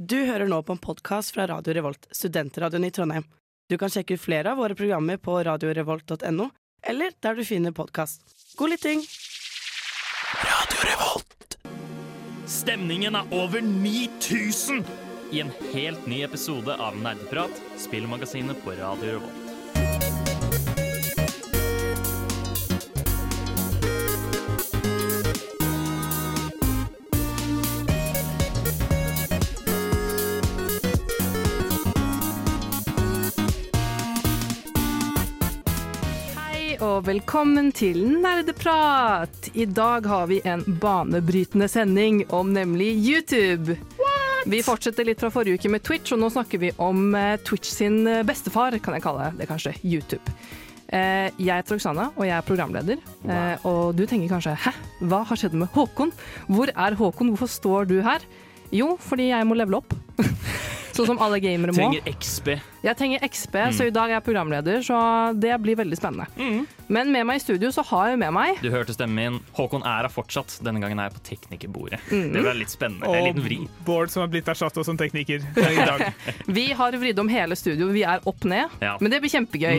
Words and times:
Du 0.00 0.16
hører 0.16 0.48
nå 0.48 0.62
på 0.64 0.72
en 0.72 0.78
podkast 0.80 1.34
fra 1.34 1.44
Radio 1.46 1.74
Revolt, 1.76 2.06
studentradioen 2.16 2.86
i 2.86 2.90
Trondheim. 2.90 3.24
Du 3.68 3.76
kan 3.76 3.90
sjekke 3.92 4.16
ut 4.16 4.22
flere 4.22 4.54
av 4.54 4.56
våre 4.56 4.72
programmer 4.72 5.18
på 5.20 5.34
radiorevolt.no, 5.44 6.46
eller 6.88 7.12
der 7.20 7.36
du 7.36 7.44
finner 7.44 7.74
podkast. 7.76 8.24
God 8.56 8.72
lytting! 8.72 9.04
Radio 10.40 10.86
Revolt. 10.88 11.58
Stemningen 12.48 13.20
er 13.20 13.36
over 13.42 13.60
9000 13.60 14.80
i 15.36 15.44
en 15.44 15.52
helt 15.74 16.08
ny 16.08 16.24
episode 16.24 16.80
av 16.80 16.96
Nerdeprat, 16.96 17.60
spillmagasinet 17.84 18.64
på 18.64 18.80
Radio 18.80 19.18
Revolt. 19.18 19.49
Velkommen 37.10 37.72
til 37.74 38.04
Nerdeprat! 38.22 39.48
I 39.58 39.64
dag 39.66 40.04
har 40.06 40.28
vi 40.30 40.36
en 40.46 40.60
banebrytende 40.82 41.66
sending 41.68 42.20
om 42.30 42.52
nemlig 42.54 42.92
YouTube. 43.02 43.74
What? 43.98 44.44
Vi 44.52 44.60
fortsetter 44.62 45.08
litt 45.08 45.18
fra 45.22 45.32
forrige 45.34 45.58
uke 45.58 45.72
med 45.74 45.82
Twitch, 45.82 46.12
og 46.14 46.20
nå 46.22 46.28
snakker 46.30 46.60
vi 46.62 46.70
om 46.78 47.08
eh, 47.18 47.34
Twitch 47.42 47.72
sin 47.72 48.04
eh, 48.06 48.22
bestefar, 48.26 48.76
kan 48.84 48.94
jeg 48.94 49.02
kalle 49.08 49.32
det 49.40 49.48
kanskje, 49.50 49.72
YouTube. 49.82 50.36
Eh, 50.86 51.32
Jeg 51.34 51.50
heter 51.64 51.80
Oksana, 51.80 52.12
og 52.14 52.28
jeg 52.28 52.36
er 52.36 52.46
programleder. 52.46 53.02
Wow. 53.24 53.66
Og 53.72 53.98
du 53.98 54.04
tenker 54.06 54.30
kanskje 54.36 54.54
'hæ, 54.54 54.74
hva 55.10 55.24
har 55.26 55.40
skjedd 55.40 55.58
med 55.58 55.72
Håkon'? 55.74 56.14
Hvor 56.46 56.70
er 56.70 56.94
Håkon, 56.94 57.34
hvorfor 57.34 57.50
står 57.50 57.90
du 57.90 57.98
her? 58.06 58.22
Jo, 58.74 58.94
fordi 59.02 59.30
jeg 59.32 59.46
må 59.48 59.58
levele 59.58 59.80
opp. 59.82 59.96
sånn 61.00 61.08
som 61.14 61.20
alle 61.22 61.40
gamere 61.42 61.72
må. 61.72 61.78
Trenger 61.78 62.06
XB. 62.18 62.50
Jeg 62.84 62.96
trenger 62.98 63.24
XP, 63.26 63.56
så 63.76 63.86
i 63.88 63.92
dag 63.94 64.10
er 64.10 64.18
jeg 64.18 64.24
programleder, 64.26 64.82
så 64.84 64.98
det 65.36 65.52
blir 65.62 65.78
veldig 65.80 65.98
spennende. 65.98 66.26
Men 66.90 67.12
med 67.14 67.26
meg 67.28 67.40
i 67.40 67.42
studio 67.42 67.70
så 67.74 67.84
har 67.90 68.12
jeg 68.12 68.20
med 68.22 68.34
meg 68.34 68.60
Du 68.64 68.70
hørte 68.72 68.94
stemmen 68.96 69.18
min. 69.20 69.38
Håkon 69.56 69.84
er 69.86 70.06
her 70.06 70.12
fortsatt. 70.12 70.56
Denne 70.64 70.82
gangen 70.82 71.00
er 71.00 71.10
jeg 71.10 71.16
på 71.18 71.24
teknikerbordet. 71.30 72.00
Mm. 72.10 72.30
Det 72.34 72.44
blir 72.44 72.58
litt 72.62 72.72
spennende. 72.72 73.10
En 73.10 73.28
liten 73.28 73.44
vri. 73.44 73.60
Bård 73.86 74.12
som 74.12 74.24
har 74.24 74.32
blitt 74.32 74.48
erstatta 74.50 74.84
som 74.86 74.98
tekniker 75.00 75.44
i 75.44 75.76
dag. 75.78 76.08
Vi 76.60 76.70
har 76.76 76.96
vridd 77.00 77.20
om 77.22 77.30
hele 77.30 77.56
studio, 77.58 77.90
vi 77.94 78.02
er 78.06 78.22
opp 78.28 78.44
ned. 78.48 78.72
Ja. 78.82 78.96
Men 79.00 79.12
det 79.12 79.20
blir 79.22 79.32
kjempegøy. 79.32 79.76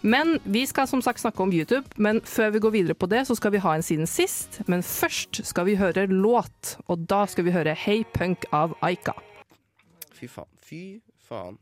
Men 0.00 0.38
vi 0.44 0.66
skal 0.66 0.88
som 0.88 1.02
sagt 1.02 1.20
snakke 1.20 1.42
om 1.42 1.52
YouTube, 1.52 1.88
men 1.96 2.20
før 2.24 2.50
vi 2.54 2.62
går 2.62 2.74
videre 2.74 2.94
på 2.94 3.08
det, 3.10 3.24
så 3.26 3.34
skal 3.38 3.54
vi 3.54 3.62
ha 3.64 3.74
en 3.74 3.82
siden 3.82 4.06
sist. 4.06 4.60
Men 4.66 4.82
først 4.82 5.40
skal 5.48 5.66
vi 5.66 5.76
høre 5.80 6.06
låt, 6.10 6.76
og 6.86 7.06
da 7.10 7.24
skal 7.30 7.46
vi 7.48 7.54
høre 7.56 7.74
Hey 7.74 8.04
Punk 8.14 8.46
av 8.52 8.76
Aika. 8.86 9.16
Fy 10.16 10.28
faen. 10.30 10.50
Fy 10.62 10.82
faen. 11.28 11.58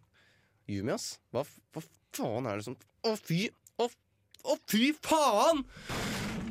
Yumi, 0.69 0.95
ass. 0.95 1.19
Hva, 1.33 1.45
hva 1.75 1.85
faen 2.17 2.47
er 2.49 2.61
det 2.61 2.69
som 2.69 2.77
Å, 3.05 3.17
fy 3.21 3.49
Å, 3.77 3.89
å 4.49 4.57
fy 4.71 4.93
faen! 5.05 5.65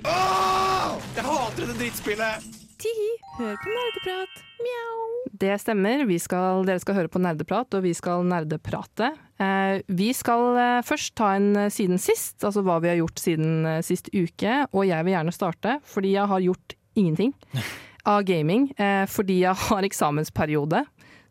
Åh! 0.03 0.99
Jeg 1.15 1.25
hater 1.25 1.63
dette 1.63 1.79
drittspillet! 1.79 2.62
Tihi, 2.83 3.11
hør 3.37 3.53
på 3.63 3.69
nerdeprat. 3.71 4.39
Mjau. 4.59 5.03
Det 5.39 5.53
stemmer. 5.61 6.01
Vi 6.09 6.17
skal, 6.19 6.65
dere 6.67 6.81
skal 6.83 6.97
høre 6.97 7.11
på 7.11 7.21
nerdeprat, 7.23 7.71
og 7.77 7.85
vi 7.85 7.93
skal 7.95 8.25
nerdeprate. 8.27 9.13
Eh, 9.39 9.77
vi 9.87 10.09
skal 10.11 10.59
eh, 10.59 10.81
først 10.83 11.13
ta 11.15 11.29
en 11.37 11.53
eh, 11.61 11.69
siden 11.71 12.01
sist, 12.01 12.43
altså 12.43 12.59
hva 12.65 12.81
vi 12.83 12.91
har 12.91 12.99
gjort 12.99 13.23
siden 13.23 13.63
eh, 13.69 13.79
sist 13.87 14.11
uke. 14.11 14.57
Og 14.73 14.83
jeg 14.89 15.07
vil 15.07 15.15
gjerne 15.15 15.35
starte, 15.35 15.77
fordi 15.87 16.11
jeg 16.17 16.27
har 16.33 16.43
gjort 16.43 16.75
ingenting 16.99 17.31
av 18.15 18.27
gaming. 18.27 18.67
Eh, 18.75 19.05
fordi 19.07 19.39
jeg 19.45 19.63
har 19.69 19.87
eksamensperiode. 19.87 20.83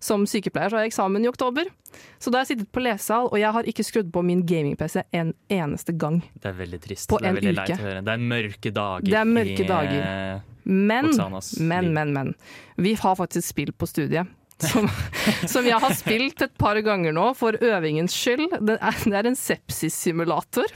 Som 0.03 0.25
sykepleier 0.27 0.72
så 0.72 0.77
har 0.81 0.84
jeg 0.86 0.91
eksamen 0.92 1.22
i 1.22 1.28
oktober. 1.31 1.69
Så 2.19 2.33
da 2.33 2.41
har 2.41 2.47
jeg 2.47 2.56
sittet 2.56 2.72
på 2.75 2.83
lesesal, 2.83 3.28
og 3.31 3.39
jeg 3.39 3.55
har 3.55 3.69
ikke 3.70 3.84
skrudd 3.86 4.09
på 4.14 4.22
min 4.27 4.41
gaming-PC 4.48 5.05
en 5.14 5.31
eneste 5.53 5.94
gang. 5.94 6.20
Det 6.42 6.50
er 6.50 6.56
veldig 6.59 6.81
trist. 6.83 7.06
På 7.12 7.20
det 7.22 7.31
en 7.31 7.39
veldig 7.39 7.55
uke. 7.62 7.77
Det 8.03 8.15
er 8.16 8.25
mørke 8.34 8.72
dager. 8.75 9.06
Det 9.12 9.19
er 9.21 9.28
mørke 9.31 9.66
dager. 9.69 9.99
eh, 10.03 10.41
Men, 10.65 11.10
Oksanas 11.12 11.53
men, 11.60 11.84
liv. 11.84 11.93
men, 12.00 12.12
men. 12.16 12.34
Vi 12.82 12.94
har 12.99 13.15
faktisk 13.19 13.47
spill 13.53 13.72
på 13.75 13.87
studiet. 13.91 14.26
Som, 14.62 14.87
som 15.54 15.66
jeg 15.66 15.78
har 15.82 15.94
spilt 15.99 16.43
et 16.47 16.53
par 16.59 16.78
ganger 16.87 17.15
nå, 17.15 17.28
for 17.38 17.56
øvingens 17.59 18.15
skyld. 18.15 18.59
Det 18.62 18.76
er, 18.78 18.99
det 19.06 19.19
er 19.22 19.31
en 19.31 19.38
sepsissimulator. 19.38 20.66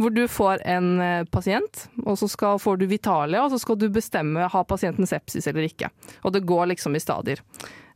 Hvor 0.00 0.10
du 0.14 0.22
får 0.30 0.62
en 0.64 0.86
eh, 1.04 1.24
pasient, 1.28 1.82
og 2.06 2.16
så 2.18 2.28
skal, 2.32 2.58
får 2.62 2.78
du 2.80 2.86
Vitalia, 2.88 3.42
og 3.44 3.50
så 3.52 3.58
skal 3.60 3.76
du 3.76 3.88
bestemme 3.92 4.46
har 4.48 4.64
pasienten 4.64 5.06
sepsis 5.06 5.46
eller 5.50 5.66
ikke. 5.68 5.90
Og 6.24 6.32
det 6.32 6.46
går 6.48 6.70
liksom 6.72 6.96
i 6.96 7.02
stadier. 7.02 7.42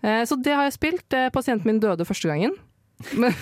Eh, 0.04 0.22
Så 0.28 0.36
det 0.42 0.52
har 0.54 0.68
jeg 0.68 0.76
spilt. 0.76 1.16
Eh, 1.16 1.30
Pasienten 1.34 1.66
min 1.70 1.80
døde 1.82 2.04
første 2.04 2.28
gangen. 2.28 2.52
Men, 3.18 3.34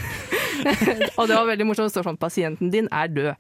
og 1.18 1.28
det 1.28 1.36
var 1.36 1.46
veldig 1.50 1.66
morsomt. 1.68 1.90
Det 1.90 1.96
står 1.96 2.08
sånn 2.08 2.18
'pasienten 2.22 2.70
din 2.72 2.88
er 2.92 3.08
død'. 3.12 3.36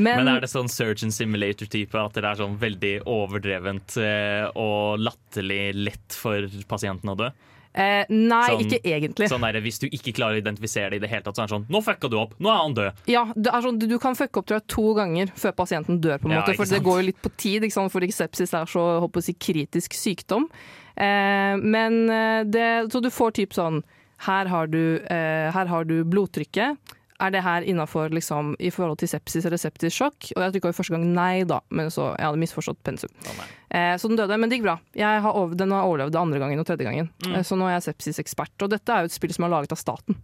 Men 0.00 0.28
er 0.28 0.40
det 0.40 0.48
sånn 0.48 0.70
Surgeon 0.72 1.12
Simulator-type 1.12 1.94
at 2.00 2.14
det 2.16 2.24
er 2.24 2.38
sånn 2.40 2.56
veldig 2.58 3.02
overdrevent 3.04 3.96
eh, 4.00 4.48
og 4.56 5.02
latterlig 5.04 5.74
lett 5.76 6.16
for 6.16 6.48
pasienten 6.68 7.12
å 7.12 7.16
dø? 7.18 7.28
eh, 7.74 8.04
Nei, 8.08 8.48
sånn- 8.48 8.64
ikke 8.64 8.80
egentlig. 8.84 9.28
Sånn 9.28 9.40
der, 9.40 9.60
Hvis 9.60 9.78
du 9.80 9.86
ikke 9.88 10.12
klarer 10.16 10.36
å 10.36 10.42
identifisere 10.42 10.90
det 10.90 10.96
i 10.96 10.98
det 11.04 11.10
hele 11.10 11.22
tatt, 11.22 11.36
så 11.36 11.42
er 11.44 11.46
det 11.46 11.54
sånn 11.56 11.66
Nå 11.68 11.82
fucka 11.84 12.08
du 12.08 12.16
opp! 12.16 12.34
Nå 12.40 12.48
er 12.48 12.60
han 12.62 12.74
død! 12.74 12.92
Ja, 13.06 13.24
det 13.36 13.52
er 13.52 13.60
sånn, 13.62 13.78
du, 13.78 13.98
kan 13.98 14.14
fucke 14.14 14.40
opp 14.40 14.46
tror 14.46 14.60
jeg, 14.60 14.66
to 14.68 14.94
ganger 14.94 15.32
før 15.36 15.52
pasienten 15.52 16.00
dør, 16.00 16.18
på 16.18 16.28
en 16.28 16.36
Ja, 16.36 16.40
måte, 16.42 16.56
for 16.56 16.64
det 16.64 16.82
går 16.82 17.00
jo 17.02 17.06
litt 17.12 17.22
på 17.22 17.32
tid, 17.36 17.62
fordi 17.72 18.12
sepsis 18.12 18.52
er 18.54 18.64
så 18.64 19.00
håper 19.04 19.20
jeg 19.28 19.38
kritisk 19.38 19.92
sykdom. 19.92 20.48
Eh, 20.96 21.54
men 21.58 22.02
eh, 22.10 22.40
det, 22.48 22.68
så 22.92 23.00
du 23.02 23.10
får 23.12 23.36
typ 23.40 23.56
sånn 23.56 23.82
her 24.22 24.46
har, 24.46 24.68
du, 24.70 25.02
eh, 25.10 25.48
her 25.50 25.66
har 25.66 25.86
du 25.88 26.02
blodtrykket. 26.06 26.78
Er 27.22 27.30
det 27.30 27.42
her 27.44 27.62
innafor 27.62 28.10
liksom, 28.10 28.54
i 28.58 28.70
forhold 28.74 28.98
til 28.98 29.10
sepsis 29.10 29.46
eller 29.46 29.60
septisk 29.60 29.94
sjokk? 29.94 30.30
Og 30.34 30.42
jeg 30.42 30.54
trykka 30.56 30.72
jo 30.72 30.78
første 30.78 30.94
gang 30.96 31.04
nei, 31.14 31.44
da, 31.46 31.60
men 31.70 31.90
så 31.94 32.12
jeg 32.16 32.26
hadde 32.26 32.42
misforstått 32.42 32.80
pensum. 32.86 33.12
Oh. 33.30 33.42
Eh, 33.70 33.94
så 33.98 34.10
den 34.10 34.18
døde, 34.18 34.38
men 34.38 34.50
det 34.50 34.58
gikk 34.58 34.66
bra. 34.66 34.76
Har 34.98 35.30
over, 35.30 35.54
den 35.58 35.74
har 35.74 35.86
overlevd 35.86 36.14
det 36.14 36.22
andre 36.22 36.42
gangen 36.42 36.62
og 36.62 36.66
tredje 36.66 36.86
gangen. 36.86 37.10
Mm. 37.26 37.36
Eh, 37.36 37.44
så 37.46 37.58
nå 37.58 37.68
er 37.68 37.76
jeg 37.76 37.88
sepsisekspert. 37.90 38.54
Og 38.62 38.72
dette 38.74 38.94
er 38.94 39.04
jo 39.04 39.10
et 39.10 39.16
spill 39.16 39.34
som 39.34 39.46
er 39.46 39.54
laget 39.54 39.74
av 39.74 39.82
staten. 39.82 40.18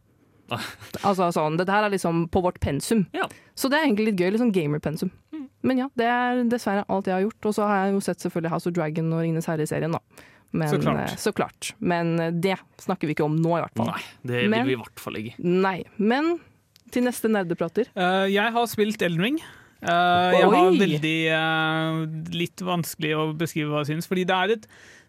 Ah. 0.51 0.65
Altså 1.07 1.29
sånn, 1.35 1.59
Dette 1.61 1.75
her 1.75 1.87
er 1.87 1.93
liksom 1.95 2.25
på 2.35 2.43
vårt 2.43 2.59
pensum. 2.65 3.05
Ja. 3.15 3.29
Så 3.55 3.71
det 3.71 3.79
er 3.79 3.87
egentlig 3.87 4.11
litt 4.11 4.23
gøy. 4.23 4.33
Litt 4.33 4.43
sånn 4.43 4.55
gamer-pensum. 4.55 5.13
Mm. 5.35 5.45
Men 5.69 5.85
ja, 5.85 5.91
det 5.99 6.09
er 6.11 6.43
dessverre 6.51 6.87
alt 6.89 7.11
jeg 7.11 7.15
har 7.15 7.27
gjort. 7.27 7.51
Og 7.51 7.59
så 7.59 7.69
har 7.69 7.85
jeg 7.85 7.95
jo 7.95 8.03
sett 8.09 8.27
selvfølgelig 8.27 8.55
House 8.57 8.71
of 8.71 8.75
Dragon 8.79 9.13
og 9.13 9.23
Ringenes 9.23 9.51
herre-serien, 9.51 9.95
da. 9.95 10.27
Men, 10.53 10.69
Så 10.71 10.79
klart. 10.81 11.11
eh, 11.11 11.17
så 11.21 11.33
klart. 11.37 11.73
Men 11.79 12.19
eh, 12.21 12.31
det 12.33 12.57
snakker 12.81 13.09
vi 13.09 13.15
ikke 13.15 13.27
om 13.27 13.37
nå, 13.37 13.59
i 13.59 13.63
hvert 13.67 13.77
fall. 13.77 13.91
Nei, 13.93 14.03
det 14.25 14.49
Men- 14.49 14.65
vil 14.65 14.71
vi 14.71 14.77
i 14.79 14.83
hvert 14.83 15.01
fall 15.03 15.19
ikke. 15.21 15.35
Nei. 15.45 15.85
Men 15.99 16.39
til 16.91 17.05
neste 17.05 17.29
nerdeprater. 17.29 17.91
Uh, 17.97 18.25
jeg 18.33 18.53
har 18.55 18.67
spilt 18.71 19.03
Elden 19.05 19.21
Ring. 19.27 19.41
Uh, 19.79 20.33
jeg 20.35 20.43
har 20.49 20.73
veldig 20.75 21.19
uh, 21.37 21.99
litt 22.35 22.63
vanskelig 22.65 23.13
å 23.15 23.27
beskrive 23.39 23.71
hva 23.71 23.85
jeg 23.85 23.93
syns, 23.93 24.09
fordi 24.11 24.25
det 24.27 24.35
er 24.39 24.55
et 24.57 24.65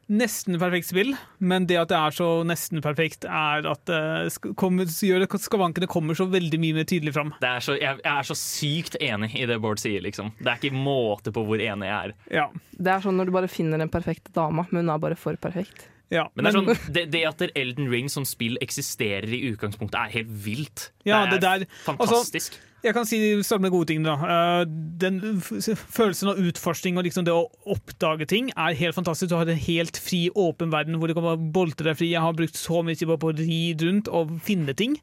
nesten 0.10 0.58
perfekt 0.60 0.88
spill, 0.90 1.12
men 1.38 1.68
det 1.70 1.78
at 1.78 1.92
det 1.92 1.98
er 2.00 2.16
så 2.18 2.28
nesten 2.48 2.82
perfekt, 2.82 3.28
er 3.30 3.68
at 3.70 3.84
det 3.90 4.54
kommer, 4.58 4.90
gjør 4.90 5.28
at 5.28 5.36
skavankene 5.44 5.90
kommer 5.92 6.18
så 6.18 6.26
veldig 6.30 6.60
mye 6.64 6.80
mer 6.80 6.88
tydelig 6.90 7.14
fram. 7.14 7.30
Det 7.44 7.50
er 7.52 7.66
så, 7.66 7.76
jeg, 7.78 8.00
jeg 8.04 8.14
er 8.16 8.28
så 8.30 8.38
sykt 8.40 8.98
enig 9.06 9.30
i 9.38 9.46
det 9.50 9.60
Bård 9.62 9.82
sier, 9.82 10.02
liksom. 10.06 10.32
Det 10.40 10.50
er 10.50 10.58
ikke 10.62 10.74
måte 10.82 11.34
på 11.36 11.44
hvor 11.46 11.62
enig 11.62 11.90
jeg 11.92 12.10
er. 12.10 12.16
Ja. 12.42 12.48
Det 12.80 12.94
er 12.96 13.06
sånn 13.06 13.18
når 13.20 13.30
du 13.30 13.36
bare 13.38 13.52
finner 13.52 13.82
den 13.82 13.92
perfekte 13.94 14.34
dama, 14.36 14.66
men 14.72 14.84
hun 14.86 14.94
er 14.96 15.04
bare 15.06 15.18
for 15.20 15.38
perfekt. 15.38 15.86
ja. 16.10 16.26
Men 16.34 16.46
det, 16.48 16.50
er 16.50 16.58
sånn, 16.58 16.94
det, 16.96 17.04
det 17.14 17.22
at 17.30 17.46
Elden 17.54 17.92
Ring 17.94 18.10
som 18.10 18.26
spill 18.26 18.58
eksisterer 18.66 19.30
i 19.30 19.44
utgangspunktet, 19.52 20.00
er 20.00 20.16
helt 20.20 20.34
vilt. 20.46 20.90
Ja, 21.06 21.26
det 21.30 21.38
det 21.44 21.50
er 21.54 21.64
der- 21.66 21.72
fantastisk. 21.86 22.58
Jeg 22.84 22.96
kan 22.96 23.08
si 23.08 23.18
starte 23.44 23.62
med 23.62 23.74
gode 23.74 23.90
ting. 23.92 24.04
da. 24.04 24.14
Eh, 24.24 24.66
Den 25.00 25.42
følelsen 25.42 26.32
av 26.32 26.40
utforskning 26.40 26.98
og 26.98 27.04
liksom 27.04 27.26
det 27.28 27.34
å 27.36 27.50
oppdage 27.68 28.28
ting 28.28 28.52
er 28.56 28.78
helt 28.80 28.96
fantastisk. 28.96 29.30
Du 29.30 29.36
har 29.36 29.50
en 29.50 29.66
helt 29.68 29.98
fri, 29.98 30.30
åpen 30.32 30.72
verden 30.72 30.96
hvor 31.00 31.08
du 31.08 31.14
kan 31.18 31.52
boltre 31.52 31.90
deg 31.92 31.98
fri. 32.00 32.12
Jeg 32.14 32.24
har 32.24 32.34
brukt 32.34 32.56
så 32.56 32.84
mye 32.84 32.96
tid 32.96 33.12
på 33.12 33.20
å 33.20 33.36
ri 33.36 33.76
rundt 33.82 34.08
og 34.08 34.40
finne 34.46 34.74
ting. 34.74 35.00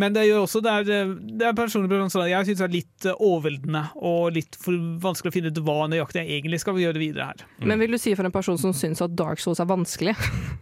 Men 0.00 0.12
det 0.12 0.26
gjør 0.26 0.42
også, 0.44 0.60
det 0.64 0.72
er, 0.72 0.90
eh, 0.92 1.12
det 1.40 1.46
er 1.48 1.54
personlig 1.56 1.88
preferanse. 1.88 2.24
Jeg 2.28 2.48
syns 2.48 2.60
det 2.60 2.66
er 2.66 2.74
litt 2.74 3.06
eh, 3.08 3.22
overveldende 3.24 3.82
og 3.96 4.34
litt 4.36 4.58
for 4.60 4.76
vanskelig 5.02 5.32
å 5.32 5.36
finne 5.38 5.52
ut 5.52 5.60
hva 5.64 5.86
nøyaktig 5.88 6.20
jeg 6.20 6.40
egentlig 6.40 6.60
skal 6.60 6.80
gjøre 6.82 7.00
videre 7.00 7.30
her. 7.30 7.44
Men 7.64 7.80
vil 7.80 7.96
du 7.96 8.00
si 8.00 8.12
for 8.18 8.28
en 8.28 8.34
person 8.34 8.60
som 8.60 8.74
syns 8.76 9.00
at 9.04 9.16
Dark 9.16 9.40
Souls 9.40 9.62
er 9.62 9.70
vanskelig, 9.70 10.12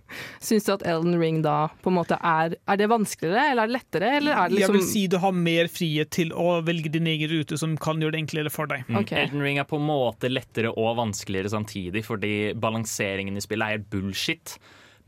syns 0.49 0.69
du 0.69 0.73
at 0.77 0.87
Elden 0.87 1.19
Ring 1.19 1.43
da 1.47 1.57
på 1.83 1.91
en 1.91 1.99
måte 1.99 2.19
er 2.23 2.55
Er 2.71 2.79
det 2.79 2.87
vanskeligere, 2.93 3.51
eller 3.51 3.65
er 3.67 3.73
det 3.73 3.77
lettere, 3.79 4.13
eller 4.21 4.37
er 4.39 4.49
det 4.49 4.61
Jeg 4.61 4.61
liksom 4.61 4.79
vil 4.79 4.89
si 4.93 5.05
du 5.11 5.19
har 5.25 5.37
mer 5.51 5.71
frihet 5.73 6.15
til 6.15 6.31
å 6.31 6.61
velge 6.65 6.95
din 6.95 7.11
egen 7.11 7.33
rute 7.35 7.59
som 7.59 7.75
kan 7.81 7.99
gjøre 8.03 8.15
det 8.15 8.23
enklere 8.23 8.55
for 8.55 8.71
deg. 8.71 8.87
Mm. 8.87 9.03
Ok. 9.03 9.15
Elden 9.19 9.43
Ring 9.43 9.59
er 9.59 9.67
på 9.69 9.83
en 9.83 9.89
måte 9.91 10.31
lettere 10.31 10.71
og 10.71 10.95
vanskeligere 11.03 11.51
samtidig, 11.51 12.07
fordi 12.07 12.35
balanseringen 12.55 13.35
i 13.35 13.43
spillet 13.43 13.67
er 13.67 13.79
helt 13.81 13.91
bullshit. 13.91 14.59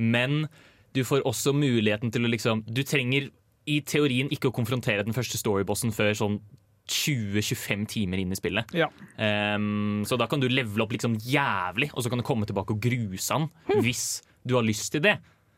Men 0.03 0.49
du 0.97 1.05
får 1.07 1.23
også 1.29 1.55
muligheten 1.55 2.11
til 2.11 2.27
å 2.27 2.31
liksom 2.33 2.65
Du 2.67 2.83
trenger 2.83 3.31
i 3.67 3.81
teorien 3.87 4.31
ikke 4.33 4.51
å 4.51 4.55
konfrontere 4.55 5.05
den 5.07 5.17
første 5.17 5.41
storybossen 5.41 5.95
før 5.95 6.15
sånn 6.17 6.41
20-25 6.87 7.87
timer 7.91 8.21
inn 8.23 8.31
i 8.31 8.39
spillet. 8.39 8.71
Ja. 8.77 8.87
Um, 9.19 10.05
så 10.07 10.19
da 10.21 10.29
kan 10.31 10.43
du 10.43 10.47
levele 10.47 10.85
opp 10.85 10.95
liksom 10.95 11.17
jævlig, 11.19 11.91
og 11.95 12.05
så 12.05 12.13
kan 12.13 12.23
du 12.23 12.27
komme 12.27 12.47
tilbake 12.47 12.77
og 12.77 12.83
gruse 12.83 13.35
han 13.35 13.49
hvis 13.83 14.21
du 14.47 14.55
har 14.55 14.67
lyst 14.67 14.93
til 14.95 15.03
det. 15.03 15.17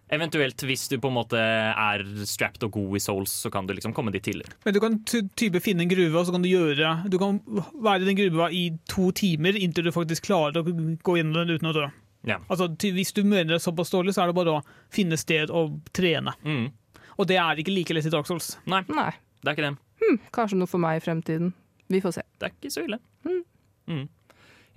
Eventuelt 0.08 0.62
hvis 0.64 0.86
du 0.88 0.96
på 0.96 1.10
en 1.10 1.18
måte 1.18 1.36
er 1.38 2.04
strapped 2.24 2.64
og 2.64 2.72
god 2.78 2.96
i 2.96 3.02
Souls, 3.04 3.34
så 3.44 3.50
kan 3.52 3.66
du 3.68 3.74
liksom 3.76 3.92
komme 3.92 4.12
dit 4.14 4.24
tidligere. 4.24 4.56
Men 4.64 4.74
du 4.74 4.80
kan 4.80 4.96
ty 5.04 5.20
type 5.36 5.60
finne 5.60 5.84
en 5.84 5.90
gruve, 5.92 6.14
og 6.16 6.24
så 6.24 6.32
kan 6.32 6.44
du 6.44 6.48
gjøre 6.48 6.94
Du 7.12 7.18
kan 7.20 7.42
være 7.76 8.06
i 8.06 8.08
den 8.08 8.16
gruva 8.16 8.48
i 8.48 8.64
to 8.88 9.10
timer 9.12 9.58
inntil 9.60 9.90
du 9.90 9.92
faktisk 9.92 10.30
klarer 10.30 10.62
å 10.62 10.64
gå 10.64 11.18
gjennom 11.18 11.42
den 11.42 11.58
uten 11.58 11.68
å 11.68 11.76
dø. 11.76 11.88
Ja. 12.26 12.40
Altså, 12.48 12.70
Hvis 12.72 13.12
du 13.12 13.22
mener 13.22 13.52
det 13.52 13.60
er 13.60 13.66
såpass 13.68 13.92
dårlig, 13.92 14.16
så 14.16 14.24
er 14.24 14.32
det 14.32 14.38
bare 14.40 14.56
å 14.58 14.64
finne 14.92 15.20
sted 15.20 15.52
og 15.52 15.76
trene. 15.92 16.32
Mm. 16.42 16.70
Og 17.18 17.26
det 17.26 17.38
er 17.42 17.58
ikke 17.58 17.74
like 17.74 17.94
lett 17.96 18.06
i 18.06 18.12
Dark 18.14 18.28
Souls. 18.30 18.52
Nei, 18.70 18.82
Nei. 18.94 19.10
det 19.42 19.50
er 19.50 19.56
ikke 19.56 19.68
det. 19.70 20.20
Kanskje 20.34 20.58
noe 20.60 20.70
for 20.70 20.80
meg 20.82 21.00
i 21.00 21.04
fremtiden. 21.04 21.52
Vi 21.90 22.00
får 22.04 22.18
se. 22.18 22.22
Det 22.38 22.48
er 22.48 22.54
ikke 22.54 22.70
så 22.72 22.84
ille. 22.86 22.98
Mm. 23.88 24.04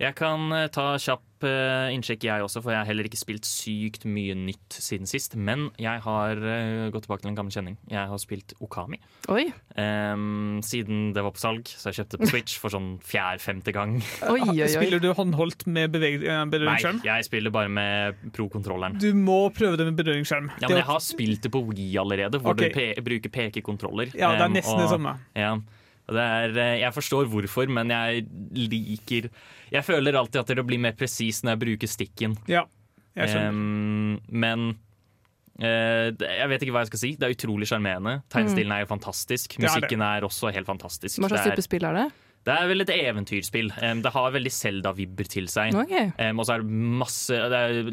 Jeg 0.02 0.16
kan 0.18 0.50
eh, 0.50 0.66
ta 0.74 0.96
kjapp 0.98 1.44
eh, 1.46 1.92
innsjekk, 1.94 2.24
jeg 2.26 2.42
også, 2.42 2.62
for 2.64 2.74
jeg 2.74 2.80
har 2.80 2.88
heller 2.88 3.06
ikke 3.06 3.20
spilt 3.20 3.46
sykt 3.46 4.02
mye 4.08 4.34
nytt 4.34 4.74
siden 4.82 5.06
sist. 5.06 5.36
Men 5.38 5.68
jeg 5.80 6.02
har 6.02 6.40
eh, 6.42 6.88
gått 6.94 7.06
tilbake 7.06 7.22
til 7.22 7.30
en 7.30 7.38
gammel 7.38 7.54
kjenning. 7.54 7.76
Jeg 7.90 8.10
har 8.10 8.22
spilt 8.22 8.56
Okami. 8.62 8.98
Oi, 9.32 9.46
Ehm, 9.78 10.58
siden 10.60 11.14
det 11.16 11.22
var 11.24 11.32
på 11.32 11.40
salg, 11.40 11.70
så 11.70 11.88
jeg 11.88 12.02
kjøpte 12.02 12.18
på 12.20 12.26
Switch 12.28 12.58
for 12.60 12.74
sånn 12.74 12.90
fjerde-femte 13.06 13.72
gang. 13.72 13.94
oi, 14.32 14.40
oi. 14.42 14.56
oi. 14.58 14.68
Spiller 14.68 15.00
du 15.00 15.08
håndholdt 15.16 15.64
med 15.70 15.96
eh, 15.96 16.42
Nei, 16.50 16.76
jeg 17.06 17.28
spiller 17.28 17.54
bare 17.54 17.70
med 17.72 18.26
pro-kontrolleren. 18.34 18.98
Du 19.00 19.12
må 19.16 19.46
prøve 19.54 19.78
det 19.80 19.86
med 19.88 20.00
berøringsskjerm. 20.02 20.50
Ja, 20.58 20.66
men 20.68 20.82
jeg 20.82 20.88
har 20.90 21.00
spilt 21.04 21.46
det 21.46 21.54
på 21.54 21.62
Wii 21.70 21.94
allerede, 22.02 22.42
hvor 22.42 22.56
okay. 22.58 22.68
du 22.68 22.76
pe 22.76 23.06
bruker 23.06 23.32
pekekontroller. 23.32 24.12
ja, 24.12 24.34
det 24.34 24.50
er 24.50 24.56
nesten 24.58 24.62
nesten 24.62 24.74
og- 24.74 24.82
det 24.82 24.90
samme. 24.90 25.14
Ja. 25.38 25.54
Er, 26.10 26.54
eh, 26.58 26.78
jeg 26.82 26.94
forstår 26.96 27.28
hvorfor, 27.30 27.68
men 27.70 27.92
jeg 27.94 28.24
liker 28.58 29.28
Jeg 29.70 29.84
føler 29.86 30.16
alltid 30.18 30.40
at 30.42 30.56
det 30.56 30.64
blir 30.66 30.80
mer 30.82 30.96
presis 30.98 31.42
når 31.44 31.54
jeg 31.54 31.62
bruker 31.62 31.90
stikken. 31.90 32.34
Ja, 32.50 32.66
jeg 33.16 33.30
skjønner. 33.30 33.52
Um, 33.52 34.18
men 34.28 34.66
uh, 35.62 36.10
jeg 36.10 36.50
vet 36.50 36.66
ikke 36.66 36.74
hva 36.74 36.82
jeg 36.84 36.92
skal 36.92 37.02
si. 37.04 37.14
Det 37.16 37.28
er 37.28 37.36
utrolig 37.36 37.70
sjarmerende. 37.70 38.18
Tegnestilen 38.32 38.74
er 38.74 38.84
jo 38.84 38.90
fantastisk. 38.90 39.56
Det 39.56 39.62
er 39.62 39.68
det. 39.68 39.70
Musikken 39.70 40.04
er 40.08 40.28
også 40.28 40.52
helt 40.52 40.68
fantastisk. 40.68 41.22
Hva 41.22 41.32
slags 41.32 41.48
type 41.52 41.66
spill 41.70 41.88
er 41.88 42.00
det? 42.02 42.10
det 42.42 42.54
er 42.54 42.70
vel 42.70 42.82
et 42.82 42.90
eventyrspill. 42.90 43.70
Um, 43.78 44.00
det 44.02 44.10
har 44.14 44.32
veldig 44.34 44.52
Zelda-vibber 44.52 45.28
til 45.30 45.46
seg. 45.50 45.76
Okay. 45.84 46.10
Um, 46.18 46.42
og 46.42 46.48
så 46.48 46.56
er 46.56 46.64
det 46.64 46.80
masse 47.02 47.38
det, 47.52 47.60
er, 47.60 47.90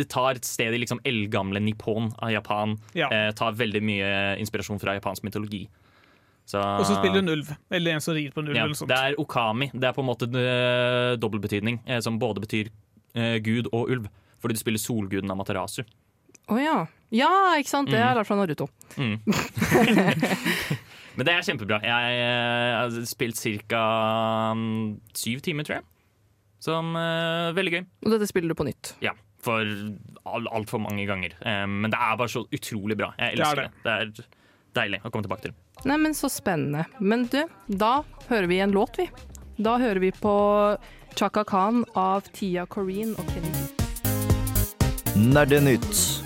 det 0.00 0.06
tar 0.12 0.36
et 0.36 0.48
sted 0.48 0.76
i 0.76 0.82
liksom 0.82 1.00
eldgamle 1.08 1.62
Nippon 1.64 2.10
av 2.18 2.34
Japan. 2.34 2.76
Ja. 2.98 3.08
Uh, 3.08 3.30
tar 3.36 3.56
veldig 3.56 3.80
mye 3.84 4.12
inspirasjon 4.42 4.82
fra 4.82 4.98
japansk 4.98 5.24
mytologi. 5.24 5.64
Så, 6.44 6.60
Og 6.60 6.84
så 6.84 6.98
spiller 6.98 7.14
du 7.22 7.24
en 7.24 7.32
ulv. 7.38 7.48
Eller 7.72 7.94
en 7.96 8.02
som 8.04 8.12
rir 8.14 8.30
på 8.34 8.42
en 8.42 8.48
ulv. 8.50 8.56
ja, 8.58 8.64
eller 8.66 8.76
sånt. 8.76 8.90
Det 8.92 8.98
er 9.00 9.14
okami. 9.18 9.70
Det 9.72 9.88
er 9.88 9.94
på 9.96 10.02
en 10.04 10.08
måte 10.10 10.28
uh, 10.28 11.14
dobbeltbetydning, 11.16 11.78
eh, 11.88 12.00
som 12.04 12.18
både 12.20 12.42
betyr 12.44 12.68
uh, 13.16 13.38
gud 13.40 13.70
og 13.72 13.88
ulv. 13.94 14.10
Fordi 14.44 14.52
du 14.54 14.60
spiller 14.60 14.78
solguden 14.82 15.30
Amaterasu. 15.32 15.82
Å 16.52 16.58
ja. 16.60 16.76
Ja, 17.14 17.30
ikke 17.56 17.70
sant. 17.70 17.88
Det 17.88 17.96
Mm. 17.96 18.04
er 18.10 18.14
lært 18.18 18.26
fra 18.28 18.36
Naruto. 18.36 18.66
Mm. 19.00 19.16
Men 21.16 21.26
det 21.28 21.32
er 21.32 21.44
kjempebra. 21.46 21.78
Jeg 21.80 22.22
har 22.74 22.94
spilt 23.06 23.38
ca. 23.70 23.82
syv 25.14 25.40
timer, 25.46 25.64
tror 25.64 25.78
jeg. 25.78 25.84
Som 26.64 26.94
uh, 26.96 27.52
veldig 27.56 27.72
gøy. 27.76 27.82
Og 28.04 28.14
dette 28.16 28.28
spiller 28.30 28.50
du 28.52 28.58
på 28.58 28.66
nytt. 28.66 28.94
Ja, 29.04 29.12
for 29.44 29.60
altfor 30.24 30.80
alt 30.80 30.86
mange 30.88 31.04
ganger. 31.08 31.34
Um, 31.44 31.80
men 31.84 31.92
det 31.92 32.00
er 32.00 32.16
bare 32.20 32.32
så 32.32 32.44
utrolig 32.48 32.96
bra. 32.98 33.12
Jeg 33.20 33.36
Det 33.38 33.46
er 33.46 33.60
det. 33.60 33.66
det. 33.84 33.84
Det 33.84 34.24
er, 34.24 34.28
deilig 34.76 35.00
å 35.04 35.10
komme 35.10 35.26
tilbake 35.26 35.48
til. 35.48 35.54
Nei, 35.88 35.98
men 36.00 36.16
så 36.16 36.30
spennende. 36.32 36.86
Men 36.98 37.26
du, 37.32 37.42
da 37.68 38.02
hører 38.28 38.48
vi 38.50 38.60
en 38.64 38.74
låt, 38.74 38.98
vi. 38.98 39.08
Da 39.56 39.76
hører 39.78 40.02
vi 40.02 40.10
på 40.18 40.34
Chaka 41.14 41.44
Khan 41.46 41.84
av 41.94 42.26
Tia 42.34 42.66
Coreen 42.66 43.14
og 43.14 43.28
Kenny. 43.30 43.50
Nerdenytt. 45.14 46.24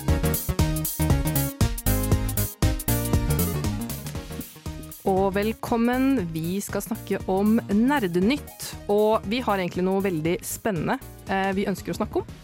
Og 5.09 5.33
velkommen. 5.33 6.25
Vi 6.33 6.57
skal 6.61 6.83
snakke 6.85 7.21
om 7.29 7.59
nerdenytt. 7.69 8.73
Og 8.89 9.25
vi 9.29 9.43
har 9.45 9.61
egentlig 9.61 9.85
noe 9.85 10.01
veldig 10.05 10.39
spennende 10.45 10.97
eh, 11.29 11.51
vi 11.57 11.69
ønsker 11.69 11.93
å 11.93 11.99
snakke 12.01 12.23
om. 12.23 12.37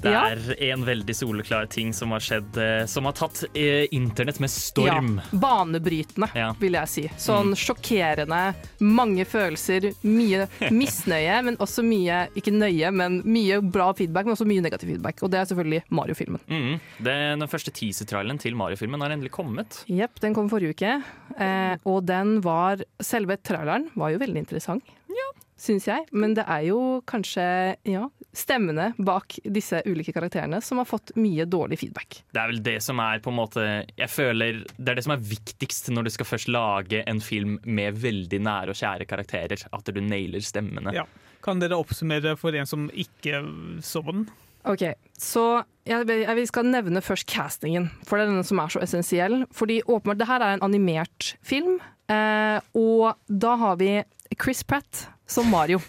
Det 0.00 0.10
Ja. 0.12 0.28
er 0.30 0.54
en 0.72 0.84
veldig 0.84 1.14
soleklar 1.14 1.66
ting 1.68 1.92
som 1.92 2.10
har 2.10 2.20
skjedd, 2.20 2.56
eh, 2.56 2.86
som 2.86 3.04
har 3.04 3.12
tatt 3.12 3.44
eh, 3.54 3.86
internett 3.90 4.38
med 4.38 4.50
storm. 4.50 5.20
Ja, 5.32 5.38
banebrytende, 5.38 6.28
Ja. 6.34 6.52
vil 6.60 6.72
jeg 6.72 6.88
si. 6.88 7.02
Sånn 7.18 7.50
sjokkerende, 7.56 8.54
mange 8.80 9.24
følelser, 9.26 9.92
mye 10.04 10.46
misnøye, 10.70 11.42
men 11.44 11.56
også 11.56 11.82
mye 11.82 12.28
Ikke 12.38 12.52
nøye, 12.54 12.92
men 12.94 13.22
mye 13.24 13.60
bra 13.60 13.92
feedback, 13.92 14.24
men 14.26 14.34
også 14.36 14.46
mye 14.46 14.62
negativ 14.62 14.88
feedback. 14.92 15.22
Og 15.22 15.30
det 15.30 15.40
er 15.40 15.46
selvfølgelig 15.54 15.82
Mario-filmen. 15.90 16.40
Mm. 16.48 16.80
Den 17.02 17.40
første 17.48 17.72
teaser-traileren 17.74 18.38
til 18.38 18.54
Mario-filmen 18.54 19.00
har 19.02 19.10
endelig 19.10 19.30
kommet. 19.34 19.82
Jepp, 19.88 20.20
den 20.20 20.34
kom 20.34 20.48
forrige 20.48 20.76
uke. 20.76 21.02
Eh, 21.40 21.76
og 21.84 22.06
den 22.06 22.40
var 22.40 22.76
Selve 23.02 23.36
traileren 23.42 23.90
var 23.96 24.10
jo 24.12 24.18
veldig 24.18 24.36
interessant, 24.46 24.82
Ja 25.10 25.28
syns 25.58 25.86
jeg. 25.88 26.04
Men 26.12 26.34
det 26.34 26.44
er 26.46 26.62
jo 26.68 27.02
kanskje 27.04 27.76
ja, 27.84 28.04
stemmene 28.38 28.92
bak 28.98 29.38
disse 29.44 29.82
ulike 29.86 30.14
karakterene 30.14 30.60
som 30.64 30.80
har 30.80 30.88
fått 30.88 31.14
mye 31.18 31.46
dårlig 31.48 31.80
feedback. 31.82 32.22
Det 32.32 32.42
er 32.42 32.52
vel 32.52 32.62
det 32.64 32.78
som 32.84 33.00
er 33.02 33.22
på 33.24 33.32
en 33.32 33.38
måte 33.38 33.64
Jeg 33.98 34.10
føler 34.12 34.62
det 34.76 34.92
er 34.92 34.98
det 34.98 35.06
som 35.06 35.14
er 35.16 35.24
viktigst 35.30 35.90
når 35.94 36.08
du 36.08 36.14
skal 36.14 36.28
først 36.28 36.50
lage 36.52 37.02
en 37.06 37.22
film 37.24 37.58
med 37.64 37.98
veldig 37.98 38.42
nære 38.46 38.74
og 38.74 38.78
kjære 38.78 39.08
karakterer. 39.10 39.64
At 39.74 39.90
du 39.90 40.00
nailer 40.02 40.44
stemmene. 40.44 40.94
Ja. 40.96 41.06
Kan 41.44 41.62
dere 41.62 41.78
oppsummere 41.78 42.34
for 42.38 42.54
en 42.56 42.68
som 42.68 42.88
ikke 42.94 43.42
så 43.84 44.02
den? 44.06 44.28
Ok, 44.68 44.82
så 45.16 45.44
jeg, 45.88 46.04
jeg 46.10 46.36
vi 46.36 46.46
skal 46.50 46.66
nevne 46.68 47.00
først 47.04 47.28
castingen, 47.30 47.86
for 48.04 48.18
det 48.18 48.26
er 48.26 48.34
den 48.34 48.46
som 48.46 48.60
er 48.60 48.72
så 48.74 48.82
essensiell. 48.84 49.38
Fordi 49.54 49.80
åpenbart, 49.86 50.18
det 50.20 50.28
her 50.28 50.44
er 50.44 50.56
en 50.56 50.66
animert 50.66 51.32
film, 51.46 51.78
eh, 52.10 52.58
og 52.76 53.14
da 53.30 53.54
har 53.62 53.78
vi 53.80 53.92
Chris 54.36 54.64
Pratt 54.66 55.06
som 55.28 55.48
Mario. 55.52 55.80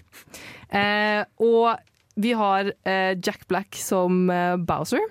Eh, 0.69 1.23
og 1.41 1.79
vi 2.19 2.36
har 2.38 2.74
eh, 2.83 3.16
Jack 3.16 3.48
Black 3.48 3.80
som 3.80 4.30
eh, 4.33 4.57
Bowser. 4.57 5.01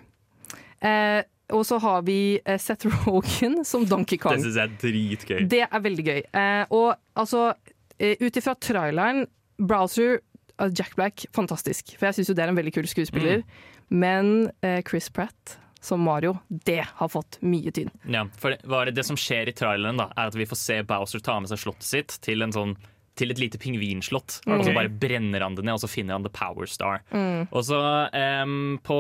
Eh, 0.81 1.23
og 1.57 1.65
så 1.65 1.79
har 1.81 2.03
vi 2.05 2.37
Seth 2.61 2.91
Rogen 3.07 3.63
som 3.71 3.87
Donkey 3.89 4.21
Kong. 4.21 4.37
Det 4.37 4.51
syns 4.51 4.59
jeg 4.61 4.69
er 4.69 4.79
dritgøy. 4.83 5.39
Det 5.49 5.65
er 5.65 5.85
veldig 5.85 6.05
gøy. 6.05 6.19
Og 6.77 6.91
altså, 7.17 7.47
uh, 7.57 8.15
ut 8.21 8.37
ifra 8.37 8.53
traileren, 8.61 9.23
Browser 9.57 10.19
Jack 10.77 10.93
Black, 10.99 11.25
fantastisk. 11.33 11.95
For 11.97 12.09
jeg 12.09 12.19
syns 12.19 12.33
jo 12.33 12.37
det 12.37 12.45
er 12.45 12.53
en 12.53 12.59
veldig 12.59 12.75
kul 12.75 12.89
skuespiller. 12.91 13.45
Men 13.89 14.51
eh, 14.61 14.83
Chris 14.85 15.09
Pratt 15.11 15.59
som 15.81 16.03
Mario, 16.03 16.37
det 16.49 16.83
har 16.95 17.09
fått 17.09 17.39
mye 17.41 17.71
tyn. 17.73 17.91
Ja, 18.11 18.25
for 18.39 18.51
det, 18.51 18.61
det, 18.67 18.97
det 18.99 19.05
som 19.07 19.17
skjer 19.19 19.49
i 19.49 19.55
traileren, 19.55 20.01
da, 20.01 20.09
er 20.19 20.33
at 20.33 20.37
vi 20.37 20.47
får 20.49 20.59
se 20.59 20.81
Bowser 20.87 21.23
ta 21.25 21.39
med 21.41 21.53
seg 21.53 21.63
slottet 21.63 21.87
sitt 21.87 22.17
til, 22.27 22.43
en 22.43 22.55
sånn, 22.55 22.75
til 23.19 23.35
et 23.35 23.41
lite 23.43 23.59
pingvinslott. 23.61 24.39
Og 24.47 24.63
så 24.67 24.73
bare 24.77 24.89
brenner 24.93 25.43
han 25.45 25.57
det 25.59 25.65
ned, 25.67 25.75
og 25.77 25.83
så 25.83 25.91
finner 25.91 26.17
han 26.19 26.25
The 26.27 26.33
Power 26.35 26.71
Star. 26.71 27.03
Og 27.51 27.61
så 27.67 27.81
um, 28.15 28.79
på 28.87 28.99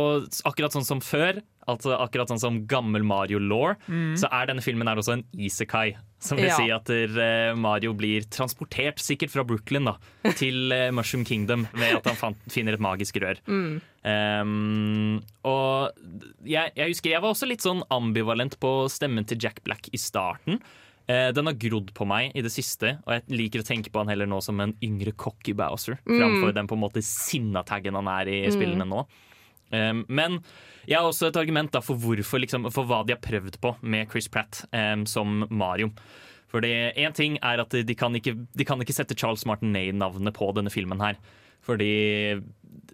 akkurat 0.49 0.75
sånn 0.75 0.87
som 0.89 1.01
før, 1.05 1.39
altså 1.69 1.95
akkurat 2.01 2.31
sånn 2.33 2.41
som 2.41 2.61
gammel 2.71 3.03
Mario-law, 3.05 3.75
så 4.19 4.31
er 4.33 4.49
denne 4.51 4.65
filmen 4.65 4.89
her 4.89 4.99
også 5.01 5.19
en 5.19 5.25
isekai. 5.37 5.97
Som 6.19 6.41
vil 6.41 6.49
Ja. 6.49 6.57
si 6.59 6.65
at 6.75 6.89
der, 6.91 7.13
eh, 7.23 7.55
Mario 7.55 7.93
blir 7.95 8.25
transportert, 8.27 8.99
sikkert 8.99 9.31
fra 9.31 9.45
Brooklyn, 9.47 9.85
da, 9.87 9.93
til 10.41 10.73
uh, 10.75 10.89
Mushroom 10.91 11.23
Kingdom 11.29 11.69
ved 11.79 11.95
at 12.01 12.09
han 12.11 12.17
fant, 12.19 12.41
finner 12.51 12.75
et 12.75 12.83
magisk 12.83 13.21
rør. 13.23 13.39
Um, 14.03 15.21
og 15.47 15.95
jeg, 16.49 16.73
jeg 16.75 16.91
husker 16.95 17.13
jeg 17.13 17.23
var 17.23 17.35
også 17.35 17.49
litt 17.51 17.65
sånn 17.65 17.85
ambivalent 17.95 18.57
på 18.63 18.73
stemmen 18.93 19.27
til 19.29 19.39
Jack 19.43 19.63
Black 19.67 19.91
i 19.95 20.01
starten. 20.01 20.59
Eh, 21.09 21.31
den 21.33 21.49
har 21.49 21.57
grodd 21.57 21.95
på 21.97 22.05
meg 22.09 22.35
i 22.37 22.43
det 22.45 22.53
siste, 22.53 22.99
og 23.07 23.15
jeg 23.15 23.39
liker 23.39 23.63
å 23.63 23.67
tenke 23.67 23.93
på 23.93 24.03
han 24.03 24.11
heller 24.13 24.29
nå 24.29 24.43
som 24.45 24.61
en 24.61 24.75
yngre 24.85 25.15
cocky 25.17 25.55
Bowser, 25.57 25.97
framfor 26.05 26.53
den 26.53 26.69
på 26.69 26.77
en 26.77 26.83
måte 26.85 27.03
sinnataggen 27.05 27.97
han 27.97 28.11
er 28.13 28.29
i 28.29 28.43
spillene 28.53 28.85
nå. 28.89 29.07
Um, 29.73 30.05
men 30.09 30.39
jeg 30.89 30.97
har 30.97 31.09
også 31.09 31.29
et 31.29 31.37
argument 31.41 31.73
da, 31.73 31.81
for, 31.85 32.01
hvorfor, 32.01 32.41
liksom, 32.41 32.69
for 32.73 32.89
hva 32.89 33.03
de 33.05 33.13
har 33.17 33.25
prøvd 33.25 33.57
på 33.61 33.75
med 33.85 34.09
Chris 34.13 34.29
Pratt 34.33 34.63
um, 34.73 35.05
som 35.09 35.43
Mario. 35.49 35.91
Fordi 36.49 36.71
Én 36.97 37.17
ting 37.17 37.37
er 37.45 37.61
at 37.61 37.73
de 37.73 37.97
kan, 37.97 38.15
ikke, 38.17 38.33
de 38.57 38.69
kan 38.69 38.81
ikke 38.81 38.97
sette 38.97 39.17
Charles 39.17 39.45
Martinet-navnet 39.49 40.37
på 40.37 40.49
denne 40.57 40.73
filmen. 40.73 41.01
her 41.05 41.21
Fordi 41.69 41.93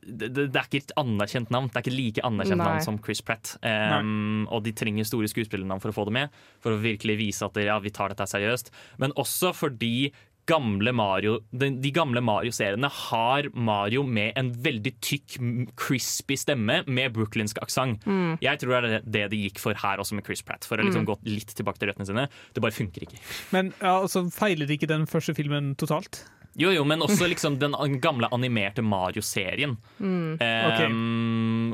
det, 0.05 0.29
det, 0.35 0.49
det 0.53 0.59
er 0.59 0.69
ikke 0.69 0.83
et 0.83 0.95
anerkjent 1.01 1.53
navn. 1.55 1.71
Det 1.71 1.81
er 1.81 1.87
ikke 1.87 1.97
like 1.97 2.27
anerkjent 2.27 2.61
Nei. 2.61 2.69
navn 2.69 2.85
som 2.85 3.01
Chris 3.05 3.23
Pratt. 3.25 3.55
Um, 3.65 4.45
og 4.53 4.65
de 4.67 4.75
trenger 4.77 5.09
store 5.09 5.31
skuespillernavn 5.31 5.83
for 5.83 5.93
å 5.93 5.97
få 5.97 6.07
det 6.11 6.19
med. 6.19 6.45
For 6.65 6.75
å 6.75 6.83
virkelig 6.83 7.19
vise 7.21 7.49
at 7.49 7.59
ja, 7.63 7.79
vi 7.83 7.95
tar 7.95 8.13
dette 8.13 8.29
seriøst. 8.29 8.73
Men 9.03 9.17
også 9.21 9.55
fordi 9.57 10.13
gamle 10.45 10.93
Mario, 10.93 11.39
de, 11.57 11.71
de 11.81 11.91
gamle 11.95 12.21
Mario-seriene 12.21 12.89
har 13.09 13.47
Mario 13.57 14.03
med 14.05 14.37
en 14.37 14.51
veldig 14.67 14.93
tykk, 15.01 15.39
crispy 15.81 16.37
stemme 16.37 16.83
med 16.85 17.15
brooklynsk 17.17 17.63
aksent. 17.65 18.05
Jeg 18.45 18.61
tror 18.61 18.85
det 18.85 18.99
er 18.99 19.09
det 19.09 19.25
de 19.33 19.41
gikk 19.47 19.63
for 19.63 19.81
her 19.81 20.03
også 20.03 20.19
med 20.19 20.29
Chris 20.29 20.45
Pratt. 20.45 20.69
For 20.69 20.77
å 20.77 20.85
liksom 20.85 21.09
gå 21.09 21.17
litt 21.31 21.57
tilbake 21.57 21.81
til 21.81 21.89
røttene 21.91 22.09
sine. 22.11 22.29
Det 22.53 22.65
bare 22.65 22.77
funker 22.77 23.09
ikke. 23.09 23.23
Men 23.57 23.73
ja, 23.79 23.97
altså, 24.03 24.27
feiler 24.35 24.69
ikke 24.77 24.91
den 24.91 25.09
første 25.09 25.37
filmen 25.37 25.73
totalt? 25.81 26.27
Jo, 26.55 26.71
jo, 26.71 26.85
men 26.87 27.03
også 27.03 27.27
liksom 27.27 27.59
den 27.59 27.75
gamle 28.01 28.29
animerte 28.35 28.83
Mario-serien. 28.83 29.77
Mm. 29.99 30.39
Eh, 30.41 30.85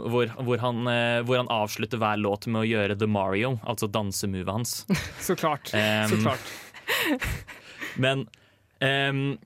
hvor, 0.08 0.32
hvor, 0.40 0.62
han, 0.62 0.87
eh, 0.88 1.20
hvor 1.28 1.37
han 1.42 1.50
avslutter 1.52 2.00
hver 2.00 2.20
låt 2.22 2.49
med 2.49 2.62
å 2.62 2.68
gjøre 2.68 2.96
The 3.00 3.08
Mario, 3.10 3.58
altså 3.62 3.90
dansemovet 3.92 4.52
hans. 4.52 4.75
Så 5.26 5.37
klart. 5.37 5.72
Um, 5.75 6.08
Så 6.08 6.22
klart. 6.25 6.52
Men 8.00 8.25
ehm, 8.80 9.38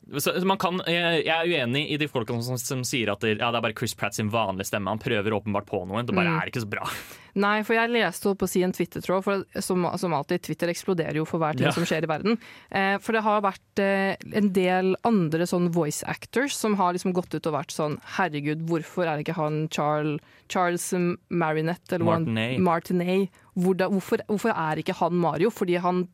kan, 0.59 0.81
jeg, 0.87 1.27
er 1.27 1.51
uenig 1.51 1.85
i 1.91 1.99
de 2.01 2.09
folkene 2.09 2.43
som, 2.47 2.59
som 2.61 2.85
sier 2.87 3.11
at 3.13 3.21
det, 3.25 3.37
ja, 3.41 3.51
det 3.51 3.59
er 3.61 3.67
bare 3.69 3.77
Chris 3.79 3.95
Pratt 3.99 4.15
sin 4.17 4.31
vanlige 4.33 4.71
stemme. 4.71 4.91
Han 4.95 5.03
prøver 5.03 5.37
åpenbart 5.37 5.67
på 5.71 5.85
noe. 5.87 6.03
Det 6.07 6.15
bare 6.15 6.31
Mm. 6.31 6.41
er 6.43 6.51
ikke 6.51 6.63
så 6.65 6.71
bra. 6.71 6.89
Nei, 7.35 7.65
for 7.67 7.75
jeg 7.75 7.91
leste 7.91 8.31
på 8.39 8.47
si 8.47 8.61
en 8.63 8.71
Twitter-tråd, 8.71 9.25
for 9.27 9.43
som, 9.61 9.83
som 9.99 10.13
alltid, 10.15 10.43
Twitter 10.47 10.71
eksploderer 10.71 11.17
jo 11.19 11.25
for 11.27 11.43
hver 11.43 11.57
ting 11.59 11.67
Ja. 11.67 11.73
som 11.75 11.83
skjer 11.83 12.07
i 12.07 12.11
verden. 12.11 12.37
Eh, 12.71 12.95
for 13.03 13.13
det 13.17 13.25
har 13.27 13.43
vært 13.43 13.83
eh, 13.83 14.15
en 14.39 14.53
del 14.55 14.95
andre 15.03 15.43
sånn 15.51 15.67
voice 15.75 16.05
actors 16.07 16.55
som 16.55 16.77
har 16.79 16.95
liksom 16.95 17.13
gått 17.13 17.35
ut 17.35 17.47
og 17.51 17.57
vært 17.57 17.75
sånn 17.75 17.99
Herregud, 18.15 18.63
hvorfor 18.71 19.11
er 19.11 19.19
ikke 19.25 19.35
han 19.35 19.65
Charles, 19.69 20.23
Charles 20.49 20.87
Marinette 21.29 21.97
eller 21.99 22.07
Martinet. 22.23 22.61
Martinet. 22.63 23.41
Hvor 23.59 23.75
da, 23.79 23.87
hvorfor, 23.91 24.23
hvorfor 24.31 24.55
er 24.55 24.79
ikke 24.83 24.95
han 24.99 25.15
Mario? 25.19 25.51
Fordi 25.51 25.77
han 25.83 26.05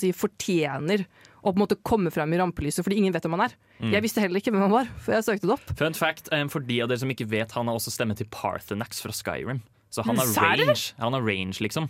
si, 0.00 0.12
fortjener 0.16 1.04
å 1.40 1.50
på 1.50 1.56
en 1.56 1.62
måte 1.64 1.78
komme 1.86 2.12
frem 2.14 2.32
i 2.36 2.40
rampelyset, 2.40 2.84
fordi 2.86 3.00
ingen 3.00 3.14
vet 3.16 3.24
hvem 3.26 3.36
han 3.38 3.46
er. 3.48 3.56
Mm. 3.80 3.94
Jeg 3.96 4.04
visste 4.04 4.24
heller 4.24 4.42
ikke 4.42 4.52
hvem 4.54 4.66
han 4.66 4.74
var, 4.74 4.90
før 5.00 5.18
jeg 5.18 5.28
søkte 5.28 5.48
det 5.48 5.56
opp. 5.56 5.72
Fun 5.78 5.96
fact, 5.96 6.28
eh, 6.32 6.46
For 6.52 6.60
de 6.60 6.82
av 6.84 6.90
dere 6.90 7.00
som 7.02 7.10
ikke 7.10 7.28
vet, 7.30 7.52
han 7.56 7.66
har 7.70 7.80
også 7.80 7.94
stemme 7.94 8.16
til 8.16 8.28
Parthenax 8.32 9.02
fra 9.04 9.14
Skyrim. 9.14 9.62
Så 9.90 10.04
han 10.06 10.20
har 10.20 10.26
range, 10.38 10.92
han 11.00 11.16
har 11.16 11.24
range 11.26 11.58
liksom. 11.58 11.88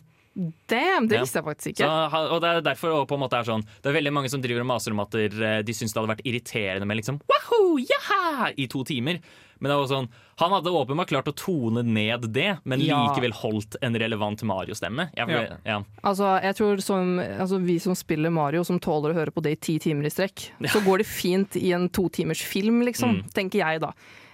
Damn, 0.71 1.09
det 1.11 1.19
visste 1.21 1.41
jeg 1.41 1.45
faktisk 1.45 1.73
ikke. 1.75 1.87
Så, 1.91 2.19
og 2.31 2.41
Det 2.41 2.49
er 2.49 2.61
derfor 2.63 3.03
på 3.11 3.17
en 3.19 3.23
måte 3.25 3.35
er 3.35 3.49
sånn 3.49 3.65
Det 3.83 3.91
er 3.91 3.97
veldig 3.97 4.13
mange 4.15 4.31
som 4.31 4.41
driver 4.41 4.63
og 4.63 4.69
maser 4.71 4.95
om 4.95 5.03
at 5.03 5.11
de 5.11 5.75
syns 5.75 5.91
det 5.91 5.99
hadde 5.99 6.13
vært 6.13 6.23
irriterende 6.23 6.87
med 6.87 7.01
liksom 7.01 7.19
Wahoo, 7.29 7.81
jaha! 7.83 8.53
i 8.57 8.69
to 8.71 8.85
timer. 8.87 9.19
Men 9.61 9.71
det 9.71 9.77
var 9.77 9.87
sånn, 9.91 10.09
han 10.41 10.51
hadde 10.51 10.71
åpenbart 10.73 11.09
klart 11.13 11.29
å 11.29 11.35
tone 11.37 11.83
ned 11.85 12.33
det, 12.33 12.59
men 12.65 12.81
Ja. 12.81 12.97
likevel 13.09 13.33
holdt 13.33 13.77
en 13.83 13.95
relevant 13.95 14.41
Mario-stemme. 14.43 15.11
Ja, 15.17 15.27
Ja. 15.67 15.83
Altså, 16.03 16.41
jeg 16.43 16.57
tror 16.57 16.81
som, 16.81 17.19
altså, 17.19 17.61
Vi 17.63 17.79
som 17.79 17.95
spiller 17.95 18.31
Mario, 18.33 18.65
som 18.65 18.81
tåler 18.81 19.13
å 19.13 19.15
høre 19.15 19.31
på 19.31 19.43
det 19.43 19.53
i 19.53 19.57
ti 19.57 19.79
timer 19.79 20.07
i 20.07 20.09
strekk, 20.11 20.51
så 20.65 20.81
går 20.83 20.99
det 20.99 21.07
fint 21.07 21.57
i 21.57 21.73
en 21.73 21.89
to 21.89 22.09
timers 22.09 22.43
film, 22.43 22.81
liksom, 22.83 23.21
Mm. 23.23 23.33
tenker 23.33 23.59
jeg 23.61 23.81
da. 23.81 23.93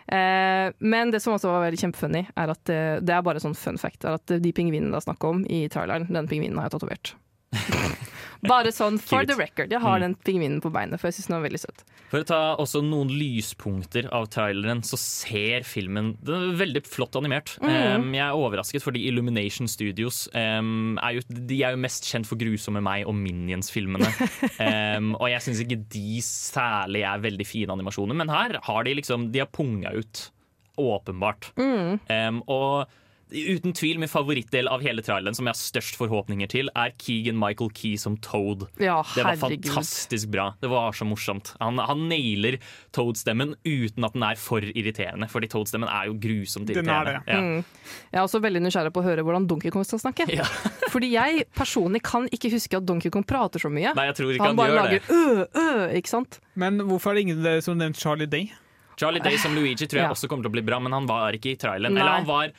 Eh, 0.08 0.70
men 0.80 1.10
det 1.10 1.20
som 1.20 1.34
også 1.34 1.50
var 1.50 1.68
veldig 1.68 1.80
kjempefunny, 1.82 2.26
er 2.36 2.50
at 2.50 2.64
det, 2.64 3.04
det 3.04 3.10
er 3.10 3.22
bare 3.22 3.40
sånn 3.42 3.56
fun 3.56 3.76
fact, 3.76 4.04
er 4.04 4.14
at 4.14 4.26
de 4.26 4.52
pingvinene 4.52 4.92
det 4.92 5.00
er 5.02 5.12
snakk 5.12 5.24
om 5.28 5.44
i 5.50 5.66
traileren, 5.68 6.06
den 6.12 6.28
pingvinen 6.28 6.54
har 6.60 6.68
jeg 6.70 6.78
tatovert. 6.78 7.14
bare 8.46 8.70
sånn 8.74 8.98
for 9.00 9.22
Cute. 9.24 9.32
the 9.32 9.36
record. 9.40 9.70
Jeg 9.72 9.80
har 9.82 9.98
Mm. 9.98 10.02
den 10.04 10.14
pingvinen 10.26 10.60
på 10.62 10.70
beinet, 10.70 11.00
for 11.00 11.08
jeg 11.08 11.14
syns 11.16 11.26
den 11.30 11.36
var 11.40 11.48
veldig 11.48 11.60
søt. 11.62 11.84
For 12.10 12.20
å 12.22 12.26
ta 12.28 12.40
også 12.62 12.82
noen 12.86 13.08
lyspunkter 13.10 14.06
av 14.14 14.28
traileren, 14.30 14.82
så 14.86 14.94
ser 15.00 15.64
filmen 15.66 16.12
den 16.22 16.52
er 16.52 16.58
veldig 16.60 16.82
flott 16.86 17.16
animert. 17.18 17.56
Um, 17.62 18.12
jeg 18.14 18.22
er 18.22 18.36
overrasket, 18.38 18.84
fordi 18.84 19.06
Illumination 19.08 19.66
Studios 19.66 20.28
um, 20.34 20.98
er 21.02 21.16
jo, 21.18 21.24
de 21.28 21.58
er 21.66 21.74
jo 21.74 21.80
mest 21.82 22.06
kjent 22.06 22.28
for 22.28 22.38
Grusomme 22.38 22.82
meg 22.84 23.06
og 23.08 23.16
Minions-filmene. 23.18 24.12
Um, 24.96 25.10
og 25.18 25.26
jeg 25.32 25.42
syns 25.44 25.58
ikke 25.64 25.80
de 25.92 26.20
særlig 26.24 27.02
er 27.04 27.18
veldig 27.20 27.46
fine 27.46 27.74
animasjoner, 27.74 28.14
men 28.16 28.30
her 28.32 28.56
har 28.64 28.84
de 28.86 28.94
liksom 29.00 29.26
De 29.34 29.42
har 29.42 29.50
punga 29.52 29.90
ut. 29.96 30.30
Åpenbart. 30.78 31.50
Um, 31.58 32.42
og 32.52 32.86
uten 33.30 33.72
tvil 33.74 33.98
min 33.98 34.08
favorittdel 34.08 34.68
av 34.70 34.82
hele 34.84 35.02
traileren, 35.02 35.34
som 35.34 35.46
jeg 35.48 35.54
har 35.54 35.58
størst 35.58 35.96
forhåpninger 35.98 36.48
til, 36.52 36.68
er 36.78 36.92
Keegan 37.02 37.38
Michael 37.40 37.70
Key 37.74 37.96
som 37.98 38.14
Toad. 38.22 38.66
Ja, 38.78 39.00
Det 39.14 39.24
var 39.26 39.36
fantastisk 39.40 40.28
bra. 40.30 40.52
Det 40.62 40.68
var 40.70 40.92
så 40.94 41.04
morsomt. 41.08 41.54
Han, 41.60 41.78
han 41.82 42.04
nailer 42.08 42.58
Toad-stemmen 42.94 43.56
uten 43.66 44.04
at 44.06 44.14
den 44.14 44.22
er 44.22 44.38
for 44.38 44.60
irriterende, 44.62 45.28
fordi 45.32 45.48
Toad-stemmen 45.52 45.90
er 45.90 46.06
jo 46.10 46.14
grusomt 46.22 46.70
Den 46.70 46.88
er 46.88 47.10
irriterende. 47.10 47.24
det. 47.26 47.34
Ja. 47.34 47.40
Mm. 47.40 47.64
Jeg 48.12 48.20
er 48.20 48.26
også 48.28 48.40
veldig 48.46 48.62
nysgjerrig 48.66 48.92
på 48.94 49.02
å 49.02 49.06
høre 49.08 49.24
hvordan 49.26 49.48
Donkey 49.50 49.70
Kong 49.74 49.84
skal 49.86 50.02
snakke. 50.02 50.28
Ja. 50.32 50.46
Fordi 50.94 51.10
jeg 51.12 51.44
personlig 51.58 52.00
kan 52.06 52.28
ikke 52.32 52.48
huske 52.54 52.78
at 52.78 52.86
Donkey 52.88 53.10
Kong 53.12 53.24
prater 53.26 53.60
så 53.60 53.68
mye. 53.72 53.90
Nei, 53.98 54.06
jeg 54.08 54.16
tror 54.20 54.30
ikke 54.32 54.44
Han 54.46 54.54
han, 54.54 54.60
bare 54.60 54.70
gjør 54.70 54.78
lager 54.78 55.02
det. 55.02 55.10
ø, 55.10 55.64
ø, 55.66 55.88
ikke 55.98 56.12
sant? 56.14 56.38
Men 56.54 56.78
hvorfor 56.86 57.10
er 57.12 57.18
det 57.18 57.26
ingen 57.26 57.62
som 57.66 57.76
nevnt 57.82 57.98
Charlie 58.00 58.30
Day? 58.30 58.52
Charlie 58.96 59.20
Day 59.20 59.36
som 59.36 59.52
Luigi 59.52 59.84
tror 59.84 59.98
jeg 60.00 60.06
Ja. 60.06 60.14
også 60.14 60.28
kommer 60.30 60.46
til 60.46 60.54
å 60.54 60.56
bli 60.56 60.62
bra, 60.64 60.78
men 60.80 60.94
han 60.96 61.04
var 61.10 61.34
ikke 61.36 61.52
i 61.52 61.58
traileren. 61.60 61.92
Nei. 61.92 62.00
Eller 62.00 62.16
han 62.22 62.24
var 62.30 62.54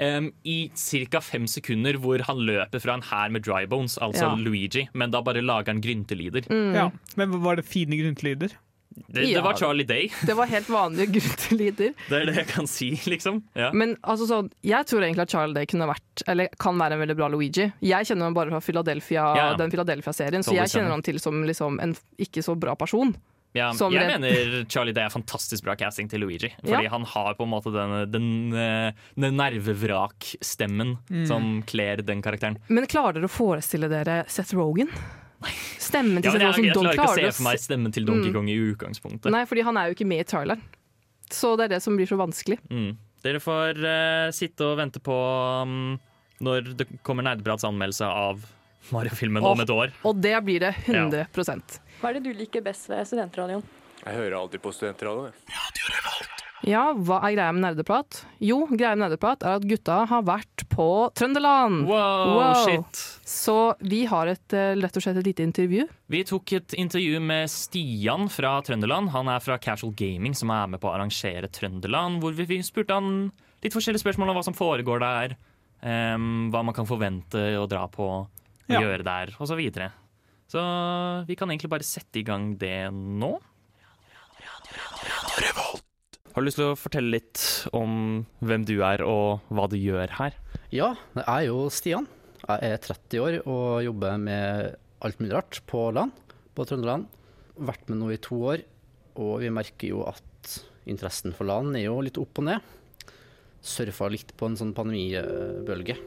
em, 0.00 0.30
i 0.44 0.70
ca. 0.74 1.20
fem 1.20 1.46
sekunder 1.46 1.98
hvor 2.00 2.22
han 2.26 2.40
løper 2.48 2.80
fra 2.80 2.94
en 2.98 3.02
hær 3.10 3.30
med 3.30 3.44
dry 3.46 3.66
bones, 3.70 3.98
altså 4.00 4.30
Ja. 4.30 4.34
Luigi, 4.40 4.88
men 4.94 5.10
da 5.12 5.20
bare 5.22 5.42
lager 5.44 5.72
han 5.74 5.80
gryntelyder. 5.84 6.48
Ja. 6.74 6.90
Men 7.16 7.38
var 7.44 7.56
det 7.60 7.64
fine 7.68 7.96
gryntelyder? 8.00 8.56
Det, 9.06 9.22
Ja. 9.28 9.38
det 9.38 9.44
var 9.44 9.54
Charlie 9.56 9.84
Day. 9.86 10.08
Det 10.26 10.34
var 10.36 10.46
helt 10.50 10.66
vanlige 10.68 11.12
grunnlyder. 11.14 11.92
Det 12.08 12.16
er 12.20 12.24
det 12.26 12.34
jeg 12.40 12.46
kan 12.48 12.66
si, 12.66 12.88
liksom. 13.06 13.42
Ja. 13.54 13.70
Men 13.72 13.96
altså 14.02 14.26
så, 14.26 14.40
jeg 14.66 14.84
tror 14.90 15.04
egentlig 15.06 15.22
at 15.22 15.30
Charlie 15.30 15.54
Day 15.54 15.66
kunne 15.70 15.86
vært, 15.86 16.24
eller 16.26 16.48
kan 16.58 16.76
være 16.76 16.96
en 16.98 17.00
veldig 17.04 17.16
bra 17.16 17.28
Luigi. 17.30 17.68
Jeg 17.80 18.06
kjenner 18.10 18.24
ham 18.26 18.34
bare 18.34 18.50
fra 18.50 18.60
Philadelphia, 18.60 19.28
Ja. 19.36 19.54
den 19.56 19.70
Philadelphia-serien, 19.70 20.42
så 20.42 20.54
jeg 20.58 20.68
kjenner 20.74 20.90
ham 20.90 21.02
til 21.06 21.20
som 21.22 21.38
liksom 21.46 21.78
en 21.80 21.94
ikke 22.18 22.42
så 22.42 22.58
bra 22.58 22.74
person. 22.74 23.14
Ja, 23.52 23.72
jeg 23.74 23.90
det. 23.90 24.20
mener 24.20 24.64
Charlie 24.70 24.94
Day 24.94 25.08
er 25.08 25.10
fantastisk 25.10 25.64
bra 25.66 25.74
casting 25.74 26.08
til 26.10 26.22
Luigi. 26.22 26.52
Fordi 26.62 26.84
Ja. 26.84 26.90
han 26.92 27.02
har 27.04 27.34
på 27.34 27.42
en 27.42 27.50
måte 27.50 27.72
den, 27.74 28.10
den, 28.12 28.52
eh, 28.54 28.92
den 29.18 29.36
nervevrakstemmen 29.36 30.98
som 31.26 31.62
kler 31.66 31.96
den 32.06 32.22
karakteren. 32.22 32.58
Men 32.68 32.86
klarer 32.86 33.14
dere 33.18 33.26
å 33.26 33.32
forestille 33.32 33.88
dere 33.90 34.24
Seth 34.28 34.54
Rogen? 34.54 34.88
Stemmen 35.80 36.22
til 36.22 36.30
Ja, 36.30 36.36
Seth 36.36 36.44
Rogan 36.46 36.64
jeg, 36.64 36.74
jeg 36.74 36.74
klarer 36.74 36.94
ikke 36.94 37.08
å 37.08 37.16
se 37.16 37.32
for 37.32 37.48
meg 37.48 37.58
stemmen 37.58 37.92
til 37.92 38.04
Donkey 38.06 38.32
Kong 38.32 38.48
i 38.48 38.58
utgangspunktet. 38.70 39.30
Nei, 39.32 39.44
fordi 39.48 39.64
han 39.66 39.76
er 39.76 39.88
jo 39.90 39.94
ikke 39.96 40.06
med 40.06 40.20
i 40.20 40.28
traileren. 40.28 40.62
Så 41.30 41.56
det 41.56 41.64
er 41.64 41.76
det 41.76 41.82
som 41.82 41.96
blir 41.96 42.06
så 42.06 42.18
vanskelig. 42.18 42.58
Mm. 42.70 42.96
Dere 43.24 43.40
får 43.42 43.78
uh, 43.84 44.30
sitte 44.34 44.64
og 44.64 44.78
vente 44.80 45.00
på 45.04 45.16
um, 45.62 45.98
når 46.40 46.74
det 46.76 46.86
kommer 47.06 47.26
Nerdeprats 47.26 47.66
anmeldelse 47.68 48.06
av 48.06 48.40
Mario-filmen 48.90 49.44
om 49.44 49.60
et 49.60 49.70
år. 49.70 49.92
Og 50.08 50.20
det 50.20 50.36
blir 50.44 50.62
det 50.62 50.72
100 50.86 51.26
Hva 52.00 52.10
er 52.10 52.16
det 52.18 52.24
du 52.24 52.32
liker 52.36 52.62
best 52.64 52.88
ved 52.90 53.04
studentradioen? 53.08 53.62
Jeg 54.00 54.16
hører 54.16 54.38
alltid 54.38 54.62
på 54.64 54.72
studentradioen. 54.72 55.32
jeg. 55.48 56.28
Ja, 56.68 56.90
hva 56.92 57.22
er 57.24 57.32
greia 57.32 57.52
med 57.56 57.62
nerdeprat? 57.64 58.18
Jo, 58.44 58.66
greia 58.68 58.92
med 58.96 59.06
nerdeprat 59.06 59.44
er 59.48 59.54
at 59.56 59.64
gutta 59.68 60.02
har 60.10 60.24
vært 60.28 60.64
på 60.68 60.86
Trøndelag. 61.16 61.78
Wow, 61.88 62.34
Wow. 62.36 62.58
shit! 62.66 63.00
Så 63.24 63.54
vi 63.80 64.04
har 64.08 64.26
et, 64.28 64.52
eh, 64.52 64.74
rett 64.76 64.96
og 64.96 65.02
slett 65.02 65.16
et 65.16 65.24
lite 65.26 65.40
intervju. 65.44 65.86
Vi 66.08 66.22
tok 66.24 66.52
et 66.52 66.68
intervju 66.76 67.20
med 67.20 67.48
Stian 67.48 68.28
fra 68.28 68.60
Trøndelag. 68.62 69.08
Han 69.10 69.28
er 69.28 69.40
fra 69.40 69.56
Casual 69.58 69.92
Gaming, 69.96 70.34
som 70.36 70.50
er 70.50 70.66
med 70.68 70.80
på 70.80 70.88
å 70.90 70.94
arrangere 70.96 71.48
Trøndelag. 71.48 72.20
Hvor 72.20 72.32
vi 72.36 72.44
vi 72.44 72.58
spurte 72.62 72.92
han 72.92 73.32
litt 73.62 73.72
forskjellige 73.72 74.04
spørsmål 74.04 74.28
om 74.30 74.36
hva 74.36 74.44
som 74.44 74.54
foregår 74.54 75.00
der. 75.00 75.36
Um, 75.82 76.50
hva 76.52 76.62
man 76.64 76.74
kan 76.74 76.84
forvente 76.86 77.56
å 77.56 77.66
dra 77.68 77.86
på 77.88 78.00
og 78.04 78.28
Ja. 78.68 78.80
gjøre 78.80 79.02
der, 79.02 79.26
osv. 79.40 79.56
Så, 80.50 80.60
vi 81.28 81.36
kan 81.38 81.50
egentlig 81.52 81.70
bare 81.70 81.86
sette 81.86 82.18
i 82.18 82.26
gang 82.26 82.56
det 82.58 82.90
nå. 82.90 83.36
Har 86.30 86.42
du 86.42 86.46
lyst 86.46 86.58
til 86.58 86.72
å 86.72 86.78
fortelle 86.78 87.12
litt 87.14 87.42
om 87.76 88.24
hvem 88.42 88.64
du 88.66 88.80
er 88.86 89.04
og 89.06 89.46
hva 89.54 89.68
du 89.70 89.76
gjør 89.78 90.10
her? 90.18 90.34
Ja, 90.74 90.92
jeg 91.14 91.26
er 91.26 91.46
jo 91.46 91.68
Stian. 91.70 92.08
Jeg 92.42 92.72
er 92.72 92.82
30 92.82 93.22
år 93.22 93.38
og 93.44 93.84
jobber 93.84 94.18
med 94.18 94.74
alt 95.06 95.22
mulig 95.22 95.36
rart 95.36 95.60
på 95.70 95.86
land, 95.94 96.14
på 96.56 96.66
Trøndelag. 96.66 97.06
Vært 97.70 97.86
med 97.90 98.00
nå 98.00 98.10
i 98.14 98.20
to 98.22 98.42
år, 98.50 98.66
og 99.22 99.32
vi 99.44 99.54
merker 99.54 99.92
jo 99.92 100.02
at 100.08 100.54
interessen 100.90 101.34
for 101.36 101.46
land 101.46 101.78
er 101.78 101.86
jo 101.86 101.98
litt 102.02 102.18
opp 102.18 102.42
og 102.42 102.48
ned. 102.48 102.76
Surfa 103.62 104.08
litt 104.10 104.34
på 104.34 104.48
en 104.48 104.58
sånn 104.58 104.74
pandemibølge 104.74 105.98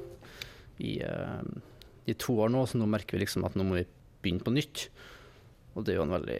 i, 0.84 0.98
eh, 1.00 1.44
i 2.10 2.16
to 2.20 2.40
år 2.44 2.52
nå, 2.52 2.66
så 2.68 2.82
nå 2.82 2.90
merker 2.90 3.16
vi 3.16 3.24
liksom 3.24 3.46
at 3.48 3.56
nå 3.56 3.68
må 3.68 3.78
vi 3.80 3.86
begynne 4.24 4.46
på 4.46 4.54
nytt. 4.56 4.88
Og 5.74 5.86
det 5.86 5.94
er 5.94 6.00
jo 6.00 6.08
en 6.08 6.16
veldig 6.16 6.40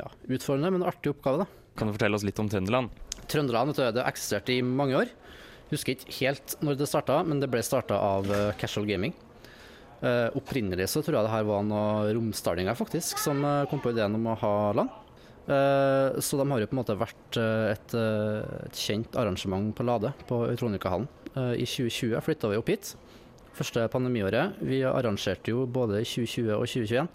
ja, 0.00 0.10
utfordrende, 0.28 0.72
men 0.74 0.86
artig 0.86 1.12
oppgave, 1.12 1.44
da. 1.44 1.64
Kan 1.76 1.88
du 1.88 1.96
fortelle 1.96 2.16
oss 2.16 2.24
litt 2.24 2.40
om 2.40 2.48
Trøndelag? 2.50 2.88
Trøndelag 3.30 3.70
vet 3.72 3.96
det 3.98 4.04
eksisterte 4.06 4.54
i 4.54 4.64
mange 4.64 4.96
år. 4.98 5.12
Husker 5.70 5.96
ikke 5.96 6.14
helt 6.20 6.54
når 6.64 6.78
det 6.80 6.88
starta, 6.88 7.20
men 7.26 7.40
det 7.42 7.50
ble 7.52 7.62
starta 7.66 7.98
av 7.98 8.28
eh, 8.30 8.52
Casual 8.60 8.86
Gaming. 8.88 9.14
Uh, 9.96 10.28
opprinnelig 10.36 10.90
så 10.92 11.00
tror 11.00 11.16
jeg 11.16 11.24
det 11.24 11.32
her 11.32 11.46
var 11.48 11.62
noen 11.64 12.10
romsdalinger 12.18 12.76
faktisk, 12.76 13.16
som 13.16 13.40
eh, 13.48 13.62
kom 13.70 13.80
på 13.80 13.94
ideen 13.94 14.14
om 14.18 14.26
å 14.28 14.36
ha 14.42 14.54
land. 14.76 14.92
Uh, 15.46 16.18
så 16.20 16.36
de 16.36 16.44
har 16.50 16.60
jo 16.60 16.68
på 16.68 16.76
en 16.76 16.80
måte 16.82 16.98
vært 17.00 17.38
et, 17.40 17.94
et 17.96 18.76
kjent 18.76 19.16
arrangement 19.16 19.70
på 19.74 19.86
Lade, 19.88 20.12
på 20.28 20.42
Euronikahallen. 20.50 21.08
Uh, 21.32 21.54
I 21.56 21.64
2020 21.64 22.20
flytta 22.28 22.52
vi 22.52 22.60
opp 22.60 22.70
hit. 22.72 22.92
Første 23.56 23.86
pandemiåret. 23.88 24.58
Vi 24.60 24.82
arrangerte 24.84 25.52
jo 25.54 25.64
både 25.64 26.02
2020 26.04 26.52
og 26.58 26.66
2021 26.68 27.08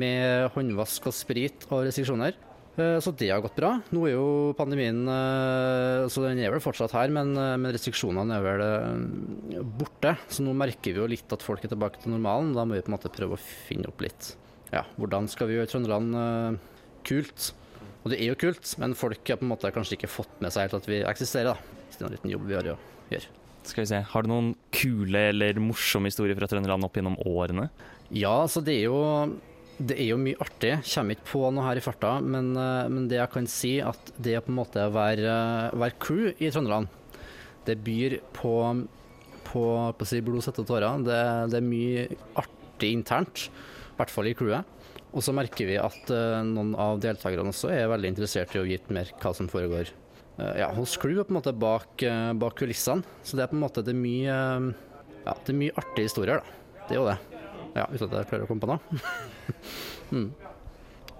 med 0.00 0.48
håndvask 0.54 1.10
og 1.10 1.14
sprit 1.14 1.66
og 1.68 1.84
restriksjoner. 1.84 2.32
Eh, 2.80 2.98
Så 3.04 3.12
det 3.12 3.28
har 3.28 3.42
gått 3.44 3.56
bra. 3.56 3.74
Nå 3.92 4.06
er 4.08 4.14
jo 4.14 4.54
pandemien 4.56 5.02
eh, 5.04 6.08
Så 6.08 6.24
den 6.24 6.40
er 6.40 6.50
vel 6.54 6.62
fortsatt 6.64 6.94
her, 6.96 7.12
men, 7.12 7.34
eh, 7.36 7.72
restriksjonene 7.76 8.38
er 8.38 8.46
vel 8.46 9.64
borte. 9.76 10.16
Så 10.32 10.40
nå 10.46 10.54
merker 10.56 10.94
vi 10.94 11.02
jo 11.02 11.10
litt 11.10 11.32
at 11.32 11.44
folk 11.44 11.64
er 11.64 11.72
tilbake 11.74 12.00
til 12.00 12.14
normalen. 12.14 12.54
Da 12.56 12.64
må 12.64 12.78
vi 12.78 12.84
på 12.86 12.88
en 12.92 12.96
måte 12.96 13.12
prøve 13.12 13.36
å 13.36 13.42
finne 13.68 13.92
opp 13.92 14.00
litt. 14.00 14.34
Ja, 14.72 14.86
hvordan 14.96 15.28
skal 15.28 15.50
vi 15.50 15.58
gjøre 15.58 15.68
Trøndelag 15.68 16.58
kult? 17.04 17.52
Og 18.02 18.10
det 18.10 18.18
er 18.22 18.32
jo 18.32 18.40
kult, 18.40 18.64
men 18.80 18.96
folk 18.98 19.20
har 19.28 19.36
på 19.36 19.44
en 19.44 19.52
måte 19.52 19.70
kanskje 19.70 19.98
ikke 19.98 20.10
fått 20.10 20.40
med 20.40 20.50
seg 20.50 20.64
helt 20.64 20.80
at 20.80 20.88
vi 20.88 21.04
eksisterer. 21.04 21.52
da. 21.52 21.86
Så 21.92 21.98
det 21.98 22.02
er 22.02 22.08
en 22.08 22.16
liten 22.16 22.32
jobb 22.32 22.48
vi 22.48 22.56
har 22.56 22.72
å 22.72 22.78
gjøre. 23.12 23.41
Skal 23.62 23.84
vi 23.84 23.90
se, 23.92 24.02
Har 24.12 24.24
du 24.24 24.32
noen 24.32 24.52
kule 24.74 25.28
eller 25.30 25.60
morsomme 25.62 26.10
historier 26.10 26.38
fra 26.38 26.48
Trøndelag 26.50 26.82
opp 26.86 26.98
gjennom 26.98 27.18
årene? 27.28 27.68
Ja, 28.10 28.42
altså 28.42 28.62
det 28.64 28.80
er 28.80 28.90
jo 28.90 29.00
det 29.82 29.96
er 29.98 30.12
jo 30.12 30.18
mye 30.20 30.38
artig. 30.42 30.74
Kommer 30.86 31.16
ikke 31.16 31.28
på 31.30 31.44
noe 31.50 31.64
her 31.66 31.78
i 31.80 31.82
farta, 31.82 32.16
men, 32.22 32.52
eh, 32.58 32.90
men 32.92 33.06
det 33.10 33.18
jeg 33.18 33.32
kan 33.32 33.48
si, 33.50 33.72
at 33.82 34.12
det 34.20 34.36
å 34.38 34.42
på 34.44 34.52
en 34.52 34.58
måte 34.60 34.84
være, 34.94 35.36
være 35.78 35.98
crew 36.02 36.28
i 36.36 36.50
Trøndelag, 36.52 36.86
det 37.66 37.78
byr 37.82 38.18
på, 38.36 38.52
på, 39.48 39.64
på 39.98 40.08
si 40.08 40.20
blod, 40.24 40.42
svette 40.44 40.62
og 40.62 40.70
tårer. 40.70 41.02
Det, 41.06 41.22
det 41.54 41.58
er 41.58 41.66
mye 41.66 42.04
artig 42.42 42.92
internt, 42.98 43.48
i 43.48 43.96
hvert 43.98 44.12
fall 44.12 44.30
i 44.30 44.36
crewet. 44.38 44.78
Og 45.12 45.24
så 45.24 45.34
merker 45.36 45.68
vi 45.68 45.76
at 45.76 46.08
uh, 46.08 46.40
noen 46.46 46.72
av 46.80 47.00
deltakerne 47.02 47.50
også 47.52 47.68
er 47.74 47.90
veldig 47.92 48.14
interessert 48.14 48.54
i 48.56 48.62
å 48.62 48.64
vite 48.64 48.94
mer 48.96 49.10
hva 49.20 49.34
som 49.36 49.50
foregår 49.50 49.90
ja, 50.38 50.70
hos 50.76 50.96
crew, 51.00 51.20
og 51.20 51.28
på 51.28 51.34
en 51.34 51.38
måte 51.40 51.54
bak, 51.56 51.92
uh, 52.06 52.30
bak 52.38 52.56
kulissene. 52.60 53.04
Så 53.22 53.38
det 53.38 53.44
er 53.44 53.52
på 53.52 53.58
en 53.58 53.64
måte 53.64 53.84
det 53.84 53.94
er 53.94 54.00
mye, 54.00 54.38
ja, 55.22 55.34
det 55.34 55.52
er 55.52 55.60
mye 55.60 55.76
artige 55.82 56.08
historier, 56.08 56.40
da. 56.40 56.78
Det 56.86 56.96
er 56.96 57.00
jo 57.00 57.10
det. 57.10 57.18
Ja, 57.72 57.84
uten 57.88 58.08
at 58.08 58.16
jeg 58.18 58.30
klarer 58.30 58.46
å 58.46 58.48
komme 58.50 58.64
på 58.64 58.72
noe. 58.72 59.02
mm. 60.14 60.30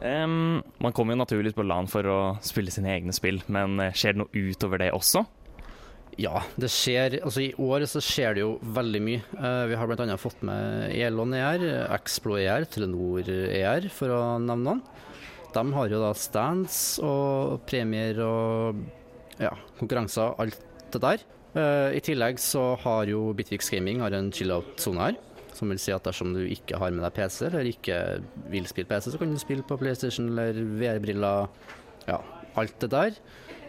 Um, 0.02 0.59
man 0.83 0.95
kommer 0.97 1.14
jo 1.14 1.21
naturligvis 1.21 1.54
på 1.54 1.64
LAN 1.64 1.87
for 1.90 2.09
å 2.11 2.19
spille 2.42 2.73
sine 2.75 2.90
egne 2.90 3.14
spill, 3.14 3.38
men 3.52 3.78
skjer 3.95 4.16
det 4.16 4.25
noe 4.25 4.49
utover 4.50 4.83
det 4.83 4.90
også? 4.97 5.23
Ja, 6.21 6.42
det 6.61 6.69
skjer 6.73 7.14
Altså 7.23 7.40
i 7.40 7.52
år 7.57 7.87
så 7.88 8.02
skjer 8.04 8.37
det 8.37 8.42
jo 8.42 8.57
veldig 8.76 9.00
mye. 9.04 9.23
Uh, 9.38 9.64
vi 9.71 9.78
har 9.78 9.88
bl.a. 9.88 10.16
fått 10.21 10.42
med 10.45 10.92
Elon 10.92 11.33
ER, 11.37 11.64
Explo 11.97 12.37
ER, 12.40 12.66
Telenor 12.69 13.31
ER, 13.31 13.88
for 13.92 14.12
å 14.12 14.23
nevne 14.42 14.66
noen. 14.66 14.83
De 15.52 15.62
har 15.76 15.92
jo 15.92 16.00
da 16.00 16.12
stands 16.16 16.76
og 17.04 17.62
premier 17.69 18.21
og 18.25 18.83
ja, 19.40 19.52
konkurranser, 19.78 20.34
alt 20.42 20.58
det 20.92 21.02
der. 21.02 21.24
Uh, 21.52 21.92
I 21.92 22.00
tillegg 22.04 22.40
så 22.40 22.72
har 22.80 23.08
jo 23.10 23.30
Bitvix 23.36 23.68
Gaming 23.72 24.00
en 24.04 24.32
chill-out-sone 24.32 25.06
her. 25.06 25.20
Som 25.52 25.68
vil 25.68 25.80
si 25.80 25.92
at 25.92 26.04
dersom 26.04 26.32
du 26.32 26.40
ikke 26.48 26.78
har 26.80 26.94
med 26.94 27.04
deg 27.04 27.14
PC, 27.16 27.44
eller 27.50 27.68
ikke 27.68 27.96
vil 28.50 28.66
spille 28.68 28.88
PC, 28.88 29.10
så 29.12 29.20
kan 29.20 29.32
du 29.32 29.40
spille 29.40 29.64
på 29.68 29.76
PlayStation 29.76 30.30
eller 30.32 30.56
VR-briller. 30.80 31.50
Ja, 32.08 32.22
alt 32.56 32.78
det 32.80 32.90
der. 32.92 33.18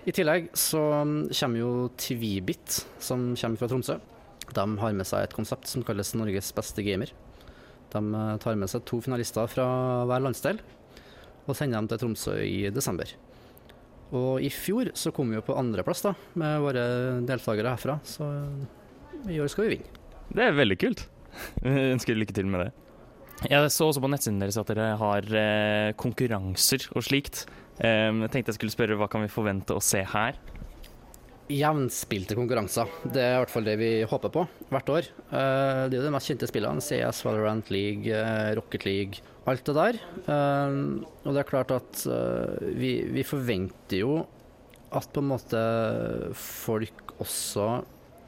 I 0.03 0.12
tillegg 0.15 0.50
så 0.58 0.82
kommer 1.03 1.60
jo 1.60 1.74
Tvibit, 2.00 2.82
som 3.00 3.34
kommer 3.39 3.60
fra 3.60 3.70
Tromsø. 3.72 4.00
De 4.53 4.65
har 4.79 4.96
med 4.96 5.08
seg 5.08 5.24
et 5.24 5.36
konsept 5.36 5.70
som 5.72 5.84
kalles 5.86 6.15
Norges 6.15 6.51
beste 6.55 6.84
gamer. 6.84 7.12
De 7.93 8.01
eh, 8.01 8.38
tar 8.43 8.58
med 8.60 8.72
seg 8.72 8.84
to 8.89 9.00
finalister 9.03 9.48
fra 9.51 9.67
hver 10.10 10.24
landsdel 10.25 10.60
og 11.43 11.55
sender 11.58 11.77
dem 11.77 11.89
til 11.91 12.01
Tromsø 12.01 12.36
i 12.43 12.70
desember. 12.74 13.10
Og 14.13 14.43
i 14.46 14.51
fjor 14.53 14.91
så 14.98 15.12
kom 15.15 15.32
vi 15.32 15.39
jo 15.39 15.46
på 15.46 15.55
andreplass 15.58 16.03
da, 16.05 16.13
med 16.39 16.62
våre 16.62 16.86
deltakere 17.25 17.74
herfra, 17.74 17.98
så 18.05 18.29
i 19.29 19.39
år 19.41 19.50
skal 19.50 19.65
vi 19.65 19.75
vinne. 19.77 20.00
Det 20.34 20.46
er 20.46 20.55
veldig 20.58 20.79
kult. 20.82 21.05
Jeg 21.65 21.93
ønsker 21.96 22.17
lykke 22.20 22.36
til 22.36 22.50
med 22.50 22.67
det. 22.67 22.72
Jeg 23.50 23.72
så 23.74 23.89
også 23.89 24.00
på 24.00 24.08
nettsiden 24.12 24.39
deres 24.39 24.55
at 24.62 24.70
dere 24.70 24.93
har 25.00 25.25
eh, 25.36 25.89
konkurranser 26.00 26.86
og 26.93 27.03
slikt. 27.03 27.43
Um, 27.82 28.22
jeg 28.22 28.29
tenkte 28.29 28.53
jeg 28.53 28.60
skulle 28.60 28.75
spørre 28.75 28.96
hva 29.00 29.08
kan 29.12 29.24
vi 29.25 29.32
forvente 29.34 29.74
å 29.75 29.82
se 29.84 30.03
her? 30.05 30.38
Jevnspilte 31.52 32.38
konkurranser. 32.38 32.88
Det 33.04 33.20
er 33.20 33.34
i 33.36 33.40
hvert 33.42 33.52
fall 33.52 33.66
det 33.68 33.76
vi 33.82 33.90
håper 34.08 34.32
på 34.32 34.46
hvert 34.72 34.92
år. 34.94 35.10
Uh, 35.28 35.90
det 35.92 35.98
er 35.98 36.00
jo 36.00 36.06
de 36.06 36.14
mest 36.16 36.30
kjente 36.32 36.48
spillene. 36.48 36.84
CS, 36.84 37.20
Valorant 37.28 37.72
League, 37.74 38.08
uh, 38.08 38.54
Rocket 38.56 38.86
League, 38.88 39.20
alt 39.50 39.66
det 39.68 39.76
der. 39.76 40.00
Uh, 40.24 41.04
og 41.26 41.36
det 41.36 41.44
er 41.44 41.50
klart 41.50 41.74
at 41.76 42.06
vi, 42.78 42.96
vi, 43.12 43.26
forventer 43.28 44.00
jo 44.06 44.22
at 44.94 45.10
på 45.12 45.24
en 45.24 45.32
måte 45.32 45.60
folk 46.38 47.16
også 47.24 47.66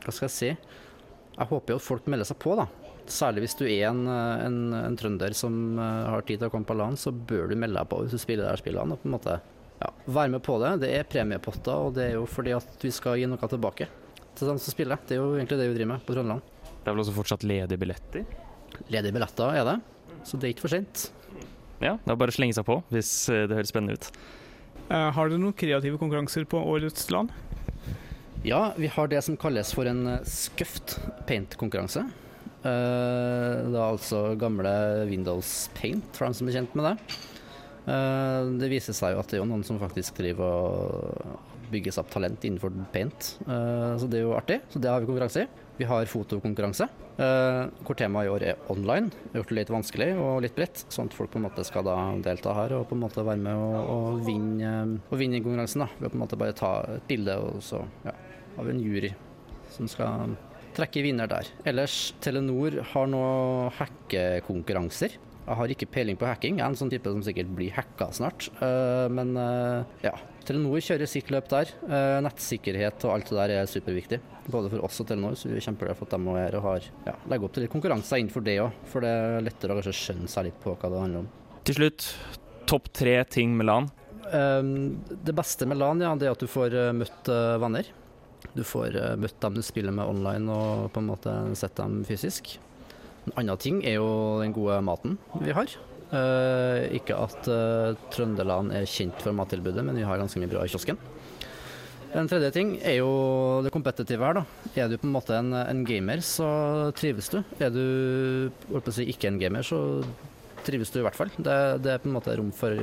Hva 0.02 0.14
skal 0.14 0.26
jeg 0.28 0.36
si? 0.36 0.50
Jeg 1.36 1.50
håper 1.50 1.76
jo 1.76 1.80
at 1.80 1.86
folk 1.86 2.08
melder 2.12 2.28
seg 2.28 2.40
på, 2.42 2.56
da. 2.58 2.68
Særlig 3.12 3.46
hvis 3.46 3.58
du 3.60 3.66
er 3.68 3.90
en, 3.92 4.06
en, 4.10 4.60
en 4.76 4.96
trønder 4.98 5.34
som 5.38 5.78
har 5.78 6.26
tid 6.26 6.42
til 6.42 6.50
å 6.50 6.54
komme 6.54 6.68
på 6.68 6.78
land, 6.78 6.98
så 6.98 7.14
bør 7.14 7.52
du 7.52 7.58
melde 7.60 7.80
deg 7.80 7.90
på 7.92 8.02
hvis 8.02 8.16
du 8.16 8.22
spiller 8.22 8.50
der 8.50 8.62
spillene. 8.62 8.96
Og 8.96 9.02
på 9.04 9.10
en 9.10 9.16
måte 9.18 9.40
ja, 9.86 9.92
være 10.18 10.34
med 10.34 10.42
på 10.46 10.58
det. 10.62 10.72
Det 10.82 10.90
er 10.98 11.08
premiepotter, 11.10 11.88
og 11.88 11.96
det 11.98 12.10
er 12.10 12.18
jo 12.18 12.26
fordi 12.30 12.56
at 12.58 12.82
vi 12.82 12.92
skal 12.94 13.20
gi 13.22 13.30
noe 13.30 13.52
tilbake 13.52 13.88
til 14.36 14.50
dem 14.50 14.60
som 14.60 14.74
spiller. 14.74 15.00
Det 15.08 15.18
er 15.18 15.22
jo 15.22 15.36
egentlig 15.38 15.60
det 15.62 15.70
vi 15.70 15.78
driver 15.78 15.94
med 15.94 16.06
på 16.06 16.16
Trøndelag. 16.16 16.42
Det 16.66 16.90
er 16.90 16.96
vel 16.96 17.04
også 17.06 17.16
fortsatt 17.16 17.46
ledige 17.48 17.82
billetter? 17.82 18.26
Ledige 18.92 19.16
billetter 19.16 19.60
er 19.62 19.70
det, 19.70 19.76
så 20.28 20.38
det 20.38 20.48
er 20.48 20.56
ikke 20.56 20.66
for 20.68 20.76
sent. 20.76 21.08
Ja, 21.84 21.96
det 22.02 22.12
er 22.12 22.20
bare 22.20 22.34
å 22.34 22.36
slenge 22.36 22.56
seg 22.56 22.66
på 22.68 22.80
hvis 22.94 23.12
eh, 23.34 23.46
det 23.50 23.58
høres 23.58 23.72
spennende 23.74 23.98
ut. 24.00 24.10
Uh, 24.86 25.10
har 25.16 25.30
du 25.30 25.38
noen 25.40 25.56
kreative 25.58 25.98
konkurranser 26.02 26.46
på 26.50 26.62
årets 26.62 27.10
land? 27.14 27.34
Ja, 28.46 28.70
vi 28.78 28.90
har 28.92 29.10
det 29.10 29.24
som 29.26 29.38
kalles 29.42 29.72
for 29.74 29.90
en 29.90 30.20
skøft 30.30 31.00
paint-konkurranse. 31.30 32.06
Uh, 32.66 33.66
det 33.66 33.78
er 33.78 33.86
altså 33.86 34.22
gamle 34.42 34.76
Windows 35.10 35.72
Paint, 35.78 36.06
for 36.14 36.28
dem 36.28 36.38
som 36.38 36.50
er 36.50 36.60
kjent 36.60 36.78
med 36.78 36.92
det. 36.92 37.18
Uh, 37.86 38.56
det 38.60 38.72
viser 38.72 38.96
seg 38.98 39.14
jo 39.14 39.22
at 39.22 39.30
det 39.30 39.42
er 39.42 39.50
noen 39.50 39.66
som 39.66 39.78
faktisk 39.82 40.18
driver 40.18 40.46
og 40.46 41.70
bygges 41.72 41.98
opp 42.02 42.10
talent 42.14 42.44
innenfor 42.46 42.74
paint. 42.94 43.36
Uh, 43.46 43.94
så 44.02 44.10
det 44.10 44.22
er 44.22 44.26
jo 44.26 44.36
artig. 44.38 44.60
Så 44.74 44.82
det 44.82 44.92
har 44.92 45.02
vi 45.02 45.10
konkurranse 45.10 45.46
i. 45.46 45.62
Vi 45.76 45.84
har 45.84 46.08
fotokonkurranse, 46.08 46.86
hvor 47.84 47.98
temaet 48.00 48.30
i 48.30 48.32
år 48.32 48.44
er 48.48 48.70
online. 48.72 49.10
Vi 49.26 49.34
har 49.34 49.42
gjort 49.42 49.50
det 49.52 49.58
litt 49.58 49.72
vanskelig 49.74 50.08
og 50.16 50.38
litt 50.46 50.56
bredt, 50.56 50.86
sånn 50.88 51.10
at 51.10 51.18
folk 51.18 51.34
på 51.34 51.42
en 51.42 51.44
måte 51.50 51.66
skal 51.68 51.84
da 51.84 51.98
delta 52.24 52.54
her 52.56 52.78
og 52.78 52.86
på 52.88 52.96
en 52.96 53.02
måte 53.02 53.26
være 53.28 53.44
med 53.44 53.60
og, 53.60 53.90
og 53.92 54.22
vinne, 54.24 54.72
og 55.10 55.20
vinne 55.20 55.44
konkurransen. 55.44 55.84
da. 55.84 55.90
Ved 56.00 56.08
å 56.08 56.14
på 56.14 56.16
en 56.16 56.24
måte 56.24 56.40
bare 56.40 56.56
ta 56.56 56.72
et 56.96 57.04
bilde, 57.12 57.36
og 57.44 57.60
så 57.60 57.84
ja, 58.08 58.16
har 58.56 58.70
vi 58.70 58.72
en 58.72 58.84
jury 58.88 59.12
som 59.76 59.92
skal 59.92 60.38
trekke 60.76 61.04
vinner 61.06 61.30
der. 61.32 61.48
Ellers, 61.68 62.14
Telenor 62.24 62.82
har 62.92 63.08
nå 63.12 63.26
hackekonkurranser. 63.78 65.16
Jeg 65.46 65.58
har 65.60 65.72
ikke 65.72 65.88
peiling 65.94 66.18
på 66.18 66.26
hacking, 66.26 66.58
jeg 66.58 66.66
er 66.66 66.74
en 66.74 66.78
sånn 66.80 66.90
type 66.90 67.12
som 67.12 67.22
sikkert 67.26 67.52
blir 67.54 67.74
hacka 67.76 68.08
snart. 68.18 68.48
Uh, 68.58 69.06
men 69.14 69.36
uh, 69.38 69.86
ja, 70.02 70.16
Telenor 70.46 70.82
kjører 70.82 71.10
sitt 71.10 71.30
løp 71.34 71.52
der. 71.52 71.70
Uh, 71.86 72.18
nettsikkerhet 72.26 73.06
og 73.06 73.14
alt 73.14 73.30
det 73.30 73.38
der 73.38 73.54
er 73.60 73.70
superviktig. 73.70 74.20
Både 74.50 74.72
for 74.74 74.88
oss 74.88 74.98
og 75.04 75.10
Telenor, 75.12 75.38
så 75.38 75.52
vi 75.52 75.60
er 75.60 75.68
kjempeglade 75.68 76.00
for 76.00 76.10
at 76.10 76.18
de 76.18 76.40
er 76.42 76.58
og 76.58 76.66
har 76.66 76.90
ja, 77.12 77.14
legger 77.30 77.46
opp 77.46 77.54
til 77.58 77.66
litt 77.68 77.76
konkurranser 77.76 78.24
innenfor 78.24 78.46
det 78.46 78.58
òg. 78.64 78.82
For 78.90 79.06
det 79.06 79.14
er 79.14 79.46
lettere 79.46 79.76
å 79.76 79.80
kanskje 79.80 79.96
skjønne 80.00 80.34
seg 80.34 80.50
litt 80.50 80.58
på 80.66 80.74
hva 80.74 80.92
det 80.96 81.04
handler 81.04 81.22
om. 81.22 81.30
Til 81.70 81.80
slutt, 81.80 82.10
topp 82.66 82.90
tre 82.98 83.20
ting 83.30 83.54
med 83.60 83.70
LAN? 83.70 83.92
det 84.26 85.36
beste 85.38 85.68
med 85.70 85.78
LAN, 85.78 86.00
ja, 86.02 86.10
det 86.18 86.26
er 86.26 86.34
at 86.34 86.42
du 86.42 86.50
får 86.50 86.74
møtt 86.98 87.30
venner. 87.62 87.86
Du 88.58 88.64
får 88.66 88.98
møtt 89.22 89.38
dem 89.44 89.54
du 89.54 89.62
spiller 89.64 89.94
med 89.94 90.10
online 90.10 90.50
og 90.50 90.88
på 90.96 91.04
en 91.04 91.12
måte 91.12 91.36
sett 91.54 91.78
dem 91.78 92.00
fysisk. 92.10 92.56
En 93.26 93.36
annen 93.42 93.62
ting 93.62 93.82
er 93.86 93.98
jo 93.98 94.08
den 94.42 94.54
gode 94.56 94.78
maten 94.86 95.18
vi 95.42 95.54
har. 95.56 95.72
Uh, 96.12 96.86
ikke 96.94 97.18
at 97.18 97.48
uh, 97.50 97.98
Trøndelag 98.14 98.70
er 98.78 98.86
kjent 98.88 99.18
for 99.24 99.36
mattilbudet, 99.36 99.84
men 99.84 99.98
vi 99.98 100.06
har 100.06 100.22
ganske 100.22 100.40
mye 100.40 100.52
bra 100.52 100.64
i 100.64 100.72
kiosken. 100.72 101.00
En 102.16 102.30
tredje 102.32 102.52
ting 102.56 102.76
er 102.80 103.00
jo 103.02 103.10
det 103.66 103.74
kompetitive 103.76 104.24
her. 104.24 104.38
da. 104.38 104.44
Er 104.80 104.88
du 104.88 104.96
på 105.02 105.08
en 105.10 105.16
måte 105.16 105.36
en, 105.36 105.52
en 105.58 105.82
gamer, 105.88 106.22
så 106.24 106.48
trives 106.96 107.28
du. 107.34 107.42
Er 107.60 107.74
du 107.74 108.92
si, 108.94 109.10
ikke 109.12 109.28
en 109.28 109.40
gamer, 109.42 109.66
så 109.68 109.80
trives 110.64 110.94
du 110.94 111.02
i 111.02 111.04
hvert 111.06 111.18
fall. 111.18 111.34
Det, 111.36 111.58
det, 111.84 111.92
er 111.92 112.04
på 112.04 112.08
en 112.08 112.16
måte 112.16 112.38
rom 112.40 112.54
for 112.56 112.78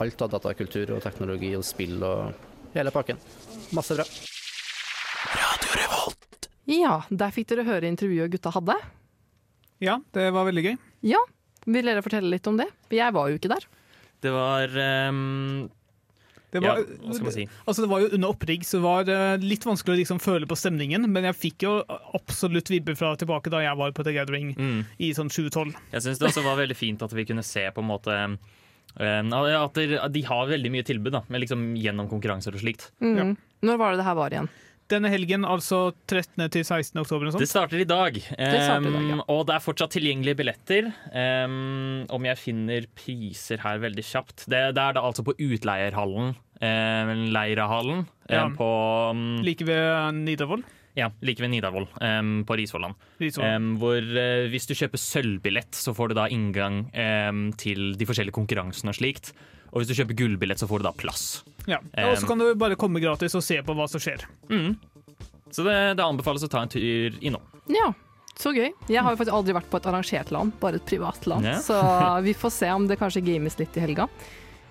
alt 0.00 0.24
av 0.24 0.32
datakultur 0.32 0.94
og 0.96 1.02
teknologi 1.04 1.52
og 1.58 1.66
spill 1.66 2.00
og 2.00 2.72
hele 2.72 2.94
pakken. 2.94 3.20
Masse 3.76 3.98
bra. 3.98 4.08
Ja, 6.70 7.00
der 7.10 7.34
fikk 7.34 7.50
dere 7.50 7.66
høre 7.66 7.90
intervjuet 7.90 8.32
gutta 8.32 8.54
hadde. 8.54 8.78
Ja, 9.80 9.98
det 10.16 10.30
var 10.36 10.48
veldig 10.48 10.64
gøy. 10.68 10.78
Ja, 11.08 11.20
Vil 11.70 11.84
dere 11.84 12.00
fortelle 12.04 12.30
litt 12.32 12.46
om 12.48 12.56
det? 12.56 12.70
Jeg 12.92 13.12
var 13.12 13.28
jo 13.28 13.36
ikke 13.36 13.50
der. 13.52 13.66
Det 14.20 14.32
var 14.32 14.72
um 15.10 15.68
det 16.50 16.60
var, 16.64 16.80
ja, 16.80 16.98
hva 17.04 17.14
skal 17.14 17.26
man 17.28 17.34
si? 17.34 17.44
Altså, 17.62 17.82
det 17.84 17.88
var 17.92 18.00
jo 18.02 18.08
under 18.16 18.32
opprigg, 18.32 18.64
så 18.66 18.80
det 18.80 18.82
var 18.82 19.10
uh, 19.10 19.42
litt 19.44 19.66
vanskelig 19.66 19.94
å 19.94 19.98
liksom 20.00 20.20
føle 20.22 20.48
på 20.50 20.56
stemningen. 20.58 21.06
Men 21.14 21.28
jeg 21.28 21.38
fikk 21.38 21.66
jo 21.66 21.76
absolutt 22.16 22.72
vibber 22.72 22.96
fra 22.98 23.12
tilbake 23.18 23.52
da 23.54 23.62
jeg 23.62 23.78
var 23.78 23.94
på 23.94 24.06
The 24.06 24.16
Gathering 24.16 24.50
mm. 24.58 24.80
i 24.98 25.12
sånn 25.14 25.30
2012. 25.30 25.76
Jeg 25.94 26.06
syns 26.06 26.22
det 26.22 26.26
også 26.32 26.42
var 26.42 26.58
veldig 26.58 26.78
fint 26.78 27.04
at 27.06 27.14
vi 27.14 27.26
kunne 27.28 27.46
se 27.46 27.62
på 27.70 27.84
en 27.84 27.90
måte 27.92 28.16
uh, 28.18 29.60
at 29.60 29.78
de 30.10 30.24
har 30.26 30.50
veldig 30.50 30.74
mye 30.74 30.88
tilbud 30.90 31.14
da, 31.14 31.22
liksom, 31.38 31.70
gjennom 31.78 32.10
konkurranser 32.10 32.58
og 32.58 32.64
slikt. 32.64 32.90
Mm. 32.98 33.14
Ja. 33.14 33.28
Når 33.70 33.78
var 33.78 33.94
det 33.94 34.02
det 34.02 34.08
her 34.08 34.18
var 34.18 34.34
igjen? 34.34 34.50
Denne 34.92 35.10
helgen, 35.12 35.46
altså 35.48 35.90
13. 36.08 36.46
til 36.52 36.64
16. 36.64 36.98
oktober. 37.02 37.30
Det 37.34 37.48
starter 37.48 37.82
i 37.82 37.88
dag, 37.88 38.18
starter 38.20 38.88
i 38.88 38.92
dag 38.94 39.08
ja. 39.14 39.18
og 39.30 39.46
det 39.48 39.56
er 39.56 39.64
fortsatt 39.64 39.94
tilgjengelige 39.96 40.40
billetter. 40.42 40.90
Um, 41.14 42.04
om 42.12 42.28
jeg 42.28 42.40
finner 42.40 42.88
priser 42.96 43.62
her 43.62 43.80
veldig 43.82 44.04
kjapt 44.06 44.44
Det, 44.50 44.60
det 44.76 44.82
er 44.82 44.96
da 44.96 45.04
altså 45.04 45.24
på 45.26 45.36
Utleierhallen. 45.38 46.34
Um, 46.60 47.24
Leirahallen. 47.32 48.04
Ja. 48.28 48.44
Um, 48.46 48.58
på 48.58 48.70
Like 49.46 49.66
ved 49.66 50.20
Nidarvoll? 50.20 50.66
Ja, 50.98 51.06
like 51.22 51.42
ved 51.42 51.52
Nidarvoll, 51.52 51.86
um, 52.02 52.42
på 52.44 52.56
Risvollan. 52.58 52.96
Um, 53.20 53.76
hvor 53.80 54.02
uh, 54.02 54.48
hvis 54.50 54.66
du 54.66 54.74
kjøper 54.74 55.00
sølvbillett, 55.00 55.76
så 55.76 55.94
får 55.96 56.10
du 56.10 56.18
da 56.18 56.26
inngang 56.34 56.82
um, 56.90 57.46
til 57.58 57.94
de 57.98 58.08
forskjellige 58.08 58.36
konkurransene 58.36 58.92
og 58.92 58.98
slikt. 58.98 59.32
Og 59.70 59.80
hvis 59.80 59.92
du 59.92 59.96
kjøper 60.00 60.18
gullbillett, 60.18 60.58
så 60.60 60.66
får 60.66 60.82
du 60.82 60.88
da 60.88 60.94
plass. 60.98 61.24
Ja. 61.70 61.80
Og 62.06 62.18
så 62.20 62.28
kan 62.28 62.40
du 62.40 62.50
bare 62.58 62.78
komme 62.80 63.02
gratis 63.02 63.36
og 63.38 63.44
se 63.46 63.60
på 63.64 63.76
hva 63.76 63.88
som 63.90 64.02
skjer. 64.02 64.26
Mm. 64.50 64.74
Så 65.50 65.66
det, 65.66 65.76
det 65.98 66.04
anbefales 66.04 66.44
å 66.46 66.50
ta 66.50 66.62
en 66.64 66.70
tur 66.70 67.16
innom. 67.20 67.42
Ja, 67.70 67.90
så 68.40 68.52
gøy. 68.56 68.70
Jeg 68.88 69.02
har 69.02 69.12
jo 69.12 69.18
faktisk 69.20 69.36
aldri 69.36 69.56
vært 69.56 69.70
på 69.72 69.80
et 69.80 69.88
arrangert 69.90 70.30
land, 70.34 70.54
bare 70.62 70.80
et 70.80 70.86
privat 70.88 71.26
land. 71.30 71.48
Ja. 71.48 71.58
Så 71.64 71.78
vi 72.26 72.36
får 72.36 72.54
se 72.56 72.70
om 72.74 72.86
det 72.90 73.00
kanskje 73.00 73.24
games 73.26 73.58
litt 73.60 73.76
i 73.76 73.84
helga. 73.84 74.08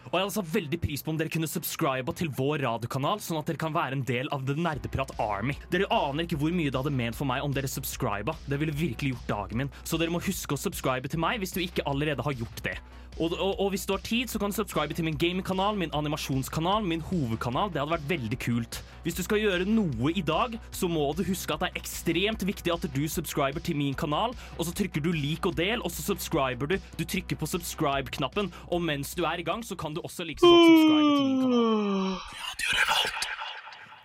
Og 0.10 0.16
jeg 0.18 0.26
hadde 0.26 0.34
satt 0.40 0.54
veldig 0.56 0.78
pris 0.82 1.04
på 1.06 1.12
om 1.14 1.18
dere 1.20 1.30
kunne 1.30 1.50
subscribe 1.50 2.14
til 2.18 2.32
vår 2.34 2.64
radiokanal, 2.64 3.20
sånn 3.22 3.38
at 3.38 3.50
dere 3.50 3.62
kan 3.62 3.76
være 3.76 4.00
en 4.00 4.06
del 4.08 4.30
av 4.34 4.42
The 4.48 4.56
Nerdeprat 4.58 5.12
Army. 5.22 5.54
Dere 5.70 5.90
aner 5.94 6.26
ikke 6.26 6.40
hvor 6.42 6.56
mye 6.56 6.72
det 6.72 6.80
hadde 6.80 6.96
ment 6.98 7.18
for 7.18 7.30
meg 7.30 7.46
om 7.46 7.54
dere 7.54 7.70
subscriba. 7.70 8.34
Det 8.50 8.58
ville 8.62 8.74
virkelig 8.74 9.14
gjort 9.14 9.30
dagen 9.30 9.62
min. 9.62 9.70
Så 9.86 10.00
dere 10.02 10.14
må 10.14 10.24
huske 10.26 10.58
å 10.58 10.62
subscribe 10.62 11.12
til 11.12 11.22
meg 11.22 11.44
hvis 11.44 11.54
du 11.54 11.62
ikke 11.62 11.86
allerede 11.90 12.26
har 12.26 12.38
gjort 12.42 12.64
det. 12.66 12.80
Og, 13.18 13.34
og, 13.34 13.60
og 13.60 13.70
hvis 13.74 13.86
du 13.86 13.94
har 13.94 14.04
tid, 14.04 14.28
så 14.28 14.40
kan 14.40 14.52
du 14.52 14.56
subscribe 14.56 14.94
til 14.94 15.04
min 15.04 15.18
gamingkanal, 15.18 15.76
min 15.76 15.92
animasjonskanal, 15.94 16.86
min 16.88 17.02
hovedkanal. 17.02 17.72
Det 17.74 17.82
hadde 17.82 17.96
vært 17.96 18.10
veldig 18.10 18.40
kult. 18.40 18.84
Hvis 19.04 19.18
du 19.18 19.24
skal 19.24 19.42
gjøre 19.42 19.66
noe 19.68 20.12
i 20.16 20.24
dag, 20.26 20.60
så 20.72 20.88
må 20.92 21.08
du 21.18 21.24
huske 21.28 21.56
at 21.56 21.64
det 21.64 21.72
er 21.72 21.82
ekstremt 21.82 22.46
viktig 22.48 22.74
at 22.74 22.88
du 22.96 23.02
subscriber 23.12 23.64
til 23.64 23.80
min 23.80 23.98
kanal, 23.98 24.36
og 24.58 24.68
så 24.68 24.76
trykker 24.76 25.04
du 25.04 25.12
lik 25.16 25.48
og 25.50 25.58
del, 25.58 25.82
og 25.84 25.92
så 25.92 26.06
subscriber 26.12 26.72
du. 26.72 26.78
Du 27.00 27.04
trykker 27.04 27.40
på 27.40 27.50
subscribe-knappen, 27.50 28.54
og 28.68 28.82
mens 28.84 29.16
du 29.16 29.26
er 29.28 29.40
i 29.40 29.48
gang, 29.48 29.66
så 29.66 29.76
kan 29.76 29.94
du 29.96 30.02
også 30.04 30.24
like 30.28 30.40
godt 30.44 30.70
subscribe 30.70 31.18
til 31.18 31.26
min 31.26 31.42
kanal. 31.44 33.39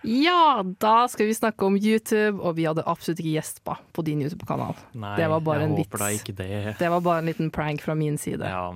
Ja, 0.07 0.63
da 0.79 1.07
skal 1.11 1.27
vi 1.29 1.33
snakke 1.37 1.65
om 1.67 1.75
YouTube, 1.77 2.39
og 2.41 2.55
vi 2.59 2.65
hadde 2.67 2.83
absolutt 2.85 3.19
ikke 3.23 3.35
gjespa 3.37 3.77
på 3.95 4.05
din 4.05 4.21
YouTube-kanal. 4.25 4.75
Det 4.93 5.27
var 5.31 5.43
bare 5.45 5.67
en 5.67 5.75
vits. 5.77 6.07
ikke 6.21 6.35
det. 6.37 6.75
Det 6.79 6.89
var 6.93 7.01
bare 7.05 7.23
en 7.23 7.29
liten 7.31 7.51
prank 7.51 7.81
fra 7.81 7.95
min 7.95 8.17
side. 8.21 8.45
Ja. 8.45 8.69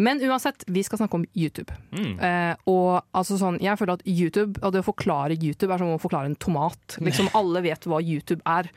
Men 0.00 0.20
uansett, 0.24 0.64
vi 0.66 0.82
skal 0.82 0.98
snakke 1.02 1.18
om 1.18 1.26
YouTube. 1.36 1.74
Mm. 1.92 2.14
Eh, 2.24 2.54
og 2.70 3.02
altså 3.12 3.36
sånn, 3.40 3.58
jeg 3.60 3.76
føler 3.76 3.98
at 3.98 4.06
YouTube, 4.08 4.60
og 4.62 4.72
det 4.72 4.80
å 4.80 4.86
forklare 4.86 5.36
YouTube 5.36 5.74
er 5.74 5.82
som 5.82 5.92
å 5.92 6.00
forklare 6.00 6.30
en 6.30 6.38
tomat. 6.40 6.96
Liksom 7.04 7.28
Alle 7.38 7.60
vet 7.66 7.84
hva 7.84 8.00
YouTube 8.00 8.40
er. 8.48 8.70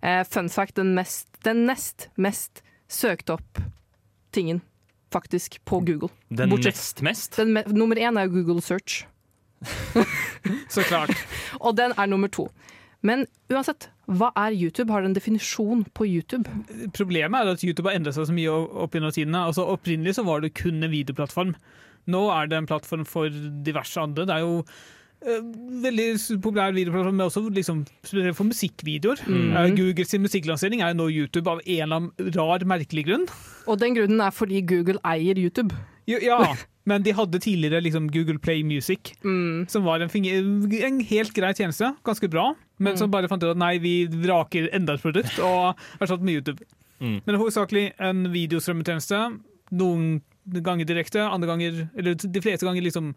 Eh, 0.00 0.22
fun 0.24 0.48
fact, 0.48 0.78
den, 0.80 0.94
mest, 0.96 1.28
den 1.44 1.66
nest 1.68 2.08
mest 2.16 2.62
søkte 2.90 3.36
opp 3.36 3.60
tingen 4.32 4.62
faktisk 5.12 5.58
på 5.68 5.82
Google. 5.84 6.08
Den 6.30 6.50
Bortsett- 6.50 6.78
nest 6.78 7.02
mest? 7.02 7.36
Den 7.36 7.52
me 7.52 7.64
nummer 7.66 7.98
én 7.98 8.16
er 8.18 8.30
Google 8.30 8.62
Search. 8.62 9.04
Så 10.74 10.84
klart. 10.88 11.14
Og 11.60 11.76
den 11.76 11.92
er 11.96 12.10
nummer 12.10 12.30
to. 12.32 12.48
Men 13.06 13.24
uansett, 13.48 13.88
hva 14.10 14.28
er 14.36 14.56
YouTube? 14.56 14.92
Har 14.92 15.02
det 15.02 15.10
en 15.10 15.16
definisjon 15.16 15.84
på 15.96 16.06
YouTube? 16.08 16.50
Problemet 16.96 17.40
er 17.40 17.54
at 17.54 17.64
YouTube 17.64 17.88
har 17.88 17.96
endret 17.96 18.16
seg 18.16 18.28
så 18.28 18.36
mye 18.36 18.52
opp 18.52 18.96
gjennom 18.96 19.14
tidene. 19.14 19.44
Altså, 19.48 19.64
opprinnelig 19.72 20.18
så 20.18 20.26
var 20.26 20.44
det 20.44 20.52
kun 20.58 20.82
en 20.84 20.92
videoplattform. 20.92 21.54
Nå 22.10 22.24
er 22.34 22.50
det 22.50 22.58
en 22.58 22.68
plattform 22.68 23.06
for 23.08 23.32
diverse 23.64 24.00
andre. 24.00 24.26
Det 24.28 24.36
er 24.36 24.44
jo 24.44 24.58
uh, 24.64 25.40
veldig 25.86 26.08
populær 26.44 26.76
videoplattform, 26.76 27.16
men 27.16 27.28
også 27.28 27.44
liksom, 27.56 27.84
for 28.36 28.50
musikkvideoer. 28.50 29.24
Mm. 29.28 29.54
Uh, 29.56 29.68
Google 29.78 30.08
sin 30.08 30.24
musikklansering 30.26 30.84
er 30.84 30.92
jo 30.92 31.00
nå 31.00 31.08
YouTube 31.22 31.48
av 31.48 31.64
en 31.64 31.86
eller 31.86 32.02
annen 32.02 32.34
rar, 32.36 32.66
merkelig 32.68 33.06
grunn. 33.08 33.28
Og 33.64 33.80
den 33.80 33.96
grunnen 33.96 34.20
er 34.24 34.34
fordi 34.34 34.60
Google 34.60 35.00
eier 35.08 35.40
YouTube. 35.40 35.76
Jo, 36.10 36.20
ja, 36.24 36.42
men 36.86 37.02
de 37.02 37.12
hadde 37.12 37.38
tidligere 37.38 37.82
liksom 37.84 38.08
Google 38.10 38.38
Play 38.38 38.62
Music, 38.64 39.12
Mm. 39.24 39.68
som 39.68 39.84
var 39.84 40.00
en, 40.00 40.10
en 40.10 41.00
helt 41.00 41.34
grei 41.34 41.52
tjeneste. 41.54 41.94
Ganske 42.04 42.28
bra. 42.30 42.54
Men 42.78 42.96
som 42.96 43.10
bare 43.10 43.28
fant 43.28 43.42
ut 43.44 43.50
at 43.50 43.56
nei, 43.60 43.78
vi 43.78 44.06
vraker 44.08 44.70
enda 44.72 44.94
et 44.94 45.02
produkt 45.02 45.38
og 45.38 45.76
erstatter 46.00 46.24
med 46.24 46.34
YouTube. 46.40 46.62
Mm. 47.00 47.20
Men 47.26 47.36
hovedsakelig 47.36 47.92
en 47.98 48.24
videostrømmetjeneste. 48.32 49.20
Noen 49.72 50.22
ganger 50.64 50.84
direkte, 50.88 51.20
andre 51.22 51.46
ganger 51.46 51.90
Eller 51.96 52.14
de 52.14 52.40
fleste 52.42 52.64
ganger 52.66 52.82
liksom 52.82 53.14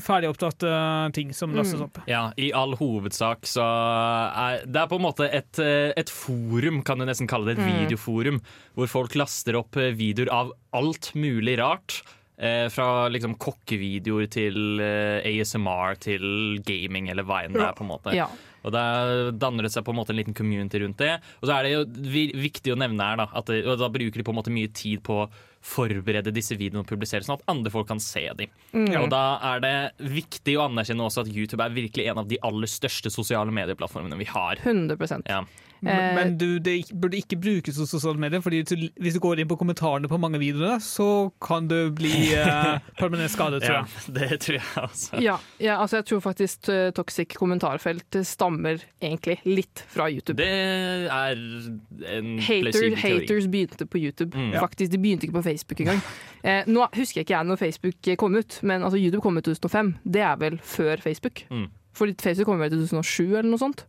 ferdigopptatte 0.00 0.70
ting 1.14 1.32
som 1.34 1.54
lastes 1.56 1.80
opp. 1.82 1.98
Ja, 2.06 2.30
i 2.38 2.52
all 2.54 2.76
hovedsak 2.78 3.44
så 3.50 3.64
er 3.64 4.62
det 4.66 4.78
er 4.78 4.86
på 4.90 4.98
en 5.00 5.04
måte 5.04 5.26
et, 5.28 5.58
et 5.98 6.10
forum, 6.12 6.82
kan 6.86 6.98
du 7.02 7.06
nesten 7.08 7.28
kalle 7.30 7.50
det, 7.50 7.58
et 7.58 7.66
Mm. 7.66 7.80
videoforum, 7.88 8.40
hvor 8.76 8.86
folk 8.88 9.14
laster 9.18 9.56
opp 9.58 9.76
eh, 9.76 9.90
videoer 9.92 10.30
av 10.30 10.52
alt 10.72 11.12
mulig 11.18 11.58
rart. 11.58 12.02
Eh, 12.42 12.66
fra 12.74 13.06
liksom 13.06 13.36
kokkevideoer 13.38 14.26
til 14.34 14.80
eh, 14.82 15.22
ASMR 15.30 15.94
til 16.02 16.24
gaming, 16.66 17.06
eller 17.12 17.22
hva 17.28 17.44
enn 17.46 17.54
det 17.54 17.62
er. 17.62 17.76
på 17.78 17.84
en 17.86 17.92
måte 17.92 18.14
Ja. 18.16 18.26
Og 18.64 18.70
Da 18.74 19.30
danner 19.34 19.62
det 19.66 19.72
seg 19.74 19.84
på 19.86 19.90
en 19.90 19.98
måte 19.98 20.10
en 20.10 20.18
liten 20.18 20.34
community 20.34 20.78
rundt 20.82 20.98
det. 20.98 21.16
Og 21.40 21.48
så 21.48 21.54
er 21.56 21.62
det 21.66 21.72
jo 21.72 21.84
viktig 22.38 22.74
å 22.74 22.78
nevne 22.78 23.02
her 23.02 23.16
da, 23.16 23.26
at 23.34 23.46
det, 23.50 23.62
da 23.78 23.88
bruker 23.90 24.18
de 24.18 24.26
på 24.26 24.30
en 24.34 24.38
måte 24.38 24.54
mye 24.54 24.70
tid 24.74 25.02
på 25.06 25.16
å 25.24 25.30
forberede 25.62 26.32
disse 26.34 26.54
videoene 26.58 26.82
og 26.82 26.90
publisere, 26.90 27.22
sånn 27.26 27.38
at 27.38 27.46
andre 27.50 27.70
folk 27.70 27.86
kan 27.90 28.00
se 28.02 28.22
dem. 28.38 28.50
Og 28.74 29.08
da 29.10 29.38
er 29.52 29.62
det 29.62 29.74
viktig 30.14 30.56
å 30.58 30.66
anerkjenne 30.68 31.06
også 31.06 31.22
at 31.22 31.30
YouTube 31.34 31.62
er 31.62 31.74
virkelig 31.74 32.08
en 32.10 32.22
av 32.22 32.30
de 32.30 32.38
aller 32.42 32.70
største 32.70 33.10
sosiale 33.14 33.54
medieplattformene 33.54 34.18
vi 34.18 34.26
har. 34.30 34.58
100 34.62 35.22
Ja. 35.30 35.44
Eh, 35.82 36.14
Men 36.14 36.36
du, 36.38 36.58
det 36.62 36.76
burde 36.94 37.16
ikke 37.18 37.36
brukes 37.42 37.76
hos 37.76 37.90
sosiale 37.90 38.18
medier, 38.22 38.40
Fordi 38.40 38.62
hvis 39.00 39.14
du 39.14 39.20
går 39.20 39.40
inn 39.42 39.48
på 39.50 39.56
kommentarene 39.58 40.08
på 40.08 40.18
mange 40.22 40.38
videoer, 40.38 40.78
så 40.78 41.30
kan 41.42 41.66
du 41.68 41.90
bli 41.90 42.12
eh, 42.38 42.78
permanent 43.00 43.30
skadet, 43.34 43.62
tror 43.64 43.74
jeg. 43.80 43.86
ja, 44.06 44.14
det 44.20 44.40
tror 44.44 44.58
jeg 44.58 44.84
også. 44.84 45.20
Ja, 45.22 45.36
ja, 45.60 45.80
altså 45.82 45.96
jeg 46.00 46.06
tror 46.12 46.20
faktisk 46.28 46.68
eh, 46.70 46.90
toxic 46.94 47.34
kommentarfelt 47.38 48.20
stammer 48.26 48.78
egentlig 49.02 49.38
litt 49.44 49.84
fra 49.90 50.06
YouTube. 50.12 50.38
Det 50.38 50.46
er 51.10 51.34
en 52.12 52.38
Hater, 52.38 52.96
haters 53.02 53.48
begynte 53.50 53.86
på 53.86 53.98
YouTube. 53.98 54.38
Mm. 54.38 54.54
Faktisk, 54.60 54.92
De 54.92 54.98
begynte 55.02 55.26
ikke 55.26 55.40
på 55.40 55.46
Facebook 55.50 55.80
engang. 55.80 56.02
Eh, 56.42 56.64
nå 56.66 56.82
husker 56.96 57.20
jeg 57.20 57.26
ikke 57.28 57.36
jeg 57.36 57.46
når 57.46 57.58
Facebook 57.60 58.08
kom 58.18 58.34
ut, 58.34 58.56
men 58.66 58.82
altså, 58.82 58.98
YouTube 58.98 59.22
kom 59.22 59.36
ut 59.38 59.46
i 59.46 59.52
2005. 59.54 59.92
Det 60.14 60.24
er 60.26 60.36
vel 60.40 60.56
før 60.58 60.96
Facebook? 60.98 61.44
Mm. 61.54 61.68
For 61.94 62.10
Facebook 62.18 62.48
kom 62.48 62.58
vel 62.58 62.72
i 62.72 62.80
2007 62.80 63.28
eller 63.28 63.46
noe 63.52 63.60
sånt? 63.62 63.84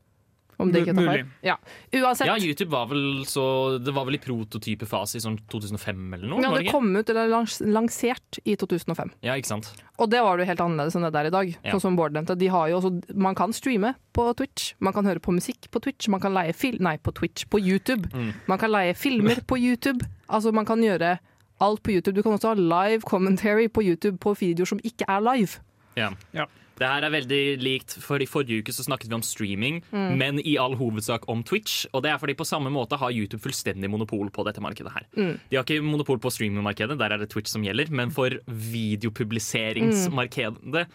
Om 0.57 0.71
det 0.71 0.83
ikke. 0.83 0.95
Mulig. 0.97 1.23
Ja. 1.45 1.55
Uansett. 1.93 2.27
Ja, 2.29 2.35
YouTube 2.37 2.71
var 2.71 2.89
vel 2.91 3.23
så 3.29 3.43
Det 3.81 3.93
var 3.95 4.05
vel 4.07 4.17
i 4.17 4.21
prototypefase 4.21 5.17
i 5.17 5.23
sånn 5.23 5.39
2005 5.51 6.13
eller 6.17 6.29
noe? 6.29 6.43
Ja, 6.43 6.51
det 6.57 6.71
kom 6.71 6.91
ut, 6.95 7.09
eller 7.09 7.31
lans 7.31 7.59
lansert 7.65 8.39
i 8.45 8.55
2005. 8.59 9.13
Ja, 9.25 9.37
ikke 9.39 9.51
sant? 9.53 9.71
Og 10.01 10.09
det 10.09 10.21
var 10.25 10.37
det 10.37 10.45
jo 10.45 10.51
helt 10.51 10.63
annerledes 10.65 10.97
enn 10.97 11.05
det 11.07 11.13
der 11.15 11.29
i 11.29 11.33
dag. 11.33 11.51
Ja. 11.55 11.73
Sånn 11.73 11.83
som 11.87 11.99
Bård 11.99 12.15
nevnte. 12.15 12.37
De 12.39 12.49
har 12.53 12.69
jo 12.71 12.79
også, 12.79 12.93
man 13.13 13.37
kan 13.37 13.53
streame 13.55 13.93
på 14.13 14.25
Twitch, 14.37 14.73
man 14.83 14.95
kan 14.95 15.05
høre 15.09 15.21
på 15.23 15.35
musikk 15.35 15.69
på 15.73 15.81
Twitch, 15.83 16.09
man 16.13 16.21
kan 16.23 16.33
leie 16.35 16.55
fil 16.57 16.79
Nei, 16.83 16.97
på 16.97 17.13
Twitch, 17.15 17.45
på 17.49 17.61
YouTube. 17.61 18.09
Mm. 18.13 18.33
Man 18.49 18.61
kan 18.61 18.73
leie 18.73 18.95
filmer 18.97 19.41
på 19.47 19.59
YouTube. 19.61 20.05
Altså, 20.27 20.51
man 20.55 20.65
kan 20.69 20.81
gjøre 20.83 21.17
alt 21.63 21.83
på 21.83 21.93
YouTube. 21.93 22.17
Du 22.17 22.23
kan 22.25 22.33
også 22.33 22.53
ha 22.53 22.57
live 22.57 23.01
commentary 23.07 23.69
på 23.69 23.83
YouTube 23.85 24.17
på 24.23 24.33
videoer 24.39 24.73
som 24.73 24.81
ikke 24.83 25.07
er 25.07 25.23
live. 25.23 25.61
Ja. 25.95 26.11
Ja. 26.33 26.47
Det 26.83 26.89
her 26.91 27.05
er 27.07 27.13
veldig 27.15 27.39
likt, 27.63 27.93
for 28.03 28.19
I 28.19 28.27
forrige 28.27 28.59
uke 28.59 28.73
så 28.75 28.83
snakket 28.83 29.07
vi 29.07 29.15
om 29.15 29.23
streaming, 29.23 29.77
Mm. 29.93 30.17
men 30.19 30.39
i 30.43 30.57
all 30.59 30.75
hovedsak 30.75 31.23
om 31.31 31.39
Twitch. 31.47 31.85
Og 31.93 32.03
det 32.03 32.11
er 32.11 32.17
fordi 32.19 32.35
på 32.35 32.43
samme 32.49 32.67
måte 32.73 32.97
har 32.99 33.11
YouTube 33.15 33.39
fullstendig 33.41 33.87
monopol 33.89 34.27
på 34.35 34.43
dette 34.45 34.59
markedet. 34.59 34.91
her. 34.91 35.05
Mm. 35.15 35.39
De 35.49 35.55
har 35.57 35.63
ikke 35.63 35.79
monopol 35.83 36.19
på 36.19 36.29
streamingmarkedet, 36.33 36.97
der 36.99 37.11
er 37.13 37.17
det 37.23 37.29
Twitch 37.31 37.51
som 37.53 37.63
gjelder, 37.63 37.87
men 37.89 38.09
for 38.11 38.29
videopubliseringsmarkedet 38.47 40.87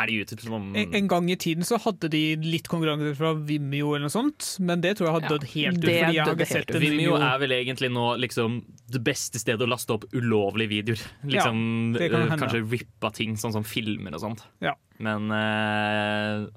er 0.00 0.06
det 0.06 0.14
YouTube 0.16 0.40
som 0.40 0.70
En, 0.76 0.94
en 0.96 1.08
gang 1.10 1.26
i 1.30 1.34
tiden 1.36 1.62
så 1.66 1.76
hadde 1.82 2.08
de 2.12 2.20
litt 2.40 2.68
konkurranse 2.70 3.10
fra 3.18 3.34
Vimeo 3.36 3.90
eller 3.96 4.06
noe 4.06 4.12
sånt, 4.14 4.46
men 4.64 4.80
det 4.80 4.94
tror 4.96 5.06
jeg 5.10 5.14
har 5.16 5.22
Ja, 5.26 5.28
dødd 5.34 5.44
helt 5.52 5.78
ut. 5.78 5.84
Fordi 5.84 6.14
jeg 6.14 6.24
har 6.24 6.34
ikke 6.36 6.46
sett 6.48 6.70
en 6.74 6.80
Vimeo 6.80 7.16
Vimeo. 7.16 7.20
er 7.20 7.38
vel 7.42 7.50
egentlig 7.58 7.90
nå 7.92 8.06
liksom 8.22 8.50
det 8.90 9.02
beste 9.04 9.38
stedet 9.42 9.60
å 9.60 9.68
laste 9.68 9.92
opp 9.92 10.04
ulovlige 10.14 10.68
videoer. 10.72 11.00
Liksom 11.26 11.56
ja, 12.00 12.08
kan 12.08 12.22
eh. 12.32 12.36
Kanskje 12.40 12.62
rippa 12.70 13.10
ting, 13.12 13.36
sånn 13.36 13.52
som 13.52 13.64
filmer 13.66 14.14
og 14.16 14.20
sånt. 14.24 14.40
Ja. 14.64 14.74
Men 15.00 15.30
eh, 15.32 16.48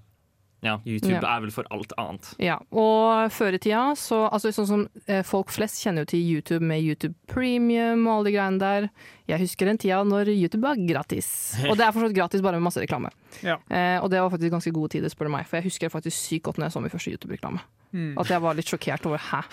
ja, 0.64 0.78
YouTube 0.88 1.18
Ja. 1.20 1.36
er 1.36 1.42
vel 1.44 1.52
for 1.52 1.68
alt 1.76 1.92
annet. 2.00 2.30
Ja, 2.40 2.56
og 2.72 3.32
før 3.36 3.56
i 3.56 3.60
tida, 3.60 3.82
så 4.00 4.22
altså 4.32 4.52
sånn 4.56 4.68
som 4.70 4.84
eh, 5.12 5.22
folk 5.28 5.52
flest 5.52 5.82
kjenner 5.84 6.06
jo 6.06 6.12
til 6.14 6.24
YouTube 6.24 6.64
med 6.64 6.84
YouTube 6.84 7.16
Premium 7.28 8.06
og 8.08 8.14
alle 8.22 8.30
de 8.30 8.36
greiene 8.38 8.62
der. 8.62 8.88
Jeg 9.28 9.44
husker 9.44 9.68
den 9.68 9.80
tida 9.82 10.02
når 10.08 10.32
YouTube 10.32 10.64
var 10.64 10.80
gratis. 10.80 11.28
Og 11.70 11.76
det 11.80 11.84
er 11.88 11.92
fortsatt 11.96 12.16
gratis, 12.16 12.44
bare 12.46 12.60
med 12.60 12.68
masse 12.70 12.80
reklame. 12.84 13.12
Ja. 13.44 13.58
Eh, 13.68 13.98
og 14.00 14.08
det 14.14 14.22
var 14.24 14.32
faktisk 14.32 14.54
ganske 14.56 14.72
gode 14.76 14.94
tider, 14.96 15.12
spør 15.12 15.28
du 15.28 15.34
meg. 15.36 15.48
For 15.50 15.60
jeg 15.60 15.68
husker 15.68 15.92
faktisk 15.92 16.16
sykt 16.20 16.48
godt 16.48 16.60
når 16.62 16.70
jeg 16.70 16.76
så 16.78 16.84
min 16.84 16.94
første 16.96 17.16
YouTube-reklame. 17.16 17.64
Mm. 17.92 18.14
At 18.24 18.32
jeg 18.32 18.44
var 18.44 18.56
litt 18.60 18.72
sjokkert 18.72 19.08
over 19.12 19.20
hæ? 19.32 19.44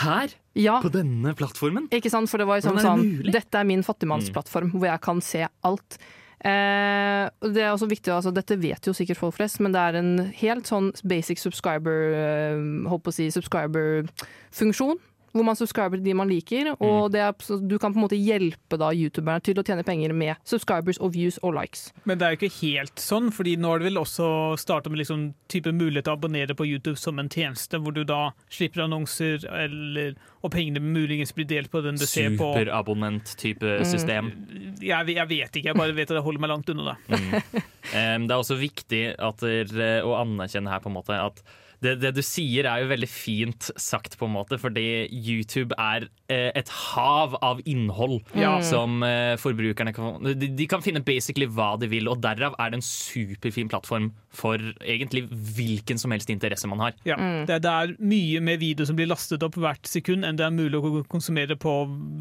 Her? 0.00 0.30
Ja, 0.54 0.76
På 0.80 0.90
denne 0.94 1.32
plattformen? 1.34 1.88
ikke 1.90 2.10
sant? 2.12 2.30
For 2.30 2.38
det 2.38 2.46
var 2.46 2.60
liksom 2.60 2.78
det 2.78 2.84
sånn? 2.86 3.32
Dette 3.34 3.58
er 3.58 3.66
min 3.66 3.82
fattigmannsplattform, 3.82 4.70
hvor 4.78 4.86
jeg 4.86 5.02
kan 5.02 5.18
se 5.24 5.42
alt. 5.66 5.98
Eh, 6.40 7.26
det 7.52 7.60
er 7.60 7.74
også 7.74 7.88
viktig, 7.90 8.12
altså, 8.14 8.32
Dette 8.32 8.56
vet 8.60 8.86
jo 8.86 8.94
sikkert 8.96 9.20
folk 9.20 9.36
flest, 9.36 9.60
men 9.60 9.74
det 9.74 9.80
er 9.82 9.98
en 10.00 10.12
helt 10.40 10.70
sånn 10.70 10.88
basic 11.04 11.42
subscriber 11.42 12.14
eh, 12.16 12.96
å 12.96 13.12
si, 13.12 13.28
subscriber-funksjon. 13.34 15.00
Hvor 15.32 15.44
man 15.46 15.54
subscriber 15.54 15.96
til 16.00 16.04
de 16.04 16.14
man 16.14 16.28
liker, 16.28 16.72
og 16.80 17.10
Mm. 17.10 17.12
det 17.12 17.20
er, 17.20 17.32
så 17.38 17.58
du 17.68 17.78
kan 17.78 17.92
på 17.94 17.98
en 18.00 18.04
måte 18.08 18.18
hjelpe 18.18 18.76
da 18.78 18.90
youtuberne 18.90 19.40
til 19.42 19.54
å 19.54 19.62
tjene 19.62 19.84
penger 19.86 20.12
med 20.12 20.36
subscribers 20.44 20.98
og 20.98 21.12
views 21.14 21.38
og 21.42 21.54
likes. 21.54 21.92
Men 22.04 22.18
det 22.18 22.26
er 22.26 22.34
jo 22.34 22.40
ikke 22.40 22.60
helt 22.66 22.96
sånn, 22.98 23.30
fordi 23.30 23.56
nå 23.56 23.68
har 23.70 23.78
det 23.78 23.92
vel 23.92 24.00
også 24.02 24.58
starta 24.58 24.90
med 24.90 24.98
liksom 24.98 25.34
type 25.48 25.70
mulighet 25.70 26.04
til 26.08 26.14
å 26.14 26.18
abonnere 26.18 26.56
på 26.58 26.66
YouTube 26.66 26.98
som 26.98 27.18
en 27.22 27.28
tjeneste, 27.28 27.78
hvor 27.78 27.94
du 27.94 28.02
da 28.04 28.32
slipper 28.50 28.82
annonser, 28.88 29.46
eller, 29.50 30.14
og 30.42 30.50
pengene 30.50 30.80
muligens 30.82 31.32
blir 31.32 31.46
delt 31.46 31.70
på 31.70 31.82
den 31.84 31.94
du 32.00 32.06
ser 32.06 32.30
på. 32.36 32.50
Superabonnent-type 32.58 33.62
Mm. 33.80 33.84
system. 33.86 34.32
Jeg, 34.80 35.06
jeg 35.14 35.28
vet 35.28 35.52
ikke, 35.56 35.66
jeg 35.70 35.76
bare 35.76 35.94
vet 35.94 36.10
at 36.10 36.16
jeg 36.18 36.22
holder 36.26 36.40
meg 36.40 36.50
langt 36.50 36.68
unna 36.74 36.96
det. 36.96 37.62
Um, 37.90 38.26
det 38.28 38.34
er 38.36 38.38
også 38.38 38.54
viktig 38.60 39.00
at 39.18 39.40
å 39.42 40.12
anerkjenne 40.20 40.70
her 40.70 40.78
på 40.84 40.90
en 40.90 40.94
måte 40.94 41.16
at 41.16 41.40
det, 41.80 41.94
det 42.02 42.10
du 42.16 42.20
sier 42.24 42.66
er 42.68 42.82
jo 42.82 42.88
veldig 42.90 43.08
fint 43.08 43.70
sagt, 43.80 44.18
på 44.20 44.26
en 44.28 44.34
måte, 44.34 44.58
fordi 44.60 44.84
YouTube 45.10 45.72
er 45.80 46.08
eh, 46.28 46.50
et 46.60 46.68
hav 46.68 47.36
av 47.40 47.62
innhold 47.64 48.18
Ja. 48.36 48.58
som 48.64 49.02
eh, 49.06 49.34
forbrukerne 49.40 49.94
kan 49.96 50.18
de, 50.24 50.50
de 50.58 50.66
kan 50.68 50.82
finne 50.84 51.00
basically 51.06 51.48
hva 51.48 51.70
de 51.80 51.88
vil, 51.88 52.08
og 52.12 52.20
derav 52.24 52.54
er 52.60 52.70
det 52.74 52.80
en 52.80 52.86
superfin 52.86 53.70
plattform 53.72 54.10
for 54.30 54.60
egentlig 54.84 55.24
hvilken 55.30 55.98
som 55.98 56.12
helst 56.14 56.30
interesse 56.30 56.68
man 56.70 56.84
har. 56.84 56.94
Ja. 57.08 57.16
Det, 57.48 57.62
det 57.64 57.72
er 57.72 57.96
mye 57.98 58.40
mer 58.44 58.60
video 58.60 58.84
som 58.88 58.96
blir 59.00 59.08
lastet 59.10 59.42
opp 59.46 59.56
hvert 59.60 59.88
sekund 59.88 60.24
enn 60.28 60.36
det 60.38 60.44
er 60.46 60.54
mulig 60.54 60.78
å 60.78 61.02
konsumere 61.10 61.56
på 61.60 61.74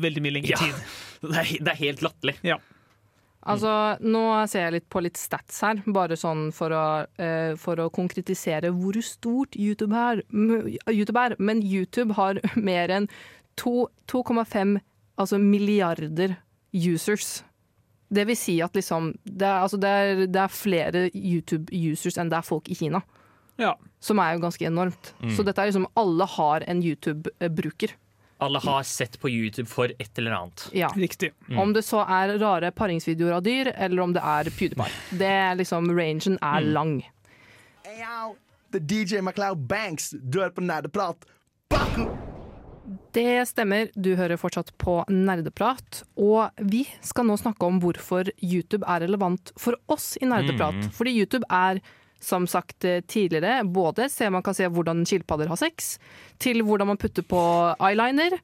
veldig 0.03 0.23
mye 0.25 0.37
lengre 0.39 0.55
Ja. 0.55 0.63
tid. 0.63 0.83
Det 1.19 1.35
er, 1.35 1.49
det 1.59 1.71
er 1.73 1.79
helt 1.81 1.99
latterlig. 2.05 2.37
Ja. 2.47 2.55
Altså, 3.47 3.71
nå 4.03 4.21
ser 4.51 4.65
jeg 4.65 4.75
litt 4.75 4.87
på 4.91 5.01
litt 5.03 5.17
stats 5.17 5.61
her, 5.63 5.79
bare 5.95 6.17
sånn 6.19 6.49
for 6.55 6.75
å, 6.75 6.85
eh, 7.23 7.53
for 7.59 7.79
å 7.79 7.87
konkretisere 7.93 8.73
hvor 8.75 8.99
stort 9.05 9.55
YouTube 9.55 9.95
er, 9.95 10.23
YouTube 10.91 11.21
er. 11.21 11.37
Men 11.39 11.63
YouTube 11.63 12.17
har 12.19 12.41
mer 12.69 12.91
enn 12.91 13.07
2,5 13.59 14.79
altså 15.19 15.39
milliarder 15.39 16.35
users. 16.75 17.43
Det 18.09 18.25
vil 18.27 18.37
si 18.39 18.57
at 18.65 18.75
liksom 18.75 19.13
det 19.23 19.47
er, 19.47 19.61
altså 19.61 19.79
det 19.79 19.89
er, 19.89 20.25
det 20.27 20.43
er 20.43 20.53
flere 20.53 21.07
YouTube-users 21.13 22.19
enn 22.19 22.31
det 22.31 22.39
er 22.39 22.47
folk 22.47 22.69
i 22.71 22.77
Kina. 22.79 23.03
Ja. 23.59 23.75
Som 24.03 24.19
er 24.23 24.33
jo 24.33 24.43
ganske 24.43 24.67
enormt. 24.67 25.13
Så 25.35 25.43
dette 25.47 25.61
er 25.61 25.71
liksom 25.71 25.87
alle 25.99 26.27
har 26.37 26.63
en 26.67 26.83
YouTube-bruker. 26.83 27.95
Alle 28.39 28.59
har 28.63 28.83
sett 28.87 29.17
på 29.19 29.29
YouTube 29.29 29.67
for 29.67 29.91
et 29.99 30.19
eller 30.21 30.31
annet. 30.31 30.69
Ja. 30.73 30.89
Riktig. 30.95 31.33
Om 31.51 31.73
det 31.75 31.83
så 31.83 32.05
er 32.07 32.37
rare 32.39 32.71
paringsvideoer 32.71 33.35
av 33.35 33.43
dyr, 33.43 33.73
eller 33.75 34.03
om 34.05 34.13
det 34.15 34.23
er 34.23 34.51
PewDiePie. 34.55 35.17
Det 35.19 35.31
er 35.31 35.57
liksom, 35.59 35.91
Rangen 35.97 36.39
er 36.39 36.69
lang. 36.71 37.01
Det 37.83 37.97
the 38.71 38.79
DJ 38.79 39.21
MacLeod 39.21 39.57
Banks. 39.67 40.09
Du 40.09 40.39
hører 40.39 40.53
på 40.55 40.61
Nerdeprat. 40.61 41.25
Det 43.13 43.47
stemmer, 43.49 43.89
du 43.93 44.15
hører 44.17 44.37
fortsatt 44.37 44.71
på 44.81 45.01
Nerdeprat. 45.09 46.03
Og 46.17 46.63
vi 46.71 46.83
skal 47.05 47.27
nå 47.29 47.37
snakke 47.37 47.65
om 47.65 47.79
hvorfor 47.83 48.29
YouTube 48.41 48.85
er 48.89 49.03
relevant 49.05 49.53
for 49.59 49.77
oss 49.91 50.15
i 50.21 50.29
Nerdeprat. 50.29 50.77
Mm. 50.79 50.91
Fordi 50.95 51.15
YouTube 51.17 51.49
er, 51.49 51.81
som 52.19 52.45
sagt 52.47 52.83
eh, 52.85 52.99
tidligere, 53.07 53.63
både 53.63 54.09
se 54.11 54.29
man 54.29 54.43
kan 54.43 54.53
se 54.57 54.67
hvordan 54.67 55.05
skilpadder 55.07 55.47
har 55.47 55.59
sex, 55.59 55.97
til 56.39 56.61
hvordan 56.67 56.87
man 56.91 56.97
putter 56.99 57.23
på 57.23 57.41
eyeliner, 57.79 58.37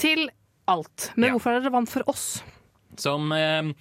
til 0.00 0.28
alt. 0.68 1.10
Men 1.16 1.28
Ja. 1.28 1.32
hvorfor 1.36 1.50
er 1.50 1.60
det 1.60 1.66
relevant 1.68 1.90
for 1.92 2.06
oss? 2.08 2.42
Som 2.96 3.32
eh, 3.32 3.72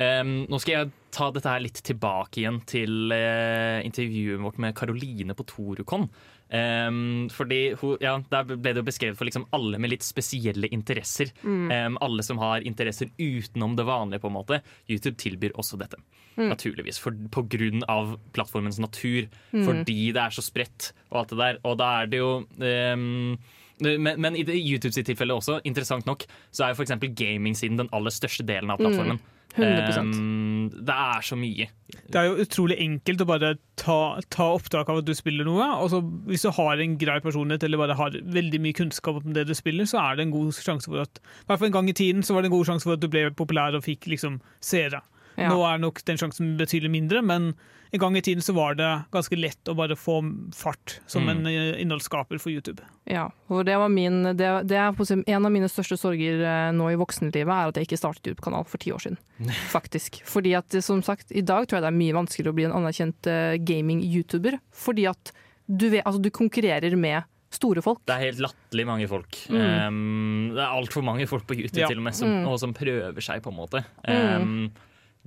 em, 0.00 0.36
Nå 0.50 0.60
skal 0.62 0.74
jeg 0.74 0.92
ta 1.14 1.30
dette 1.30 1.50
her 1.50 1.62
litt 1.62 1.80
tilbake 1.86 2.42
igjen 2.42 2.60
til 2.68 3.12
uh, 3.14 3.78
intervjuet 3.86 4.42
vårt 4.42 4.60
med 4.62 4.74
Karoline 4.78 5.36
på 5.38 5.46
Torukon. 5.50 6.08
Um, 6.54 7.26
fordi 7.32 7.72
hun, 7.80 7.96
ja, 8.04 8.18
Der 8.30 8.44
ble 8.46 8.74
det 8.74 8.82
jo 8.82 8.86
beskrevet 8.86 9.18
for 9.18 9.26
liksom 9.26 9.46
alle 9.56 9.80
med 9.80 9.90
litt 9.94 10.06
spesielle 10.06 10.68
interesser. 10.74 11.32
Em, 11.46 11.98
alle 12.04 12.26
som 12.26 12.38
har 12.42 12.66
interesser 12.66 13.10
utenom 13.18 13.76
det 13.78 13.86
vanlige. 13.88 14.22
på 14.22 14.30
en 14.30 14.38
måte 14.38 14.60
YouTube 14.88 15.16
tilbyr 15.16 15.54
også 15.54 15.78
dette. 15.80 15.98
Naturligvis. 16.36 16.98
For, 16.98 17.14
på 17.30 17.46
grunn 17.48 17.82
av 17.88 18.16
plattformens 18.34 18.78
natur. 18.82 19.28
Fordi 19.50 20.12
det 20.12 20.22
er 20.22 20.34
så 20.34 20.42
spredt 20.42 20.92
og 21.10 21.22
alt 21.22 21.34
det 21.34 21.42
der. 21.42 21.60
Og 21.64 21.78
da 21.78 21.90
er 22.02 22.10
det 22.10 22.22
jo 22.22 22.32
um, 22.44 23.38
men, 23.82 24.20
men 24.20 24.36
i 24.36 24.44
YouTubes 24.44 24.70
YouTube 24.70 24.94
sitt 24.94 25.08
tilfelle 25.08 25.34
også, 25.34 25.58
interessant 25.66 26.06
nok, 26.06 26.22
så 26.54 26.64
er 26.64 26.74
jo 26.74 26.78
f.eks. 26.78 26.94
gaming-siden 27.18 27.80
den 27.80 27.90
aller 27.92 28.14
største 28.14 28.46
delen 28.46 28.70
av 28.70 28.78
plattformen. 28.78 29.18
100%. 29.54 29.98
Um, 30.18 30.70
det 30.74 30.94
er 30.94 31.22
så 31.22 31.36
mye. 31.38 31.68
Det 32.10 32.18
er 32.18 32.26
jo 32.26 32.42
utrolig 32.42 32.76
enkelt 32.82 33.22
å 33.22 33.28
bare 33.28 33.52
ta, 33.78 33.98
ta 34.34 34.48
opptak 34.56 34.90
av 34.90 35.00
at 35.00 35.06
du 35.06 35.14
spiller 35.14 35.46
noe. 35.46 35.68
Og 35.78 35.92
så 35.92 36.00
hvis 36.28 36.46
du 36.46 36.50
har 36.56 36.82
en 36.82 36.96
grei 36.98 37.20
personlighet 37.22 37.66
eller 37.66 37.82
bare 37.84 37.98
har 37.98 38.18
veldig 38.34 38.60
mye 38.64 38.76
kunnskap 38.76 39.20
om 39.22 39.36
det 39.36 39.46
du 39.48 39.54
spiller, 39.54 39.86
så 39.88 40.02
er 40.02 40.18
det 40.18 40.26
en 40.26 40.34
god 40.34 40.58
sjanse 40.58 40.90
for 40.90 41.04
at 41.04 41.22
I 41.22 41.48
hvert 41.48 41.62
fall 41.62 41.70
en 41.70 41.78
gang 41.78 41.90
i 41.92 41.96
tiden 41.96 42.26
så 42.26 42.34
var 42.34 42.42
det 42.42 42.50
en 42.50 42.56
god 42.56 42.70
sjanse 42.72 42.88
for 42.88 42.98
at 42.98 43.04
du 43.04 43.10
ble 43.12 43.28
populær 43.36 43.78
og 43.78 43.86
fikk 43.86 44.10
liksom 44.10 44.40
seere. 44.64 45.04
Ja. 45.36 45.48
Nå 45.50 45.62
er 45.66 45.78
nok 45.82 46.02
den 46.06 46.16
sjansen 46.20 46.56
betydelig 46.58 46.90
mindre, 46.90 47.22
men 47.22 47.54
en 47.94 48.00
gang 48.02 48.16
i 48.18 48.22
tiden 48.26 48.42
så 48.42 48.52
var 48.56 48.74
det 48.74 48.88
ganske 49.14 49.36
lett 49.38 49.70
å 49.70 49.74
bare 49.78 49.94
få 49.94 50.16
fart 50.54 50.96
som 51.06 51.22
Mm. 51.26 51.30
en 51.30 51.46
eh, 51.46 51.80
innholdsskaper 51.82 52.40
for 52.42 52.50
YouTube. 52.50 52.82
Ja, 53.06 53.28
og 53.48 53.64
det 53.66 53.76
var 53.78 53.88
min 53.88 54.22
det, 54.36 54.48
det 54.66 54.76
er 54.78 54.90
en 55.26 55.46
av 55.46 55.52
mine 55.52 55.68
største 55.70 55.96
sorger 55.98 56.42
eh, 56.42 56.72
nå 56.74 56.90
i 56.90 56.96
voksenlivet, 56.98 57.46
er 57.50 57.68
at 57.70 57.74
jeg 57.78 57.86
ikke 57.86 57.98
startet 58.00 58.26
YouTube-kanal 58.32 58.64
for 58.66 58.78
ti 58.78 58.90
år 58.90 58.98
siden. 59.04 59.18
Faktisk. 59.76 60.22
Fordi 60.26 60.54
at, 60.58 60.70
som 60.82 61.02
sagt, 61.02 61.30
i 61.30 61.40
dag 61.42 61.66
tror 61.68 61.78
jeg 61.78 61.82
det 61.86 61.92
er 61.92 61.98
mye 62.02 62.14
vanskeligere 62.18 62.50
å 62.54 62.58
bli 62.58 62.64
en 62.70 62.78
anerkjent 62.80 63.26
eh, 63.30 63.58
gaming-YouTuber. 63.62 64.58
Fordi 64.74 65.06
at 65.10 65.32
du, 65.66 65.88
vet, 65.90 66.02
altså, 66.04 66.20
du 66.20 66.30
konkurrerer 66.34 66.96
med 66.98 67.22
store 67.54 67.80
folk. 67.84 68.00
Det 68.04 68.16
er 68.16 68.24
helt 68.32 68.40
latterlig 68.42 68.84
mange 68.88 69.06
folk. 69.06 69.36
Mm. 69.48 69.60
Um, 69.86 70.48
det 70.56 70.58
er 70.64 70.72
altfor 70.74 71.04
mange 71.06 71.28
folk 71.30 71.46
på 71.46 71.54
YouTube 71.54 71.84
Ja. 71.84 71.86
til 71.86 72.00
og 72.02 72.02
med 72.08 72.16
som, 72.18 72.28
Mm. 72.28 72.48
og 72.50 72.58
som 72.58 72.74
prøver 72.74 73.22
seg, 73.22 73.40
på 73.44 73.52
en 73.52 73.56
måte. 73.60 73.84
Um, 74.08 74.72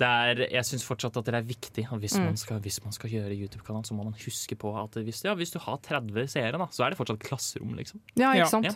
er, 0.05 0.35
jeg 0.51 0.63
syns 0.65 0.83
fortsatt 0.85 1.17
at 1.17 1.25
det 1.25 1.33
er 1.33 1.41
viktig 1.41 1.87
hvis, 1.99 2.17
Mm. 2.19 2.25
man 2.25 2.37
skal, 2.37 2.59
hvis 2.59 2.83
man 2.83 2.93
skal 2.93 3.09
gjøre 3.09 3.33
YouTube-kanal, 3.33 3.83
så 3.83 3.93
må 3.97 4.03
man 4.03 4.13
huske 4.13 4.55
på 4.55 4.75
at 4.83 4.91
hvis, 5.03 5.23
ja, 5.25 5.33
hvis 5.33 5.51
du 5.51 5.59
har 5.59 5.77
30 5.77 6.27
seere, 6.27 6.51
da, 6.57 6.67
så 6.69 6.85
er 6.85 6.89
det 6.91 6.97
fortsatt 6.99 7.19
klasserom, 7.19 7.73
liksom. 7.75 7.99
Ja, 8.15 8.33
Ja. 8.33 8.43
ikke 8.45 8.49
sant? 8.49 8.65
Eh, 8.67 8.73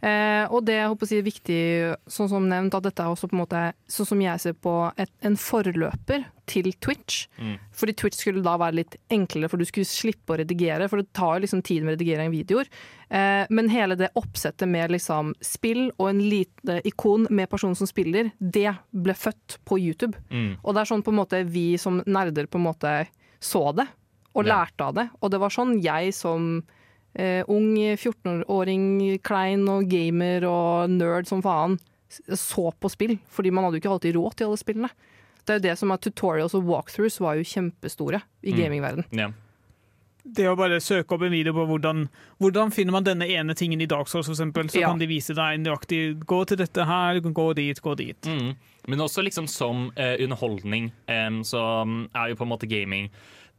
og 0.00 0.62
det 0.64 0.78
jeg 0.78 0.88
håper 0.88 1.06
å 1.06 1.08
si 1.10 1.18
er 1.20 1.26
viktig, 1.26 1.62
sånn 2.08 2.30
som 2.32 2.46
nevnt, 2.48 2.76
at 2.76 2.86
dette 2.86 3.04
er 3.04 3.12
også 3.12 3.28
på 3.28 3.36
en 3.36 3.42
måte, 3.42 3.64
sånn 3.90 4.08
som 4.08 4.22
jeg 4.24 4.40
ser 4.40 4.54
på, 4.56 4.74
et, 4.96 5.12
en 5.26 5.36
forløper 5.36 6.24
til 6.50 6.70
Twitch. 6.82 7.26
Mm. 7.38 7.58
Fordi 7.76 7.94
Twitch 7.98 8.20
skulle 8.22 8.42
da 8.44 8.56
være 8.60 8.80
litt 8.80 8.96
enklere, 9.12 9.50
for 9.50 9.60
du 9.60 9.66
skulle 9.68 9.88
slippe 9.88 10.34
å 10.34 10.40
redigere, 10.40 10.88
for 10.90 11.02
det 11.02 11.12
tar 11.16 11.36
jo 11.36 11.44
liksom 11.44 11.62
tid 11.66 11.86
med 11.86 11.96
redigering 11.96 12.30
av 12.30 12.34
videoer. 12.34 12.70
Eh, 13.10 13.44
men 13.50 13.70
hele 13.72 13.98
det 13.98 14.12
oppsettet 14.18 14.68
med 14.70 14.94
liksom 14.94 15.34
spill 15.44 15.88
og 15.96 16.08
en 16.10 16.24
lite 16.24 16.80
ikon 16.88 17.28
med 17.30 17.50
personen 17.52 17.78
som 17.78 17.90
spiller, 17.90 18.32
det 18.38 18.72
ble 18.90 19.16
født 19.16 19.60
på 19.68 19.78
YouTube. 19.80 20.18
Mm. 20.30 20.58
Og 20.62 20.74
det 20.74 20.82
er 20.82 20.92
sånn 20.92 21.06
på 21.06 21.14
en 21.14 21.20
måte 21.22 21.44
vi 21.46 21.68
som 21.80 22.02
nerder 22.06 22.50
på 22.50 22.60
en 22.60 22.68
måte 22.70 22.94
så 23.40 23.70
det, 23.76 23.88
og 24.36 24.46
lærte 24.46 24.86
av 24.86 24.94
det. 24.94 25.08
Og 25.20 25.32
det 25.32 25.40
var 25.42 25.52
sånn 25.54 25.78
jeg 25.82 26.12
som 26.14 26.60
eh, 27.14 27.42
ung 27.48 27.74
14-åring, 27.96 29.18
klein 29.22 29.66
og 29.68 29.88
gamer 29.90 30.44
og 30.48 30.90
nerd 30.90 31.26
som 31.30 31.42
faen, 31.42 31.78
så 32.10 32.70
på 32.80 32.90
spill. 32.90 33.18
Fordi 33.30 33.50
man 33.54 33.64
hadde 33.64 33.78
jo 33.78 33.82
ikke 33.84 33.92
alltid 33.96 34.16
råd 34.18 34.34
til 34.36 34.46
alle 34.50 34.60
spillene. 34.60 34.90
Det 35.46 35.54
er 35.54 35.58
jo 35.60 35.66
det 35.68 35.78
som 35.78 35.90
er 35.94 35.96
tutorials 36.04 36.54
og 36.54 36.66
walkthroughs 36.68 37.20
var 37.22 37.38
jo 37.38 37.46
kjempestore 37.46 38.20
i 38.44 38.52
Mm. 38.52 38.58
gamingverden. 38.60 39.34
Det 40.22 40.44
å 40.46 40.54
bare 40.54 40.76
søke 40.84 41.14
opp 41.16 41.22
en 41.22 41.32
video 41.32 41.54
på 41.56 41.64
hvordan, 41.66 42.02
hvordan 42.38 42.70
finner 42.70 42.92
man 42.92 43.04
denne 43.04 43.26
ene 43.26 43.54
tingen 43.56 43.80
i 43.80 43.86
Dark 43.86 44.06
Souls, 44.06 44.26
for 44.26 44.34
eksempel, 44.34 44.68
så 44.68 44.80
Ja. 44.80 44.88
kan 44.88 44.98
de 44.98 45.06
vise 45.06 45.32
deg 45.34 45.60
nøyaktig 45.64 46.20
gå 46.26 46.46
til 46.46 46.58
dette 46.58 46.84
her, 46.84 47.20
gå 47.20 47.54
dit, 47.54 47.80
gå 47.80 47.96
dit. 47.96 48.20
Mm. 48.28 48.54
Men 48.86 48.98
også 49.00 49.24
liksom 49.24 49.48
som 49.48 49.90
eh, 49.96 50.16
underholdning, 50.20 50.92
em, 51.08 51.40
så 51.42 51.84
mm, 51.86 52.10
er 52.14 52.28
jo 52.28 52.34
på 52.36 52.42
en 52.42 52.48
måte 52.50 52.68
gaming 52.68 53.08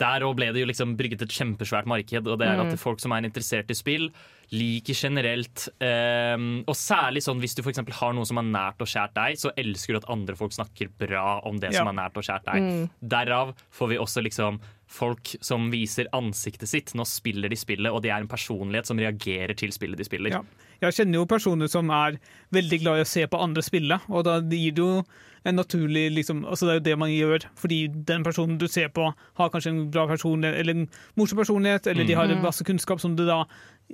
Der 0.02 0.26
òg 0.26 0.36
ble 0.40 0.50
det 0.56 0.64
jo 0.64 0.68
liksom 0.70 0.96
brygget 1.00 1.22
et 1.28 1.34
kjempesvært 1.38 1.86
marked, 1.90 2.26
og 2.28 2.40
det 2.42 2.48
er 2.50 2.58
Mm. 2.58 2.72
at 2.74 2.80
folk 2.82 3.00
som 3.04 3.14
er 3.14 3.22
interessert 3.28 3.70
i 3.70 3.78
spill, 3.78 4.08
liker 4.52 4.98
generelt 4.98 5.70
um, 5.80 6.64
Og 6.68 6.76
særlig 6.76 7.22
sånn 7.24 7.40
hvis 7.40 7.54
du 7.56 7.62
f.eks. 7.64 7.80
har 8.02 8.14
noe 8.18 8.26
som 8.28 8.40
er 8.42 8.48
nært 8.50 8.82
og 8.84 8.90
kjært 8.92 9.14
deg, 9.16 9.38
så 9.40 9.52
elsker 9.56 9.94
du 9.96 10.00
at 10.02 10.10
andre 10.12 10.36
folk 10.36 10.52
snakker 10.52 10.90
bra 11.00 11.40
om 11.48 11.60
det 11.62 11.72
Ja. 11.72 11.80
som 11.80 11.88
er 11.88 11.96
nært 12.02 12.18
og 12.20 12.26
kjært 12.28 12.44
deg. 12.50 12.62
Mm. 12.66 12.90
Derav 13.14 13.54
får 13.72 13.90
vi 13.94 13.98
også 14.02 14.24
liksom 14.26 14.60
folk 14.92 15.36
som 15.40 15.70
viser 15.72 16.10
ansiktet 16.12 16.68
sitt. 16.68 16.92
Nå 16.98 17.06
spiller 17.08 17.48
de 17.48 17.56
spillet, 17.56 17.88
og 17.94 18.02
de 18.04 18.10
er 18.10 18.20
en 18.20 18.28
personlighet 18.28 18.86
som 18.90 18.98
reagerer 19.00 19.56
til 19.56 19.72
spillet 19.72 19.96
de 19.98 20.04
spiller. 20.04 20.32
Ja. 20.36 20.42
Jeg 20.82 20.98
kjenner 20.98 21.22
jo 21.22 21.26
personer 21.30 21.70
som 21.70 21.90
er 21.92 22.18
veldig 22.52 22.82
glad 22.82 22.98
i 23.00 23.06
å 23.06 23.08
se 23.08 23.26
på 23.28 23.40
andre 23.40 23.62
spille, 23.64 24.02
og 24.10 24.26
da 24.26 24.42
gir 24.42 24.74
det 24.76 24.84
jo 24.84 25.06
en 25.44 25.56
naturlig 25.58 26.12
liksom, 26.12 26.44
altså 26.46 26.68
Det 26.68 26.72
er 26.72 26.80
jo 26.80 26.86
det 26.86 26.98
man 27.02 27.12
gjør, 27.12 27.46
fordi 27.58 27.80
den 27.88 28.24
personen 28.24 28.60
du 28.62 28.68
ser 28.70 28.92
på, 28.94 29.08
har 29.10 29.50
kanskje 29.54 29.74
en 29.74 29.84
bra 29.94 30.06
personlighet, 30.10 30.60
eller 30.62 30.78
en 30.78 30.88
morsom 31.18 31.42
personlighet, 31.42 31.88
eller 31.88 32.06
de 32.06 32.18
har 32.18 32.30
en 32.30 32.44
masse 32.44 32.66
kunnskap 32.68 33.02
som 33.02 33.16
du 33.18 33.26
da 33.26 33.44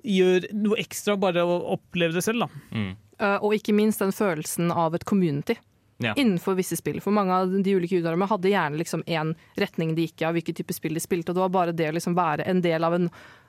gjør 0.03 0.49
noe 0.57 0.79
ekstra 0.81 1.15
bare 1.19 1.45
å 1.47 1.61
oppleve 1.77 2.17
det 2.17 2.25
selv. 2.25 2.45
da. 2.45 2.65
Mm. 2.75 2.91
Uh, 3.17 3.37
og 3.41 3.55
ikke 3.57 3.73
minst 3.73 4.03
den 4.03 4.13
følelsen 4.13 4.71
av 4.71 4.95
et 4.95 5.07
community. 5.07 5.55
Ja. 6.03 6.11
Innenfor 6.13 6.53
visse 6.53 6.77
spill. 6.77 6.99
For 7.01 7.15
mange 7.15 7.33
av 7.33 7.49
de 7.49 7.73
ulike 7.73 7.97
utøverne 7.97 8.27
hadde 8.29 8.51
gjerne 8.51 8.77
liksom 8.77 9.01
én 9.09 9.33
retning 9.57 9.95
de 9.97 10.05
gikk 10.05 10.21
i 10.21 10.27
av 10.27 10.35
hvilken 10.37 10.59
type 10.59 10.75
spill 10.75 10.93
de 10.93 11.01
spilte, 11.01 11.31
og 11.31 11.39
det 11.39 11.45
var 11.47 11.55
bare 11.55 11.73
det 11.73 11.87
å 11.89 11.95
liksom 11.95 12.17
være 12.17 12.45
en 12.45 12.61
del 12.61 12.85
av 12.85 12.93
en 12.93 13.07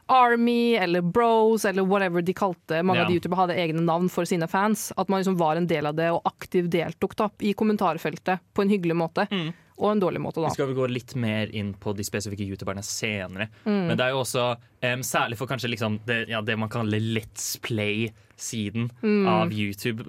Army 0.08 0.74
eller 0.76 1.02
Bros 1.02 1.64
eller 1.64 1.82
whatever 1.84 2.22
de 2.22 2.32
kalte 2.34 2.82
Mange 2.82 2.98
Ja. 3.00 3.04
av 3.04 3.10
de 3.12 3.18
youtubere 3.20 3.36
hadde 3.46 3.56
egne 3.56 3.80
navn 3.84 4.08
for 4.08 4.24
sine 4.24 4.48
fans. 4.48 4.92
At 4.96 5.08
man 5.08 5.20
liksom 5.22 5.36
var 5.36 5.56
en 5.56 5.66
del 5.66 5.86
av 5.86 5.94
det 5.96 6.10
og 6.10 6.22
aktivt 6.24 6.70
deltok 6.70 7.14
da, 7.16 7.28
i 7.40 7.52
kommentarfeltet 7.54 8.40
på 8.54 8.62
en 8.62 8.68
hyggelig 8.70 8.96
måte. 8.96 9.28
Mm. 9.30 9.52
og 9.78 9.92
en 9.92 10.00
dårlig 10.00 10.18
måte, 10.18 10.40
Vi 10.40 10.42
da. 10.42 10.48
skal 10.50 10.66
vi 10.66 10.74
gå 10.74 10.88
litt 10.90 11.14
mer 11.14 11.46
inn 11.54 11.72
på 11.72 11.94
de 11.94 12.02
spesifikke 12.02 12.42
youtuberne 12.42 12.82
senere. 12.82 13.46
Mm. 13.64 13.86
Men 13.86 13.96
det 13.96 14.00
er 14.00 14.10
jo 14.10 14.24
også, 14.24 14.56
um, 14.82 15.02
særlig 15.06 15.36
for 15.38 15.46
kanskje 15.46 15.70
liksom 15.70 16.00
det, 16.04 16.28
ja, 16.28 16.40
det 16.42 16.58
man 16.58 16.68
kaller 16.68 16.98
Let's 16.98 17.60
Play-siden 17.62 18.90
Mm. 19.04 19.28
av 19.28 19.52
YouTube, 19.52 20.02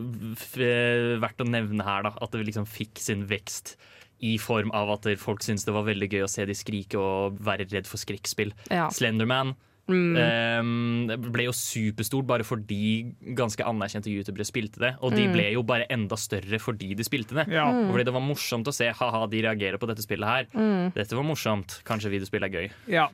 verdt 1.22 1.42
å 1.44 1.48
nevne 1.48 1.84
her, 1.86 2.04
da. 2.04 2.14
At 2.22 2.32
det 2.32 2.46
liksom 2.48 2.66
fikk 2.66 2.98
sin 2.98 3.26
vekst 3.30 3.76
i 4.22 4.38
form 4.38 4.72
av 4.76 4.90
at 4.98 5.08
folk 5.20 5.40
syntes 5.46 5.66
det 5.66 5.74
var 5.76 5.86
veldig 5.88 6.10
gøy 6.12 6.24
å 6.26 6.30
se 6.30 6.46
de 6.46 6.54
skrike 6.58 7.00
og 7.00 7.38
være 7.40 7.70
redd 7.72 7.88
for 7.88 7.98
skrekkspill. 8.02 8.52
Ja. 8.70 8.90
Slenderman 8.90 9.56
Mm. 9.90 10.18
Um, 10.62 11.08
det 11.10 11.18
ble 11.34 11.48
jo 11.48 11.54
superstort 11.58 12.28
bare 12.30 12.46
fordi 12.46 13.12
ganske 13.36 13.66
anerkjente 13.66 14.12
youtubere 14.14 14.46
spilte 14.46 14.80
det. 14.84 14.92
Og 15.02 15.12
de 15.16 15.26
Mm. 15.28 15.34
ble 15.34 15.48
jo 15.56 15.64
bare 15.64 15.88
enda 15.90 16.16
større 16.16 16.60
fordi 16.62 16.94
de 16.96 17.04
spilte 17.04 17.34
det. 17.36 17.48
Ja. 17.52 17.66
Og 17.68 17.92
fordi 17.96 18.06
det 18.06 18.14
var 18.14 18.22
morsomt 18.22 18.70
å 18.70 18.74
se 18.74 18.92
ha-ha, 18.92 19.26
de 19.28 19.42
reagerer 19.42 19.78
på 19.82 19.88
dette 19.90 20.06
spillet 20.06 20.28
her. 20.30 20.46
Mm. 20.54 20.94
Dette 20.94 21.16
var 21.18 21.24
morsomt. 21.26 21.82
Kanskje 21.84 22.12
videospill 22.14 22.44
er 22.46 22.50
gøy. 22.54 22.70
Ja, 22.88 23.10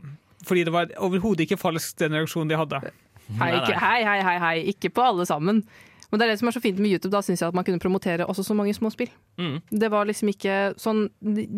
fordi 0.46 0.66
det 0.66 0.74
var 0.76 0.86
overhodet 1.00 1.48
ikke 1.48 1.58
falsk 1.58 1.96
den 1.98 2.12
reaksjonen 2.12 2.50
de 2.50 2.56
hadde. 2.60 2.82
Hei, 3.40 3.52
ikke, 3.58 3.80
hei, 3.80 4.04
hei, 4.04 4.20
hei, 4.22 4.38
hei. 4.40 4.56
Ikke 4.74 4.92
på 4.94 5.02
alle 5.02 5.26
sammen. 5.26 5.64
Men 6.16 6.22
det 6.22 6.28
er 6.30 6.32
det 6.32 6.40
som 6.40 6.48
er 6.48 6.56
så 6.56 6.62
fint 6.64 6.80
med 6.80 6.94
YouTube. 6.96 7.12
Da 7.12 7.20
syns 7.26 7.42
jeg 7.44 7.52
at 7.52 7.58
man 7.58 7.66
kunne 7.68 7.82
promotere 7.84 8.24
også 8.26 8.46
så 8.48 8.56
mange 8.56 8.72
små 8.78 8.88
spill. 8.94 9.12
Mm. 9.38 9.58
Det 9.84 9.90
var 9.92 10.08
liksom 10.08 10.32
ikke 10.32 10.56
sånn 10.80 11.10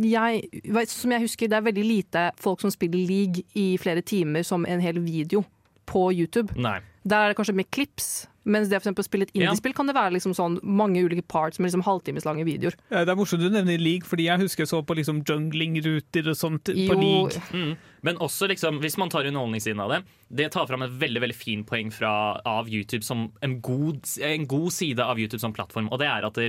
jeg, 0.01 0.63
Som 0.89 1.13
jeg 1.13 1.21
husker, 1.27 1.51
det 1.51 1.59
er 1.59 1.67
veldig 1.67 1.85
lite 1.85 2.23
folk 2.41 2.63
som 2.63 2.73
spiller 2.73 3.05
league 3.05 3.45
i 3.53 3.75
flere 3.77 4.01
timer 4.01 4.41
som 4.47 4.65
en 4.65 4.81
hel 4.81 4.97
video 5.05 5.43
på 5.87 6.09
YouTube. 6.11 6.57
Nei. 6.57 6.79
Der 7.07 7.23
er 7.23 7.31
det 7.31 7.37
kanskje 7.37 7.55
med 7.55 7.69
clips, 7.71 8.25
mens 8.47 8.67
det 8.67 8.81
å 8.81 9.03
spille 9.05 9.27
et 9.27 9.31
Ja. 9.35 9.45
indiespill 9.45 9.73
kan 9.75 9.87
det 9.87 9.95
være 9.95 10.11
liksom 10.17 10.33
sånn 10.35 10.59
mange 10.63 10.99
ulike 10.99 11.23
parts 11.27 11.59
med 11.59 11.71
liksom 11.71 11.83
halvtimeslange 11.83 12.43
videoer. 12.43 12.73
Ja, 12.91 13.05
Det 13.05 13.09
er 13.09 13.15
morsomt 13.15 13.39
du 13.39 13.49
nevner 13.49 13.77
league, 13.79 14.03
fordi 14.07 14.25
jeg 14.25 14.39
husker 14.39 14.63
jeg 14.65 14.67
så 14.67 14.81
på 14.83 14.95
liksom 14.95 15.23
jungling-ruter 15.23 16.27
og 16.27 16.35
sånt 16.35 16.63
på 16.65 16.99
league. 16.99 17.39
Mm. 17.53 17.77
Men 18.05 18.19
også 18.23 18.49
liksom, 18.51 18.81
hvis 18.83 18.97
man 19.01 19.11
tar 19.13 19.27
underholdningssiden 19.29 19.81
av 19.83 19.93
det, 19.93 20.01
det 20.39 20.49
tar 20.53 20.67
fram 20.67 20.83
et 20.85 20.93
veldig 20.99 21.23
veldig 21.23 21.37
fin 21.37 21.63
poeng 21.67 21.89
fra, 21.93 22.11
av 22.47 22.69
YouTube 22.69 23.05
som 23.05 23.27
en 23.45 23.57
god, 23.63 24.03
en 24.23 24.47
god 24.49 24.69
side 24.75 25.03
av 25.03 25.19
YouTube 25.19 25.41
som 25.41 25.55
plattform. 25.55 25.89
Og 25.91 26.01
det 26.01 26.09
er 26.09 26.27
at 26.27 26.39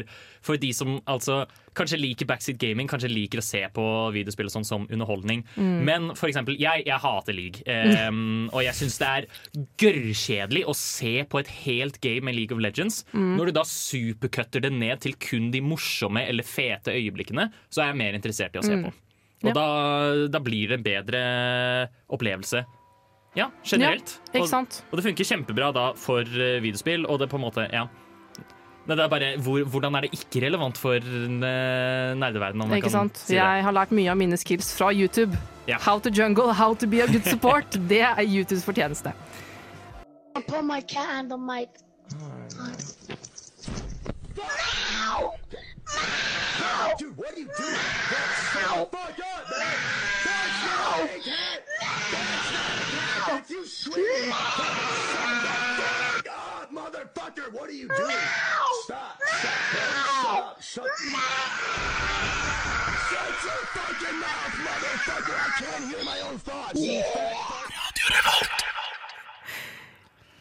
for 0.45 0.61
de 0.61 0.73
som 0.75 0.99
altså, 1.09 1.45
kanskje 1.79 2.01
liker 2.01 2.29
backseat 2.29 2.59
gaming, 2.61 2.91
kanskje 2.91 3.11
liker 3.13 3.43
å 3.43 3.47
se 3.47 3.63
på 3.75 3.85
videospill 4.17 4.51
sånn 4.53 4.67
som 4.67 4.87
underholdning. 4.91 5.45
Mm. 5.57 5.77
Men 5.87 6.11
for 6.19 6.31
eksempel, 6.31 6.59
jeg, 6.61 6.85
jeg 6.89 7.03
hater 7.05 7.37
league. 7.37 7.63
Um, 8.09 8.49
og 8.55 8.65
jeg 8.67 8.77
syns 8.81 8.99
det 9.01 9.13
er 9.13 9.29
gørrkjedelig 9.81 10.65
å 10.69 10.77
se 10.77 11.15
på 11.29 11.43
et 11.43 11.53
helt 11.63 12.01
game 12.05 12.29
med 12.29 12.39
League 12.39 12.55
of 12.55 12.63
Legends. 12.63 13.05
Mm. 13.13 13.37
Når 13.39 13.51
du 13.51 13.59
da 13.61 13.67
supercutter 13.69 14.65
det 14.65 14.75
ned 14.75 15.05
til 15.05 15.17
kun 15.23 15.53
de 15.55 15.63
morsomme 15.65 16.27
eller 16.29 16.47
fete 16.47 16.95
øyeblikkene, 16.99 17.49
så 17.71 17.85
er 17.85 17.93
jeg 17.93 18.03
mer 18.03 18.19
interessert 18.19 18.57
i 18.57 18.63
å 18.63 18.67
se 18.67 18.79
Mm. 18.79 18.93
Og 19.44 19.48
Ja. 19.51 19.55
da, 19.55 20.27
da 20.29 20.40
blir 20.42 20.68
det 20.68 20.79
en 20.81 20.85
bedre 20.87 21.22
opplevelse. 22.11 22.64
Ja, 23.37 23.51
generelt. 23.62 24.18
Ja, 24.33 24.40
ikke 24.40 24.46
og, 24.48 24.51
sant? 24.51 24.83
og 24.90 24.98
det 24.98 25.05
funker 25.05 25.24
kjempebra 25.29 25.72
da 25.72 25.92
for 25.94 26.27
eh, 26.27 26.59
videospill, 26.64 27.07
og 27.07 27.20
det 27.20 27.29
på 27.31 27.38
en 27.38 27.44
måte 27.46 27.68
Ja. 27.72 27.87
Men 28.88 28.96
det 28.96 29.05
er 29.05 29.09
bare, 29.12 29.37
hvor, 29.37 29.61
Hvordan 29.68 29.94
er 29.98 30.01
det 30.07 30.11
ikke 30.16 30.40
relevant 30.46 30.79
for 30.81 30.96
eh, 30.96 32.14
nerdeverdenen? 32.16 32.72
Ikke 32.72 32.90
sant? 32.90 33.18
si? 33.20 33.35
Jeg 33.37 33.62
har 33.62 33.72
lært 33.77 33.92
mye 33.92 34.09
av 34.11 34.16
mine 34.16 34.37
skills 34.40 34.72
fra 34.74 34.88
YouTube. 34.90 35.37
Ja. 35.68 35.77
How 35.79 35.98
to 36.01 36.09
jungle, 36.09 36.55
how 36.55 36.72
to 36.74 36.87
be 36.87 37.03
a 37.03 37.07
good 37.07 37.29
support. 37.29 37.77
det 37.92 38.01
er 38.01 38.24
YouTubes 38.24 38.64
fortjeneste. 38.64 39.12
Put 40.48 40.64
my 40.64 40.81
cat 40.81 41.20
on 41.20 41.29
the 41.29 41.37
mic. 41.37 41.68
Dude, 46.98 47.16
what 47.16 47.33
are 47.33 47.38
you 47.38 47.44
doing? 47.44 47.79
That's 48.11 48.53
so 48.53 48.85
fucked 48.87 49.20
up, 49.20 49.51
man! 49.57 49.77
That's 50.24 50.64
not 50.64 51.05
a 51.05 51.20
cat! 51.20 51.62
That's 51.81 52.53
not 52.53 52.74
a 52.74 52.87
cat! 52.90 53.40
If 53.40 53.51
you 53.51 53.66
scream, 53.66 54.33
fuck 54.33 54.66
up, 56.29 56.72
motherfucker! 56.72 57.53
What 57.53 57.70
are 57.70 57.72
you 57.72 57.88
doing? 57.88 58.16
Stop! 58.83 59.20
Stop! 59.27 60.61
Stop! 60.61 60.61
Stop! 60.61 60.61
Shut 60.61 60.88
Shut 63.11 63.35
your 63.44 63.62
fucking 63.74 64.18
mouth, 64.18 64.57
motherfucker! 64.66 65.37
I 65.38 65.51
can't 65.59 65.85
hear 65.94 66.05
my 66.05 66.20
own 66.20 66.38
thoughts! 66.38 66.81
you 66.81 67.03
fat 67.14 68.74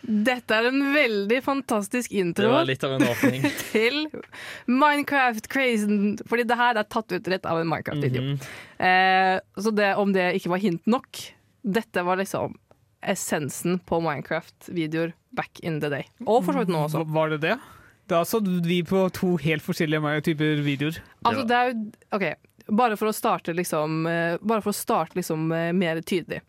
Dette 0.07 0.55
er 0.55 0.69
en 0.69 0.93
veldig 0.93 1.37
fantastisk 1.43 2.13
intro 2.15 2.47
Det 2.47 2.53
var 2.53 2.67
litt 2.69 2.83
av 2.87 2.93
en 2.95 3.03
åpning. 3.09 3.43
til 3.73 4.05
Minecraft-crazen. 4.71 6.21
Fordi 6.27 6.45
det 6.47 6.57
her 6.59 6.79
er 6.79 6.87
tatt 6.87 7.11
ut 7.11 7.27
rett 7.33 7.45
av 7.49 7.59
en 7.59 7.67
Minecraft-video. 7.67 8.23
Mhm. 8.23 8.37
eh, 8.87 9.35
så 9.59 9.73
det, 9.75 9.91
om 9.99 10.13
det 10.15 10.29
ikke 10.39 10.53
var 10.55 10.63
hint 10.63 10.85
nok 10.87 11.23
Dette 11.67 12.03
var 12.07 12.21
liksom 12.21 12.55
essensen 13.07 13.81
på 13.85 13.99
Minecraft-videoer 14.01 15.11
back 15.35 15.59
in 15.59 15.81
the 15.83 15.89
day. 15.91 16.07
Og 16.25 16.45
for 16.45 16.55
så 16.55 16.63
vidt 16.63 16.71
nå 16.73 16.85
også. 16.87 17.03
Var 17.13 17.35
det 17.35 17.41
det? 17.43 17.57
Da 18.07 18.23
så 18.25 18.39
vi 18.41 18.81
på 18.87 19.03
to 19.11 19.35
helt 19.43 19.63
forskjellige 19.65 20.21
typer 20.23 20.63
videoer. 20.63 21.01
Altså, 21.27 21.43
det 21.43 21.57
er 21.57 21.69
jo 21.73 21.81
OK, 22.15 22.25
bare 22.79 22.97
for 22.99 23.11
å 23.11 23.15
starte 23.15 23.55
liksom 23.55 24.07
eh, 24.07 24.37
Bare 24.41 24.63
for 24.63 24.71
å 24.73 24.77
starte 24.77 25.19
liksom 25.19 25.51
eh, 25.51 25.73
mer 25.75 26.01
tydelig. 26.01 26.41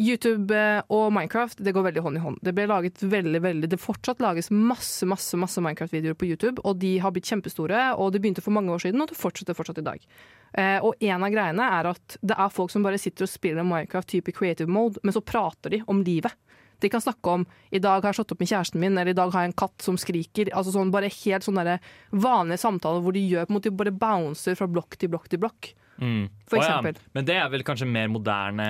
YouTube 0.00 0.54
eh, 0.56 0.80
og 0.92 1.10
Minecraft 1.12 1.60
det 1.64 1.74
går 1.76 1.84
veldig 1.88 2.04
hånd 2.04 2.18
i 2.18 2.22
hånd. 2.22 2.38
Det 2.44 2.54
ble 2.56 2.64
laget 2.70 3.02
veldig, 3.04 3.40
veldig 3.44 3.68
Det 3.72 3.80
fortsatt 3.80 4.22
lages 4.24 4.48
masse 4.52 5.06
masse, 5.08 5.36
masse 5.36 5.60
Minecraft-videoer 5.60 6.16
på 6.18 6.30
YouTube, 6.30 6.62
og 6.64 6.78
de 6.80 6.94
har 7.02 7.12
blitt 7.12 7.28
kjempestore. 7.28 7.90
Og 8.00 8.12
det 8.12 8.22
begynte 8.22 8.44
for 8.44 8.56
mange 8.56 8.72
år 8.72 8.86
siden, 8.86 9.02
og 9.04 9.12
det 9.12 9.18
fortsetter 9.20 9.56
fortsatt 9.58 9.82
i 9.82 9.86
dag. 9.86 10.06
Eh, 10.52 10.78
og 10.84 10.96
en 11.00 11.26
av 11.26 11.34
greiene 11.34 11.68
er 11.80 11.90
at 11.92 12.16
det 12.22 12.38
er 12.38 12.54
folk 12.54 12.72
som 12.72 12.84
bare 12.86 13.00
sitter 13.00 13.28
og 13.28 13.32
spiller 13.32 13.66
Minecraft 13.68 14.08
type 14.14 14.34
creative 14.36 14.70
mode, 14.70 15.02
men 15.02 15.14
så 15.14 15.24
prater 15.24 15.76
de 15.76 15.82
om 15.86 16.00
livet. 16.04 16.32
De 16.82 16.88
kan 16.90 17.00
snakke 17.00 17.30
om 17.30 17.46
'i 17.70 17.78
dag 17.78 18.02
har 18.02 18.10
jeg 18.10 18.14
slått 18.14 18.32
opp 18.32 18.40
med 18.40 18.48
kjæresten 18.48 18.80
min', 18.80 18.98
eller 18.98 19.12
'i 19.12 19.20
dag 19.20 19.30
har 19.30 19.42
jeg 19.42 19.50
en 19.52 19.60
katt 19.62 19.82
som 19.82 19.96
skriker'. 19.96 20.50
Altså 20.50 20.72
sånn 20.72 20.90
Bare 20.90 21.06
helt 21.08 21.44
sånne 21.44 21.78
vanlige 22.10 22.58
samtaler 22.58 23.00
hvor 23.00 23.12
de 23.12 23.22
gjør 23.22 23.46
på 23.46 23.50
en 23.50 23.56
måte 23.56 23.70
de 23.70 23.76
bare 23.76 23.92
bouncer 23.92 24.56
fra 24.56 24.66
blokk 24.66 24.98
til 24.98 25.08
blokk 25.08 25.28
til 25.28 25.38
blokk. 25.38 25.74
Mm. 26.00 26.24
For 26.48 26.58
oh, 26.58 26.64
ja. 26.64 26.92
Men 27.14 27.26
det 27.28 27.34
er 27.36 27.50
vel 27.52 27.62
kanskje 27.66 27.86
mer 27.86 28.08
moderne 28.10 28.64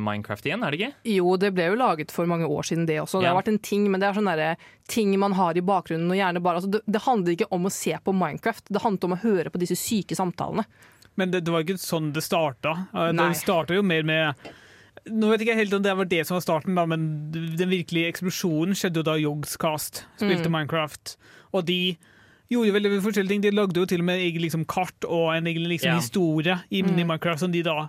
Minecraft 0.00 0.46
igjen, 0.48 0.62
er 0.64 0.72
det 0.72 0.78
ikke? 0.80 0.94
Jo, 1.16 1.34
det 1.40 1.50
ble 1.56 1.66
jo 1.72 1.76
laget 1.80 2.14
for 2.14 2.26
mange 2.30 2.46
år 2.48 2.64
siden, 2.70 2.86
det 2.88 3.00
også. 3.02 3.20
Det 3.20 3.28
har 3.28 3.36
vært 3.40 3.50
en 3.52 3.58
ting, 3.58 3.84
men 3.92 4.00
det 4.00 4.08
er 4.08 4.16
sånn 4.18 4.30
der, 4.30 4.56
ting 4.88 5.12
man 5.20 5.36
har 5.36 5.58
i 5.58 5.64
bakgrunnen. 5.64 6.08
Og 6.10 6.16
gjerne 6.18 6.42
bare, 6.44 6.62
altså, 6.62 6.70
det, 6.76 6.80
det 6.86 7.02
handler 7.04 7.36
ikke 7.36 7.50
om 7.54 7.68
å 7.68 7.72
se 7.74 7.98
på 8.04 8.14
Minecraft, 8.16 8.66
det 8.70 8.82
handler 8.84 9.10
om 9.10 9.16
å 9.18 9.22
høre 9.26 9.52
på 9.54 9.60
disse 9.62 9.76
syke 9.78 10.16
samtalene. 10.18 10.64
Men 11.20 11.30
det, 11.30 11.44
det 11.46 11.52
var 11.54 11.62
ikke 11.66 11.78
sånn 11.78 12.12
det 12.14 12.24
starta. 12.26 12.72
Eh, 12.94 13.12
Det 13.14 13.28
starta 13.38 13.76
jo 13.76 13.84
mer 13.86 14.02
med 14.02 14.48
Nå 15.04 15.28
vet 15.28 15.42
jeg 15.42 15.50
ikke 15.50 15.58
helt 15.58 15.74
om 15.76 15.82
det 15.84 15.92
var 15.98 16.06
det 16.08 16.22
som 16.24 16.38
var 16.38 16.42
starten, 16.46 16.74
da, 16.78 16.86
men 16.88 17.02
den 17.58 17.68
virkelige 17.68 18.08
eksplosjonen 18.08 18.72
skjedde 18.78 19.02
jo 19.02 19.04
da 19.04 19.18
Yogscast 19.20 20.04
spilte 20.16 20.48
Mm. 20.48 20.54
Minecraft. 20.54 21.16
Og 21.52 21.66
de 21.68 21.98
gjorde 22.50 22.72
veldig 22.76 23.02
forskjellige 23.02 23.28
ting. 23.28 23.40
De 23.42 23.50
lagde 23.50 23.76
jo 23.80 23.86
til 23.86 24.00
og 24.00 24.04
med 24.10 24.20
egen 24.20 24.42
liksom, 24.42 24.64
kart 24.66 25.04
og 25.08 25.34
en 25.36 25.46
egen 25.46 25.64
liksom, 25.68 25.90
Ja. 25.94 25.96
historie 26.00 26.60
i, 26.70 26.82
Mm. 26.82 27.06
Minecraft 27.06 27.40
som 27.40 27.52
de 27.52 27.62
da 27.62 27.88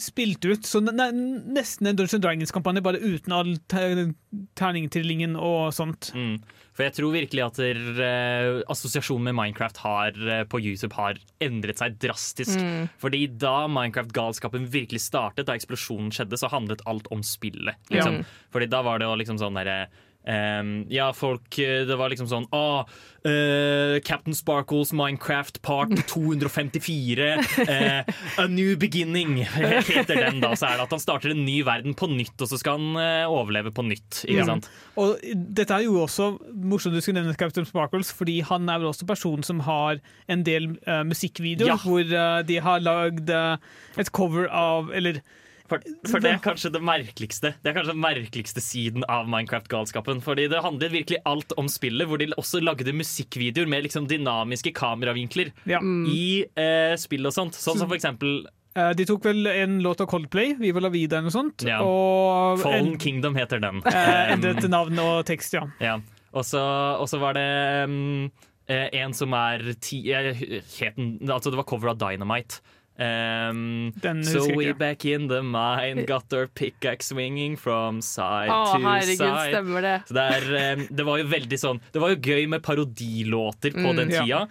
spilte 0.00 0.48
ut. 0.54 0.62
Så 0.64 0.80
ne 0.80 1.10
nesten 1.12 1.86
en 1.86 1.96
Dungeons 1.96 2.22
Dragons-kampanje, 2.24 2.82
bare 2.82 2.96
uten 3.02 3.32
all 3.32 3.56
ter 3.68 4.14
terningtrillingen 4.56 5.36
og 5.36 5.72
sånt. 5.76 6.10
Mm. 6.16 6.38
For 6.74 6.82
jeg 6.82 6.94
tror 6.96 7.12
virkelig 7.14 7.44
at 7.44 7.58
der, 7.60 7.76
eh, 8.02 8.62
assosiasjonen 8.72 9.22
med 9.28 9.34
Minecraft 9.36 9.76
har, 9.84 10.08
eh, 10.08 10.44
på 10.44 10.58
YouTube 10.60 10.92
har 10.94 11.14
endret 11.40 11.78
seg 11.78 11.98
drastisk. 12.00 12.58
Mm. 12.58 12.88
Fordi 12.98 13.26
da 13.38 13.68
Minecraft-galskapen 13.68 14.66
virkelig 14.68 15.00
startet, 15.00 15.46
da 15.46 15.52
eksplosjonen 15.54 16.10
skjedde, 16.10 16.32
så 16.40 16.50
handlet 16.50 16.80
alt 16.86 17.06
om 17.12 17.20
spillet. 17.22 17.76
Liksom. 17.90 18.18
Ja. 18.18 18.22
Fordi 18.52 18.68
da 18.70 18.82
var 18.82 18.98
det 18.98 19.06
jo 19.06 19.14
liksom 19.16 19.38
sånn 19.38 19.54
derre 19.54 19.86
ehm, 20.26 20.86
ja, 20.92 21.10
folk 21.16 21.58
eh, 21.58 21.84
Det 21.88 21.96
var 22.00 22.10
liksom 22.12 22.28
sånn 22.30 22.46
ah, 22.56 22.84
uh, 23.24 23.98
Captain 24.04 24.34
Sparkles 24.36 24.92
Minecraft 24.96 25.60
part 25.64 25.92
254. 26.10 27.28
Uh, 27.68 28.02
A 28.42 28.46
New 28.48 28.74
Beginning 28.80 29.38
heter 29.44 30.14
den 30.26 30.40
da. 30.42 30.52
Så 30.56 30.68
er 30.68 30.76
det 30.80 30.86
at 30.86 30.94
han 30.96 31.02
starter 31.02 31.32
en 31.32 31.44
ny 31.46 31.58
verden 31.66 31.96
på 31.96 32.08
nytt, 32.12 32.34
og 32.40 32.50
så 32.50 32.58
skal 32.60 32.78
han 32.80 32.98
uh, 33.00 33.32
overleve 33.32 33.72
på 33.74 33.84
nytt. 33.86 34.22
Ikke 34.24 34.40
Ja. 34.42 34.48
sant? 34.54 34.68
Og 35.00 35.16
dette 35.34 35.74
er 35.78 35.86
jo 35.86 35.96
også 36.04 36.34
morsomt 36.54 36.94
du 36.94 37.00
skulle 37.04 37.22
nevne 37.22 37.36
Captain 37.40 37.66
Sparkles, 37.68 38.12
fordi 38.14 38.40
han 38.46 38.68
er 38.68 38.82
vel 38.82 38.90
også 38.92 39.08
personen 39.08 39.42
som 39.46 39.60
har 39.66 40.00
en 40.30 40.44
del 40.46 40.74
musikkvideoer 41.08 41.72
Ja. 41.72 41.78
hvor 41.82 42.44
de 42.46 42.58
har 42.62 42.80
lagd 42.84 43.30
et 43.30 44.12
cover 44.14 44.46
av 44.50 44.92
Eller 44.94 45.20
For, 45.70 45.80
for 46.10 46.20
det 46.20 46.28
er 46.34 46.40
kanskje 46.44 46.68
det 46.74 46.80
merkeligste 46.84 47.54
Det 47.64 47.70
er 47.70 47.76
kanskje 47.78 47.94
den 47.94 48.02
merkeligste 48.02 48.60
siden 48.60 49.04
av 49.08 49.24
Minecraft-galskapen. 49.32 50.18
Fordi 50.24 50.44
det 50.52 50.60
handlet 50.64 50.92
virkelig 50.92 51.22
alt 51.24 51.54
om 51.60 51.70
spillet, 51.72 52.04
hvor 52.10 52.20
de 52.20 52.28
også 52.36 52.60
lagde 52.60 52.92
musikkvideoer 52.92 53.70
med 53.72 53.86
liksom 53.86 54.04
dynamiske 54.10 54.74
kameravinkler 54.76 55.54
Ja. 55.70 55.80
i 55.80 56.44
eh, 56.60 56.92
spill 57.00 57.24
og 57.30 57.32
sånt. 57.32 57.56
Sånn 57.56 57.80
som 57.80 57.88
for 57.88 57.96
eksempel 57.96 58.42
eh, 58.76 58.92
De 58.98 59.06
tok 59.08 59.24
vel 59.24 59.46
en 59.54 59.78
låt 59.84 60.04
av 60.04 60.10
Coldplay, 60.12 60.52
Vi 60.60 60.72
vil 60.76 60.84
la 60.84 60.92
vida 60.92 61.16
eller 61.18 61.30
noe 61.30 61.38
sånt. 61.38 61.64
Ja. 61.64 61.80
Og 61.80 62.60
Fallen 62.60 62.92
en, 62.94 62.98
Kingdom 63.00 63.34
heter 63.40 63.62
den. 63.64 63.80
eh, 63.88 64.10
Um, 64.34 64.36
endret 64.36 64.68
navn 64.68 64.98
og 65.00 65.24
tekst, 65.28 65.56
ja. 65.56 65.64
Ja. 65.80 65.96
Og 66.34 66.44
så 66.44 67.18
var 67.22 67.36
det 67.38 67.48
um, 67.88 68.30
eh, 68.68 68.88
en 69.00 69.12
som 69.16 69.32
er 69.38 69.72
ti, 69.80 70.04
eh, 70.12 70.34
het 70.34 70.96
altså 71.30 71.50
Det 71.52 71.56
var 71.60 71.64
cover 71.72 71.92
av 71.94 71.98
Dynamite. 72.04 72.60
Um, 72.96 73.90
Den 74.02 74.20
so 74.24 74.38
husker 74.44 74.56
we 74.56 74.68
ikke. 74.68 74.78
back 74.78 75.04
in 75.04 75.26
the 75.28 75.40
mine, 75.42 76.04
got 76.06 76.32
our 76.32 76.46
pickaxe 76.46 77.08
swinging 77.10 77.56
from 77.58 78.00
side 78.00 78.48
oh, 78.54 78.76
to 78.76 78.78
herregud, 78.84 79.18
side. 79.18 79.50
stemmer 79.50 79.82
det. 79.82 79.94
Så 80.06 80.14
det, 80.14 80.26
er, 80.36 80.76
um, 80.78 80.84
det 80.94 81.06
var 81.08 81.18
jo 81.18 81.24
veldig 81.32 81.58
sånn 81.58 81.80
Det 81.92 82.02
var 82.04 82.14
jo 82.14 82.20
gøy 82.22 82.46
med 82.54 82.62
parodilåter 82.62 83.74
på 83.74 83.82
Mm, 83.90 83.96
den 83.98 84.08
tida. 84.14 84.26
Ja. 84.30 84.46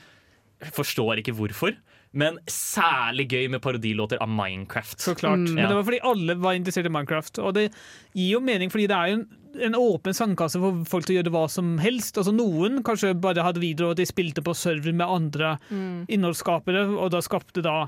forstår 0.76 1.20
ikke 1.24 1.34
hvorfor, 1.36 1.74
men 2.14 2.38
særlig 2.48 3.26
gøy 3.32 3.48
med 3.50 3.62
parodilåter 3.64 4.20
av 4.22 4.30
Minecraft. 4.30 5.00
Så 5.02 5.16
klart. 5.18 5.40
Mm. 5.40 5.56
Men 5.56 5.68
det 5.72 5.76
var 5.80 5.84
fordi 5.88 6.00
alle 6.04 6.36
var 6.40 6.54
interessert 6.60 6.86
i 6.86 6.92
Minecraft. 6.94 7.40
Og 7.40 7.54
det 7.58 7.66
gir 8.14 8.30
jo 8.36 8.40
mening, 8.40 8.70
fordi 8.72 8.86
det 8.88 8.96
er 8.96 9.08
jo 9.10 9.18
en, 9.18 9.26
en 9.72 9.76
åpen 9.80 10.14
sandkasse 10.16 10.60
for 10.62 10.84
folk 10.88 11.08
til 11.08 11.16
å 11.16 11.22
gjøre 11.22 11.34
hva 11.34 11.48
som 11.50 11.74
helst. 11.84 12.20
Altså 12.22 12.32
Noen 12.36 12.84
kanskje 12.86 13.16
bare 13.20 13.44
hadde 13.44 13.60
videoer 13.64 13.92
og 13.96 13.98
de 14.00 14.06
spilte 14.08 14.44
på 14.46 14.54
server 14.56 14.94
med 14.94 15.08
andre 15.08 15.56
innholdsskapere, 16.08 16.86
og 16.96 17.12
da 17.16 17.22
skapte 17.24 17.64
da 17.66 17.88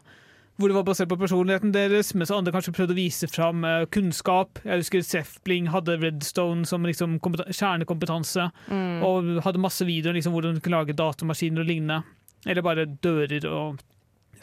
hvor 0.55 0.71
det 0.71 0.75
var 0.77 0.85
basert 0.87 1.09
på 1.11 1.17
personligheten 1.19 1.73
deres, 1.75 2.13
mens 2.15 2.31
andre 2.31 2.53
kanskje 2.55 2.73
prøvde 2.77 2.95
å 2.95 2.99
vise 2.99 3.27
fram 3.27 3.65
eh, 3.67 3.87
kunnskap. 3.91 4.61
Jeg 4.63 4.83
husker 4.83 5.03
Sefbling 5.03 5.67
hadde 5.73 5.97
Redstone 5.99 6.67
som 6.69 6.85
liksom 6.87 7.17
kjernekompetanse, 7.17 7.57
kjernekompetanse, 7.59 8.45
og 9.03 9.33
hadde 9.43 9.63
masse 9.63 9.87
videoer 9.87 10.15
liksom, 10.15 10.35
hvordan 10.35 10.55
du 10.55 10.63
kunne 10.63 10.79
lage 10.79 10.95
datamaskiner 10.95 11.65
og 11.65 11.69
lignende. 11.69 12.01
Eller 12.45 12.63
bare 12.63 12.87
dører 12.87 13.47
og 13.49 13.83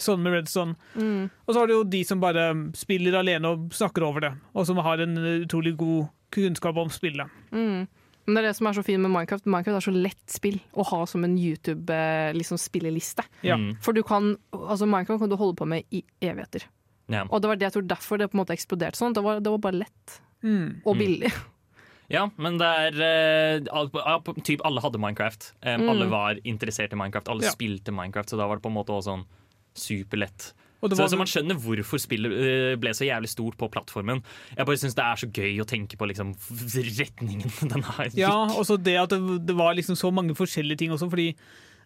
sånn 0.02 0.22
med 0.24 0.36
Redstone. 0.36 0.76
Mm. 0.98 1.30
Og 1.46 1.54
så 1.54 1.60
har 1.60 1.70
du 1.70 1.76
jo 1.76 1.88
de 1.88 2.02
som 2.04 2.20
bare 2.22 2.50
spiller 2.76 3.16
alene 3.18 3.54
og 3.54 3.72
snakker 3.76 4.04
over 4.04 4.26
det, 4.26 4.32
og 4.52 4.68
som 4.68 4.80
har 4.84 5.00
en 5.02 5.16
utrolig 5.16 5.76
god 5.80 6.10
kunnskap 6.32 6.76
om 6.80 6.92
spillet. 6.92 7.28
Mm. 7.52 7.86
Men 8.26 8.34
det 8.36 8.42
er 8.44 8.48
det 8.48 8.56
som 8.56 8.66
er 8.70 8.72
så 8.76 8.84
fint 8.86 9.00
med 9.02 9.10
Minecraft. 9.10 9.46
Minecraft 9.50 9.76
er 9.80 9.86
så 9.90 9.94
lett 9.94 10.30
spill 10.30 10.60
å 10.78 10.84
ha 10.86 11.00
som 11.10 11.24
en 11.26 11.36
YouTube-spilleliste. 11.38 13.24
Ja. 13.42 13.56
Mm. 13.58 13.76
For 13.82 13.92
du 13.96 14.02
kan, 14.06 14.36
altså 14.54 14.86
Minecraft 14.88 15.20
kan 15.24 15.32
du 15.32 15.36
holde 15.40 15.56
på 15.58 15.66
med 15.68 15.84
i 15.90 16.04
evigheter. 16.22 16.66
Ja. 17.12 17.24
Og 17.28 17.42
det 17.42 17.48
var 17.50 17.56
det 17.58 17.66
jeg 17.66 17.74
tror 17.76 17.88
derfor 17.90 18.18
det 18.22 18.30
på 18.30 18.38
en 18.38 18.42
måte 18.44 18.54
eksploderte 18.54 18.96
sånn. 19.00 19.14
Det 19.16 19.22
var, 19.24 19.40
det 19.42 19.50
var 19.56 19.58
bare 19.70 19.80
lett 19.84 20.20
Mm. 20.42 20.80
og 20.84 20.96
billig. 20.98 21.28
Ja, 22.10 22.24
men 22.36 22.56
det 22.58 22.66
er 22.66 22.96
eh, 23.62 24.18
på- 24.26 24.34
typ 24.42 24.60
alle 24.66 24.80
hadde 24.82 24.98
Minecraft. 24.98 25.52
Um, 25.62 25.80
Mm. 25.82 25.88
Alle 25.90 26.06
var 26.10 26.34
interessert 26.44 26.92
i 26.92 26.96
Minecraft. 26.96 27.28
Alle 27.28 27.44
Ja. 27.44 27.50
spilte 27.54 27.92
Minecraft, 27.94 28.28
så 28.30 28.36
da 28.36 28.46
var 28.48 28.56
det 28.56 28.62
på 28.64 28.68
en 28.70 28.74
måte 28.74 28.90
også 28.90 29.04
sånn 29.12 29.24
superlett. 29.74 30.52
Og 30.83 30.91
det 30.91 30.97
Så, 30.99 31.03
var, 31.05 31.09
så 31.12 31.18
man 31.20 31.30
skjønner 31.30 31.59
hvorfor 31.62 32.01
spillet 32.03 32.33
eh, 32.35 32.74
ble 32.83 32.91
så 32.91 33.07
jævlig 33.07 33.28
stort 33.30 33.57
på 33.57 33.68
plattformen. 33.70 34.22
Jeg 34.57 34.66
bare 34.66 34.80
syns 34.83 34.97
det 34.99 35.05
er 35.07 35.20
så 35.22 35.28
gøy 35.30 35.61
å 35.62 35.66
tenke 35.70 35.97
på 35.97 36.09
liksom 36.11 36.33
retningen 36.99 37.53
den 37.72 37.83
har. 37.87 38.09
ja, 38.18 38.33
og 38.51 38.64
så 38.66 38.76
det 38.83 38.97
at 38.99 39.11
det, 39.14 39.20
det 39.47 39.55
var 39.59 39.74
liksom 39.78 39.95
så 39.99 40.11
mange 40.14 40.35
forskjellige 40.39 40.78
ting 40.85 40.91
også, 40.95 41.09
fordi 41.12 41.35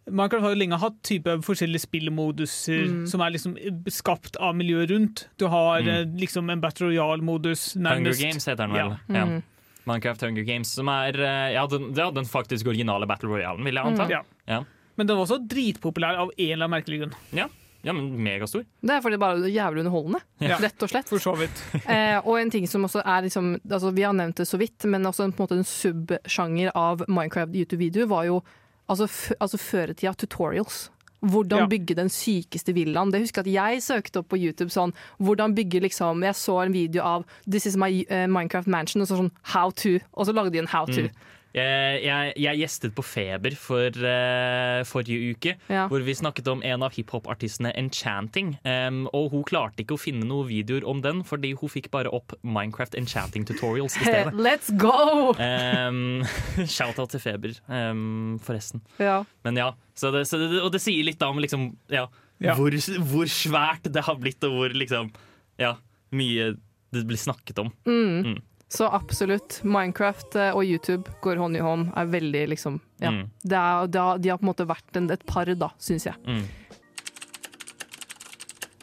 Minecraft 0.07 0.45
har 0.47 0.53
jo 0.55 0.59
lenge 0.61 0.77
hatt 0.79 0.99
type 1.03 1.33
forskjellige 1.43 1.83
spillmoduser 1.83 2.85
Mm. 2.87 3.07
som 3.11 3.21
er 3.27 3.33
liksom 3.35 3.57
skapt 3.91 4.37
av 4.39 4.55
miljøet 4.55 4.93
rundt. 4.95 5.25
Du 5.37 5.49
har 5.51 5.81
Mm. 5.83 5.89
eh, 5.89 6.05
liksom 6.23 6.49
en 6.53 6.61
Battle 6.63 6.87
Royale-modus, 6.93 7.75
Hunger. 7.75 8.15
Games 8.15 8.47
heter 8.47 8.57
den 8.69 8.73
vel. 8.73 8.95
Ja. 9.11 9.25
Mm. 9.27 9.43
Minecraft 9.87 10.21
Hunger 10.23 10.45
Games, 10.47 10.71
som 10.73 10.89
er 10.89 11.19
eh, 11.19 11.53
ja, 11.55 11.67
den, 11.67 11.93
ja, 11.95 12.09
den 12.15 12.25
faktisk 12.25 12.67
originale 12.71 13.07
Battle 13.07 13.29
Royalen, 13.35 13.65
vil 13.67 13.75
jeg 13.75 13.85
anta. 13.85 14.09
Ja. 14.09 14.23
Ja. 14.47 14.63
Men 14.97 15.07
den 15.11 15.17
var 15.19 15.27
også 15.27 15.41
dritpopulær 15.47 16.17
av 16.23 16.31
en 16.39 16.53
eller 16.53 16.65
annen 16.65 16.77
merkelig 16.79 17.01
grunn. 17.03 17.13
Ja, 17.37 17.49
men 17.93 18.11
megastor. 18.23 18.65
Det 18.83 18.91
er 18.91 19.01
fordi 19.01 19.15
det 19.15 19.21
bare 19.21 19.39
er 19.39 19.53
jævlig 19.53 19.85
underholdende. 19.85 20.21
Ja. 20.41 20.57
Rett 20.59 20.83
og 20.83 20.89
slett. 20.91 21.09
For 21.09 21.19
så 21.23 21.37
vidt. 21.39 21.63
Eh, 21.87 22.19
og 22.25 22.41
en 22.41 22.51
ting 22.51 22.67
som 22.69 22.85
også 22.85 23.03
er 23.05 23.23
liksom, 23.23 23.61
altså 23.71 23.91
Vi 23.95 24.03
har 24.03 24.13
nevnt 24.13 24.37
det 24.37 24.47
så 24.49 24.59
vidt, 24.59 24.85
men 24.85 25.07
også 25.07 25.25
en, 25.25 25.33
på 25.33 25.43
en 25.43 25.47
måte 25.47 25.59
en 25.59 25.65
subsjanger 25.65 26.73
av 26.75 27.05
Minecraft 27.09 27.55
YouTube-video 27.55 28.07
var 28.11 28.25
jo 28.27 28.41
altså, 28.89 29.07
altså 29.39 29.59
før 29.59 29.91
i 29.91 29.95
tida 29.95 30.15
tutorials. 30.15 30.91
Hvordan 31.27 31.59
Ja. 31.65 31.67
bygge 31.67 31.95
den 31.97 32.09
sykeste 32.13 32.75
villaen. 32.77 33.11
Det 33.11 33.21
husker 33.23 33.43
jeg 33.43 33.57
at 33.57 33.73
jeg 33.75 33.83
søkte 33.83 34.21
opp 34.21 34.29
på 34.29 34.37
YouTube 34.39 34.71
sånn 34.71 34.93
Hvordan 35.19 35.55
bygge 35.57 35.81
liksom 35.81 36.23
Jeg 36.23 36.35
så 36.35 36.59
en 36.63 36.73
video 36.73 37.03
av 37.03 37.25
'This 37.49 37.67
is 37.67 37.77
my 37.77 38.05
uh, 38.11 38.27
Minecraft 38.29 38.69
mansion', 38.69 39.01
og 39.01 39.09
så 39.09 39.17
sånn 39.17 39.31
'How 39.55 39.71
to'. 39.71 40.01
Og 40.13 40.27
så 40.27 40.33
lagde 40.35 40.53
de 40.53 40.59
en 40.59 40.67
'how 40.69 40.85
to'. 40.87 41.09
Mm. 41.09 41.11
Jeg, 41.57 42.01
jeg, 42.05 42.33
jeg 42.45 42.59
gjestet 42.61 42.93
på 42.93 43.01
Feber 43.07 43.55
for 43.57 43.89
uh, 44.05 44.83
forrige 44.85 45.31
uke, 45.33 45.55
Ja. 45.73 45.87
hvor 45.89 46.03
vi 46.05 46.13
snakket 46.19 46.49
om 46.53 46.61
en 46.67 46.83
av 46.85 46.93
hiphop-artistene 46.93 47.71
Enchanting. 47.81 48.51
Um, 48.67 49.07
og 49.17 49.31
hun 49.33 49.45
klarte 49.49 49.81
ikke 49.81 49.97
å 49.97 50.01
finne 50.03 50.27
noen 50.29 50.51
videoer 50.51 50.85
om 50.85 51.01
den, 51.01 51.23
fordi 51.25 51.55
hun 51.57 51.73
fikk 51.73 51.89
bare 51.95 52.13
opp 52.13 52.35
Minecraft 52.45 52.99
Enchanting 53.01 53.47
tutorials 53.49 53.97
i 53.97 54.05
stedet. 54.09 54.35
Let's 54.37 54.69
go! 54.77 55.33
Um, 55.41 56.21
Shout-out 56.77 57.15
til 57.17 57.23
Feber, 57.25 57.57
um, 57.73 58.37
forresten. 58.45 58.85
Ja. 59.01 59.23
Men 59.49 59.57
ja, 59.63 59.71
så 59.97 60.13
det, 60.13 60.27
så 60.29 60.37
det, 60.43 60.51
Og 60.61 60.69
det 60.77 60.83
sier 60.85 61.09
litt 61.09 61.19
da 61.23 61.31
om 61.33 61.41
liksom, 61.41 61.71
ja, 61.89 62.05
Ja. 62.37 62.53
Hvor, 62.59 62.75
hvor 63.09 63.31
svært 63.33 63.87
det 63.89 64.03
har 64.05 64.19
blitt, 64.21 64.45
og 64.45 64.53
hvor 64.59 64.75
liksom, 64.77 65.09
ja, 65.57 65.71
mye 66.13 66.51
det 66.93 67.07
blir 67.09 67.17
snakket 67.17 67.59
om. 67.65 67.73
Mm. 67.89 68.35
Mm. 68.35 68.37
Så 68.69 68.89
absolutt. 68.91 69.61
Minecraft 69.63 70.35
eh, 70.35 70.57
og 70.57 70.67
YouTube 70.67 71.13
går 71.23 71.39
hånd 71.39 71.57
i 71.57 71.63
hånd. 71.63 71.91
Er 71.95 72.09
veldig 72.11 72.47
liksom 72.51 72.81
ja. 72.99 73.13
Mm. 73.13 73.27
det 73.43 73.59
er, 73.61 73.87
det 73.87 74.01
er, 74.01 74.19
De 74.19 74.33
har 74.33 74.41
på 74.41 74.47
en 74.47 74.51
måte 74.51 74.67
vært 74.67 74.99
en, 74.99 75.11
et 75.13 75.27
par, 75.29 75.51
da, 75.55 75.71
syns 75.79 76.09
jeg. 76.09 76.19
Mm. 76.27 76.47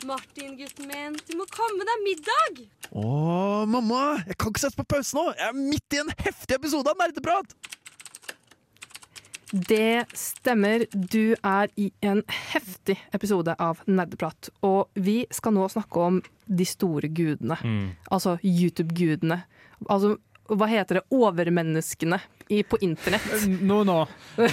Martin, 0.07 0.55
gutten 0.59 0.87
min, 0.89 1.19
du 1.27 1.37
må 1.39 1.45
komme 1.51 1.85
deg 1.87 2.01
middag! 2.03 2.63
Å, 2.91 3.03
mamma! 3.71 4.01
Jeg 4.27 4.35
kan 4.35 4.51
ikke 4.51 4.63
sette 4.65 4.79
på 4.81 4.87
pause 4.95 5.15
nå! 5.15 5.29
Jeg 5.37 5.47
er 5.47 5.55
midt 5.55 5.95
i 5.95 6.01
en 6.01 6.11
heftig 6.25 6.57
episode 6.59 6.91
av 6.91 6.99
Nerdeprat! 6.99 7.55
Det 9.53 10.05
stemmer. 10.17 10.87
Du 10.91 11.35
er 11.37 11.69
i 11.77 11.91
en 12.01 12.23
heftig 12.25 12.95
episode 13.13 13.53
av 13.61 13.83
Nerdeprat. 13.85 14.49
Og 14.65 14.89
vi 14.97 15.27
skal 15.29 15.53
nå 15.53 15.67
snakke 15.69 16.05
om 16.07 16.17
de 16.49 16.65
store 16.65 17.07
gudene. 17.13 17.59
Mm. 17.61 17.91
Altså 18.09 18.39
YouTube-gudene. 18.41 19.43
Altså, 19.91 20.17
hva 20.51 20.67
heter 20.67 20.99
det? 20.99 21.03
Overmenneskene 21.15 22.17
i, 22.51 22.59
på 22.67 22.77
internett. 22.83 23.45
Nå, 23.47 23.83
nå. 23.87 23.95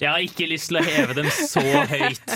Jeg 0.00 0.08
har 0.08 0.22
ikke 0.24 0.46
lyst 0.48 0.70
til 0.70 0.78
å 0.80 0.82
heve 0.86 1.14
dem 1.18 1.26
så 1.28 1.60
høyt, 1.90 2.32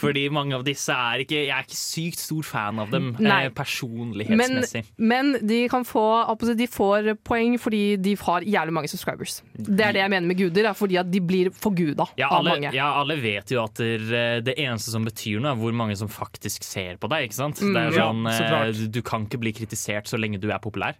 fordi 0.00 0.22
mange 0.32 0.56
av 0.56 0.62
disse 0.64 0.94
er 0.94 1.20
ikke 1.24 1.42
Jeg 1.42 1.52
er 1.52 1.66
ikke 1.66 1.76
sykt 1.76 2.22
stor 2.22 2.46
fan 2.48 2.80
av 2.80 2.88
dem 2.94 3.10
Nei. 3.20 3.42
eh, 3.44 3.52
personlighetsmessig. 3.54 4.84
Men, 4.96 5.34
men 5.34 5.46
de 5.46 5.58
kan 5.68 5.84
få 5.84 6.04
altså, 6.22 6.54
De 6.56 6.68
får 6.70 7.10
poeng 7.26 7.58
fordi 7.60 7.82
de 8.00 8.14
har 8.22 8.46
jævlig 8.48 8.76
mange 8.78 8.90
subscribers. 8.90 9.42
Det 9.54 9.84
er 9.84 9.98
det 9.98 10.02
jeg 10.04 10.12
mener 10.14 10.30
med 10.30 10.40
guder, 10.40 10.70
er 10.70 10.78
fordi 10.78 10.96
at 11.02 11.10
de 11.12 11.20
blir 11.20 11.50
forguda 11.54 12.08
Ja 12.20 12.30
av 12.30 12.40
alle, 12.40 12.56
mange. 12.56 12.72
ja, 12.76 12.88
alle 13.02 13.18
vet 13.20 13.52
jo 13.52 13.60
at 13.66 13.84
det, 13.84 14.22
det 14.48 14.56
eneste 14.64 14.94
som 14.94 15.04
betyr 15.04 15.44
noe, 15.44 15.52
er 15.52 15.60
hvor 15.60 15.76
mange 15.76 15.98
som 16.00 16.08
faktisk 16.08 16.64
ser 16.64 16.96
på 17.02 17.12
deg. 17.12 17.28
ikke 17.28 17.38
sant? 17.42 17.60
Mm, 17.60 17.76
det 17.76 17.84
er 17.84 18.00
ja, 18.00 18.08
sånn, 18.08 18.32
så 18.32 18.48
eh. 18.62 18.82
Du 18.94 19.02
kan 19.04 19.28
ikke 19.28 19.42
bli 19.44 19.52
kritisert 19.60 20.08
så 20.08 20.16
lenge 20.20 20.40
du 20.40 20.48
er 20.48 20.62
populær. 20.64 20.96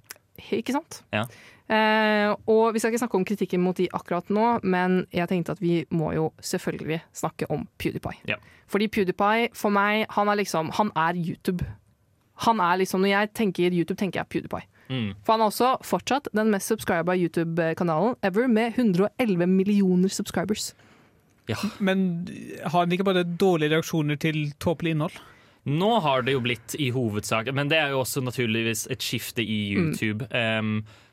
Ikke 0.52 0.74
sant? 0.74 1.02
Ja. 1.14 1.24
Eh, 1.64 2.30
og 2.50 2.74
vi 2.74 2.80
skal 2.82 2.92
ikke 2.92 3.00
snakke 3.00 3.16
om 3.16 3.24
kritikken 3.24 3.62
mot 3.64 3.76
de 3.78 3.86
akkurat 3.96 4.28
nå, 4.28 4.58
men 4.68 5.04
jeg 5.14 5.30
tenkte 5.30 5.54
at 5.54 5.62
vi 5.62 5.84
må 5.94 6.12
jo 6.12 6.26
selvfølgelig 6.44 7.00
snakke 7.16 7.48
om 7.54 7.64
PewDiePie. 7.80 8.20
Ja. 8.28 8.36
Fordi 8.68 8.88
PewDiePie, 8.92 9.48
for 9.56 9.72
meg, 9.72 10.04
han 10.10 10.28
er 10.28 10.40
liksom 10.40 10.70
Han 10.76 10.90
er 10.96 11.16
YouTube. 11.16 11.64
Han 12.46 12.60
er 12.60 12.76
liksom, 12.80 13.00
Når 13.00 13.08
jeg 13.08 13.34
tenker 13.34 13.72
YouTube, 13.72 13.98
tenker 13.98 14.20
jeg 14.20 14.28
PewDiePie. 14.28 14.68
Mm. 14.88 15.14
For 15.24 15.32
han 15.32 15.40
er 15.40 15.52
også 15.52 15.76
fortsatt 15.82 16.28
den 16.36 16.50
mest 16.52 16.68
subscriba 16.68 17.14
YouTube-kanalen 17.16 18.16
ever, 18.22 18.48
med 18.48 18.74
111 18.76 19.46
millioner 19.46 20.08
subscribers. 20.08 20.74
Men 21.78 22.26
har 22.64 22.78
han 22.78 22.92
ikke 22.92 23.04
bare 23.04 23.24
dårlige 23.24 23.76
reaksjoner 23.76 24.16
til 24.16 24.52
tåpelig 24.60 24.94
innhold? 24.94 25.16
Nå 25.66 26.00
har 26.04 26.22
det 26.22 26.32
jo 26.34 26.40
blitt 26.44 26.74
i 26.78 26.90
hovedsak 26.92 27.48
Men 27.56 27.68
det 27.68 27.78
er 27.80 27.90
jo 27.94 28.02
også 28.02 28.20
naturligvis 28.22 28.86
et 28.92 29.00
skifte 29.00 29.40
i 29.40 29.74
Mm. 29.74 29.86
YouTube. 29.94 30.28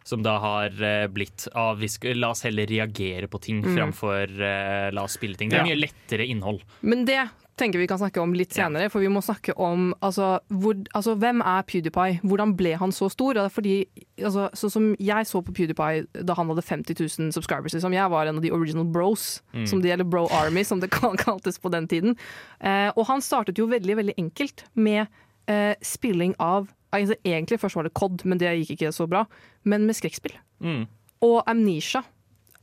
som 0.04 0.24
da 0.24 0.39
har 0.39 0.72
eh, 0.84 1.08
blitt 1.08 1.47
ah, 1.54 1.74
La 2.16 2.32
oss 2.32 2.41
heller 2.43 2.66
reagere 2.68 3.28
på 3.28 3.39
ting 3.39 3.62
Mm. 3.64 3.76
framfor 3.78 4.28
uh, 4.41 4.89
la 4.91 5.04
oss 5.04 5.14
spille 5.14 5.38
ting. 5.38 5.49
Det 5.49 5.60
er 5.60 5.66
Ja. 5.66 5.76
mye 5.76 5.80
lettere 5.88 6.26
innhold. 6.28 6.62
Men 6.82 7.06
det 7.06 7.30
tenker 7.62 7.80
vi 7.80 7.88
kan 7.88 7.99
snakke 8.01 8.20
om 8.24 8.34
litt 8.36 8.55
Ja. 8.57 8.66
senere, 8.66 8.89
for 8.91 8.99
vi 9.03 9.07
må 9.14 9.22
snakke 9.24 9.53
om 9.62 9.93
altså, 10.01 10.39
hvor, 10.49 10.76
altså, 10.97 11.14
hvem 11.22 11.41
er 11.45 11.62
PewDiePie? 11.70 12.20
Hvordan 12.26 12.55
ble 12.57 12.74
han 12.82 12.91
så 12.91 13.07
stor? 13.14 13.34
Det 13.38 13.43
er 13.45 13.53
Fordi, 13.53 13.76
altså, 14.20 14.49
sånn 14.57 14.72
som 14.74 14.89
jeg 14.99 15.30
så 15.30 15.41
på 15.45 15.53
PewDiePie 15.53 16.07
da 16.26 16.34
han 16.38 16.49
hadde 16.51 16.66
50 16.66 16.97
000 16.99 17.32
subscribers, 17.38 17.74
liksom. 17.78 17.93
jeg 17.93 18.09
var 18.09 18.26
en 18.28 18.38
av 18.41 18.41
de 18.43 18.51
original 18.51 18.86
bros, 18.86 19.41
Mm. 19.53 19.68
som 19.68 19.82
de, 19.82 19.91
eller 19.91 20.03
bro 20.07 20.26
army, 20.32 20.64
som 20.64 20.80
det 20.82 20.89
kaltes 21.26 21.59
på 21.62 21.70
den 21.72 21.88
tiden. 21.88 22.18
Eh, 22.59 22.91
og 22.97 23.05
han 23.07 23.22
startet 23.22 23.57
jo 23.57 23.68
veldig, 23.68 23.95
veldig 24.01 24.16
enkelt 24.18 24.66
med 24.76 25.07
eh, 25.47 25.76
spilling 25.82 26.34
av 26.39 26.68
altså, 26.93 27.16
Egentlig 27.24 27.59
først 27.59 27.76
var 27.76 27.84
det 27.88 27.93
COD, 27.93 28.26
men 28.26 28.38
det 28.38 28.49
gikk 28.66 28.76
ikke 28.80 28.91
så 28.95 29.07
bra. 29.07 29.26
Men 29.64 29.86
med 29.86 29.95
skrekkspill. 29.95 30.34
Mm. 30.62 30.88
Og 31.22 31.43
Amnesia. 31.47 32.01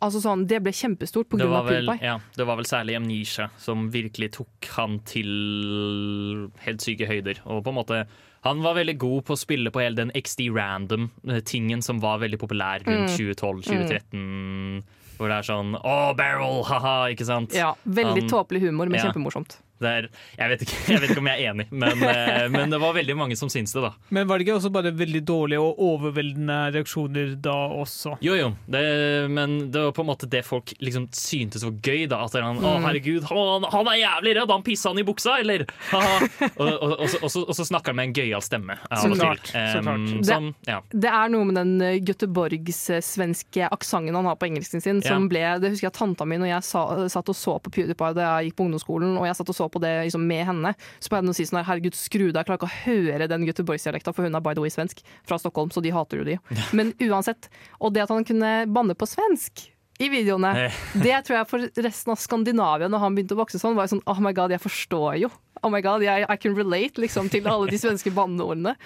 Altså 0.01 0.21
sånn, 0.23 0.47
Det 0.47 0.61
ble 0.63 0.71
kjempestort 0.71 1.27
pga. 1.29 1.47
PewDiePie. 1.49 2.03
ja, 2.07 2.19
det 2.37 2.47
var 2.47 2.57
vel 2.61 2.65
særlig 2.71 2.95
Amnesia 2.97 3.49
som 3.59 3.89
virkelig 3.91 4.31
tok 4.37 4.69
han 4.77 5.01
til 5.09 6.51
helt 6.65 6.85
syke 6.85 7.09
høyder. 7.09 7.41
Og 7.47 7.65
på 7.67 7.73
en 7.73 7.79
måte 7.81 8.05
Han 8.47 8.61
var 8.63 8.77
veldig 8.79 8.95
god 9.03 9.25
på 9.27 9.35
å 9.35 9.39
spille 9.41 9.71
på 9.75 9.81
hele 9.83 9.97
den 9.99 10.13
XD 10.15 10.45
random-tingen 10.55 11.83
som 11.83 11.99
var 12.01 12.21
veldig 12.23 12.39
populær 12.39 12.85
rundt 12.87 13.11
Mm. 13.11 13.35
2012-2013. 13.35 14.85
Hvor 15.19 15.27
det 15.33 15.39
er 15.41 15.43
sånn 15.49 15.75
Å, 15.75 16.15
barrel! 16.17 16.63
Ha-ha! 16.69 17.09
Ikke 17.11 17.27
sant? 17.27 17.53
Ja, 17.53 17.73
Veldig 17.85 18.29
tåpelig 18.31 18.61
humor, 18.63 18.87
men 18.89 19.01
ja. 19.01 19.09
kjempemorsomt. 19.11 19.59
Det 19.79 19.89
er, 19.89 20.09
jeg, 20.39 20.49
vet 20.51 20.63
ikke, 20.67 20.79
jeg 20.93 21.01
vet 21.03 21.11
ikke 21.15 21.23
om 21.23 21.29
jeg 21.31 21.43
er 21.45 21.53
enig, 21.53 21.67
men, 21.71 22.03
eh, 22.03 22.49
men 22.51 22.71
det 22.73 22.81
var 22.83 22.95
veldig 22.97 23.15
mange 23.17 23.37
som 23.39 23.49
syns 23.53 23.73
det, 23.77 23.83
da. 23.85 23.93
Men 24.11 24.27
var 24.27 24.39
det 24.39 24.47
ikke 24.47 24.57
også 24.59 24.73
bare 24.75 24.91
veldig 24.97 25.23
dårlige 25.29 25.61
og 25.63 25.79
overveldende 25.79 26.57
reaksjoner 26.75 27.37
da 27.45 27.55
også? 27.79 28.17
Jo, 28.25 28.35
jo, 28.39 28.49
det, 28.67 28.83
men 29.31 29.71
det 29.71 29.85
var 29.89 29.93
på 29.95 30.03
en 30.03 30.11
måte 30.11 30.29
det 30.31 30.43
folk 30.47 30.73
liksom 30.83 31.07
syntes 31.15 31.63
var 31.65 31.77
gøy. 31.85 32.07
da 32.11 32.25
At 32.25 32.33
han, 32.39 32.59
Å, 32.59 32.75
Mm. 32.79 32.85
herregud, 32.89 33.23
han, 33.31 33.65
han 33.73 33.89
er 33.93 33.97
jævlig 34.03 34.33
redd, 34.41 34.51
han 34.51 34.63
pissa 34.67 34.91
han 34.91 34.99
i 34.99 35.05
buksa, 35.07 35.39
eller? 35.41 35.65
Og, 35.95 36.27
og, 36.59 36.93
og, 36.99 37.07
så- 37.09 37.23
og, 37.23 37.31
så- 37.31 37.47
så 37.55 37.65
snakker 37.71 37.93
han 37.95 37.97
med 37.97 38.09
en 38.11 38.15
gøyal 38.19 38.43
stemme. 38.43 38.77
av 38.91 38.99
Så 39.03 39.15
klart. 39.15 39.51
Um, 39.55 39.69
så 39.73 39.83
klart. 39.83 40.07
Det- 40.19 40.27
som, 40.27 40.55
ja. 40.67 40.81
Det 40.91 41.11
er 41.13 41.29
noe 41.33 41.45
med 41.49 41.55
den 41.61 41.73
eh, 41.83 41.99
Göteborgs-svenske 42.73 43.69
aksenten 43.71 44.15
han 44.15 44.25
har 44.27 44.37
på 44.37 44.47
engelsken 44.49 44.81
sin, 44.83 45.03
som 45.03 45.23
Ja. 45.23 45.29
ble 45.29 45.61
Det 45.61 45.71
husker 45.73 45.87
jeg 45.89 45.93
tanta 45.95 46.25
mi 46.25 46.37
når 46.37 46.49
jeg 46.49 46.63
sa, 46.65 47.09
satt 47.09 47.29
og 47.29 47.37
så 47.37 47.59
på 47.63 47.71
PewDiePie 47.71 48.15
da 48.15 48.41
jeg 48.41 48.51
gikk 48.51 48.57
på 48.59 48.65
ungdomsskolen, 48.69 49.17
og 49.19 49.27
jeg 49.27 49.37
satt 49.37 49.49
og 49.49 49.55
så 49.57 49.68
på 49.73 49.83
det 49.83 49.93
liksom, 50.09 50.27
med 50.29 50.45
henne, 50.49 50.75
så 50.99 51.13
pleide 51.13 51.29
hun 51.29 51.35
å 51.35 51.39
si 51.39 51.47
sånn 51.49 51.61
her 51.61 51.69
Herregud, 51.69 51.97
skru 51.99 52.29
deg, 52.29 52.41
jeg 52.41 52.49
klarer 52.49 52.61
ikke 52.61 52.69
å 52.71 52.83
høre 52.85 53.31
den 53.31 53.47
Göteborgsdialekta, 53.49 54.15
for 54.17 54.29
hun 54.29 54.39
er 54.39 54.45
by 54.45 54.55
the 54.57 54.65
way 54.65 54.73
svensk, 54.73 55.03
fra 55.29 55.41
Stockholm, 55.41 55.73
så 55.75 55.83
de 55.85 55.93
hater 55.95 56.23
jo 56.23 56.29
de. 56.29 56.39
Men 56.79 56.95
uansett. 57.09 57.51
Og 57.81 57.93
det 57.97 58.07
at 58.07 58.15
han 58.15 58.27
kunne 58.29 58.55
banne 58.73 58.97
på 58.99 59.09
svensk 59.09 59.69
i 59.99 60.09
videoene, 60.13 60.53
Eh. 60.69 60.75
det 61.07 61.17
tror 61.27 61.41
jeg 61.41 61.49
for 61.51 61.83
resten 61.83 62.15
av 62.15 62.21
Skandinavia, 62.23 62.89
når 62.91 63.03
han 63.03 63.17
begynte 63.17 63.35
å 63.35 63.41
vokse 63.41 63.59
sånn, 63.59 63.77
var 63.79 63.91
sånn 63.91 64.05
Oh 64.07 64.21
my 64.23 64.33
god, 64.37 64.55
jeg 64.55 64.63
forstår 64.63 65.19
jo. 65.25 65.31
Oh 65.63 65.73
my 65.75 65.81
god, 65.83 66.05
I, 66.07 66.23
I 66.23 66.37
can 66.39 66.55
relate 66.55 67.01
liksom, 67.03 67.27
til 67.33 67.49
alle 67.51 67.67
de 67.71 67.81
svenske 67.81 68.13
banneordene. 68.15 68.77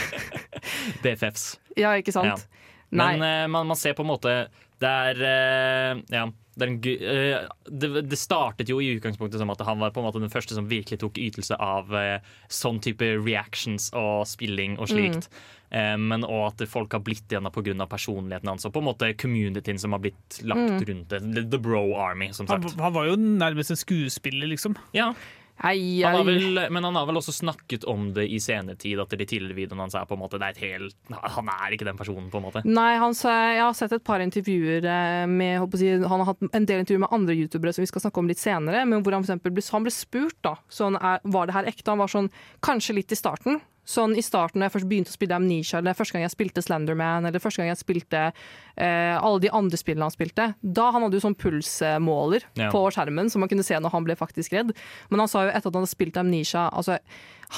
BFFs. 1.04 1.60
Ja, 1.78 1.94
ikke 2.00 2.14
sant? 2.14 2.26
Ja. 2.26 2.68
Men 2.92 3.22
uh, 3.22 3.46
man, 3.48 3.70
man 3.70 3.78
ser 3.78 3.94
på 3.96 4.04
en 4.04 4.10
måte 4.10 4.32
Det 4.80 4.88
er 4.88 5.20
uh, 5.22 6.00
Ja. 6.12 6.26
Det, 6.54 6.66
en, 6.68 6.74
gu- 6.84 7.00
eh, 7.00 7.46
det, 7.72 8.18
startet 8.20 8.68
jo 8.68 8.76
i 8.84 8.90
utgangspunktet 8.98 9.40
som 9.40 9.48
at 9.54 9.60
han 9.64 9.78
var 9.80 9.90
på 9.90 10.02
en 10.02 10.04
måte 10.10 10.20
den 10.20 10.28
første 10.32 10.52
som 10.52 10.66
virkelig 10.68 10.98
tok 11.00 11.16
ytelse 11.16 11.56
av 11.56 11.94
eh, 11.96 12.18
sånn 12.52 12.80
type 12.84 13.08
reactions 13.24 13.88
og 13.96 14.26
spilling 14.28 14.74
og 14.78 14.90
slikt. 14.92 15.30
Eh, 15.72 15.96
men 15.96 16.26
òg 16.28 16.50
at 16.50 16.66
folk 16.68 16.92
har 16.92 17.00
blitt 17.00 17.32
igjen 17.32 17.48
pga. 17.48 17.86
personligheten 17.88 18.48
hans 18.52 18.66
og 18.68 18.74
på 18.74 18.82
en 18.82 18.90
måte 18.90 19.14
communityen 19.16 19.80
som 19.80 19.92
har 19.96 20.00
blitt 20.04 20.42
lagt 20.44 20.60
Mm. 20.76 20.84
rundt 20.90 21.08
det. 21.08 21.50
The, 21.50 21.58
Bro 21.58 21.94
Army, 21.96 22.28
som 22.32 22.46
Han, 22.48 22.62
sagt. 22.68 22.78
han 22.78 22.92
var 22.92 23.06
jo 23.08 23.16
nærmest 23.16 23.70
en 23.70 23.76
skuespiller, 23.80 24.46
liksom. 24.46 24.76
Ja. 24.92 25.14
Hei, 25.60 26.02
Han 26.02 26.16
har 26.16 26.24
vel, 26.24 26.60
men 26.74 26.84
han 26.84 26.96
har 26.96 27.06
vel 27.06 27.20
også 27.20 27.34
snakket 27.36 27.84
om 27.84 28.08
det 28.16 28.24
i 28.32 28.40
senetid, 28.42 28.98
at 28.98 29.12
de 29.14 29.26
tidligere 29.28 29.54
videoene 29.54 29.84
hans 29.84 29.94
er 29.94 30.08
på 30.08 30.16
en 30.16 30.22
måte 30.24 30.40
det 30.40 30.48
er 30.48 30.56
et 30.56 30.62
helt, 30.64 30.96
Han 31.36 31.50
er 31.52 31.76
ikke 31.76 31.86
den 31.86 31.98
personen, 32.00 32.30
på 32.32 32.40
en 32.40 32.46
måte. 32.48 32.64
Nei, 32.66 32.96
han 32.98 33.14
jeg 33.14 33.60
har 33.60 33.76
sett 33.76 33.92
et 33.94 34.04
par 34.04 34.24
intervjuer 34.24 34.86
eh, 34.88 35.26
med 35.30 35.76
si, 35.78 35.92
Han 35.92 36.24
har 36.24 36.32
hatt 36.32 36.42
en 36.48 36.66
del 36.66 36.82
intervjuer 36.82 37.04
med 37.04 37.14
andre 37.14 37.36
youtubere 37.36 37.74
som 37.76 37.84
vi 37.84 37.90
skal 37.92 38.06
snakke 38.06 38.22
om 38.22 38.30
litt 38.30 38.42
senere. 38.42 38.84
Men 38.88 39.04
hvor 39.04 39.14
han, 39.14 39.26
for 39.28 39.54
ble, 39.54 39.62
han 39.76 39.86
ble 39.86 39.94
spurt 39.94 40.38
da 40.42 40.56
sånn, 40.72 40.96
er, 40.98 41.22
var 41.22 41.46
det 41.46 41.56
her 41.58 41.70
ekte. 41.70 41.90
Han 41.92 42.02
var 42.02 42.10
sånn 42.10 42.32
kanskje 42.64 42.98
litt 42.98 43.14
i 43.14 43.18
starten. 43.18 43.60
Sånn 43.92 44.14
i 44.16 44.22
starten 44.24 44.62
da 44.62 44.68
jeg 44.70 44.74
først 44.78 44.88
begynte 44.88 45.12
å 45.12 45.16
spille 45.16 45.36
Amnesia, 45.36 45.80
eller 45.82 45.96
første 45.98 46.16
gang 46.16 46.24
jeg 46.24 46.32
spilte 46.32 46.62
Slenderman, 46.64 47.26
eller 47.28 47.42
første 47.42 47.60
gang 47.60 47.68
jeg 47.72 47.80
spilte 47.82 48.22
eh, 48.30 49.14
alle 49.18 49.42
de 49.44 49.50
andre 49.52 49.80
spillene 49.80 50.06
han 50.08 50.14
spilte. 50.14 50.46
Da 50.62 50.88
han 50.94 51.04
hadde 51.04 51.18
jo 51.18 51.24
sånn 51.26 51.36
pulsmåler 51.38 52.46
Ja. 52.56 52.70
på 52.72 52.86
skjermen, 52.94 53.28
som 53.30 53.44
man 53.44 53.50
kunne 53.52 53.66
se 53.66 53.76
når 53.76 53.92
han 53.92 54.06
ble 54.08 54.16
faktisk 54.16 54.56
redd. 54.56 54.72
Men 55.10 55.24
han 55.24 55.28
sa 55.28 55.44
jo 55.44 55.52
etter 55.52 55.68
at 55.68 55.74
han 55.76 55.82
hadde 55.84 55.92
spilt 55.92 56.16
Amnesia 56.20 56.68
altså, 56.72 56.98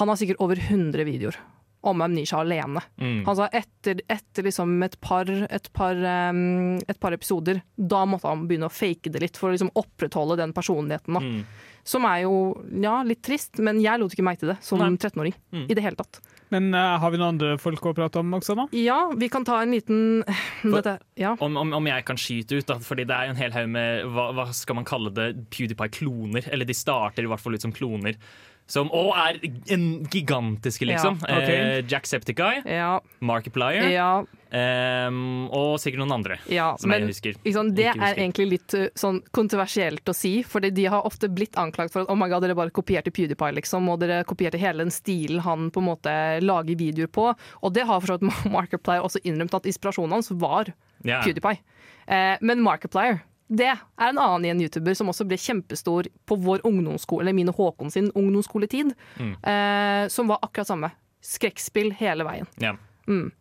Han 0.01 0.11
har 0.11 0.16
sikkert 0.18 0.41
over 0.43 0.59
100 0.59 1.05
videoer 1.07 1.37
om 1.85 2.01
Amnesia 2.03 2.39
alene. 2.41 2.80
Mm. 2.99 3.20
Han 3.26 3.37
sa 3.37 3.47
etter, 3.53 4.01
etter 4.11 4.47
liksom 4.47 4.72
et, 4.87 4.97
par, 5.05 5.28
et, 5.28 5.68
par, 5.76 5.95
um, 6.32 6.78
et 6.80 6.99
par 6.99 7.12
episoder, 7.12 7.61
da 7.76 8.01
måtte 8.09 8.26
han 8.30 8.47
begynne 8.49 8.70
å 8.70 8.72
fake 8.72 9.12
det 9.12 9.20
litt 9.22 9.37
for 9.39 9.51
å 9.51 9.55
liksom 9.55 9.70
opprettholde 9.76 10.39
den 10.41 10.55
personligheten. 10.57 11.14
Da. 11.18 11.20
Mm. 11.20 11.45
Som 11.85 12.07
er 12.09 12.22
jo 12.24 12.37
ja, 12.80 13.03
litt 13.05 13.20
trist, 13.24 13.59
men 13.61 13.82
jeg 13.85 14.01
lot 14.01 14.14
ikke 14.14 14.24
meg 14.24 14.41
til 14.41 14.55
det 14.55 14.61
som 14.64 14.80
13-åring. 14.80 15.35
Mm. 15.53 15.66
I 15.68 15.76
det 15.76 15.85
hele 15.85 16.01
tatt. 16.01 16.22
Men 16.55 16.70
uh, 16.76 16.97
har 17.03 17.12
vi 17.12 17.18
noen 17.18 17.35
andre 17.35 17.55
folk 17.61 17.85
å 17.91 17.95
prate 17.97 18.20
om 18.20 18.37
også, 18.37 18.55
da? 18.57 18.66
Ja, 18.76 18.99
vi 19.18 19.28
kan 19.32 19.47
ta 19.47 19.59
en 19.62 19.74
liten 19.74 20.22
dette, 20.62 20.97
ja. 21.20 21.35
Om, 21.43 21.59
om, 21.61 21.74
om 21.80 21.91
jeg 21.91 22.07
kan 22.09 22.20
skyte 22.20 22.61
ut, 22.61 22.68
da, 22.68 22.78
fordi 22.85 23.07
det 23.11 23.16
er 23.16 23.32
en 23.32 23.41
hel 23.41 23.55
haug 23.57 23.70
med 23.74 24.09
hva, 24.14 24.30
hva 24.37 24.49
skal 24.57 24.78
man 24.78 24.89
kalle 24.89 25.12
det, 25.14 25.30
PewDiePie-kloner. 25.55 26.51
Eller 26.55 26.68
de 26.68 26.76
starter 26.76 27.26
i 27.26 27.30
hvert 27.30 27.43
fall 27.43 27.59
ut 27.59 27.64
som 27.64 27.74
kloner. 27.74 28.20
Som 28.67 28.89
òg 28.97 29.11
er 29.21 29.39
en 29.75 30.07
gigantiske, 30.09 30.87
liksom. 30.89 31.19
Ja, 31.29 31.37
okay. 31.37 31.57
eh, 31.57 31.83
Jacksepticeye, 31.91 32.62
Ja. 32.65 33.01
Markiplier 33.21 33.91
Ja. 33.93 34.25
Eh, 34.55 35.11
og 35.53 35.75
sikkert 35.83 36.01
noen 36.01 36.15
andre. 36.15 36.39
Ja, 36.49 36.71
som 36.79 36.89
men 36.89 37.03
jeg 37.05 37.11
husker. 37.12 37.37
sant, 37.53 37.75
det 37.77 37.89
er 37.91 37.99
husker. 37.99 38.21
egentlig 38.23 38.47
litt 38.55 38.75
uh, 38.79 38.87
sånn 38.97 39.19
kontroversielt 39.37 40.09
å 40.09 40.15
si, 40.17 40.43
for 40.47 40.61
de 40.65 40.85
har 40.87 41.05
ofte 41.05 41.29
blitt 41.29 41.59
anklagt 41.61 41.93
for 41.93 42.05
at 42.07 42.09
oh 42.12 42.17
my 42.17 42.29
god, 42.31 42.43
dere 42.47 42.55
bare 42.57 42.71
kopierte 42.71 43.11
PewDiePie, 43.12 43.53
liksom, 43.59 43.89
og 43.93 44.01
dere 44.01 44.23
kopierte 44.25 44.57
hele 44.62 44.85
den 44.87 44.95
stilen 44.95 45.43
han 45.45 45.69
på 45.75 45.83
en 45.83 45.89
måte 45.91 46.15
lager 46.41 46.79
videoer 46.81 47.11
på. 47.12 47.29
Og 47.62 47.75
det 47.75 47.85
har 47.85 48.01
for 48.01 48.15
så 48.15 48.19
vidt 48.19 48.49
Markiplier 48.57 49.05
også 49.05 49.21
innrømt 49.27 49.55
at 49.61 49.67
inspirasjonen 49.69 50.17
hans 50.21 50.31
var 50.33 50.73
Ja. 51.05 51.21
PewDiePie. 51.21 51.61
Eh, 52.09 52.37
men 52.41 52.62
Markiplier 52.65 53.21
det 53.49 53.66
er 53.68 54.09
en 54.09 54.18
annen 54.18 54.45
igjen 54.47 54.61
YouTuber 54.64 54.97
som 54.97 55.09
også 55.12 55.26
ble 55.28 55.36
kjempestor 55.36 56.09
på 56.26 56.36
vår 56.40 56.62
ungdomsskole, 56.64 57.22
eller 57.26 57.36
mine 57.36 57.53
Håkon 57.53 57.90
sin 57.92 58.11
ungdomsskoletid, 58.16 58.95
Mm. 59.20 59.34
eh, 59.45 60.09
som 60.09 60.28
var 60.28 60.38
akkurat 60.42 60.66
samme. 60.66 60.90
Skrekkspill 61.22 61.92
hele 61.92 62.24
veien. 62.24 62.47
Yeah. 62.61 62.76
Mm. 63.07 63.32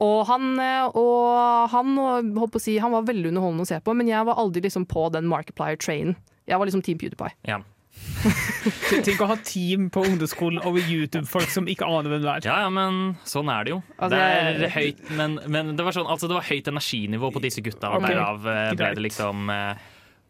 Og 0.00 0.26
han, 0.26 0.58
eh, 0.60 0.86
og 0.94 1.68
han, 1.70 1.96
holdt 1.96 2.52
på 2.52 2.60
å 2.60 2.60
si, 2.62 2.78
han 2.78 2.92
var 2.92 3.02
veldig 3.02 3.32
underholdende 3.32 3.64
å 3.64 3.66
se 3.66 3.80
på, 3.80 3.94
men 3.96 4.06
jeg 4.06 4.24
var 4.24 4.36
aldri 4.36 4.62
liksom 4.62 4.86
på 4.86 5.10
den 5.12 5.24
Markiplier-trainen. 5.26 6.14
Jeg 6.46 6.58
var 6.58 6.66
liksom 6.66 6.82
Team 6.84 6.98
PewDiePie. 6.98 7.32
Ja. 7.44 7.58
Tenk 9.04 9.20
å 9.22 9.28
ha 9.30 9.36
team 9.46 9.88
på 9.94 10.02
ungdomsskolen 10.06 10.58
over 10.66 10.82
YouTube-folk 10.82 11.50
som 11.52 11.68
ikke 11.70 11.86
aner 11.86 12.10
hvem 12.10 12.22
du 12.24 12.28
er. 12.32 12.40
Ja, 12.46 12.56
ja, 12.64 12.70
men 12.74 13.14
sånn 13.28 13.50
er 13.52 13.66
det 13.68 13.74
jo. 13.76 13.80
Altså, 13.96 14.16
det 14.16 14.22
er 14.66 14.72
høyt, 14.74 15.02
men, 15.18 15.36
men 15.46 15.74
det 15.78 15.86
var 15.86 15.94
sånn, 15.96 16.08
altså 16.10 16.30
det 16.30 16.38
var 16.38 16.48
høyt 16.48 16.70
energinivå 16.72 17.30
på 17.34 17.42
disse 17.44 17.62
gutta, 17.64 17.92
og 17.94 18.02
Ok, 18.02 18.08
derav 18.10 18.48
eh, 18.50 18.72
ble 18.78 18.90
det 18.98 19.04
liksom 19.06 19.52
eh, 19.54 19.84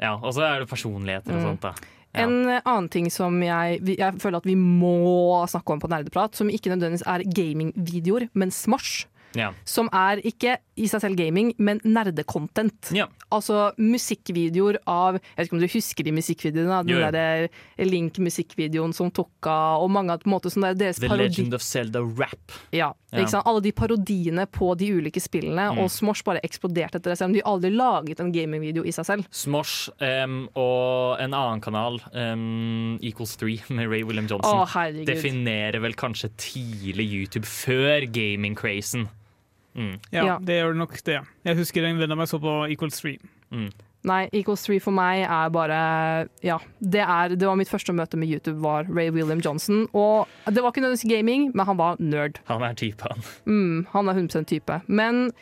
Ja, 0.05 0.13
og 0.21 0.35
så 0.37 0.45
er 0.47 0.61
det 0.65 0.69
personligheter 0.71 1.33
og 1.35 1.41
Mm. 1.41 1.47
sånt, 1.49 1.65
da. 1.65 1.73
Ja. 2.17 2.25
En 2.25 2.37
annen 2.65 2.87
ting 2.93 3.11
som 3.13 3.35
jeg, 3.45 3.81
jeg 3.99 4.21
føler 4.23 4.41
at 4.41 4.47
vi 4.49 4.55
må 4.59 5.45
snakke 5.51 5.75
om 5.75 5.81
på 5.83 5.91
Nerdeprat, 5.93 6.35
som 6.39 6.49
ikke 6.51 6.71
nødvendigvis 6.73 7.05
er 7.07 7.25
gamingvideoer, 7.37 8.29
men 8.35 8.51
Smosh. 8.55 9.07
Ja. 9.37 9.51
Som 9.69 9.91
er 9.93 10.23
ikke 10.27 10.57
i 10.79 10.87
seg 10.91 11.03
selv 11.03 11.17
gaming, 11.19 11.53
men 11.59 11.81
nerdecontent. 11.85 12.93
Altså 13.35 13.73
musikkvideoer 13.79 14.79
av 14.89 15.19
Jeg 15.19 15.37
vet 15.37 15.49
ikke 15.49 15.57
om 15.59 15.61
du 15.63 15.69
husker 15.73 16.05
de 16.07 16.13
musikkvideoene? 16.17 16.79
Jo, 16.89 16.97
jo. 16.99 17.11
Den 17.11 17.13
der 17.13 17.49
Link-musikkvideoen 17.91 18.95
som 18.97 19.11
tok 19.15 19.49
av, 19.51 19.83
og 19.85 19.91
mange 19.93 20.15
av 20.15 20.23
på 20.23 20.29
en 20.31 20.35
måte, 20.37 20.51
sånn 20.53 20.65
der, 20.69 20.79
deres 20.79 21.01
The 21.03 21.09
parodi- 21.11 21.29
Legend 21.29 21.55
of 21.59 21.63
Zelda 21.63 22.01
Rap. 22.03 22.53
Ja, 22.73 22.93
Ja. 23.13 23.19
ikke 23.21 23.31
sant? 23.31 23.47
Alle 23.47 23.61
de 23.65 23.73
parodiene 23.73 24.47
på 24.47 24.77
de 24.77 24.91
ulike 24.93 25.21
spillene, 25.21 25.73
Mm. 25.73 25.79
og 25.83 25.91
Smosh 25.91 26.23
bare 26.25 26.41
eksploderte 26.45 26.97
etter 26.97 27.11
det, 27.13 27.19
selv 27.19 27.29
om 27.31 27.33
de 27.35 27.43
aldri 27.43 27.71
laget 27.75 28.21
en 28.21 28.33
gamingvideo 28.33 28.85
i 28.85 28.91
seg 28.93 29.05
selv. 29.07 29.27
Smosh 29.31 29.89
um, 30.01 30.49
og 30.55 31.19
en 31.21 31.33
annen 31.33 31.61
kanal, 31.61 32.01
um, 32.15 32.99
Equals 33.03 33.37
3 33.37 33.61
med 33.71 33.89
Ray 33.89 34.03
William 34.05 34.27
Johnson, 34.27 34.67
Å, 34.67 35.05
definerer 35.07 35.81
vel 35.81 35.95
kanskje 35.95 36.31
tidlig 36.37 37.09
YouTube 37.11 37.45
før 37.47 38.07
gaming-crazen. 38.13 39.09
Mm. 39.77 39.99
Ja, 40.13 40.25
Ja. 40.25 40.39
det 40.41 40.61
gjør 40.63 40.75
nok 40.77 40.97
det. 41.05 41.21
Jeg 41.45 41.57
husker 41.57 41.85
en 41.85 41.99
venn 41.99 42.11
av 42.13 42.19
meg 42.19 42.27
så 42.29 42.41
på 42.41 42.71
Equal 42.73 42.91
Stream. 42.91 43.21
Mm. 43.53 43.69
Nei, 44.09 44.29
Equals 44.33 44.63
3 44.63 44.79
for 44.81 44.95
meg 44.95 45.25
er 45.27 45.49
bare 45.51 46.29
Ja, 46.41 46.59
det, 46.81 47.01
er, 47.03 47.35
det 47.35 47.45
var 47.49 47.57
mitt 47.59 47.69
første 47.69 47.93
møte 47.93 48.17
med 48.17 48.29
YouTube, 48.31 48.61
var 48.63 48.85
Ray 48.89 49.11
William 49.11 49.41
Johnson. 49.43 49.89
Og 49.93 50.29
det 50.47 50.63
var 50.63 50.71
ikke 50.71 50.85
nødvendigvis 50.85 51.11
gaming, 51.11 51.51
men 51.55 51.67
han 51.67 51.77
var 51.77 51.97
nerd. 51.99 52.39
Han 52.47 52.63
er 52.63 52.75
typen. 52.79 53.25
Mm, 53.47 53.87
han 53.93 54.09
er 54.09 54.15
100% 54.15 54.47
type. 54.47 54.81
Men 54.87 55.33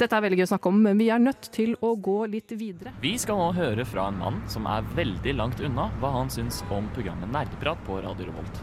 dette 0.00 0.16
er 0.16 0.24
veldig 0.24 0.38
gøy 0.40 0.46
å 0.48 0.50
snakke 0.54 0.68
om, 0.72 0.80
men 0.82 0.98
vi 0.98 1.10
er 1.12 1.18
nødt 1.20 1.50
til 1.52 1.76
å 1.84 1.94
gå 2.00 2.16
litt 2.32 2.50
videre. 2.56 2.92
Vi 3.04 3.14
skal 3.20 3.36
nå 3.36 3.50
høre 3.56 3.84
fra 3.88 4.08
en 4.08 4.18
mann 4.18 4.42
som 4.48 4.66
er 4.66 4.82
veldig 4.96 5.36
langt 5.36 5.60
unna 5.60 5.90
hva 6.00 6.10
han 6.16 6.28
syns 6.32 6.62
om 6.70 6.88
programmet 6.96 7.30
Nerdeprat 7.32 7.84
på 7.86 8.00
Radio 8.04 8.26
Revolt. 8.32 8.62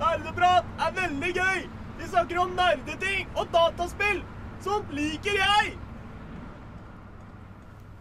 Nerdeprat 0.00 0.64
er 0.84 0.94
veldig 1.00 1.32
gøy! 1.36 1.64
Vi 2.02 2.08
snakker 2.08 2.38
om 2.42 2.54
nerdeting 2.58 3.28
og 3.38 3.46
dataspill! 3.54 4.22
Sånt 4.62 4.88
liker 4.94 5.36
jeg! 5.38 5.74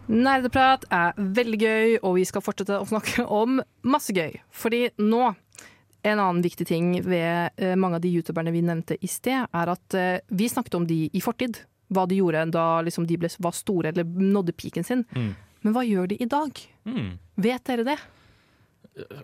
Nerdeprat 0.10 0.88
er 0.90 1.20
veldig 1.22 1.60
gøy, 1.62 1.92
og 2.02 2.16
vi 2.18 2.24
skal 2.26 2.42
fortsette 2.42 2.80
å 2.82 2.88
snakke 2.90 3.28
om 3.30 3.60
masse 3.86 4.16
gøy. 4.16 4.40
Fordi 4.50 4.88
nå 4.98 5.28
en 5.30 6.18
annen 6.18 6.42
viktig 6.42 6.66
ting 6.66 6.96
ved 7.06 7.54
eh, 7.62 7.76
mange 7.78 8.00
av 8.00 8.02
de 8.02 8.10
youtuberne 8.16 8.54
vi 8.56 8.64
nevnte 8.66 8.98
i 8.98 9.10
sted, 9.12 9.46
er 9.46 9.74
at 9.76 9.98
eh, 9.98 10.24
vi 10.34 10.50
snakket 10.50 10.80
om 10.80 10.88
de 10.90 11.04
i 11.14 11.22
fortid. 11.22 11.62
Hva 11.94 12.08
de 12.10 12.18
gjorde 12.18 12.48
da 12.56 12.66
liksom, 12.82 13.06
de 13.06 13.20
ble, 13.22 13.30
var 13.38 13.54
store 13.54 13.94
eller 13.94 14.08
nådde 14.08 14.58
piken 14.58 14.88
sin. 14.88 15.06
Mm. 15.14 15.36
Men 15.62 15.78
hva 15.78 15.86
gjør 15.86 16.10
de 16.10 16.18
i 16.18 16.30
dag? 16.32 16.64
Mm. 16.90 17.14
Vet 17.46 17.70
dere 17.70 17.86
det? 17.94 18.00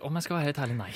Om 0.06 0.22
jeg 0.22 0.28
skal 0.28 0.38
være 0.38 0.52
helt 0.52 0.64
ærlig, 0.68 0.78
nei. 0.86 0.92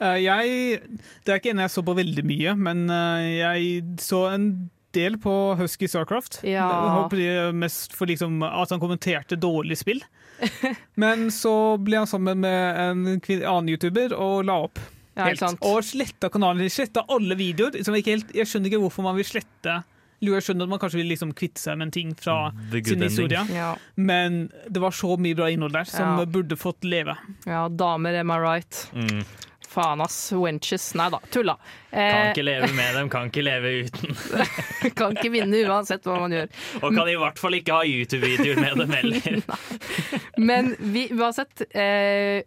Eh, 0.00 0.18
jeg, 0.24 0.80
det 1.24 1.32
er 1.34 1.40
ikke 1.40 1.50
en 1.54 1.62
jeg 1.64 1.72
så 1.74 1.82
på 1.86 1.94
veldig 1.98 2.24
mye, 2.28 2.54
men 2.58 2.84
eh, 2.90 3.28
jeg 3.40 3.84
så 4.02 4.24
en 4.34 4.48
del 4.96 5.18
på 5.20 5.32
Husky 5.58 5.88
Starcraft. 5.90 6.40
Ja. 6.48 6.66
Håper 7.02 7.18
det 7.20 7.26
er 7.44 7.52
mest 7.56 7.92
for 7.96 8.08
liksom 8.10 8.40
at 8.46 8.70
han 8.72 8.80
kommenterte 8.82 9.36
dårlig 9.38 9.76
spill. 9.82 10.00
Men 11.02 11.28
så 11.34 11.52
ble 11.82 11.98
han 11.98 12.06
sammen 12.06 12.38
med 12.44 12.78
en 12.78 13.02
annen 13.18 13.68
YouTuber 13.72 14.14
og 14.14 14.44
la 14.46 14.60
opp. 14.68 14.78
Helt. 15.18 15.42
Ja. 15.42 15.50
Og 15.66 15.80
sletta 15.82 16.30
kanalen. 16.30 16.70
Sletta 16.70 17.02
alle 17.10 17.34
videoer. 17.38 17.74
Helt, 18.06 18.30
jeg 18.36 18.46
skjønner 18.46 18.70
ikke 18.70 18.80
hvorfor 18.84 19.02
man 19.08 19.18
vil 19.18 19.26
slette 19.26 19.80
Jo, 20.22 20.32
jeg 20.36 20.46
skjønner 20.46 20.66
at 20.66 20.72
man 20.72 20.80
kanskje 20.82 20.98
vil 21.02 21.10
liksom 21.12 21.32
kvitte 21.38 21.62
seg 21.62 21.76
med 21.78 21.88
en 21.88 21.94
ting 21.94 22.14
fra 22.18 22.36
sin 22.74 23.02
historie, 23.02 23.38
Ja. 23.54 23.68
men 23.94 24.48
det 24.66 24.80
var 24.82 24.90
så 24.94 25.12
mye 25.18 25.36
bra 25.38 25.46
innhold 25.50 25.74
der 25.76 25.86
som 25.90 26.18
Ja. 26.18 26.24
burde 26.26 26.56
fått 26.58 26.82
leve. 26.86 27.14
ja, 27.46 27.68
damer, 27.68 28.18
am 28.18 28.30
I 28.34 28.38
right? 28.42 28.80
Mm. 28.94 29.22
Faen, 29.68 30.00
ass. 30.04 30.16
Wenches. 30.32 30.90
Nei 30.98 31.08
da, 31.12 31.20
tulla. 31.32 31.54
Kan 31.90 32.00
Eh, 32.00 32.30
ikke 32.32 32.44
leve 32.44 32.68
med 32.76 32.94
dem, 32.96 33.08
kan 33.12 33.28
ikke 33.30 33.44
leve 33.44 33.72
uten. 33.86 34.16
kan 34.98 35.16
ikke 35.16 35.30
vinne 35.32 35.62
uansett 35.68 36.04
hva 36.08 36.18
man 36.24 36.34
gjør. 36.36 36.50
Og 36.82 36.96
kan 36.96 37.08
i 37.12 37.16
hvert 37.20 37.40
fall 37.40 37.56
ikke 37.58 37.78
ha 37.78 37.86
YouTube-videoer 37.88 38.60
med 38.60 38.82
dem 38.82 38.94
heller. 38.96 39.42
Men 40.50 40.74
vi, 40.78 41.06
uansett, 41.16 41.64
eh, 41.70 42.42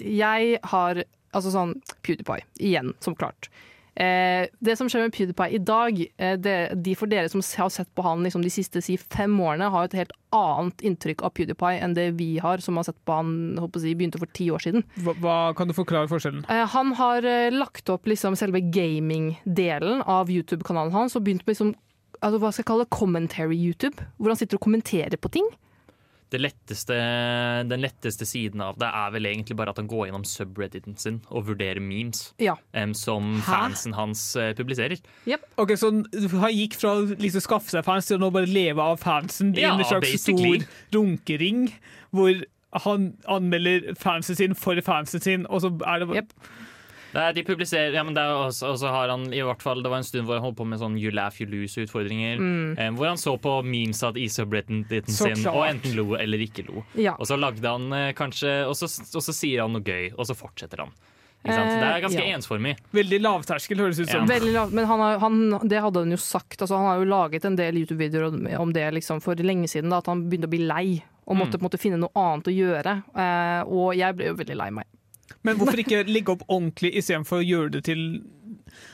jeg 0.00 0.58
har 0.72 1.02
altså 1.36 1.52
sånn 1.52 1.74
PewDiePie, 2.06 2.46
igjen, 2.64 2.94
som 3.04 3.16
klart. 3.18 3.50
Eh, 3.96 4.46
det 4.60 4.74
som 4.76 4.90
skjer 4.92 5.06
med 5.06 5.14
PewDiePie 5.16 5.56
i 5.56 5.60
dag, 5.64 6.00
eh, 6.20 6.34
det, 6.36 6.56
de 6.84 6.94
for 6.98 7.08
dere 7.08 7.30
som 7.32 7.40
har 7.62 7.70
sett 7.72 7.88
på 7.96 8.04
han 8.04 8.26
liksom, 8.26 8.42
de 8.44 8.52
siste 8.52 8.82
si, 8.84 8.98
fem 9.00 9.32
årene, 9.40 9.70
har 9.72 9.88
et 9.88 9.96
helt 9.96 10.12
annet 10.36 10.84
inntrykk 10.84 11.24
av 11.24 11.32
PewDiePie 11.36 11.80
enn 11.80 11.96
det 11.96 12.10
vi 12.18 12.34
har, 12.42 12.60
som 12.64 12.76
har 12.76 12.84
sett 12.88 12.98
på 13.08 13.16
han 13.16 13.56
på 13.56 13.80
begynte 13.86 14.20
for 14.20 14.28
ti 14.36 14.50
år 14.52 14.66
siden. 14.66 14.84
Hva, 15.00 15.16
hva 15.24 15.36
Kan 15.56 15.72
du 15.72 15.76
forklare 15.76 16.10
forskjellen? 16.12 16.44
Eh, 16.52 16.66
han 16.76 16.92
har 17.00 17.24
lagt 17.54 17.88
opp 17.92 18.08
liksom 18.10 18.36
selve 18.36 18.60
gaming-delen 18.60 20.04
av 20.04 20.28
YouTube-kanalen 20.32 20.92
hans 20.92 21.16
og 21.16 21.24
begynt 21.24 21.46
med 21.46 21.56
liksom, 21.56 21.72
altså, 22.20 22.40
hva 22.42 22.52
skal 22.52 22.64
jeg 22.64 22.72
kalle 22.74 22.90
commentary-YouTube, 22.92 24.10
hvor 24.18 24.32
han 24.32 24.40
sitter 24.40 24.60
og 24.60 24.66
kommenterer 24.68 25.16
på 25.16 25.32
ting. 25.38 25.48
Det 26.28 26.40
letteste, 26.42 26.94
den 27.70 27.80
letteste 27.84 28.26
siden 28.26 28.60
av 28.64 28.74
det 28.82 28.88
er 28.90 29.12
vel 29.14 29.28
egentlig 29.30 29.54
bare 29.60 29.70
at 29.70 29.78
han 29.78 29.86
går 29.86 30.08
gjennom 30.08 30.24
subredditen 30.26 30.96
sin 30.98 31.20
og 31.30 31.44
vurderer 31.46 31.78
memes 31.80 32.32
Ja. 32.42 32.56
um, 32.74 32.94
som 32.98 33.28
fansen 33.46 33.94
hans 33.94 34.24
uh, 34.34 34.50
publiserer. 34.58 34.98
Ok, 35.56 35.76
Så 35.78 35.92
han 35.92 36.50
gikk 36.52 36.74
fra 36.80 36.96
å 36.98 37.06
liksom 37.14 37.44
skaffe 37.46 37.70
seg 37.76 37.86
fans 37.86 38.10
til 38.10 38.18
å 38.18 38.24
nå 38.24 38.32
bare 38.34 38.50
leve 38.50 38.82
av 38.82 38.98
fansen 38.98 39.54
i 39.56 39.62
Ja, 39.62 39.76
en 39.78 39.84
slags 39.86 40.10
basically. 40.10 40.60
stor 40.64 40.98
runkering, 40.98 41.68
hvor 42.10 42.42
han 42.84 43.12
anmelder 43.30 43.94
fansen 43.96 44.36
sin 44.36 44.54
for 44.58 44.76
fansen 44.84 45.22
sin, 45.22 45.46
og 45.46 45.62
så 45.62 45.70
er 45.86 46.02
det 46.02 46.08
bare 46.10 46.26
Det 46.26 46.34
er, 47.22 47.32
de 47.36 47.42
publiserer, 47.46 47.94
ja, 47.94 48.02
men 48.04 48.14
det 48.14 48.22
er 48.22 48.34
også, 48.34 48.72
også 48.74 48.90
har 48.90 49.08
han 49.12 49.26
i 49.32 49.40
hvert 49.40 49.62
fall 49.62 49.82
Det 49.82 49.90
var 49.90 49.98
en 50.02 50.04
stund 50.04 50.26
hvor 50.26 50.34
han 50.38 50.42
holdt 50.44 50.56
på 50.58 50.66
med 50.66 50.78
sånn 50.80 50.96
you 50.98 51.10
laugh, 51.14 51.36
you 51.40 51.46
lose-utfordringer. 51.48 52.38
Mm. 52.38 52.78
Eh, 52.78 52.90
hvor 52.98 53.08
han 53.12 53.16
så 53.20 53.36
på 53.40 53.62
memes 53.64 54.02
av 54.02 54.14
Så 54.16 55.30
sin 55.34 55.46
og 55.48 55.62
enten 55.66 55.94
lo 55.96 56.14
eller 56.16 56.38
ikke 56.38 56.66
lo. 56.66 56.84
Ja. 56.94 57.14
Og 57.18 57.26
så 57.26 57.36
lagde 57.38 57.62
han 57.66 57.92
eh, 57.92 58.12
kanskje 58.12 58.66
og 58.68 58.74
så, 58.76 58.86
og 58.88 59.22
så 59.22 59.32
sier 59.34 59.62
han 59.62 59.72
noe 59.72 59.82
gøy, 59.86 60.12
og 60.16 60.26
så 60.26 60.34
fortsetter 60.36 60.82
han. 60.84 60.90
Ikke 61.46 61.54
sant? 61.54 61.70
Eh, 61.70 61.80
Det 61.80 61.88
er 61.92 62.00
ganske 62.02 62.24
ja. 62.26 62.36
ensformig. 62.36 62.76
Veldig 62.96 63.20
lavterskel, 63.22 63.78
høres 63.78 64.00
ut 64.00 64.10
som. 64.10 64.26
Veldig 64.26 64.52
lav, 64.56 64.72
men 64.74 64.86
han 64.90 65.00
har, 65.04 65.18
han, 65.22 65.36
det 65.68 65.78
hadde 65.84 66.02
han 66.02 66.10
jo 66.10 66.18
sagt. 66.18 66.58
Altså, 66.60 66.74
han 66.80 66.88
har 66.90 66.98
jo 66.98 67.06
laget 67.12 67.44
en 67.46 67.56
del 67.56 67.78
YouTube-videoer 67.84 68.26
om- 68.32 68.48
om 68.66 68.72
det 68.74 68.88
liksom, 68.94 69.20
for 69.22 69.34
lenge 69.36 69.68
siden. 69.70 69.90
Da, 69.90 69.98
at 70.02 70.06
han 70.10 70.24
begynte 70.28 70.48
å 70.50 70.54
bli 70.56 70.64
lei 70.66 71.02
og 71.26 71.36
måtte 71.36 71.54
Mm. 71.54 71.60
på 71.60 71.62
en 71.62 71.68
måte 71.70 71.78
finne 71.82 71.98
noe 71.98 72.10
annet 72.14 72.50
å 72.50 72.54
gjøre. 72.56 72.96
Eh, 73.14 73.62
og 73.66 73.94
jeg 73.94 74.16
ble 74.16 74.26
jo 74.26 74.34
veldig 74.34 74.56
lei 74.56 74.70
meg. 74.70 74.86
Men 75.44 75.56
hvorfor 75.58 75.78
ikke 75.82 76.04
legge 76.06 76.32
opp 76.32 76.42
ordentlig 76.48 76.94
istedenfor 76.96 77.42
å 77.42 77.46
gjøre 77.46 77.70
det 77.76 77.84
til 77.84 78.22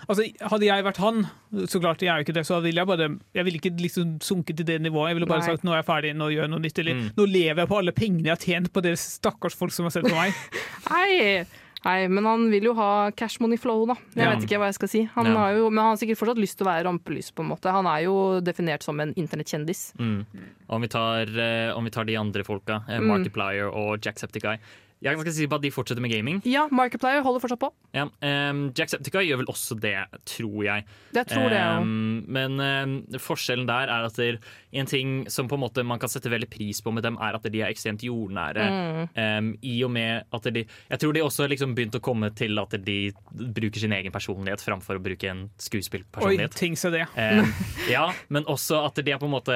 Altså, 0.08 0.22
Hadde 0.40 0.66
jeg 0.66 0.84
vært 0.84 0.98
han, 1.02 1.26
så 1.66 1.80
klart 1.82 2.02
jeg 2.04 2.08
er 2.12 2.20
jo 2.20 2.24
ikke 2.26 2.34
det, 2.36 2.44
så 2.46 2.60
ville 2.62 2.78
jeg 2.82 2.86
bare 2.86 3.08
Jeg 3.34 3.44
ville 3.44 3.58
ikke 3.58 3.72
liksom 3.80 4.12
sunket 4.22 4.56
til 4.60 4.66
det 4.68 4.76
nivået. 4.82 5.10
Jeg 5.10 5.16
ville 5.18 5.26
bare 5.30 5.42
Nei. 5.42 5.48
sagt 5.52 5.64
nå 5.66 5.72
er 5.74 5.80
jeg 5.82 5.88
ferdig, 5.88 6.12
nå 6.16 6.28
gjør 6.30 6.46
jeg 6.46 6.50
noe 6.52 6.62
nytt. 6.62 6.78
Eller 6.78 6.94
Mm. 6.94 7.10
nå 7.16 7.26
lever 7.26 7.62
jeg 7.62 7.68
på 7.68 7.78
alle 7.78 7.92
pengene 7.92 8.24
jeg 8.24 8.36
har 8.36 8.44
tjent 8.46 8.72
på 8.72 8.82
dere 8.82 8.96
stakkars 8.96 9.54
folk 9.58 9.72
som 9.72 9.84
har 9.84 9.90
sett 9.90 10.04
på 10.04 10.14
meg. 10.14 10.32
Nei, 10.90 11.44
nei, 11.84 12.06
men 12.08 12.24
han 12.24 12.50
vil 12.50 12.62
jo 12.70 12.74
ha 12.74 13.10
cash 13.10 13.40
money 13.40 13.56
flow, 13.58 13.86
da. 13.86 13.94
Jeg 14.14 14.22
Ja. 14.24 14.30
vet 14.36 14.44
ikke 14.46 14.58
hva 14.62 14.66
jeg 14.70 14.74
skal 14.74 14.88
si. 14.88 15.02
Han 15.16 15.26
Ja. 15.26 15.34
har 15.36 15.54
jo, 15.56 15.70
men 15.70 15.82
han 15.82 15.96
har 15.96 15.96
sikkert 15.96 16.18
fortsatt 16.18 16.38
lyst 16.38 16.58
til 16.58 16.66
å 16.66 16.70
være 16.70 16.84
rampelys, 16.86 17.32
på 17.34 17.42
en 17.42 17.48
måte. 17.50 17.72
Han 17.72 17.86
er 17.86 18.04
jo 18.04 18.40
definert 18.40 18.82
som 18.84 19.00
en 19.00 19.12
internettkjendis. 19.14 19.92
Mm. 19.98 20.26
Om, 20.70 20.80
vi 20.80 20.88
tar, 20.88 21.26
eh, 21.26 21.72
om 21.76 21.82
vi 21.84 21.90
tar 21.90 22.04
de 22.04 22.16
andre 22.16 22.44
folka, 22.44 22.84
eh, 22.88 22.98
Mm. 23.00 23.08
Markiplier 23.08 23.66
og 23.74 24.00
Jacksepticeye 24.00 24.58
Jeg 25.02 25.10
er 25.10 25.18
ganske 25.18 25.34
sikker 25.34 25.50
på 25.50 25.58
at 25.58 25.64
de 25.64 25.72
fortsetter 25.74 26.04
med 26.04 26.12
gaming. 26.12 26.40
Ja, 26.46 26.68
Markiplier 26.70 27.24
holder 27.26 27.42
fortsatt 27.42 27.60
på. 27.62 27.72
Ja, 27.96 28.06
um, 28.06 28.60
Jacksepticeye 28.78 29.26
gjør 29.26 29.42
vel 29.42 29.50
også 29.50 29.76
det, 29.82 29.96
tror 30.30 30.60
jeg. 30.64 30.86
Jeg 31.16 31.28
tror 31.32 31.48
det, 31.50 31.58
ja. 31.58 31.80
Um, 31.82 32.22
men 32.32 32.60
um, 32.62 32.94
forskjellen 33.20 33.66
der 33.68 33.90
er 33.90 34.06
at 34.06 34.20
det, 34.20 34.38
en 34.72 34.88
ting 34.88 35.14
som 35.32 35.50
på 35.50 35.58
en 35.58 35.64
måte 35.64 35.82
man 35.86 36.00
kan 36.02 36.10
sette 36.12 36.30
veldig 36.32 36.48
pris 36.52 36.80
på 36.84 36.94
med 36.94 37.04
dem, 37.06 37.18
er 37.18 37.36
at 37.38 37.48
de 37.50 37.64
er 37.64 37.72
ekstremt 37.72 38.04
jordnære. 38.06 38.68
Mm. 39.12 39.50
I 39.66 39.74
og 39.84 39.90
med 39.92 40.28
at 40.32 40.46
de 40.54 40.62
Jeg 40.64 41.00
tror 41.02 41.12
de 41.16 41.22
også 41.24 41.46
liksom 41.50 41.74
begynt 41.76 41.96
å 41.98 42.02
komme 42.04 42.30
til 42.38 42.58
at 42.62 42.76
de 42.84 42.96
bruker 43.32 43.82
sin 43.82 43.92
egen 43.96 44.14
personlighet 44.14 44.62
framfor 44.62 44.98
å 45.00 45.02
bruke 45.02 45.28
en 45.28 45.44
skuespillpersonlighet. 45.60 46.54
Oi, 46.54 46.58
ting 46.62 46.78
så 46.78 46.92
det. 46.94 47.04
Ja, 47.90 48.06
men 48.32 48.46
også 48.50 48.84
at 48.86 48.98
de 49.02 49.12
er 49.12 49.18
på 49.20 49.26
en 49.26 49.34
måte 49.34 49.54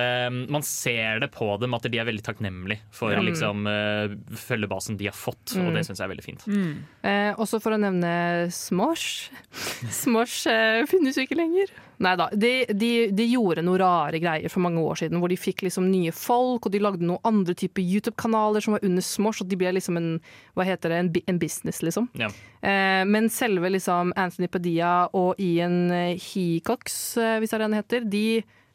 Man 0.50 0.64
ser 0.66 1.20
det 1.22 1.28
på 1.34 1.46
dem 1.60 1.74
at 1.76 1.86
de 1.86 2.00
er 2.00 2.08
veldig 2.08 2.24
takknemlige 2.26 2.82
for 2.94 3.14
Ja. 3.14 3.22
liksom 3.24 3.66
uh, 3.68 4.12
følgebasen 4.36 4.98
de 4.98 5.08
har 5.08 5.16
fått, 5.16 5.35
og 5.54 5.68
Mm. 5.68 5.74
det 5.74 5.82
syns 5.86 5.98
jeg 6.00 6.04
er 6.08 6.10
veldig 6.10 6.24
fint. 6.24 6.44
Mm. 6.50 6.70
Eh, 7.06 7.34
også 7.38 7.60
for 7.62 7.70
å 7.70 7.78
nevne 7.78 8.50
Smosh. 8.50 9.30
Smosh 10.02 10.46
eh, 10.50 10.84
finnes 10.90 11.14
jo 11.16 11.22
ikke 11.22 11.38
lenger. 11.38 11.70
Nei 12.02 12.14
da. 12.18 12.26
De, 12.34 12.66
de, 12.76 12.90
de 13.14 13.26
gjorde 13.30 13.62
noen 13.64 13.78
rare 13.80 14.18
greier 14.20 14.50
for 14.52 14.60
mange 14.60 14.82
år 14.82 14.98
siden, 15.00 15.20
hvor 15.22 15.30
de 15.32 15.38
fikk 15.38 15.62
liksom 15.64 15.86
nye 15.88 16.10
folk, 16.12 16.66
og 16.66 16.72
de 16.74 16.80
lagde 16.82 17.06
noen 17.06 17.22
andre 17.24 17.54
typer 17.56 17.80
YouTube-kanaler 17.86 18.60
som 18.60 18.74
var 18.74 18.84
under 18.84 19.00
Smosh, 19.06 19.40
og 19.44 19.48
de 19.48 19.56
ble 19.56 19.70
liksom 19.78 19.96
en 19.96 20.10
hva 20.58 20.66
heter 20.66 20.92
det, 20.92 20.98
en, 20.98 21.12
en 21.32 21.38
business, 21.40 21.80
liksom. 21.86 22.10
Ja. 22.20 22.28
Eh, 22.60 23.04
men 23.08 23.30
selve 23.32 23.70
liksom 23.72 24.12
Anthony 24.16 24.50
Padilla 24.52 25.06
og 25.16 25.38
Ian 25.40 25.86
Hecox, 26.20 27.16
eh, 27.22 27.38
hvis 27.40 27.54
det 27.54 27.56
er 27.56 27.64
det 27.64 27.70
han 27.70 27.80
heter, 27.80 28.10
de, 28.12 28.26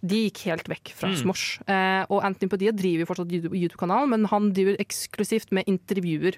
de 0.02 0.24
gikk 0.28 0.43
helt 0.49 0.68
vekk 0.72 0.93
fra 0.97 1.10
Mm. 1.12 1.18
Smosh. 1.22 1.62
Eh, 1.70 2.06
og 2.10 2.24
Anthony 2.26 2.49
Padilla 2.49 2.72
driver 2.74 3.04
jo 3.06 3.10
fortsatt 3.14 3.32
YouTube- 3.32 3.54
YouTube-kanal, 3.58 4.08
men 4.10 4.26
han 4.26 4.52
driver 4.54 4.78
eksklusivt 4.82 5.52
med 5.52 5.66
intervjuer. 5.70 6.38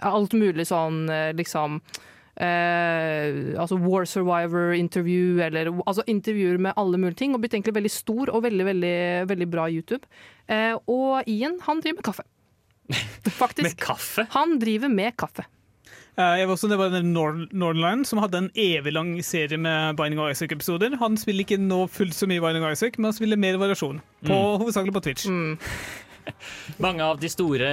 Alt 0.00 0.32
mulig 0.32 0.64
sånn 0.66 1.08
eh, 1.12 1.32
liksom 1.36 1.80
eh, 2.40 3.52
altså 3.60 3.76
War 3.82 4.04
Survivor-intervju, 4.08 5.40
eller 5.44 5.70
altså 5.86 6.04
intervjuer 6.08 6.58
med 6.58 6.72
alle 6.80 6.96
mulige 7.00 7.20
ting. 7.22 7.34
Og 7.36 7.42
blitt 7.44 7.52
egentlig 7.56 7.76
veldig 7.76 7.92
stor 7.92 8.32
og 8.32 8.42
veldig, 8.46 8.66
veldig, 8.70 8.96
veldig 9.32 9.48
bra 9.52 9.66
YouTube. 9.70 10.06
Eh, 10.48 10.74
og 10.88 11.28
Ian, 11.28 11.58
han 11.66 11.80
driver 11.84 12.00
med 12.00 12.08
kaffe. 12.08 12.24
Faktisk. 13.42 13.68
Med 13.68 13.76
kaffe? 13.80 14.26
Han 14.34 14.58
driver 14.62 14.88
med 14.92 15.16
kaffe. 15.20 15.44
Eh, 16.18 16.34
Jeg 16.42 16.46
var 16.48 16.54
også, 16.56 16.68
det 16.68 16.76
var 16.76 16.92
Northern 17.02 18.04
som 18.04 18.20
hadde 18.20 18.36
en 18.42 18.50
evig 18.58 18.92
lang 18.92 19.14
serie 19.24 19.56
med 19.58 19.96
Binding 19.96 20.20
of 20.20 20.30
Isaac-episoder. 20.34 20.98
Han 21.00 21.16
spiller 21.16 21.46
ikke 21.46 21.58
nå 21.62 21.86
fullt 21.88 22.12
så 22.16 22.28
mye 22.28 22.42
Binding 22.44 22.64
of 22.68 22.72
Isaac, 22.76 22.98
men 22.98 23.08
han 23.10 23.16
spiller 23.16 23.40
mer 23.40 23.56
variasjon. 23.62 24.00
På, 24.24 24.32
Mm. 24.32 24.58
Hovedsakelig 24.60 24.92
på 24.92 25.02
Twitch. 25.08 25.26
Mange 26.78 27.02
av 27.02 27.18
de 27.18 27.26
store, 27.28 27.66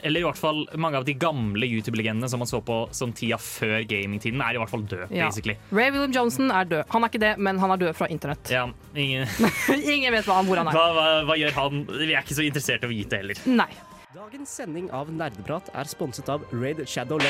eller 0.00 0.22
i 0.22 0.24
hvert 0.24 0.38
fall 0.40 0.62
mange 0.80 0.96
av 0.96 1.04
de 1.04 1.12
gamle 1.12 1.66
YouTube-legendene 1.68 2.28
som 2.30 2.40
man 2.40 2.48
så 2.48 2.62
på 2.64 2.78
som 2.96 3.12
tida 3.12 3.36
før 3.36 3.82
gamingtiden, 3.84 4.40
er 4.40 4.56
i 4.56 4.60
hvert 4.62 4.70
fall 4.72 4.86
død, 4.88 5.10
Ja. 5.12 5.26
basically. 5.28 5.58
Ray 5.70 5.90
William 5.92 6.10
Johnson 6.14 6.48
er 6.50 6.64
død. 6.64 6.84
Han 6.88 7.04
er 7.04 7.08
ikke 7.12 7.20
det, 7.20 7.34
men 7.38 7.58
han 7.60 7.70
er 7.70 7.76
død 7.76 7.94
fra 7.98 8.08
internett. 8.08 8.48
Ja, 8.48 8.64
ingen, 8.96 9.28
Ingen 9.68 10.10
vet 10.16 10.24
hva, 10.24 10.40
hvor 10.42 10.56
han 10.56 10.68
er. 10.68 10.72
hva, 10.72 10.86
hva, 10.96 11.24
hva 11.28 11.36
gjør 11.36 11.52
han? 11.58 11.84
Vi 11.90 12.14
er 12.14 12.22
ikke 12.22 12.38
så 12.40 12.46
interessert 12.48 12.82
i 12.82 12.88
å 12.88 12.94
vite 12.94 13.20
heller. 13.20 13.36
Nei. 13.44 13.68
Dagens 14.16 14.48
sending 14.56 14.88
av 14.92 15.08
Nerdeprat 15.12 15.68
er 15.74 15.84
sponset 15.84 16.28
av 16.32 16.42
Raid 16.52 16.80
Shadow 16.88 17.18
Le... 17.20 17.28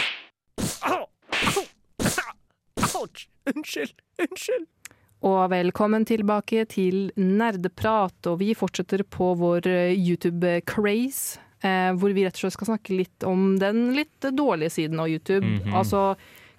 Unnskyld! 3.50 3.94
Unnskyld! 4.22 4.68
Og 5.22 5.40
velkommen 5.52 6.04
tilbake 6.06 6.64
til 6.70 7.12
Nerdeprat, 7.18 8.26
og 8.30 8.40
vi 8.40 8.52
fortsetter 8.58 9.04
på 9.06 9.32
vår 9.38 9.66
eh, 9.70 9.94
YouTube-craze. 9.94 11.40
Eh, 11.62 11.90
hvor 11.94 12.10
vi 12.10 12.24
rett 12.26 12.34
og 12.34 12.42
slett 12.42 12.56
skal 12.56 12.72
snakke 12.72 12.96
litt 12.98 13.26
om 13.26 13.52
den 13.62 13.92
litt 13.94 14.26
dårlige 14.34 14.74
siden 14.78 15.02
av 15.02 15.10
YouTube. 15.10 15.46
Mhm. 15.46 15.74
Altså 15.78 16.12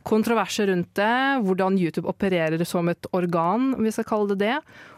kontroverser 0.07 0.67
rundt 0.67 0.91
det, 0.99 1.43
hvordan 1.43 1.79
YouTube 1.79 2.09
opererer 2.11 2.63
som 2.67 2.89
et 2.91 3.07
organ, 3.15 3.71
om 3.75 3.83
vi 3.83 3.91
skal 3.95 4.07
kalle 4.07 4.33
det 4.33 4.41
det, 4.43 4.57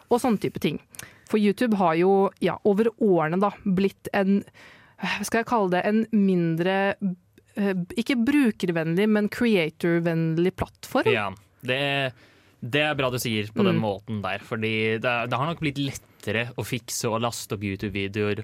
og 0.09 0.21
sånne 0.21 0.41
type 0.41 0.61
ting. 0.61 0.79
For 1.29 1.41
YouTube 1.41 1.77
har 1.77 1.93
jo 1.97 2.31
ja, 2.41 2.57
over 2.65 2.89
årene 3.01 3.37
da 3.41 3.51
blitt 3.65 4.09
en 4.13 4.41
hva 4.95 5.25
skal 5.27 5.41
jeg 5.41 5.49
kalle 5.49 5.73
det, 5.73 5.81
en 5.85 6.05
mindre 6.15 6.75
eh, 7.59 7.73
ikke 7.99 8.15
brukervennlig, 8.25 9.09
men 9.11 9.29
creator-vennlig 9.29 10.53
plattform. 10.57 11.11
Ja, 11.11 11.27
det, 11.69 12.13
det 12.65 12.81
er 12.81 12.97
bra 12.97 13.09
du 13.13 13.17
sier 13.21 13.49
på 13.53 13.63
den 13.65 13.77
Mm. 13.79 13.83
måten 13.83 14.21
der, 14.23 14.39
fordi 14.43 14.97
det, 15.03 15.15
det 15.29 15.37
har 15.39 15.49
nok 15.51 15.59
blitt 15.63 15.77
lettere 15.81 16.47
å 16.57 16.65
fikse 16.65 17.09
og 17.11 17.21
laste 17.21 17.55
opp 17.57 17.65
YouTube-videoer 17.65 18.43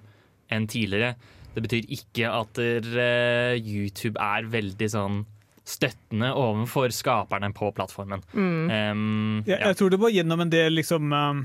enn 0.52 0.68
tidligere. 0.68 1.16
Det 1.56 1.64
betyr 1.66 1.88
ikke 1.92 2.30
at 2.32 2.60
eh, 2.64 3.56
YouTube 3.60 4.20
er 4.20 4.46
veldig 4.52 4.90
sånn 4.94 5.22
støttende 5.68 6.32
overfor 6.36 6.92
skaperne 6.96 7.52
på 7.54 7.70
plattformen. 7.78 8.24
Mm. 8.34 8.72
Um, 8.72 9.44
Jeg, 9.46 9.60
jeg 9.62 9.78
tror 9.78 9.92
det 9.94 10.00
var 10.02 10.12
gjennom 10.12 10.42
en 10.42 10.52
del 10.52 10.74
liksom, 10.74 11.12
um, 11.14 11.44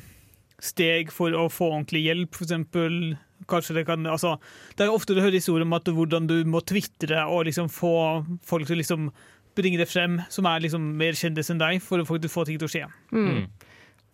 steg 0.59 1.11
for 1.13 1.35
å 1.37 1.47
få 1.53 1.69
ordentlig 1.75 2.07
hjelp, 2.07 2.35
for 2.35 2.47
eksempel. 2.49 3.17
Kanskje 3.47 3.77
det 3.77 3.85
kan, 3.87 4.07
altså, 4.09 4.39
det 4.79 4.87
er 4.87 4.95
ofte 4.95 5.15
du 5.15 5.21
hører 5.21 5.37
historier 5.37 5.67
om 5.67 5.75
at 5.77 5.85
hvordan 5.93 6.27
du 6.31 6.39
må 6.49 6.63
tvitre 6.65 7.27
og 7.29 7.45
liksom 7.51 7.69
få 7.71 7.93
folk 8.49 8.67
til 8.67 8.79
å 8.79 8.81
liksom 8.81 9.11
bringe 9.57 9.81
det 9.81 9.89
frem, 9.91 10.21
som 10.33 10.49
er 10.49 10.63
liksom 10.65 10.93
mer 11.01 11.17
kjendis 11.19 11.51
enn 11.53 11.63
deg, 11.63 11.81
for 11.85 12.03
å 12.03 12.07
få 12.07 12.21
ting 12.47 12.61
til 12.61 12.69
å 12.69 12.73
skje. 12.73 12.85
Mm. 13.13 13.47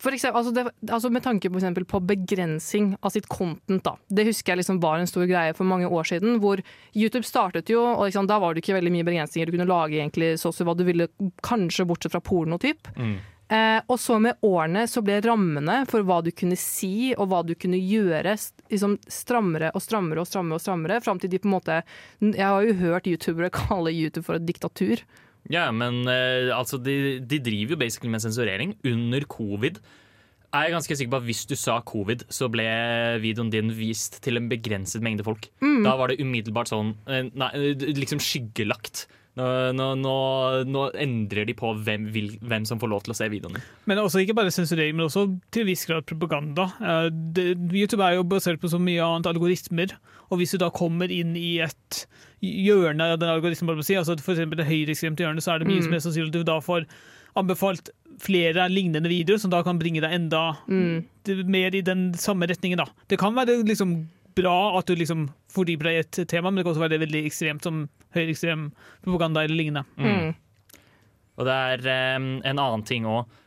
For 0.03 0.15
eksempel, 0.15 0.41
altså 0.41 0.51
det, 0.51 0.63
altså 0.91 1.09
med 1.13 1.23
tanke 1.23 1.49
på, 1.53 1.61
på 1.87 1.99
begrensing 2.03 2.93
av 3.01 3.13
sitt 3.13 3.27
content. 3.31 3.83
Da. 3.85 3.95
Det 4.09 4.25
husker 4.27 4.51
jeg 4.51 4.63
liksom 4.63 4.81
var 4.83 4.99
en 4.99 5.07
stor 5.07 5.27
greie 5.29 5.53
for 5.55 5.69
mange 5.69 5.87
år 5.87 6.09
siden. 6.09 6.39
hvor 6.43 6.59
YouTube 6.91 7.23
startet 7.23 7.71
jo, 7.71 7.83
og 7.93 8.09
liksom, 8.09 8.27
da 8.27 8.39
var 8.43 8.53
det 8.53 8.63
ikke 8.63 8.75
veldig 8.79 8.91
mye 8.91 9.07
begrensninger. 9.07 9.47
Du 9.47 9.55
kunne 9.55 9.69
lage 9.69 10.01
egentlig 10.01 10.33
så 10.41 10.51
hva 10.51 10.75
du 10.75 10.83
ville, 10.87 11.07
kanskje 11.45 11.87
bortsett 11.87 12.15
fra 12.15 12.23
pornotyp. 12.23 12.91
Eh, 13.53 13.79
og 13.91 13.99
så 13.99 14.17
med 14.23 14.39
årene 14.43 14.85
så 14.89 15.03
ble 15.05 15.19
rammene 15.21 15.83
for 15.89 16.03
hva 16.07 16.21
du 16.25 16.31
kunne 16.35 16.57
si 16.59 17.13
og 17.13 17.27
hva 17.29 17.43
du 17.45 17.53
kunne 17.59 17.77
gjøre, 17.77 18.35
liksom 18.71 18.97
strammere 19.07 19.71
og 19.75 19.83
strammere 19.83 20.23
og 20.23 20.27
strammere. 20.27 20.57
og 20.57 20.63
strammere, 20.63 21.01
Fram 21.03 21.19
til 21.19 21.29
de 21.29 21.39
på 21.39 21.47
en 21.47 21.57
måte 21.57 21.83
Jeg 22.19 22.47
har 22.47 22.63
jo 22.63 22.79
hørt 22.81 23.07
youtubere 23.07 23.53
kalle 23.67 23.93
YouTube 23.93 24.25
for 24.25 24.35
et 24.35 24.47
diktatur. 24.47 25.03
Ja, 25.51 25.67
men 25.75 26.05
eh, 26.07 26.53
altså, 26.55 26.79
de, 26.79 27.19
de 27.19 27.41
driver 27.43 27.75
jo 27.75 27.81
basically 27.81 28.11
med 28.13 28.23
sensurering 28.23 28.77
under 28.87 29.25
covid. 29.27 29.81
Jeg 30.53 30.69
er 30.69 30.75
ganske 30.75 30.95
sikker 30.95 31.09
på 31.15 31.17
at 31.17 31.25
Hvis 31.25 31.45
du 31.49 31.55
sa 31.57 31.79
covid, 31.81 32.27
så 32.29 32.47
ble 32.53 32.67
videoen 33.23 33.49
din 33.51 33.73
vist 33.73 34.19
til 34.23 34.37
en 34.37 34.49
begrenset 34.51 35.01
mengde 35.03 35.25
folk. 35.25 35.49
Mm. 35.65 35.81
Da 35.85 35.95
var 35.97 36.11
det 36.11 36.21
umiddelbart 36.21 36.69
sånn 36.69 36.93
eh, 37.09 37.25
Nei, 37.33 37.49
eh, 37.57 37.85
liksom 37.97 38.21
skyggelagt. 38.21 39.07
Nå, 39.33 39.45
nå, 39.73 39.85
nå, 39.97 40.15
nå 40.69 40.81
endrer 41.01 41.47
de 41.49 41.55
på 41.57 41.71
hvem, 41.81 42.03
vil, 42.13 42.27
hvem 42.45 42.67
som 42.69 42.77
får 42.77 42.89
lov 42.91 43.01
til 43.05 43.15
å 43.15 43.17
se 43.17 43.29
videoene. 43.33 43.61
Men 43.89 43.97
også 44.03 44.21
ikke 44.21 44.35
bare 44.37 44.51
sensurering, 44.53 44.93
men 44.93 45.07
også 45.07 45.23
til 45.49 45.63
en 45.63 45.69
viss 45.71 45.87
grad 45.89 46.05
propaganda. 46.05 46.67
Eh, 46.77 47.07
det, 47.33 47.47
YouTube 47.73 48.05
er 48.05 48.19
jo 48.19 48.27
basert 48.29 48.61
på 48.61 48.69
så 48.69 48.77
mye 48.77 49.01
annet 49.01 49.31
algoritmer, 49.31 49.95
og 50.29 50.37
hvis 50.37 50.53
du 50.53 50.59
da 50.61 50.69
kommer 50.69 51.09
inn 51.09 51.33
i 51.39 51.55
et 51.65 52.03
hjørne 52.45 53.09
av 53.15 53.17
den 53.23 53.33
algoritmen, 53.33 53.71
bare 53.71 53.81
på 53.81 53.85
å 53.87 53.89
si, 53.89 53.97
altså 53.97 54.19
for 54.21 54.35
eksempel 54.35 54.61
det 54.61 54.69
høyreekstremte 54.69 55.25
hjørnet, 55.25 55.41
så 55.45 55.55
er 55.55 55.63
det 55.63 55.69
mye 55.71 55.81
Mm. 55.81 55.89
mer 55.95 56.03
sannsynlig 56.05 56.29
at 56.29 56.37
du 56.37 56.43
da 56.43 56.59
får 56.61 56.85
anbefalt 57.35 57.89
flere 58.21 58.69
lignende 58.69 59.09
videoer, 59.09 59.39
som 59.41 59.49
da 59.49 59.63
kan 59.65 59.79
bringe 59.81 60.01
deg 60.03 60.11
enda 60.13 60.57
Mm. 60.69 61.05
mer 61.49 61.73
i 61.73 61.81
den 61.81 62.13
samme 62.13 62.45
retningen. 62.45 62.77
da. 62.77 62.85
Det 63.09 63.17
kan 63.17 63.33
være 63.33 63.63
liksom 63.65 64.07
bra 64.35 64.77
at 64.77 64.85
du 64.85 64.95
liksom 64.95 65.29
fordyper 65.49 65.83
deg 65.89 65.93
i 65.93 65.99
et 66.23 66.27
tema, 66.27 66.51
men 66.51 66.57
det 66.61 66.65
kan 66.65 66.73
også 66.75 66.89
være 66.89 66.99
veldig 67.01 67.25
ekstremt 67.25 67.63
som 67.63 67.89
høyreekstrem 68.15 68.69
propaganda 69.03 69.43
eller 69.45 69.59
lignende. 69.59 69.85
Mm. 69.97 70.33
Og 71.39 71.49
det 71.49 71.55
er 71.55 71.87
um, 72.17 72.29
en 72.45 72.61
annen 72.61 72.85
ting 72.87 73.07
òg, 73.09 73.39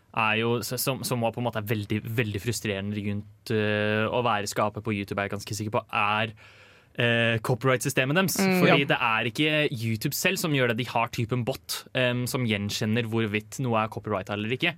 som, 0.65 1.03
som 1.05 1.23
på 1.23 1.41
en 1.43 1.45
måte 1.45 1.61
er 1.61 1.69
veldig, 1.69 2.01
veldig 2.17 2.41
frustrerende 2.41 2.97
rundt 3.05 3.53
uh, 3.53 4.07
å 4.09 4.23
være 4.27 4.51
skaper 4.51 4.85
på 4.85 4.95
YouTube, 4.97 5.21
er 5.21 5.29
jeg 5.29 5.37
ganske 5.37 5.59
sikker 5.59 5.75
på, 5.77 5.83
er 5.93 6.33
uh, 6.33 7.37
copyright-systemet 7.47 8.19
deres. 8.19 8.39
Mm, 8.41 8.59
Fordi 8.63 8.79
ja. 8.83 8.91
det 8.91 9.01
er 9.11 9.31
ikke 9.31 9.51
YouTube 9.71 10.17
selv 10.17 10.41
som 10.41 10.57
gjør 10.57 10.73
det, 10.73 10.81
de 10.81 10.91
har 10.91 11.13
typen 11.15 11.45
bot 11.47 11.83
um, 11.93 12.25
som 12.31 12.47
gjenkjenner 12.49 13.11
hvorvidt 13.13 13.61
noe 13.65 13.85
er 13.85 13.93
copyright 13.93 14.33
eller 14.35 14.57
ikke. 14.57 14.75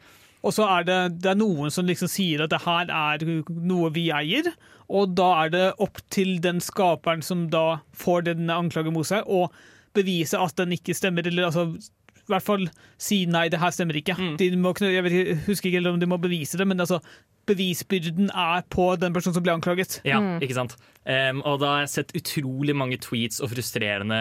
Og 0.46 0.54
så 0.54 0.66
er 0.70 0.84
det, 0.86 0.98
det 1.24 1.32
er 1.32 1.38
noen 1.38 1.72
som 1.74 1.86
liksom 1.88 2.10
sier 2.10 2.44
at 2.44 2.52
det 2.52 2.60
her 2.62 2.92
er 2.94 3.24
noe 3.48 3.88
vi 3.94 4.08
eier, 4.14 4.52
og 4.88 5.16
da 5.18 5.32
er 5.42 5.50
det 5.52 5.64
opp 5.82 5.98
til 6.14 6.38
den 6.44 6.62
skaperen 6.64 7.24
som 7.26 7.48
da 7.52 7.80
får 7.98 8.28
den 8.30 8.52
anklagen 8.52 8.94
mot 8.94 9.08
seg, 9.08 9.26
å 9.26 9.48
bevise 9.98 10.38
at 10.40 10.56
den 10.62 10.76
ikke 10.78 10.96
stemmer, 10.96 11.26
eller 11.28 11.50
altså 11.50 11.68
i 12.28 12.32
hvert 12.34 12.44
fall 12.44 12.66
si 13.00 13.22
nei, 13.30 13.46
det 13.48 13.60
her 13.62 13.72
stemmer 13.72 13.96
ikke. 13.96 14.14
Mm. 14.18 14.34
De 14.40 14.48
må, 14.60 14.74
jeg 14.84 15.04
vet, 15.06 15.44
husker 15.46 15.70
ikke 15.70 15.88
om 15.88 16.00
de 16.00 16.08
må 16.10 16.18
bevise 16.20 16.58
det, 16.60 16.66
men 16.68 16.80
altså, 16.84 17.00
bevisbyrden 17.48 18.28
er 18.36 18.66
på 18.68 18.90
den 19.00 19.14
personen 19.16 19.36
som 19.38 19.44
ble 19.46 19.54
anklaget. 19.56 20.00
Ja, 20.04 20.20
ikke 20.44 20.56
sant? 20.58 20.74
Um, 21.08 21.40
og 21.48 21.62
da 21.62 21.70
har 21.72 21.86
jeg 21.86 21.94
sett 21.94 22.12
utrolig 22.18 22.76
mange 22.76 22.98
tweets 23.00 23.40
og 23.40 23.54
frustrerende 23.54 24.18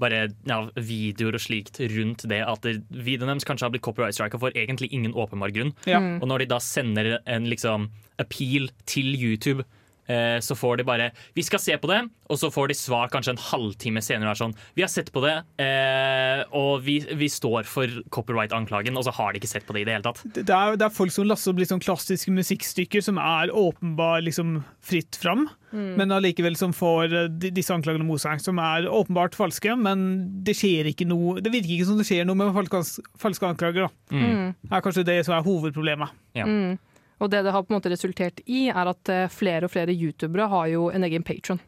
bare 0.00 0.26
ja, 0.44 0.58
videoer 0.76 1.38
og 1.38 1.40
slikt 1.40 1.78
rundt 1.92 2.26
det 2.28 2.42
at 2.44 2.66
det- 2.66 2.82
videoen 2.92 3.30
deres 3.32 3.46
kanskje 3.48 3.64
har 3.64 3.72
blitt 3.72 3.84
copyright-strika 3.86 4.40
for 4.40 4.52
egentlig 4.52 4.90
ingen 4.92 5.14
åpenbar 5.16 5.52
grunn. 5.56 5.72
Ja. 5.88 6.00
Og 6.20 6.28
når 6.28 6.44
de 6.44 6.50
da 6.52 6.58
sender 6.60 7.18
en 7.24 7.48
liksom 7.48 7.88
appeal 8.20 8.68
til 8.88 9.12
YouTube, 9.16 9.64
så 10.08 10.54
får 10.56 10.76
de 10.78 10.84
bare 10.84 11.10
'Vi 11.34 11.42
skal 11.42 11.58
se 11.58 11.76
på 11.76 11.88
det', 11.88 12.08
og 12.30 12.36
så 12.38 12.50
får 12.52 12.68
de 12.68 12.74
svar 12.74 13.08
kanskje 13.10 13.30
en 13.34 13.36
halvtime 13.50 14.00
senere. 14.02 14.30
er 14.30 14.34
Sånn, 14.34 14.54
'Vi 14.74 14.82
har 14.82 14.88
sett 14.88 15.12
på 15.12 15.20
det, 15.22 15.42
eh, 15.58 16.44
og 16.52 16.82
vi, 16.82 17.00
vi 17.00 17.26
står 17.28 17.64
for 17.64 17.86
copyright-anklagen', 18.10 18.96
og 18.96 19.04
så 19.04 19.12
har 19.12 19.32
de 19.32 19.40
ikke 19.40 19.48
sett 19.48 19.66
på 19.66 19.72
det 19.74 19.82
i 19.82 19.84
det 19.84 19.94
hele 19.94 20.06
tatt. 20.06 20.22
Det 20.32 20.48
er, 20.50 20.76
det 20.76 20.86
er 20.86 20.94
folk 20.94 21.10
som 21.10 21.26
laster 21.26 21.50
opp 21.52 21.58
liksom 21.58 21.80
klassiske 21.80 22.30
musikkstykker 22.30 23.02
som 23.02 23.18
er 23.18 23.48
åpenbart 23.50 24.24
liksom 24.24 24.64
fritt 24.82 25.16
fram, 25.16 25.48
Mm. 25.72 25.96
men 25.98 26.08
allikevel 26.14 26.56
som 26.56 26.72
får 26.72 27.12
eh, 27.12 27.28
disse 27.50 27.74
anklagene 27.74 28.06
mot 28.06 28.20
seg, 28.22 28.40
som 28.40 28.58
er 28.62 28.86
åpenbart 28.86 29.34
falske, 29.34 29.74
men 29.76 30.42
det 30.44 30.54
skjer 30.56 30.86
ikke 30.92 31.06
noe 31.08 31.40
Det 31.40 31.52
virker 31.52 31.74
ikke 31.76 31.88
som 31.88 31.98
det 31.98 32.06
skjer 32.06 32.24
noe 32.24 32.38
med 32.38 32.54
falske, 32.54 33.02
falske 33.18 33.48
anklager. 33.50 33.88
da. 33.88 34.16
Mm. 34.16 34.54
Det 34.62 34.72
er 34.72 34.80
kanskje 34.80 35.04
det 35.04 35.24
som 35.26 35.34
er 35.34 35.42
hovedproblemet. 35.42 36.08
Mm. 36.36 36.78
Og 37.20 37.30
det 37.32 37.44
det 37.46 37.52
har 37.54 37.62
på 37.64 37.72
en 37.72 37.78
måte 37.80 37.90
resultert 37.92 38.42
i, 38.46 38.66
er 38.68 38.90
at 38.92 39.08
eh, 39.08 39.28
flere 39.32 39.64
og 39.64 39.72
flere 39.72 39.94
youtubere 39.96 40.48
har 40.52 40.66
jo 40.68 40.90
en 40.92 41.04
egen 41.08 41.22
patron. 41.24 41.60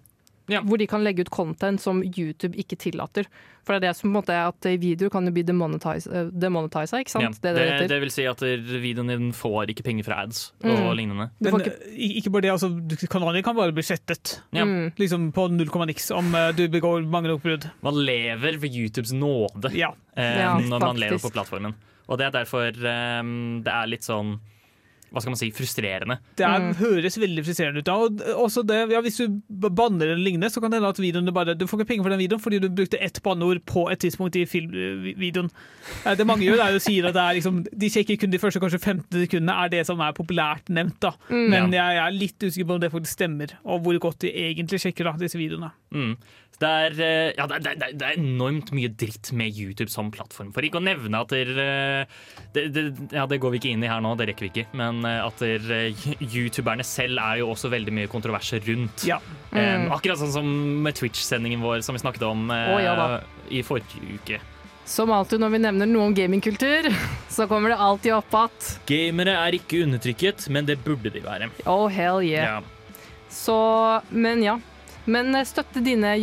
Hvor 0.48 0.78
de 0.80 0.86
kan 0.88 1.02
legge 1.04 1.20
ut 1.26 1.28
content 1.28 1.76
som 1.80 1.98
YouTube 2.00 2.56
ikke 2.56 2.76
tillater. 2.80 3.26
For 3.68 3.74
det 3.76 3.82
er 3.82 3.90
det 3.90 3.96
som 3.98 4.08
på 4.08 4.14
en 4.14 4.16
måte 4.16 4.32
er 4.32 4.46
at 4.48 4.64
eh, 4.64 4.78
videoer 4.80 5.10
kan 5.12 5.26
jo 5.28 5.32
bli 5.36 5.42
demonetize- 5.44 6.08
eh, 6.08 6.30
demonetisa, 6.32 7.02
ikke 7.02 7.12
sant? 7.12 7.26
Ja, 7.26 7.40
det 7.42 7.50
er 7.50 7.58
det 7.58 7.66
det, 7.82 7.88
det 7.92 7.98
vil 8.06 8.12
si 8.14 8.24
at 8.24 8.40
videoen 8.40 9.12
din 9.12 9.26
får 9.36 9.68
ikke 9.74 9.84
penger 9.90 10.06
fra 10.08 10.22
ads 10.24 10.46
Mm. 10.64 10.72
og 10.86 10.96
lignende. 10.96 11.26
Men 11.44 11.60
ikke... 11.60 11.74
ikke 12.22 12.32
bare 12.32 12.46
det, 12.46 12.52
altså, 12.54 12.70
kanalen 13.12 13.42
kan 13.44 13.56
bare 13.60 13.76
bli 13.76 13.84
slettet. 13.84 14.38
Ja. 14.56 14.64
Mm. 14.64 14.92
Liksom 14.96 15.28
på 15.36 15.48
null 15.52 15.68
komma 15.68 15.84
niks 15.90 16.08
om 16.16 16.32
du 16.56 16.64
begår 16.72 17.04
mange 17.04 17.28
nok 17.28 17.44
brudd. 17.44 17.68
Man 17.84 18.00
lever 18.08 18.56
ved 18.56 18.72
YouTubes 18.72 19.12
nåde 19.12 19.74
Ja. 19.76 19.92
eh, 20.16 20.40
Ja, 20.46 20.54
når 20.64 20.80
man 20.80 20.96
lever 20.96 21.20
på 21.20 21.28
plattformen. 21.36 21.74
Og 22.08 22.16
det 22.16 22.24
er 22.30 22.38
derfor 22.40 22.72
um, 23.20 23.60
det 23.62 23.68
er 23.72 23.86
litt 23.86 24.08
sånn 24.08 24.38
Hva 25.08 25.22
skal 25.22 25.32
man 25.32 25.38
si 25.40 25.48
frustrerende. 25.56 26.18
Det 26.36 26.44
er, 26.44 26.66
høres 26.78 27.16
veldig 27.18 27.44
frustrerende 27.46 27.80
ut. 27.80 27.88
Og 27.88 28.20
også 28.44 28.62
det, 28.68 28.80
ja, 28.92 29.00
hvis 29.00 29.16
du 29.22 29.38
banner 29.48 30.10
eller 30.12 30.20
lignende, 30.20 30.50
så 30.52 30.60
kan 30.60 30.70
det 30.70 30.78
hende 30.82 30.90
at 30.92 31.00
videoen 31.00 31.24
du 31.28 31.32
bare 31.32 31.54
Du 31.56 31.64
får 31.66 31.80
ikke 31.80 31.88
penger 31.94 32.04
for 32.04 32.12
den 32.12 32.20
videoen 32.20 32.42
fordi 32.44 32.58
du 32.60 32.68
brukte 32.68 33.00
ett 33.00 33.20
banneord 33.24 33.62
på 33.64 33.86
et 33.92 34.02
tidspunkt 34.04 34.36
i 34.36 34.44
filmvideoen. 34.48 35.48
Eh, 36.04 36.14
Det 36.18 36.26
mange 36.28 36.44
gjør, 36.44 36.60
er 36.66 36.74
jo 36.76 36.80
å 36.82 36.84
si 36.84 36.98
at 37.00 37.14
det 37.16 37.22
er 37.24 37.38
liksom 37.38 37.62
De 37.72 37.90
sjekker 37.92 38.18
kun 38.20 38.30
de 38.34 38.38
første 38.42 38.60
kanskje 38.60 38.80
15 38.82 39.24
sekundene, 39.24 39.56
er 39.64 39.72
det 39.72 39.86
som 39.88 40.00
er 40.04 40.12
populært 40.12 40.68
nevnt. 40.68 40.98
da. 41.00 41.14
Mm. 41.30 41.48
Men 41.54 41.72
jeg, 41.72 41.96
jeg 41.98 42.04
er 42.04 42.18
litt 42.18 42.38
usikker 42.48 42.68
på 42.68 42.76
om 42.76 42.80
det 42.84 42.92
faktisk 42.92 43.16
stemmer, 43.18 43.56
og 43.64 43.80
hvor 43.86 43.98
godt 44.02 44.20
de 44.26 44.34
egentlig 44.34 44.80
sjekker 44.84 45.08
da, 45.08 45.16
disse 45.20 45.38
videoene. 45.40 45.72
Mm. 45.94 46.14
Det, 46.58 46.68
er, 46.68 46.96
eh, 46.98 47.28
ja, 47.38 47.46
det, 47.46 47.58
er, 47.58 47.62
det, 47.62 47.72
er, 47.86 47.96
det 48.00 48.06
er 48.08 48.18
enormt 48.18 48.72
mye 48.74 48.90
dritt 48.90 49.30
med 49.38 49.54
YouTube 49.54 49.92
som 49.92 50.10
plattform. 50.14 50.50
For 50.54 50.66
ikke 50.66 50.80
å 50.80 50.84
nevne 50.84 51.22
at 51.22 51.30
der, 51.30 51.52
eh, 51.62 52.18
det, 52.56 52.64
det, 52.74 52.84
ja, 53.14 53.28
det 53.30 53.38
går 53.42 53.54
vi 53.54 53.62
ikke 53.62 53.72
inn 53.76 53.86
i 53.86 53.90
her 53.90 54.02
nå, 54.02 54.16
det 54.18 54.30
rekker 54.32 54.48
vi 54.48 54.52
ikke. 54.52 54.66
Men 54.78 55.04
eh, 55.06 55.20
at 55.22 55.42
der, 55.44 55.68
youtuberne 56.18 56.86
selv 56.86 57.22
er 57.22 57.42
jo 57.42 57.52
også 57.54 57.70
veldig 57.72 57.94
mye 58.00 58.10
kontroverser 58.10 58.64
rundt. 58.66 59.06
Ja. 59.06 59.20
Mm. 59.52 59.58
Um, 59.58 59.90
akkurat 59.96 60.20
sånn 60.20 60.34
som 60.34 60.54
med 60.84 60.98
Twitch-sendingen 60.98 61.62
vår 61.62 61.80
som 61.86 61.96
vi 61.96 62.02
snakket 62.02 62.26
om 62.26 62.50
Å, 62.52 62.78
ja 62.82 62.96
i 63.50 63.62
forrige 63.64 64.00
uke. 64.14 64.40
Som 64.88 65.12
alltid 65.12 65.42
når 65.42 65.52
vi 65.52 65.60
nevner 65.60 65.88
noe 65.90 66.08
om 66.08 66.14
gamingkultur, 66.16 66.88
så 67.34 67.46
kommer 67.50 67.74
det 67.74 67.80
alltid 67.84 68.14
opp 68.16 68.34
at 68.38 68.72
Gamere 68.88 69.36
er 69.36 69.58
ikke 69.58 69.82
undertrykket, 69.84 70.48
men 70.54 70.68
det 70.68 70.78
burde 70.84 71.12
de 71.12 71.22
være. 71.24 71.50
Oh, 71.68 71.86
hell 71.92 72.22
yeah. 72.24 72.58
Ja. 72.58 72.94
Så, 73.28 73.58
men 74.08 74.42
ja. 74.44 74.56
Men 75.08 75.32
eh, 75.34 75.44
støtte 75.48 75.80
dine 75.84 76.14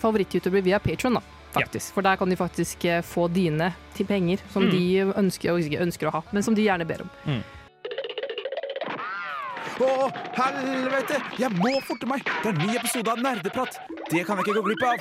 favoritt-youtubere 0.00 0.62
via 0.66 0.78
Patron, 0.82 1.16
da. 1.18 1.22
Faktisk. 1.56 1.94
For 1.96 2.04
der 2.04 2.18
kan 2.20 2.28
de 2.28 2.36
faktisk 2.36 2.84
eh, 2.84 3.00
få 3.06 3.28
dine 3.32 3.70
til 3.96 4.04
penger 4.08 4.42
som 4.52 4.66
Mm. 4.66 4.70
de 4.70 4.82
ønsker, 5.16 5.56
ikke 5.56 5.80
ønsker 5.86 6.10
å 6.10 6.12
ha, 6.18 6.22
men 6.32 6.42
som 6.44 6.54
de 6.54 6.66
gjerne 6.66 6.84
ber 6.86 7.00
om. 7.06 7.10
Å, 9.76 9.88
helvete! 10.36 11.18
Jeg 11.38 11.50
må 11.56 11.72
forte 11.84 12.06
meg! 12.08 12.22
Det 12.42 12.48
er 12.48 12.54
en 12.54 12.62
ny 12.66 12.76
episode 12.76 13.12
av 13.12 13.18
Nerdeprat. 13.24 13.76
Det 14.10 14.22
kan 14.24 14.36
jeg 14.40 14.46
ikke 14.46 14.60
gå 14.60 14.64
glipp 14.70 14.84
av. 14.88 14.96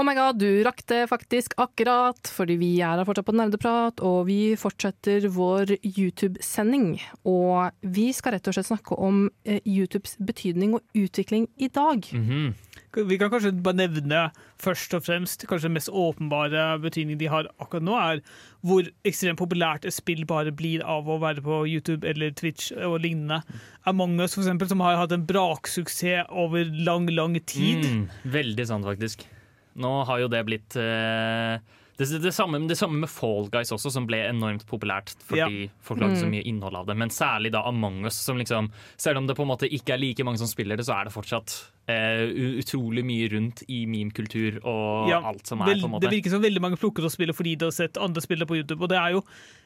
Oh 0.00 0.04
my 0.06 0.14
god, 0.16 0.38
du 0.40 0.62
rakk 0.64 0.78
det 0.88 1.02
faktisk 1.10 1.52
akkurat, 1.60 2.28
fordi 2.32 2.54
vi 2.56 2.68
er 2.80 2.96
her 2.96 3.04
fortsatt 3.04 3.26
på 3.26 3.34
Nerdeprat, 3.36 3.98
og 4.00 4.30
vi 4.30 4.54
fortsetter 4.56 5.26
vår 5.28 5.74
YouTube-sending. 5.84 6.94
Og 7.28 7.74
vi 7.84 8.06
skal 8.16 8.32
rett 8.32 8.48
og 8.48 8.56
slett 8.56 8.70
snakke 8.70 8.96
om 8.96 9.26
eh, 9.44 9.58
YouTubes 9.68 10.14
betydning 10.24 10.78
og 10.78 10.96
utvikling 10.96 11.50
i 11.60 11.68
dag. 11.68 12.08
Mhm. 12.16 12.54
Vi 12.96 13.18
kan 13.20 13.28
kanskje 13.30 13.52
bare 13.62 13.76
nevne 13.78 14.20
først 14.58 14.96
og 14.96 15.04
fremst 15.06 15.44
kanskje 15.46 15.68
den 15.68 15.76
mest 15.76 15.92
åpenbare 15.94 16.64
betydningen 16.82 17.20
de 17.20 17.28
har 17.30 17.46
akkurat 17.62 17.84
nå, 17.86 17.94
er 17.94 18.22
hvor 18.66 18.88
ekstremt 19.06 19.38
populært 19.38 19.84
et 19.86 19.94
spill 19.94 20.24
bare 20.26 20.50
blir 20.50 20.82
av 20.82 21.06
å 21.06 21.20
være 21.22 21.44
på 21.44 21.60
YouTube 21.70 22.08
eller 22.08 22.32
Twitch 22.32 22.72
og 22.72 23.02
lignende. 23.04 23.44
Among 23.84 24.16
us, 24.18 24.34
for 24.34 24.42
eksempel, 24.42 24.72
som 24.72 24.80
har 24.82 24.96
hatt 24.98 25.12
en 25.12 25.28
braksuksess 25.28 26.32
over 26.32 26.64
lang, 26.88 27.06
lang 27.12 27.36
tid. 27.44 27.84
Mm, 27.84 28.08
veldig 28.24 28.66
sant, 28.72 28.88
faktisk. 28.88 29.28
Nå 29.76 30.04
har 30.06 30.18
jo 30.20 30.28
det 30.28 30.44
blitt 30.46 30.76
eh, 30.76 31.58
Det, 32.00 32.06
det, 32.22 32.32
samme, 32.32 32.56
det 32.66 32.78
samme 32.80 32.96
med 33.02 33.10
Fall 33.12 33.50
Guys 33.52 33.70
også, 33.76 33.90
som 33.92 34.06
ble 34.08 34.16
enormt 34.24 34.64
populært 34.66 35.12
fordi 35.28 35.66
Ja. 35.66 35.68
folk 35.84 36.00
lagde 36.00 36.16
så 36.16 36.24
Mm. 36.24 36.30
mye 36.32 36.44
innhold 36.48 36.74
av 36.76 36.86
det. 36.86 36.96
Men 36.96 37.10
særlig 37.10 37.52
da 37.52 37.60
Among 37.68 38.04
us, 38.06 38.14
som 38.16 38.38
liksom 38.38 38.70
Selv 38.96 39.18
om 39.18 39.26
det 39.26 39.36
på 39.36 39.42
en 39.42 39.48
måte 39.48 39.68
ikke 39.70 39.92
er 39.94 39.98
like 39.98 40.24
mange 40.24 40.38
som 40.38 40.46
spiller 40.48 40.76
det, 40.78 40.86
så 40.86 40.94
er 40.98 41.04
det 41.04 41.12
fortsatt 41.12 41.68
eh, 41.88 42.24
utrolig 42.62 43.04
mye 43.04 43.28
rundt 43.30 43.62
i 43.68 43.84
meme-kultur 43.86 44.60
og 44.64 45.08
Ja, 45.10 45.20
alt 45.22 45.46
som 45.46 45.60
er, 45.60 45.66
vel- 45.66 45.80
på 45.82 45.84
en 45.84 45.90
måte. 45.92 46.08
Det 46.08 46.10
virker 46.22 46.30
som 46.30 46.42
veldig 46.42 46.60
mange 46.62 46.78
plukker 46.78 47.04
å 47.04 47.10
spille 47.12 47.34
fordi 47.34 47.56
de 47.58 47.66
har 47.66 47.72
sett 47.72 47.98
andre 47.98 48.20
spillere 48.22 48.46
på 48.48 48.56
YouTube. 48.56 48.80
Og 48.82 48.88
det 48.88 48.96
er 48.98 49.10
jo 49.12 49.22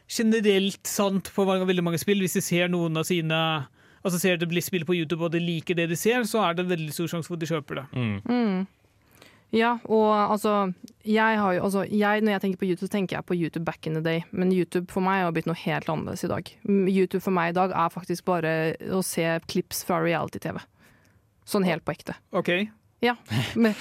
generelt 0.08 0.86
sant 0.86 1.30
på 1.34 1.46
mange, 1.46 1.66
veldig 1.66 1.84
mange 1.84 1.98
spill. 2.00 2.18
Hvis 2.20 2.34
de 2.34 2.40
ser 2.42 2.68
noen 2.68 2.96
av 2.98 3.04
sine 3.04 3.66
Altså 4.04 4.18
ser 4.20 4.36
de 4.36 4.60
spill 4.60 4.84
på 4.84 4.92
YouTube 4.94 5.22
og 5.24 5.30
de 5.32 5.38
liker 5.40 5.74
det 5.74 5.88
de 5.88 5.96
ser, 5.96 6.20
så 6.28 6.42
er 6.44 6.52
det 6.54 6.66
en 6.66 6.72
veldig 6.76 6.92
stor 6.92 7.06
sjanse 7.08 7.26
for 7.26 7.38
at 7.38 7.40
de 7.40 7.46
kjøper 7.46 7.74
det. 7.78 7.84
Mm. 8.28 8.66
Ja, 9.54 9.76
og 9.84 10.10
altså 10.14 10.72
jeg 11.04 11.38
har 11.38 11.52
jo, 11.54 11.62
altså 11.62 11.84
jeg, 11.84 12.22
Når 12.24 12.32
jeg 12.32 12.42
tenker 12.42 12.58
på 12.58 12.66
YouTube, 12.66 12.88
så 12.88 12.92
tenker 12.96 13.16
jeg 13.16 13.26
på 13.28 13.36
YouTube 13.36 13.64
back 13.64 13.86
in 13.86 13.94
the 13.94 14.02
day. 14.02 14.24
Men 14.30 14.52
YouTube 14.52 14.90
for 14.92 15.04
meg 15.04 15.22
har 15.22 15.34
blitt 15.36 15.48
noe 15.50 15.58
helt 15.58 15.88
annerledes 15.88 16.24
i 16.24 16.30
dag. 16.32 16.48
YouTube 16.64 17.22
for 17.22 17.34
meg 17.36 17.52
i 17.52 17.58
dag 17.58 17.74
er 17.76 17.92
faktisk 17.92 18.24
bare 18.24 18.54
å 18.90 19.02
se 19.04 19.26
klips 19.50 19.84
fra 19.84 20.00
reality-TV. 20.02 20.58
Sånn 21.44 21.68
helt 21.68 21.84
på 21.84 21.92
ekte. 21.92 22.16
OK? 22.32 22.50
Ja, 23.04 23.16
men, 23.54 23.74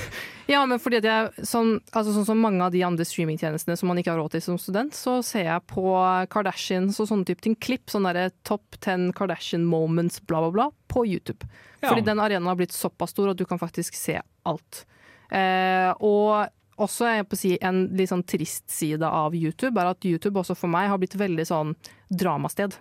ja, 0.46 0.62
men 0.66 0.80
fordi 0.80 1.02
at 1.02 1.06
jeg 1.06 1.46
sånn, 1.48 1.74
altså 1.92 2.14
sånn 2.14 2.24
som 2.30 2.40
mange 2.40 2.64
av 2.64 2.72
de 2.72 2.80
andre 2.86 3.04
streamingtjenestene 3.04 3.76
som 3.76 3.90
man 3.92 4.00
ikke 4.00 4.14
har 4.14 4.20
råd 4.22 4.38
til 4.38 4.44
som 4.46 4.56
student, 4.60 4.96
så 4.96 5.18
ser 5.26 5.44
jeg 5.50 5.66
på 5.68 5.84
Kardashians 6.32 6.96
og 7.02 7.10
sånne 7.10 7.28
type 7.28 7.44
ting. 7.44 7.58
Klipp, 7.60 7.90
sånn 7.92 8.08
derre 8.08 8.30
top 8.48 8.78
10 8.80 9.12
Kardashian 9.18 9.66
moments, 9.68 10.22
bla, 10.24 10.40
bla, 10.46 10.54
bla, 10.54 10.68
på 10.88 11.04
YouTube. 11.04 11.44
Ja. 11.82 11.90
Fordi 11.90 12.06
den 12.08 12.22
arenaen 12.24 12.48
har 12.48 12.56
blitt 12.56 12.72
såpass 12.72 13.12
stor 13.12 13.34
at 13.34 13.40
du 13.40 13.44
kan 13.44 13.60
faktisk 13.60 13.98
se 14.00 14.16
alt. 14.48 14.86
Eh, 15.30 15.90
og 16.00 16.50
også 16.80 17.10
si, 17.36 17.56
en 17.60 17.82
litt 17.96 18.10
sånn 18.10 18.24
trist 18.26 18.70
side 18.72 19.04
av 19.06 19.34
YouTube 19.36 19.76
er 19.80 19.90
at 19.92 20.06
YouTube 20.06 20.40
også 20.40 20.56
for 20.56 20.72
meg 20.72 20.88
har 20.88 20.98
blitt 20.98 21.18
veldig 21.20 21.44
sånn 21.48 21.74
dramasted. 22.08 22.78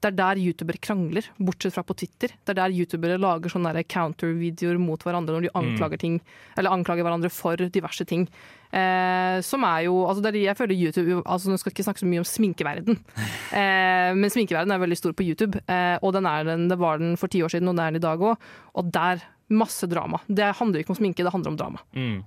Det 0.00 0.08
er 0.08 0.16
der 0.16 0.38
youtubere 0.40 0.80
krangler, 0.80 1.26
bortsett 1.36 1.74
fra 1.74 1.82
på 1.84 1.92
Twitter. 1.92 2.32
Det 2.32 2.54
er 2.54 2.56
der 2.62 2.72
youtubere 2.72 3.18
lager 3.20 3.52
sånne 3.52 3.82
counter-videoer 3.84 4.78
mot 4.80 5.02
hverandre 5.04 5.34
når 5.36 5.42
de 5.44 5.50
Mm. 5.52 5.60
anklager 5.60 5.98
ting, 6.00 6.20
eller 6.56 6.70
anklager 6.72 7.04
hverandre 7.04 7.30
for 7.30 7.56
diverse 7.56 8.06
ting. 8.06 8.26
Eh, 8.72 9.40
som 9.42 9.62
er 9.64 9.84
jo 9.84 10.06
altså 10.06 10.22
det 10.22 10.30
er, 10.36 10.38
Jeg 10.46 10.56
føler 10.56 10.78
YouTube 10.78 11.22
altså 11.26 11.50
Nå 11.50 11.58
skal 11.58 11.72
jeg 11.72 11.74
ikke 11.74 11.88
snakke 11.90 12.00
så 12.00 12.06
mye 12.06 12.22
om 12.22 12.24
sminkeverden, 12.24 12.96
eh, 13.52 14.14
men 14.14 14.30
sminkeverden 14.30 14.72
er 14.72 14.78
veldig 14.78 14.96
stor 14.96 15.12
på 15.12 15.26
YouTube. 15.26 15.60
Eh, 15.68 15.98
og 16.02 16.14
den 16.14 16.24
den, 16.24 16.68
det 16.68 16.78
var 16.78 16.98
den 16.98 17.16
for 17.16 17.26
ti 17.28 17.42
år 17.42 17.48
siden, 17.50 17.68
og 17.68 17.76
det 17.76 17.82
er 17.84 17.90
den 17.90 17.96
i 18.00 18.06
dag 18.06 18.18
òg. 18.18 18.38
Og 18.74 18.92
der 18.92 19.20
masse 19.50 19.86
drama. 19.90 20.20
Det 20.28 20.54
handler 20.58 20.80
ikke 20.82 20.94
om 20.94 20.98
sminke, 21.00 21.24
det 21.26 21.32
handler 21.34 21.50
om 21.54 21.56
drama. 21.60 21.78
Mm. 21.96 22.20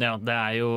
Ja, 0.00 0.14
det 0.16 0.32
er 0.32 0.54
jo 0.56 0.68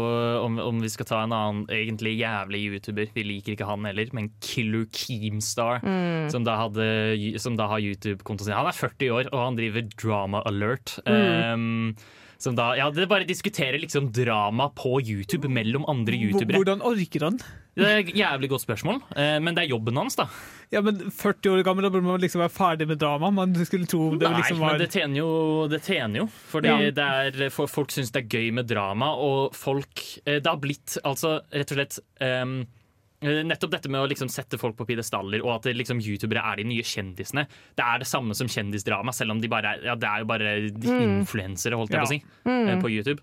om, 0.43 0.57
om 0.59 0.79
vi 0.83 0.89
skal 0.91 1.05
ta 1.07 1.21
en 1.23 1.31
annen 1.31 1.61
egentlig 1.71 2.17
jævlig 2.19 2.59
YouTuber, 2.73 3.11
vi 3.15 3.23
liker 3.23 3.53
ikke 3.55 3.67
han 3.69 3.85
heller, 3.87 4.09
men 4.11 4.31
Killer 4.43 4.83
Keemstar, 4.91 5.79
Mm. 5.85 6.29
som, 6.33 6.43
da 6.43 6.57
hadde, 6.59 7.39
som 7.39 7.55
da 7.55 7.69
har 7.71 7.79
YouTube-kontoen 7.79 8.49
sin. 8.49 8.57
Han 8.57 8.67
er 8.67 8.75
40 8.75 9.13
år, 9.15 9.29
og 9.31 9.45
han 9.45 9.55
driver 9.55 9.87
Drama 9.95 10.41
Alert. 10.49 10.97
Mm. 11.07 11.53
Um, 11.53 11.95
som 12.43 12.55
da, 12.57 12.73
ja, 12.75 12.89
det 12.91 13.07
bare 13.11 13.25
diskuterer 13.27 13.79
liksom 13.79 14.11
drama 14.15 14.69
på 14.75 14.97
YouTube 15.01 15.47
mellom 15.51 15.85
andre 15.89 16.17
youtubere. 16.19 16.59
Hvordan 16.59 16.83
orker 16.85 17.29
han? 17.29 17.37
Det 17.73 17.87
er 17.89 18.01
et 18.03 18.11
jævlig 18.13 18.49
godt 18.51 18.61
spørsmål, 18.61 18.99
eh, 19.17 19.39
men 19.41 19.55
det 19.55 19.63
er 19.63 19.71
jobben 19.71 19.97
hans, 19.97 20.17
da. 20.19 20.27
Ja, 20.73 20.81
men 20.85 20.99
40 21.09 21.49
år 21.55 21.63
gammel, 21.65 21.87
da 21.87 21.89
burde 21.93 22.05
man 22.05 22.21
liksom 22.21 22.43
være 22.43 22.53
ferdig 22.53 22.87
med 22.89 22.99
drama. 23.01 23.31
Man 23.33 23.55
skulle 23.65 23.87
tro 23.89 24.11
det 24.17 24.27
Nei, 24.29 24.41
liksom 24.43 24.59
var 24.61 24.75
men 24.75 24.83
det 24.83 24.91
tjener 24.93 25.21
jo. 25.23 25.31
Det 25.71 25.81
tjener 25.87 26.23
jo 26.23 26.27
fordi 26.51 26.69
Ja. 26.69 26.91
det 26.99 27.07
er, 27.43 27.49
for, 27.53 27.71
folk 27.71 27.89
syns 27.95 28.11
det 28.13 28.25
er 28.25 28.29
gøy 28.37 28.51
med 28.59 28.67
drama, 28.69 29.13
og 29.17 29.55
folk 29.57 30.03
eh, 30.25 30.37
Det 30.43 30.47
har 30.51 30.61
blitt 30.61 30.97
altså 31.03 31.39
rett 31.53 31.73
og 31.73 31.79
slett 31.79 31.99
eh, 32.21 32.45
Nettopp 33.23 33.71
dette 33.71 33.89
med 33.89 34.01
å 34.03 34.07
liksom 34.11 34.29
sette 34.29 34.57
folk 34.59 34.75
på 34.75 34.85
pidestaller, 34.85 35.41
og 35.43 35.55
at 35.65 35.73
liksom 35.73 36.01
youtubere 36.03 36.43
er 36.43 36.57
de 36.57 36.63
nye 36.65 36.83
kjendisene. 36.83 37.47
Det 37.75 37.83
er 37.85 37.99
det 37.99 38.07
samme 38.07 38.35
som 38.35 38.47
kjendisdrama, 38.47 39.13
selv 39.15 39.31
om 39.31 39.39
de 39.41 39.47
bare 39.47 39.75
er, 39.77 39.83
ja, 39.87 39.95
det 39.95 40.09
er 40.09 40.19
jo 40.19 40.25
bare 40.25 40.55
de 40.69 40.87
Mm. 40.89 41.21
influensere, 41.23 41.73
holdt 41.79 41.91
jeg 41.91 41.99
Ja. 41.99 42.03
på 42.03 42.07
å 42.07 42.09
si, 42.09 42.23
Mm. 42.45 42.67
eh, 42.69 42.81
på 42.81 42.91
YouTube. 42.91 43.19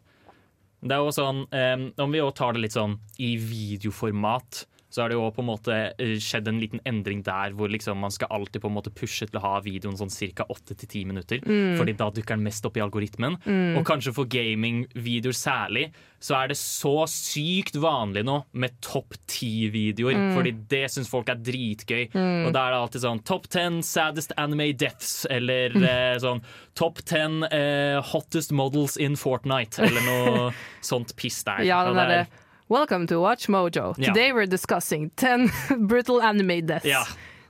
Det 0.82 0.92
er 0.92 1.04
jo 1.04 1.10
sånn, 1.12 1.46
um, 1.52 1.92
Om 1.98 2.10
vi 2.12 2.18
også 2.18 2.34
tar 2.36 2.52
det 2.54 2.62
litt 2.62 2.72
sånn 2.72 2.98
i 3.18 3.36
videoformat, 3.36 4.64
så 4.90 5.02
har 5.04 5.08
det 5.12 5.14
jo 5.14 5.28
på 5.30 5.40
en 5.44 5.48
måte 5.48 5.74
eh, 6.02 6.16
skjedd 6.18 6.48
en 6.50 6.58
liten 6.60 6.80
endring 6.84 7.22
der 7.22 7.52
hvor 7.54 7.70
liksom 7.70 8.00
man 8.02 8.10
skal 8.10 8.28
alltid 8.34 8.60
på 8.64 8.68
en 8.70 8.74
måte 8.74 8.90
pushe 8.90 9.28
til 9.30 9.38
å 9.38 9.44
ha 9.44 9.60
videoen 9.62 9.96
sånn 9.96 10.10
ca. 10.34 10.44
8-10 10.50 11.06
minutter. 11.06 11.38
Mm. 11.46 11.76
Fordi 11.78 11.94
da 11.96 12.10
dukker 12.10 12.34
den 12.34 12.42
mest 12.44 12.66
opp 12.66 12.76
i 12.76 12.82
algoritmen. 12.82 13.36
Mm. 13.46 13.78
Og 13.78 13.84
kanskje 13.86 14.12
for 14.16 14.26
gamingvideoer 14.30 15.36
særlig, 15.36 15.86
så 16.20 16.34
er 16.42 16.50
det 16.52 16.58
så 16.60 17.06
sykt 17.08 17.78
vanlig 17.80 18.24
nå 18.28 18.40
med 18.60 18.74
topp 18.84 19.14
10-videoer. 19.30 20.18
Mm. 20.18 20.34
Fordi 20.36 20.52
det 20.74 20.82
syns 20.92 21.08
folk 21.10 21.30
er 21.32 21.38
dritgøy. 21.40 22.10
Mm. 22.12 22.48
Og 22.48 22.52
da 22.56 22.66
er 22.66 22.74
det 22.74 22.82
alltid 22.82 23.04
sånn 23.06 23.22
Top 23.30 23.46
10 23.48 23.80
saddest 23.86 24.34
anime 24.40 24.72
deaths, 24.76 25.22
eller 25.30 25.70
Mm. 25.70 25.84
eh, 25.86 26.18
sånn 26.18 26.42
Top 26.74 26.98
10 27.06 27.44
eh, 27.52 28.00
hottest 28.12 28.52
models 28.52 28.96
in 28.96 29.14
Fortnite, 29.16 29.78
eller 29.86 30.02
noe 30.02 30.52
sånt 30.82 31.14
piss 31.16 31.42
der. 31.44 31.62
Ja, 31.64 31.84
den 31.86 31.94
det 31.96 32.18
er- 32.26 32.26
Welcome 32.70 33.08
to 33.08 33.18
Watch 33.18 33.48
Mojo. 33.48 33.96
Today 33.96 34.32
we're 34.32 34.46
discussing 34.46 35.10
10 35.16 35.50
brutal 35.88 36.22
anime 36.22 36.60
deaths. 36.60 36.86
Ja. 36.86 37.02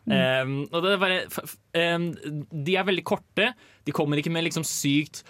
Um, 0.08 0.62
og 0.72 0.80
det 0.80 0.94
er 0.94 1.02
bare, 1.02 1.18
um, 1.76 2.06
de 2.64 2.76
er 2.80 2.86
veldig 2.88 3.04
korte. 3.04 3.50
De 3.84 3.92
kommer 3.92 4.16
ikke 4.16 4.32
med 4.32 4.46
liksom 4.46 4.64
sykt 4.64 5.20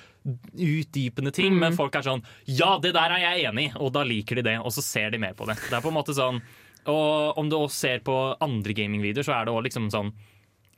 utdypende 0.54 1.32
ting, 1.34 1.58
men 1.58 1.74
folk 1.74 1.98
er 1.98 2.06
sånn 2.06 2.22
Ja, 2.46 2.76
det 2.78 2.92
der 2.94 3.16
er 3.16 3.24
jeg 3.24 3.48
enig 3.50 3.64
i, 3.66 3.74
og 3.82 3.90
da 3.96 4.04
liker 4.06 4.38
de 4.38 4.46
det, 4.52 4.56
og 4.62 4.70
så 4.76 4.84
ser 4.84 5.10
de 5.10 5.18
mer 5.18 5.34
på 5.34 5.50
det. 5.50 5.58
Det 5.66 5.74
er 5.74 5.82
på 5.82 5.90
en 5.90 5.98
måte 5.98 6.14
sånn 6.14 6.38
Og 6.86 7.40
om 7.42 7.50
du 7.50 7.58
også 7.58 7.88
ser 7.88 8.06
på 8.06 8.16
andre 8.38 8.76
gamingvideoer, 8.78 9.26
så 9.26 9.40
er 9.40 9.48
det 9.48 9.56
også 9.56 9.66
liksom 9.66 9.90
sånn 9.90 10.14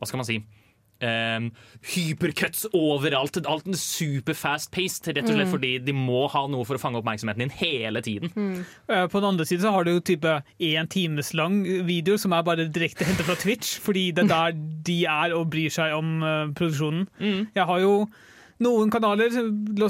Hva 0.00 0.08
skal 0.08 0.22
man 0.22 0.30
si? 0.30 0.40
Um, 1.02 1.50
hypercuts 1.92 2.64
overalt. 2.72 3.38
Alt 3.46 3.66
en 3.66 3.74
super 3.78 4.34
fast-paced, 4.38 5.08
rett 5.16 5.24
og 5.28 5.34
slett 5.34 5.48
Mm. 5.48 5.52
fordi 5.52 5.72
de 5.84 5.92
må 5.92 6.28
ha 6.30 6.46
noe 6.46 6.64
for 6.64 6.76
å 6.76 6.80
fange 6.80 7.00
oppmerksomheten 7.02 7.38
din 7.42 7.50
hele 7.50 8.00
tiden. 8.02 8.30
Mm. 8.36 8.64
På 9.10 9.20
den 9.20 9.28
andre 9.32 9.44
siden 9.44 9.62
så 9.66 9.72
har 9.72 9.84
du 9.84 9.92
jo 9.96 10.00
type 10.00 10.42
én 10.60 10.88
times 10.88 11.32
lang 11.34 11.62
video 11.86 12.16
som 12.16 12.32
er 12.32 12.42
bare 12.42 12.68
direkte 12.70 13.04
hentet 13.04 13.26
fra 13.26 13.34
Twitch, 13.34 13.78
fordi 13.80 14.12
det 14.14 14.24
er 14.24 14.28
der 14.28 14.52
de 14.84 15.04
er 15.06 15.34
og 15.34 15.50
bryr 15.50 15.70
seg 15.70 15.92
om 15.96 16.22
uh, 16.22 16.46
produksjonen. 16.54 17.08
Jeg 17.54 17.64
har 17.66 17.80
jo 17.80 18.06
noen 18.62 18.90
kanaler 18.94 19.28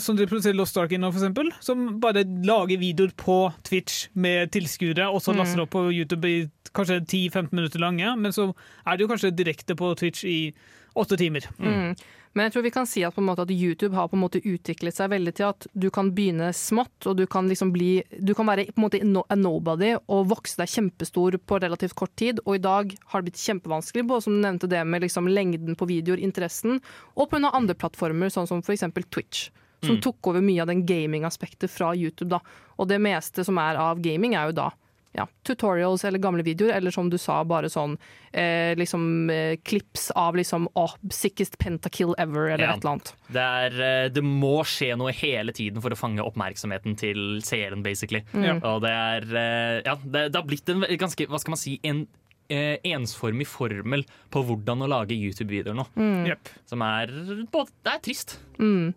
som 0.01 0.17
de 0.17 0.25
produserer 0.27 0.57
Lost 0.57 0.77
Ark 0.81 0.93
innhold, 0.97 1.13
f.eks., 1.13 1.59
som 1.61 1.99
bare 2.01 2.25
lager 2.25 2.79
videoer 2.81 3.13
på 3.21 3.53
Twitch 3.69 4.07
med 4.15 4.51
tilskuere, 4.51 5.11
og 5.13 5.21
så 5.21 5.33
Mm. 5.35 5.39
laster 5.43 5.61
opp 5.61 5.71
på 5.71 5.93
YouTube 5.93 6.25
i 6.25 6.49
kanskje 6.73 7.03
10-15 7.05 7.53
minutter 7.53 7.79
lange, 7.79 8.17
men 8.17 8.33
så 8.33 8.55
er 8.87 8.97
det 8.97 9.01
jo 9.05 9.09
kanskje 9.09 9.37
direkte 9.37 9.77
på 9.77 9.95
Twitch 9.95 10.25
i 10.25 10.55
åtte 10.95 11.17
timer. 11.17 11.47
Mm. 11.59 11.95
Men 12.33 12.47
jeg 12.47 12.55
tror 12.55 12.65
vi 12.65 12.73
kan 12.73 12.87
si 12.89 13.03
at, 13.05 13.15
på 13.15 13.23
at 13.33 13.51
YouTube 13.53 13.95
har 13.97 14.09
på 14.09 14.17
en 14.17 14.23
måte 14.23 14.41
utviklet 14.41 14.97
seg 14.97 15.11
veldig 15.13 15.35
til 15.37 15.51
at 15.51 15.67
du 15.77 15.91
kan 15.93 16.09
begynne 16.17 16.49
smått, 16.57 17.05
og 17.05 17.19
du 17.19 17.27
kan 17.29 17.49
liksom 17.49 17.75
bli 17.75 18.03
Du 18.25 18.33
kan 18.35 18.49
være 18.49 18.71
på 18.73 18.81
en 18.81 18.87
måte 18.87 19.01
a 19.29 19.37
nobody 19.37 19.93
og 20.09 20.31
vokse 20.33 20.57
deg 20.57 20.71
kjempestor 20.73 21.37
på 21.37 21.61
relativt 21.61 21.95
kort 21.99 22.15
tid. 22.17 22.41
Og 22.47 22.57
i 22.57 22.63
dag 22.65 22.95
har 23.13 23.21
det 23.21 23.31
blitt 23.33 23.43
kjempevanskelig, 23.43 24.07
både 24.09 24.25
som 24.25 24.37
du 24.37 24.41
nevnte 24.41 24.71
det 24.71 24.85
med 24.87 25.05
liksom 25.05 25.29
lengden 25.29 25.77
på 25.77 25.89
videoer, 25.89 26.23
interessen, 26.25 26.81
og 27.17 27.29
pga. 27.31 27.53
andre 27.53 27.75
plattformer, 27.77 28.33
sånn 28.33 28.49
som 28.49 28.65
f.eks. 28.65 28.89
Twitch. 29.11 29.51
Som 29.83 29.97
Mm. 29.97 30.01
tok 30.01 30.27
over 30.31 30.41
mye 30.41 30.63
av 30.63 30.69
den 30.69 30.87
gaming-aspektet 30.87 31.69
fra 31.69 31.93
YouTube. 31.93 32.29
da. 32.31 32.39
Og 32.79 32.89
det 32.89 33.01
meste 33.01 33.45
som 33.45 33.59
er 33.59 33.77
av 33.77 34.01
gaming, 34.01 34.35
er 34.35 34.47
jo 34.47 34.53
da 34.53 34.71
ja, 35.13 35.27
tutorials 35.45 36.05
eller 36.09 36.19
gamle 36.23 36.45
videoer, 36.47 36.73
eller 36.79 36.91
som 36.95 37.11
du 37.13 37.19
sa, 37.21 37.43
bare 37.45 37.69
sånn 37.69 37.99
eh, 38.33 38.73
liksom 38.81 39.31
eh, 39.31 39.57
klips 39.61 40.07
av 40.17 40.39
liksom 40.39 40.71
oh, 40.79 40.95
sickest 41.13 41.59
pentakill 41.61 42.15
ever, 42.19 42.49
eller 42.55 42.65
Ja. 42.65 42.77
et 42.77 42.81
eller 42.85 42.95
annet. 42.95 43.11
Det, 43.29 43.43
er, 43.67 43.77
eh, 43.89 44.09
det 44.15 44.23
må 44.25 44.55
skje 44.65 44.95
noe 44.97 45.13
hele 45.13 45.53
tiden 45.53 45.83
for 45.85 45.93
å 45.93 45.99
fange 46.01 46.25
oppmerksomheten 46.25 46.97
til 46.97 47.41
seeren, 47.45 47.83
basically. 47.85 48.23
Mm. 48.33 48.63
Og 48.65 48.81
det 48.87 48.95
er 48.97 49.29
eh, 49.37 49.83
Ja, 49.85 49.97
det, 50.01 50.31
det 50.33 50.41
har 50.41 50.49
blitt 50.49 50.73
en 50.73 50.87
ganske, 50.97 51.29
hva 51.29 51.41
skal 51.43 51.57
man 51.57 51.61
si, 51.61 51.77
en 51.85 52.07
eh, 52.49 52.79
ensformig 52.95 53.47
formel 53.53 54.07
på 54.33 54.43
hvordan 54.49 54.87
å 54.87 54.91
lage 54.95 55.13
YouTube-videoer 55.17 55.77
nå. 55.77 55.87
Mm. 55.97 56.33
Som 56.69 56.83
er 56.89 57.13
både 57.53 57.69
Det 57.85 57.93
er 57.99 58.03
trist. 58.09 58.39
Mm. 58.59 58.95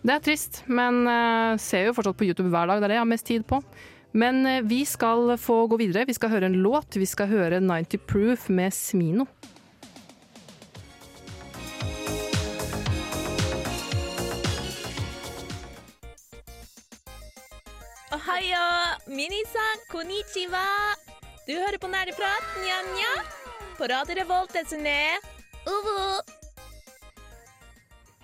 Det 0.00 0.14
er 0.16 0.20
trist, 0.24 0.62
men 0.72 1.02
eh, 1.04 1.54
ser 1.60 1.90
jo 1.90 1.96
fortsatt 2.00 2.16
på 2.16 2.24
YouTube 2.30 2.48
hver 2.48 2.70
dag. 2.70 2.80
Det 2.80 2.88
er 2.88 2.94
det 2.94 3.00
jeg 3.02 3.04
har 3.04 3.10
mest 3.12 3.28
tid 3.28 3.44
på. 3.48 3.60
Men 4.12 4.46
eh, 4.46 4.62
vi 4.62 4.84
skal 4.86 5.38
få 5.38 5.66
gå 5.66 5.76
videre. 5.76 6.04
Vi 6.04 6.14
skal 6.14 6.30
høre 6.30 6.50
en 6.50 6.58
låt. 6.62 6.96
Vi 6.96 7.06
skal 7.06 7.30
høre 7.30 7.60
90 7.60 8.06
Proof 8.06 8.48
med 8.48 8.74
Smino. 8.74 9.26
Ohayo, 18.10 18.66
minisan, 19.06 19.86
konnichiwa. 19.90 20.66
Du 21.46 21.54
hører 21.54 21.78
på 21.78 21.88
Nerdeprat, 21.88 22.50
nja-nja. 22.64 23.14
På 23.78 23.86
Radio 23.86 24.18
Revolt, 24.18 24.52
Desune. 24.54 24.98
Uh 25.66 25.72
Uhu. 25.72 26.39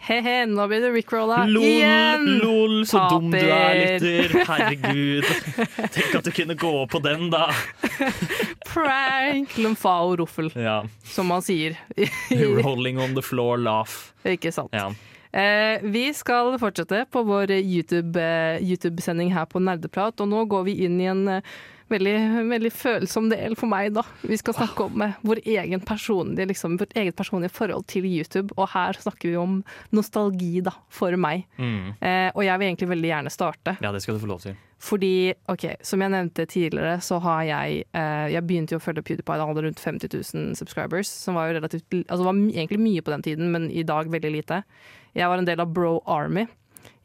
He-he, 0.06 0.34
nå 0.46 0.66
blir 0.70 0.84
det 0.84 0.90
rickrolla 0.94 1.40
igjen! 1.50 2.26
lol, 2.38 2.76
så 2.86 3.00
dum 3.10 3.30
du 3.32 3.40
er, 3.42 3.74
lytter. 3.98 4.36
Herregud. 4.50 5.26
Tenk 5.96 6.14
at 6.20 6.28
du 6.28 6.30
kunne 6.36 6.54
gå 6.60 6.72
på 6.92 7.00
den, 7.02 7.26
da. 7.32 7.48
Prank! 8.66 9.56
lomfao, 9.58 10.16
roffel, 10.16 10.52
Ja. 10.54 10.84
som 11.04 11.26
man 11.26 11.42
sier. 11.42 11.76
Rolling 12.62 12.98
on 13.02 13.14
the 13.14 13.22
floor, 13.22 13.56
laugh. 13.58 14.12
Ikke 14.24 14.52
sant. 14.54 14.70
Ja. 14.72 14.92
Eh, 15.36 15.82
vi 15.82 16.06
skal 16.14 16.54
fortsette 16.62 17.02
på 17.12 17.22
vår 17.26 17.50
YouTube-sending 17.58 18.62
YouTube-sending 18.62 19.34
her 19.34 19.44
på 19.50 19.60
Nerdeprat, 19.60 20.20
og 20.22 20.30
nå 20.30 20.44
går 20.48 20.64
vi 20.70 20.78
inn 20.86 21.00
i 21.02 21.10
en 21.10 21.26
eh, 21.28 21.56
veldig, 21.92 22.14
veldig 22.50 22.72
følsom 22.74 23.30
del 23.30 23.56
for 23.58 23.70
meg, 23.70 23.92
da. 23.96 24.04
Vi 24.26 24.38
skal 24.40 24.56
snakke 24.58 24.88
om 24.88 25.04
eh, 25.06 25.16
vår 25.26 25.42
egen 25.44 25.82
personlige, 25.86 26.50
liksom, 26.52 26.78
vårt 26.80 26.94
eget 26.98 27.16
personlige 27.18 27.54
forhold 27.54 27.86
til 27.90 28.06
YouTube, 28.08 28.54
og 28.56 28.70
her 28.74 28.98
snakker 29.00 29.30
vi 29.30 29.36
om 29.40 29.60
nostalgi, 29.96 30.60
da, 30.66 30.74
for 30.92 31.16
meg. 31.20 31.46
Mm. 31.58 31.94
Eh, 32.00 32.30
og 32.32 32.44
jeg 32.46 32.60
vil 32.60 32.70
egentlig 32.70 32.92
veldig 32.94 33.12
gjerne 33.12 33.34
starte. 33.34 33.76
ja, 33.82 33.92
det 33.94 34.02
skal 34.04 34.16
du 34.16 34.24
få 34.24 34.32
lov 34.34 34.42
til. 34.44 34.56
Fordi, 34.86 35.32
ok, 35.48 35.64
som 35.88 36.02
jeg 36.04 36.12
nevnte 36.12 36.44
tidligere, 36.52 36.98
så 37.00 37.16
har 37.24 37.46
jeg 37.48 37.86
eh, 37.96 38.26
Jeg 38.34 38.44
begynte 38.44 38.74
jo 38.74 38.80
å 38.80 38.84
følge 38.84 39.06
PewDiePie 39.08 39.38
da 39.40 39.46
hadde 39.48 39.62
rundt 39.64 39.80
50 39.80 40.12
000 40.12 40.58
subscribers, 40.58 41.08
som 41.08 41.38
var 41.38 41.48
jo 41.48 41.56
relativt 41.56 41.96
Altså 42.02 42.26
var 42.26 42.36
egentlig 42.36 42.82
mye 42.82 43.04
på 43.04 43.14
den 43.14 43.24
tiden, 43.24 43.48
men 43.54 43.70
i 43.70 43.86
dag 43.88 44.12
veldig 44.12 44.34
lite. 44.34 44.60
Jeg 45.16 45.32
var 45.32 45.40
en 45.40 45.48
del 45.48 45.62
av 45.64 45.72
Bro 45.72 46.02
Army. 46.04 46.44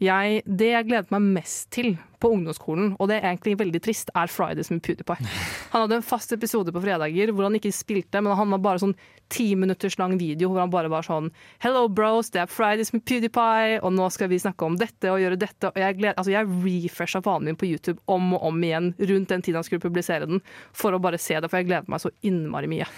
Jeg, 0.01 0.41
det 0.49 0.71
jeg 0.71 0.87
gledet 0.87 1.11
meg 1.13 1.27
mest 1.37 1.67
til 1.75 1.91
på 2.21 2.29
ungdomsskolen, 2.33 2.95
og 2.97 3.09
det 3.09 3.19
er 3.19 3.31
egentlig 3.31 3.53
veldig 3.59 3.81
trist, 3.85 4.09
er 4.17 4.29
Fridays 4.29 4.71
med 4.73 4.81
PewDiePie. 4.85 5.29
Han 5.73 5.83
hadde 5.83 5.99
en 5.99 6.05
fast 6.05 6.33
episode 6.33 6.73
på 6.73 6.81
fredager 6.81 7.29
hvor 7.33 7.45
han 7.47 7.57
ikke 7.57 7.71
spilte, 7.73 8.21
men 8.21 8.35
han 8.37 8.51
var 8.53 8.61
bare 8.61 8.81
sånn 8.81 8.95
ti 9.31 9.51
minutters 9.57 9.95
lang 10.01 10.17
video 10.19 10.49
hvor 10.51 10.59
han 10.63 10.73
bare 10.73 10.89
var 10.91 11.05
sånn 11.07 11.29
Hello 11.63 11.85
bros, 11.89 12.29
det 12.33 12.41
er 12.43 12.51
Fridays 12.51 12.91
med 12.95 13.05
PewDiePie, 13.07 13.79
og 13.81 13.93
nå 13.95 14.09
skal 14.13 14.29
vi 14.31 14.41
snakke 14.41 14.67
om 14.67 14.75
dette 14.81 15.09
og 15.09 15.21
gjøre 15.21 15.39
dette. 15.41 15.71
Og 15.71 15.79
jeg, 15.79 15.97
gled, 16.01 16.17
altså 16.17 16.33
jeg 16.33 16.49
refresha 16.65 17.21
fanen 17.25 17.51
min 17.51 17.61
på 17.61 17.69
YouTube 17.69 18.01
om 18.11 18.33
og 18.35 18.49
om 18.51 18.61
igjen 18.65 18.91
rundt 18.99 19.31
den 19.31 19.45
tiden 19.45 19.61
han 19.61 19.67
skulle 19.69 19.85
publisere 19.85 20.27
den, 20.29 20.43
for 20.73 20.97
å 20.97 21.01
bare 21.01 21.21
se 21.21 21.37
det, 21.37 21.49
for 21.49 21.61
jeg 21.61 21.69
gledet 21.69 21.91
meg 21.91 22.03
så 22.03 22.13
innmari 22.27 22.69
mye. 22.73 22.89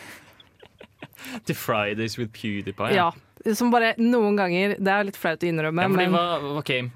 Til 1.47 1.55
Fridays 1.55 2.17
with 2.19 2.33
PewDiePie. 2.35 2.95
Ja. 2.95 3.11
Som 3.51 3.71
bare 3.73 3.93
noen 3.99 4.37
ganger 4.39 4.77
Det 4.79 4.91
er 4.93 5.07
litt 5.09 5.19
flaut 5.19 5.43
å 5.43 5.49
innrømme, 5.49 5.83
Ja, 5.83 5.91
men 5.91 6.13
hva, 6.15 6.23
okay. 6.61 6.87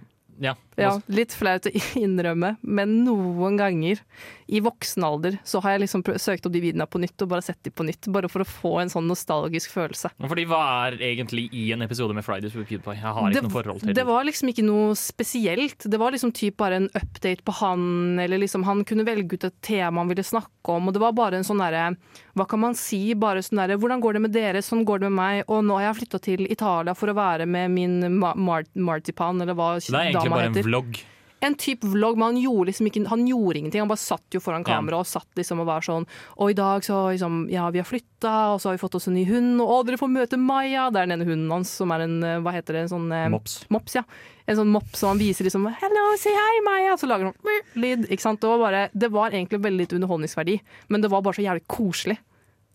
Ja. 0.43 0.53
Ja, 0.77 0.93
litt 1.09 1.33
flaut 1.33 1.65
å 1.65 1.71
innrømme, 2.05 2.57
men 2.61 3.03
noen 3.05 3.57
ganger 3.57 4.01
i 4.47 4.61
voksen 4.63 5.03
alder 5.03 5.35
så 5.43 5.59
har 5.63 5.73
jeg 5.75 5.81
liksom 5.83 6.03
søkt 6.21 6.45
opp 6.47 6.53
de 6.53 6.61
videoene 6.63 6.85
på 6.87 7.01
nytt 7.03 7.19
og 7.25 7.31
bare 7.33 7.43
sett 7.43 7.59
de 7.67 7.71
på 7.73 7.83
nytt, 7.83 8.07
bare 8.13 8.29
for 8.31 8.43
å 8.43 8.47
få 8.47 8.71
en 8.83 8.91
sånn 8.93 9.07
nostalgisk 9.09 9.73
følelse. 9.75 10.11
Fordi 10.23 10.45
Hva 10.47 10.61
er 10.87 10.97
egentlig 11.03 11.47
i 11.51 11.65
en 11.75 11.81
episode 11.83 12.15
med 12.15 12.23
Fridays 12.23 12.55
with 12.55 12.69
PewDiePie? 12.69 12.95
Jeg 12.95 13.13
har 13.17 13.27
ikke 13.27 13.33
Det- 13.33 13.43
noe 13.43 13.55
forhold 13.57 13.79
til 13.81 13.87
Det 13.89 13.95
Det 13.95 14.05
var 14.07 14.23
liksom 14.23 14.49
ikke 14.53 14.63
noe 14.63 14.93
spesielt. 14.95 15.79
Det 15.89 15.99
var 15.99 16.11
liksom 16.11 16.31
typ 16.31 16.55
bare 16.57 16.75
en 16.77 16.89
update 16.95 17.43
på 17.43 17.53
han, 17.59 18.19
eller 18.19 18.37
liksom 18.37 18.63
han 18.63 18.85
kunne 18.85 19.03
velge 19.05 19.33
ut 19.33 19.43
et 19.43 19.61
tema 19.61 19.99
han 19.99 20.07
ville 20.07 20.23
snakke 20.23 20.69
om, 20.69 20.87
og 20.87 20.93
det 20.93 21.01
var 21.01 21.11
bare 21.13 21.33
en 21.37 21.43
sånn 21.43 21.59
derre 21.59 21.97
Hva 22.37 22.47
kan 22.47 22.59
man 22.59 22.75
si? 22.75 23.13
Bare 23.15 23.39
sånn 23.41 23.57
derre 23.57 23.77
Hvordan 23.79 23.99
går 24.01 24.13
det 24.13 24.21
med 24.21 24.31
dere? 24.31 24.61
Sånn 24.61 24.85
går 24.85 24.99
det 24.99 25.09
med 25.11 25.17
meg. 25.17 25.43
Og 25.49 25.63
nå 25.65 25.73
har 25.79 25.91
jeg 25.93 26.07
flytta 26.07 26.21
til 26.21 26.45
Italia 26.51 26.93
for 26.93 27.07
å 27.07 27.15
være 27.17 27.47
med 27.47 27.71
min 27.71 28.19
ma 28.19 28.33
mar 28.35 28.63
martipan, 28.75 29.41
eller 29.41 29.55
hva 29.57 29.79
dama 30.13 30.41
heter. 30.43 30.66
Vlogg. 30.67 30.99
En 31.45 31.53
type 31.53 31.85
vlogg, 31.85 32.15
men 32.17 32.31
han 32.31 32.37
gjorde 32.41 32.71
liksom 32.71 32.87
ikke 32.89 33.01
Han 33.11 33.27
gjorde 33.29 33.59
ingenting. 33.59 33.81
Han 33.83 33.89
bare 33.91 34.01
satt 34.01 34.33
jo 34.33 34.39
foran 34.41 34.63
kamera 34.65 34.97
og 34.97 35.05
satt 35.05 35.27
liksom 35.37 35.59
og 35.61 35.67
var 35.69 35.83
sånn 35.85 36.07
Og 36.41 36.49
i 36.49 36.55
dag 36.57 36.81
så 36.81 37.11
liksom 37.13 37.43
Ja, 37.53 37.67
vi 37.69 37.77
har 37.77 37.85
flytta, 37.85 38.31
og 38.55 38.57
så 38.63 38.71
har 38.71 38.73
vi 38.73 38.81
fått 38.81 38.95
oss 38.97 39.05
en 39.07 39.13
ny 39.13 39.21
hund, 39.29 39.61
og 39.61 39.69
å, 39.69 39.77
dere 39.85 39.99
får 40.01 40.09
møte 40.15 40.39
Maja! 40.41 40.87
Det 40.89 40.97
er 41.03 41.05
den 41.11 41.13
ene 41.19 41.27
hunden 41.29 41.53
hans 41.53 41.69
som 41.77 41.93
er 41.93 42.07
en 42.07 42.15
eh, 42.25 42.39
Hva 42.41 42.55
heter 42.57 42.73
det? 42.79 42.81
En 42.87 42.91
sånn 42.95 43.05
eh, 43.13 43.27
Mops. 43.29 43.59
Mops, 43.69 43.99
ja. 43.99 44.03
En 44.49 44.57
sånn 44.57 44.73
mops 44.73 44.97
som 45.03 45.13
han 45.13 45.21
viser 45.21 45.45
liksom 45.45 45.69
Hello, 45.77 46.07
say 46.17 46.33
hi, 46.33 46.63
Maja! 46.65 46.97
Så 46.97 47.05
lager 47.11 47.29
han 47.29 47.37
sånn 47.37 47.69
lyd. 47.85 48.07
Ikke 48.09 48.25
sant? 48.25 48.41
Det 48.41 48.49
var, 48.55 48.63
bare, 48.65 48.81
det 48.97 49.11
var 49.13 49.29
egentlig 49.29 49.61
veldig 49.61 49.83
litt 49.85 49.93
underholdningsverdi, 49.99 50.57
men 50.89 51.05
det 51.05 51.13
var 51.13 51.21
bare 51.21 51.37
så 51.37 51.45
jævlig 51.45 51.67
koselig. 51.69 52.17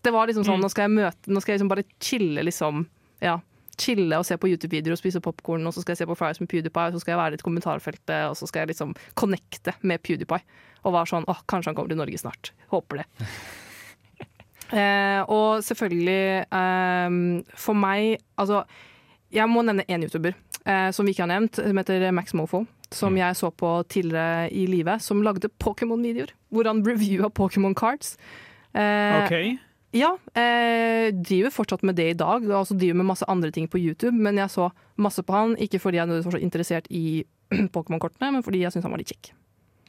Det 0.07 0.15
var 0.15 0.31
liksom 0.31 0.47
sånn, 0.47 0.63
Mm. 0.63 0.69
nå 0.69 0.71
skal 0.71 0.87
jeg 0.87 0.95
møte 1.03 1.31
Nå 1.35 1.43
skal 1.43 1.53
jeg 1.57 1.59
liksom 1.65 1.75
bare 1.75 1.85
chille, 1.99 2.47
liksom. 2.47 2.87
Ja. 3.23 3.41
Chille 3.81 4.19
og 4.19 4.27
se 4.29 4.37
på 4.37 4.51
YouTube-videoer 4.51 4.97
og 4.97 5.01
spise 5.01 5.23
popkorn, 5.25 5.65
og 5.67 5.75
så 5.75 5.83
skal 5.83 5.95
jeg 5.95 6.03
se 6.03 6.11
på 6.11 6.17
Fries 6.19 6.41
med 6.43 6.51
PewDiePie, 6.53 6.91
og 6.91 6.97
så 6.97 7.03
skal 7.03 7.15
jeg 7.15 7.23
være 7.23 7.35
litt 7.35 7.45
i 7.45 7.49
kommentarfeltet, 7.49 8.29
og 8.29 8.37
så 8.39 8.49
skal 8.51 8.65
jeg 8.65 8.75
liksom 8.75 8.95
connecte 9.19 9.75
med 9.83 10.03
PewDiePie. 10.05 10.45
Og 10.83 10.97
være 10.97 11.13
sånn 11.13 11.29
åh, 11.31 11.43
kanskje 11.51 11.71
han 11.71 11.79
kommer 11.79 11.95
til 11.95 12.01
Norge 12.03 12.23
snart. 12.23 12.55
Håper 12.75 13.03
det. 13.03 13.09
Eh, 14.73 15.21
og 15.29 15.61
selvfølgelig, 15.61 16.47
eh, 16.49 17.17
for 17.61 17.77
meg 17.77 18.23
Altså, 18.41 18.63
jeg 19.29 19.45
må 19.53 19.61
nevne 19.67 19.85
én 19.85 20.01
YouTuber 20.01 20.33
eh, 20.65 20.91
som 20.97 21.05
vi 21.05 21.13
ikke 21.13 21.27
har 21.27 21.33
nevnt, 21.33 21.61
som 21.61 21.81
heter 21.81 22.07
Max 22.15 22.33
Mofo. 22.33 22.65
Som 22.93 23.17
jeg 23.17 23.37
så 23.37 23.51
på 23.51 23.69
tidligere 23.89 24.51
i 24.53 24.67
livet, 24.69 25.03
som 25.03 25.23
lagde 25.25 25.49
Pokémon-videoer. 25.61 26.35
Hvor 26.53 26.69
han 26.69 26.83
reviewa 26.85 27.29
Pokémon 27.29 27.75
Cards. 27.75 28.17
Eh, 28.75 29.25
OK. 29.25 29.37
Ja, 29.93 30.19
eh, 30.35 31.13
driver 31.13 31.53
fortsatt 31.53 31.83
med 31.83 31.97
det 31.97 32.09
i 32.11 32.17
dag, 32.17 32.45
Altså 32.51 32.75
driver 32.75 32.95
med 32.95 33.07
masse 33.07 33.27
andre 33.29 33.51
ting 33.51 33.69
på 33.69 33.79
YouTube. 33.79 34.13
Men 34.17 34.37
jeg 34.41 34.51
så 34.51 34.71
masse 34.97 35.23
på 35.23 35.33
han, 35.33 35.57
ikke 35.57 35.81
fordi 35.81 36.01
jeg 36.01 36.09
var 36.09 36.23
så 36.25 36.41
interessert 36.41 36.87
i 36.91 37.25
Pokémon-kortene, 37.75 38.33
men 38.33 38.43
fordi 38.43 38.63
jeg 38.63 38.73
syntes 38.73 38.89
han 38.89 38.95
var 38.97 39.03
litt 39.03 39.13
kjekk. 39.13 39.33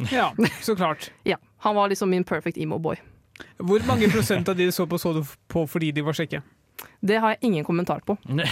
Ja, 0.12 0.34
så 0.62 0.76
klart. 0.76 1.12
Ja, 1.32 1.38
Han 1.58 1.76
var 1.76 1.89
liksom 1.89 2.10
min 2.10 2.24
perfect 2.24 2.58
emo-boy. 2.58 2.97
Hvor 3.58 3.86
mange 3.88 4.10
prosent 4.16 4.49
av 4.49 4.58
de 4.58 4.66
du 4.66 4.72
så 4.72 4.88
på, 4.88 4.97
så 4.99 5.14
du 5.14 5.24
på 5.47 5.68
fordi 5.68 5.91
de 5.91 6.04
var 6.04 6.14
kjekke? 6.14 6.41
Det 6.99 7.20
har 7.22 7.36
jeg 7.36 7.39
ingen 7.41 7.64
kommentar 7.64 8.01
på. 8.04 8.18
Nei. 8.28 8.43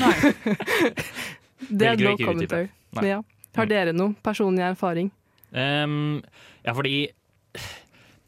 Det 1.68 1.88
er 1.88 1.97
no 1.99 2.16
commentary. 2.18 2.70
Ja. 3.04 3.22
Har 3.58 3.68
dere 3.68 3.91
noe 3.91 4.16
personlig 4.24 4.64
erfaring? 4.64 5.12
Um, 5.52 6.22
ja, 6.64 6.72
fordi 6.78 7.10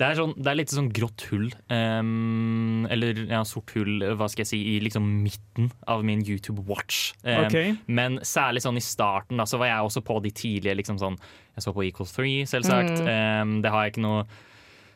det 0.04 0.10
er, 0.12 0.18
sånn, 0.20 0.34
det 0.38 0.50
er 0.52 0.58
litt 0.60 0.72
sånn 0.74 0.90
grått 0.94 1.24
hull, 1.32 1.48
um, 1.72 2.86
eller 2.92 3.24
ja, 3.30 3.42
sort 3.48 3.72
hull, 3.78 4.02
hva 4.20 4.28
skal 4.32 4.44
jeg 4.44 4.52
si, 4.52 4.60
i 4.74 4.80
liksom 4.84 5.06
midten 5.24 5.70
av 5.90 6.04
min 6.06 6.24
YouTube 6.26 6.66
watch. 6.70 7.14
Um, 7.24 7.46
Ok. 7.48 7.58
Men 7.88 8.20
særlig 8.28 8.64
sånn 8.66 8.80
i 8.80 8.84
starten, 8.84 9.40
da, 9.42 9.46
så 9.50 9.60
var 9.62 9.72
jeg 9.72 9.88
også 9.90 10.04
på 10.06 10.20
de 10.26 10.32
tidlige, 10.36 10.76
liksom 10.82 11.00
sånn 11.02 11.18
Jeg 11.54 11.64
så 11.68 11.74
på 11.76 11.84
Equal 11.86 12.08
3, 12.10 12.32
selvsagt. 12.50 13.04
Mm. 13.06 13.12
Um, 13.14 13.54
det 13.62 13.72
har 13.74 13.84
jeg 13.86 13.94
ikke 13.94 14.06
noe 14.08 14.26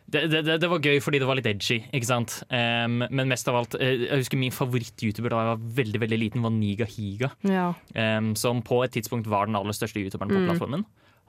det, 0.07 0.21
det, 0.31 0.39
det, 0.47 0.53
det 0.63 0.69
var 0.71 0.79
gøy 0.79 1.01
fordi 1.03 1.19
det 1.19 1.27
var 1.27 1.35
litt 1.35 1.49
edgy, 1.51 1.81
ikke 1.91 2.07
sant. 2.07 2.37
Um, 2.47 3.01
men 3.11 3.27
mest 3.27 3.49
av 3.51 3.57
alt, 3.59 3.75
eh, 3.75 4.05
jeg 4.07 4.21
husker 4.23 4.39
min 4.39 4.53
favoritt-youtuber 4.55 5.33
da 5.33 5.41
jeg 5.43 5.49
var 5.51 5.65
veldig 5.81 5.99
veldig 6.05 6.19
liten, 6.21 6.45
var 6.45 6.53
Niga 6.55 6.87
Higa. 6.87 7.29
Ja. 7.43 7.73
Um, 7.91 8.29
som 8.39 8.61
på 8.63 8.79
et 8.85 8.95
tidspunkt 8.95 9.27
var 9.27 9.49
den 9.51 9.59
aller 9.59 9.75
største 9.75 9.99
youtuberen 9.99 10.31
på 10.31 10.39
Mm. 10.39 10.47
plattformen. 10.47 10.85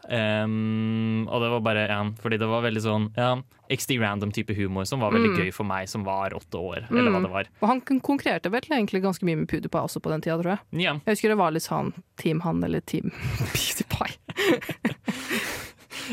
Ehm, 0.09 1.27
og 1.29 1.41
det 1.43 1.51
var 1.53 1.61
bare 1.61 1.87
ja, 1.89 2.03
fordi 2.23 2.39
det 2.39 2.49
var 2.49 2.63
veldig 2.65 2.83
sånn 2.85 3.09
ja, 3.17 3.33
XD 3.69 3.99
random-type 4.01 4.55
humor 4.57 4.87
som 4.89 5.01
var 5.01 5.13
veldig 5.13 5.33
Mm. 5.35 5.39
gøy 5.43 5.53
for 5.53 5.65
meg 5.69 5.89
som 5.89 6.05
var 6.05 6.31
åtte 6.31 6.57
år, 6.57 6.87
eller 6.91 7.11
hva 7.11 7.19
Mm. 7.21 7.23
det 7.27 7.31
var. 7.33 7.45
Og 7.61 7.69
han 7.69 7.81
kon- 7.83 8.01
konkurrerte 8.01 8.51
vel 8.51 8.61
egentlig 8.71 9.03
ganske 9.03 9.23
mye 9.25 9.37
med 9.37 9.49
PewDiePie 9.49 9.83
også 9.85 10.01
på 10.01 10.11
den 10.11 10.21
tida, 10.23 10.39
tror 10.41 10.57
jeg. 10.57 10.61
Yeah. 10.81 11.01
Jeg 11.05 11.13
husker 11.17 11.29
det 11.29 11.37
var 11.39 11.51
litt 11.51 11.63
sånn 11.67 11.93
Team 12.17 12.41
han 12.41 12.63
eller 12.65 12.81
Team 12.81 13.11
PewDiePie. 13.53 14.17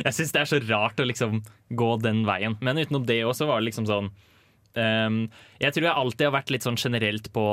Jeg 0.04 0.12
syns 0.14 0.32
det 0.34 0.42
er 0.42 0.50
så 0.50 0.60
rart 0.68 0.98
å 1.00 1.06
liksom 1.08 1.42
gå 1.72 2.02
den 2.02 2.26
veien. 2.26 2.58
Men 2.62 2.76
utenom 2.78 3.06
det 3.06 3.22
også 3.24 3.48
var 3.48 3.62
det 3.62 3.70
liksom 3.72 3.86
sånn 3.88 4.10
ehm, 4.78 5.30
Jeg 5.62 5.74
tror 5.74 5.84
jeg 5.88 5.96
alltid 5.96 6.26
har 6.28 6.36
vært 6.42 6.52
litt 6.52 6.64
sånn 6.68 6.78
generelt 6.78 7.32
på 7.34 7.46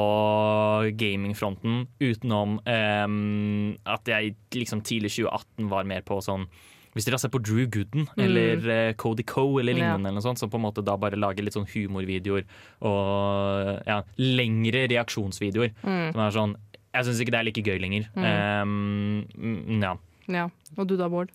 gamingfronten, 0.99 1.87
utenom 2.03 2.59
um, 2.67 3.77
at 3.87 4.05
jeg 4.11 4.35
liksom 4.55 4.83
tidlig 4.87 5.11
2018 5.17 5.69
var 5.73 5.85
mer 5.89 6.03
på 6.07 6.21
sånn 6.25 6.47
hvis 6.93 7.07
dere 7.07 7.17
har 7.17 7.23
sett 7.23 7.33
på 7.33 7.41
Drew 7.41 7.65
Gooden 7.73 8.05
Mm. 8.13 8.21
eller 8.27 8.67
uh, 8.69 8.93
Cody 9.01 9.23
Coe 9.25 9.61
eller 9.63 9.79
Ja. 9.79 9.95
eller 9.97 10.21
sånt, 10.21 10.37
som 10.39 10.51
på 10.51 10.59
en 10.61 10.67
måte 10.67 10.85
da 10.85 10.97
bare 11.01 11.17
lager 11.17 11.43
litt 11.43 11.55
sånn 11.57 11.65
humorvideoer 11.65 12.45
og 12.83 13.81
ja, 13.87 14.03
lengre 14.19 14.85
reaksjonsvideoer. 14.93 15.73
Mm. 15.83 16.13
Som 16.13 16.21
er 16.21 16.31
sånn 16.37 16.57
Jeg 16.93 17.07
syns 17.07 17.21
ikke 17.25 17.33
det 17.33 17.39
er 17.41 17.47
like 17.49 17.63
gøy 17.65 17.79
lenger. 17.81 18.05
Mm. 18.15 19.25
Mm, 19.33 19.81
ja. 19.81 19.95
Ja. 20.29 20.51
Og 20.77 20.87
du 20.91 20.99
da, 20.99 21.09
Bård? 21.09 21.31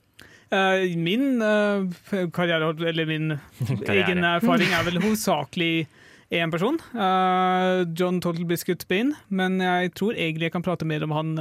Eh, 0.51 0.95
min 0.97 1.41
eh, 1.41 2.27
karriere, 2.31 2.69
eller 2.89 3.05
min 3.09 3.31
egen 3.87 4.23
erfaring, 4.23 4.71
er 4.71 4.85
vel 4.87 5.01
hovedsakelig 5.03 5.87
én 6.31 6.51
person. 6.51 6.79
eh, 6.95 7.83
John 7.99 8.21
Total 8.23 8.45
Biscuit 8.47 8.87
Bain. 8.87 9.13
Men 9.27 9.59
jeg 9.59 9.93
tror 9.95 10.15
egentlig 10.15 10.47
jeg 10.49 10.55
kan 10.55 10.63
prate 10.65 10.85
mer 10.87 11.03
om 11.03 11.11
han 11.15 11.35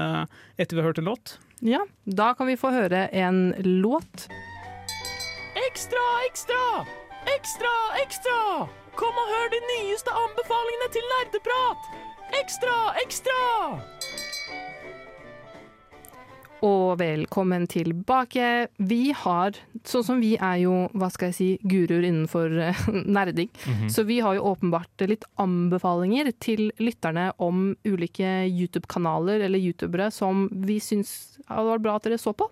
etter 0.58 0.74
vi 0.76 0.82
har 0.82 0.90
hørt 0.90 0.98
en 1.02 1.10
låt. 1.12 1.36
Ja, 1.64 1.84
da 2.04 2.32
kan 2.34 2.46
vi 2.50 2.56
få 2.60 2.70
høre 2.74 3.06
en 3.16 3.54
låt. 3.64 4.26
Ekstra, 5.66 6.02
ekstra! 6.28 6.60
Ekstra, 7.32 7.72
ekstra! 8.02 8.66
Kom 8.96 9.16
og 9.22 9.30
hør 9.32 9.48
de 9.52 9.58
nyeste 9.70 10.12
anbefalingene 10.14 10.88
til 10.94 11.08
nerdeprat! 11.14 11.88
Ekstra, 12.42 12.76
ekstra! 13.02 13.40
Og 16.66 16.96
velkommen 16.98 17.66
tilbake. 17.70 18.66
Vi 18.90 19.12
har, 19.14 19.54
sånn 19.86 20.04
som 20.06 20.22
vi 20.22 20.32
er 20.34 20.56
jo, 20.64 20.72
hva 20.98 21.08
skal 21.12 21.30
jeg 21.30 21.36
si, 21.36 21.48
guruer 21.62 22.02
innenfor 22.08 22.50
nerding, 22.50 23.04
nerding, 23.16 23.50
-hmm. 23.52 23.88
så 23.92 24.02
vi 24.08 24.18
har 24.20 24.34
jo 24.34 24.48
åpenbart 24.50 25.06
litt 25.06 25.24
anbefalinger 25.38 26.32
til 26.40 26.72
lytterne 26.78 27.32
om 27.38 27.76
ulike 27.84 28.48
YouTube-kanaler 28.48 29.40
eller 29.46 29.58
youtubere 29.58 30.10
som 30.10 30.48
vi 30.50 30.80
syns 30.80 31.38
hadde 31.46 31.70
vært 31.70 31.82
bra 31.82 31.96
at 31.96 32.02
dere 32.02 32.18
så 32.18 32.32
på. 32.32 32.50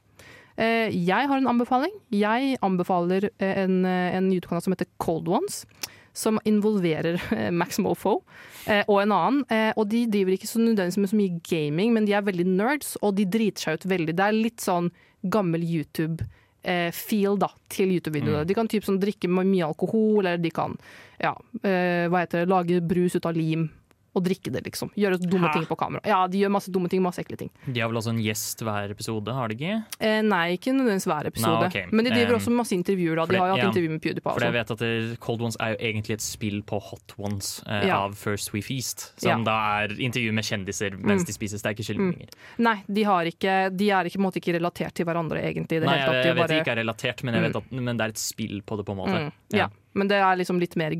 Eh, 0.56 0.94
Jeg 0.94 1.26
har 1.28 1.36
en 1.36 1.48
anbefaling. 1.50 1.90
Jeg 2.12 2.58
anbefaler 2.62 3.30
eh, 3.40 3.62
en, 3.64 3.84
eh, 3.84 4.14
en 4.14 4.30
YouTube-kanal 4.30 4.62
som 4.62 4.72
heter 4.72 4.86
Cold 4.98 5.28
Ones. 5.28 5.66
Som 6.14 6.38
involverer 6.46 7.18
eh, 7.36 7.50
Max 7.54 7.80
Mofo 7.82 8.20
eh, 8.66 8.84
og 8.86 9.02
en 9.02 9.14
annen. 9.16 9.42
Eh, 9.50 9.72
og 9.76 9.88
de 9.92 10.04
driver 10.10 10.36
ikke 10.36 10.50
så 10.50 10.62
nødvendigvis 10.62 11.00
med 11.02 11.12
så 11.12 11.20
mye 11.20 11.40
gaming, 11.50 11.94
men 11.96 12.08
de 12.08 12.16
er 12.16 12.26
veldig 12.26 12.48
nerds, 12.54 12.94
og 13.02 13.16
de 13.18 13.26
driter 13.26 13.66
seg 13.68 13.80
ut 13.80 13.88
veldig. 13.94 14.16
Det 14.16 14.26
er 14.26 14.38
litt 14.38 14.64
sånn 14.64 14.90
gammel 15.32 15.64
YouTube-feel 15.64 17.38
da, 17.40 17.50
til 17.72 17.96
YouTube-videoene. 17.96 18.44
Mm. 18.44 18.50
De 18.50 18.58
kan 18.58 18.70
typ 18.70 18.86
sånn 18.86 19.00
drikke 19.02 19.30
mye 19.32 19.66
alkohol, 19.66 20.24
eller 20.24 20.42
de 20.42 20.52
kan 20.54 20.76
ja, 21.22 21.32
hva 21.62 22.20
heter 22.20 22.42
det, 22.42 22.50
lage 22.50 22.82
brus 22.84 23.14
ut 23.16 23.26
av 23.28 23.36
lim. 23.36 23.68
Og 24.14 24.22
drikke 24.22 24.52
det, 24.54 24.62
liksom. 24.64 24.90
Gjøre 24.94 25.18
dumme 25.18 25.48
Hæ? 25.48 25.52
ting 25.58 25.66
på 25.66 25.76
kamera. 25.76 26.00
Ja, 26.06 26.26
de 26.30 26.38
gjør 26.38 26.50
masse 26.54 26.70
dumme 26.70 26.88
ting, 26.88 27.02
masse 27.02 27.18
ekle 27.18 27.36
ting. 27.36 27.50
De 27.66 27.80
har 27.80 27.88
vel 27.90 27.96
også 27.98 28.10
en 28.14 28.20
gjest 28.22 28.62
hver 28.62 28.90
episode, 28.94 29.26
har 29.34 29.48
de 29.48 29.54
ikke? 29.58 29.84
Eh, 29.98 30.20
nei, 30.22 30.56
ikke 30.56 30.70
nødvendigvis 30.76 31.06
hver 31.10 31.26
episode. 31.26 31.58
Nei, 31.58 31.66
okay. 31.66 31.86
Men 31.90 32.04
de 32.04 32.10
driver 32.14 32.34
Um, 32.34 32.38
også 32.38 32.50
med 32.54 32.56
masse 32.62 32.74
intervjuer. 32.78 33.16
da. 33.16 33.26
De 33.26 33.36
har 33.40 33.48
jo 33.48 33.54
hatt 33.56 33.62
ja. 33.64 33.68
intervju 33.72 33.90
med 33.90 34.00
PewDiePie. 34.02 34.32
For 34.34 34.40
jeg 34.46 34.52
vet 34.54 34.70
at 34.70 34.78
det, 34.78 35.18
Cold 35.20 35.42
Ones 35.42 35.56
er 35.60 35.74
jo 35.74 35.76
egentlig 35.90 36.14
et 36.14 36.22
spill 36.22 36.62
på 36.62 36.80
Hot 36.80 37.14
Ones 37.18 37.62
eh, 37.66 37.86
Ja. 37.88 37.98
av 38.04 38.14
First 38.14 38.52
We 38.54 38.60
Feast. 38.62 39.12
Som 39.20 39.44
Ja. 39.44 39.44
da 39.44 39.82
er 39.82 39.88
intervju 39.98 40.32
med 40.32 40.44
kjendiser 40.44 40.94
mens 40.96 41.22
Mm. 41.22 41.26
de 41.26 41.32
spiser 41.32 41.58
sterke 41.58 41.82
Mm. 41.84 42.28
Nei, 42.58 42.82
de, 42.90 43.02
har 43.02 43.24
ikke, 43.24 43.76
de 43.76 43.90
er 43.90 44.04
ikke, 44.04 44.16
på 44.18 44.22
en 44.22 44.30
måte 44.30 44.40
ikke 44.40 44.54
relatert 44.60 44.94
til 44.94 45.04
hverandre, 45.06 45.42
egentlig. 45.42 45.82
Nei, 45.82 45.98
jeg. 45.98 46.24
Jeg 46.24 46.34
vet 46.34 46.36
bare- 46.36 46.48
de 46.48 46.60
ikke 46.62 46.72
er 46.72 46.82
relatert, 46.84 47.22
men, 47.24 47.34
Mm. 47.34 47.42
vet 47.42 47.56
at, 47.56 47.72
men 47.72 47.96
det 47.96 48.04
er 48.04 48.08
et 48.10 48.18
spill 48.18 48.62
på 48.62 48.76
det, 48.76 48.86
på 48.86 48.92
en 48.92 48.98
måte. 48.98 49.20
Mm, 49.26 49.32
ja. 49.52 49.68
Men 49.96 50.08
det 50.08 50.16
er 50.16 50.36
liksom 50.36 50.58
litt 50.58 50.74
mer 50.76 50.90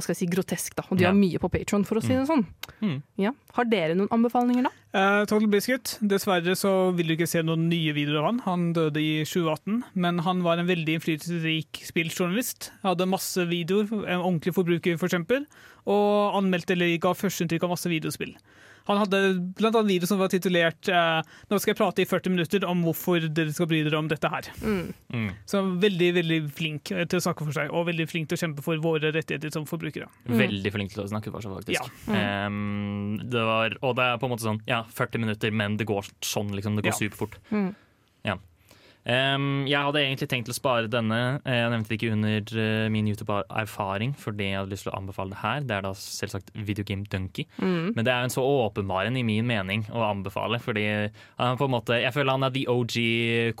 hva 0.00 0.04
skal 0.08 0.16
jeg 0.16 0.22
si, 0.24 0.30
grotesk, 0.32 0.74
da. 0.80 0.82
Og 0.90 0.96
de 0.98 1.04
Ja. 1.04 1.10
har 1.12 1.18
mye 1.20 1.38
på 1.38 1.50
Patron, 1.52 1.84
for 1.84 2.00
å 2.00 2.02
si 2.02 2.14
det 2.16 2.26
sånn. 2.26 2.46
Mm. 2.82 3.02
Ja. 3.18 3.32
Har 3.54 3.64
dere 3.70 3.94
noen 3.94 4.08
anbefalinger, 4.10 4.64
da? 4.64 4.70
Uh, 4.92 5.24
Total 5.26 5.46
Biscuit. 5.52 5.98
Dessverre 6.02 6.56
så 6.58 6.72
vil 6.96 7.06
du 7.06 7.14
ikke 7.16 7.28
se 7.28 7.42
noen 7.46 7.68
nye 7.68 7.92
videoer 7.94 8.18
av 8.18 8.24
han. 8.30 8.38
Han 8.48 8.72
døde 8.74 8.96
i 8.98 9.22
2018, 9.28 9.84
men 9.94 10.18
han 10.26 10.42
var 10.42 10.58
en 10.58 10.66
veldig 10.66 10.96
innflytelsesrik 10.98 11.84
spilljournalist. 11.86 12.70
Hadde 12.82 13.06
masse 13.06 13.44
videoer, 13.46 13.86
en 14.08 14.24
ordentlig 14.24 14.54
forbruker 14.56 14.98
for 14.98 15.06
eksempel, 15.06 15.46
og 15.86 16.34
anmeldte 16.40 16.72
eller 16.74 16.96
ga 16.98 17.12
førsteinntrykk 17.14 17.64
av 17.68 17.70
masse 17.76 17.86
videospill. 17.92 18.34
Han 18.90 18.98
hadde 19.04 19.20
blant 19.58 19.76
annet 19.78 19.92
video 19.94 20.08
som 20.10 20.18
var 20.20 20.28
titulert 20.32 20.88
eh, 20.90 21.20
'Nå 21.50 21.58
skal 21.62 21.72
jeg 21.72 21.78
prate 21.78 22.02
i 22.02 22.08
40 22.10 22.34
minutter 22.34 22.66
om 22.68 22.82
hvorfor 22.84 23.22
dere 23.30 23.52
skal 23.54 23.68
bry 23.70 23.82
dere 23.86 23.98
om 24.00 24.08
dette 24.10 24.28
her'. 24.32 24.50
Mm. 24.62 24.92
Mm. 25.14 25.30
Så 25.46 25.62
veldig 25.82 26.10
veldig 26.18 26.40
flink 26.56 26.90
eh, 26.92 27.04
til 27.06 27.20
å 27.20 27.24
snakke 27.24 27.46
for 27.46 27.52
seg, 27.56 27.70
og 27.70 27.86
veldig 27.86 28.08
flink 28.10 28.28
til 28.30 28.36
å 28.38 28.42
kjempe 28.44 28.64
for 28.66 28.76
våre 28.82 29.12
rettigheter 29.14 29.52
som 29.54 29.66
forbrukere. 29.68 30.08
Veldig 30.26 30.72
flink 30.74 30.90
til 30.94 31.04
å 31.04 31.08
snakke 31.08 31.30
for 31.30 31.40
seg, 31.44 31.54
faktisk. 31.60 31.90
Em, 32.10 33.18
det 33.30 33.44
var, 33.46 33.76
og 33.82 33.96
det 33.96 34.04
er 34.10 34.18
på 34.18 34.26
en 34.28 34.34
måte 34.34 34.46
sånn 34.48 34.60
ja, 34.66 34.82
40 34.84 35.18
minutter, 35.24 35.50
men 35.54 35.76
det 35.80 35.86
går 35.86 36.10
sånn, 36.20 36.50
liksom. 36.56 36.76
Det 36.76 36.84
går 36.84 36.92
Ja. 36.94 36.98
superfort. 36.98 37.38
Mm. 37.50 37.74
Ja. 38.24 38.36
Em, 39.08 39.64
jeg 39.64 39.80
hadde 39.80 40.00
egentlig 40.02 40.26
tenkt 40.28 40.50
å 40.52 40.54
spare 40.54 40.88
denne. 40.92 41.40
Eh, 41.48 41.56
Jeg 41.56 41.70
nevnte 41.72 41.88
det 41.88 41.96
ikke 41.96 42.12
under 42.12 42.50
uh, 42.60 42.88
min 42.92 43.06
YouTube-erfaring, 43.08 44.12
fordi 44.20 44.50
jeg 44.50 44.58
hadde 44.58 44.72
lyst 44.74 44.84
til 44.84 44.92
å 44.92 44.98
anbefale 44.98 45.32
det 45.32 45.40
her. 45.40 45.62
Det 45.64 45.76
er 45.76 45.86
da 45.86 45.92
selvsagt 45.96 46.50
Videogame 46.68 47.08
Donkey. 47.08 47.46
Mm. 47.62 47.94
Men 47.96 48.04
det 48.04 48.12
er 48.12 48.20
jo 48.20 48.28
en 48.28 48.34
så 48.34 48.44
åpenbar 48.44 49.08
en 49.08 49.16
i 49.16 49.24
min 49.24 49.48
mening 49.48 49.86
å 49.88 50.04
anbefale, 50.10 50.60
fordi 50.60 50.84
han 51.40 51.56
på 51.60 51.68
en 51.68 51.74
måte 51.74 51.96
Jeg 52.00 52.12
føler 52.14 52.36
han 52.36 52.44
er 52.44 52.52
the 52.54 52.66
OG 52.68 52.96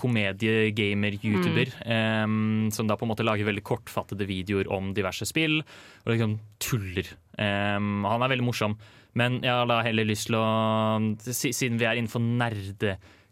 komediegamer-youtuber, 0.00 1.72
em, 1.88 2.68
som 2.74 2.90
da 2.90 2.98
på 3.00 3.08
en 3.08 3.12
måte 3.14 3.24
lager 3.26 3.48
veldig 3.48 3.64
kortfattede 3.64 4.28
videoer 4.28 4.68
om 4.72 4.92
diverse 4.96 5.24
spill, 5.28 5.62
og 6.04 6.12
liksom 6.12 6.36
tuller. 6.60 7.08
Um, 7.40 8.04
han 8.04 8.20
er 8.20 8.34
veldig 8.34 8.44
morsom, 8.44 8.76
men 9.16 9.40
jeg 9.40 9.50
har 9.50 9.66
da 9.70 9.80
heller 9.82 10.06
lyst 10.06 10.28
til 10.28 10.36
å 10.38 10.44
Siden 11.24 11.80
vi 11.80 11.88
er 11.88 11.98
innenfor 11.98 12.20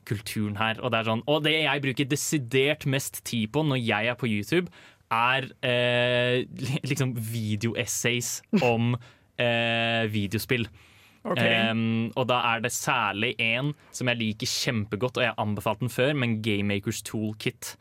nerdekulturen 0.09 0.57
her, 0.59 0.81
og 0.81 0.93
det 0.93 0.99
er 0.99 1.09
sånn 1.09 1.23
Og 1.27 1.43
det 1.45 1.55
jeg 1.55 1.83
bruker 1.83 2.09
desidert 2.09 2.87
mest 2.87 3.25
tid 3.25 3.51
på 3.53 3.63
når 3.63 3.79
jeg 3.83 4.09
er 4.09 4.17
på 4.19 4.29
YouTube, 4.29 4.71
er 5.11 5.49
eh, 5.65 6.45
liksom 6.91 7.15
videoessays 7.17 8.43
om 8.63 8.97
eh, 9.39 10.07
videospill. 10.11 10.69
Okay. 11.29 11.71
Um, 11.71 12.13
og 12.17 12.29
da 12.31 12.39
er 12.55 12.61
det 12.63 12.73
særlig 12.73 13.35
en 13.39 13.75
som 13.93 14.09
jeg 14.09 14.21
liker 14.21 14.49
kjempegodt, 14.49 15.19
og 15.19 15.25
jeg 15.25 15.33
har 15.35 15.43
anbefalt 15.43 15.81
den 15.81 15.91
før, 15.91 16.15
men 16.15 16.41
Gamemakers 16.43 17.03
Toolkit. 17.03 17.77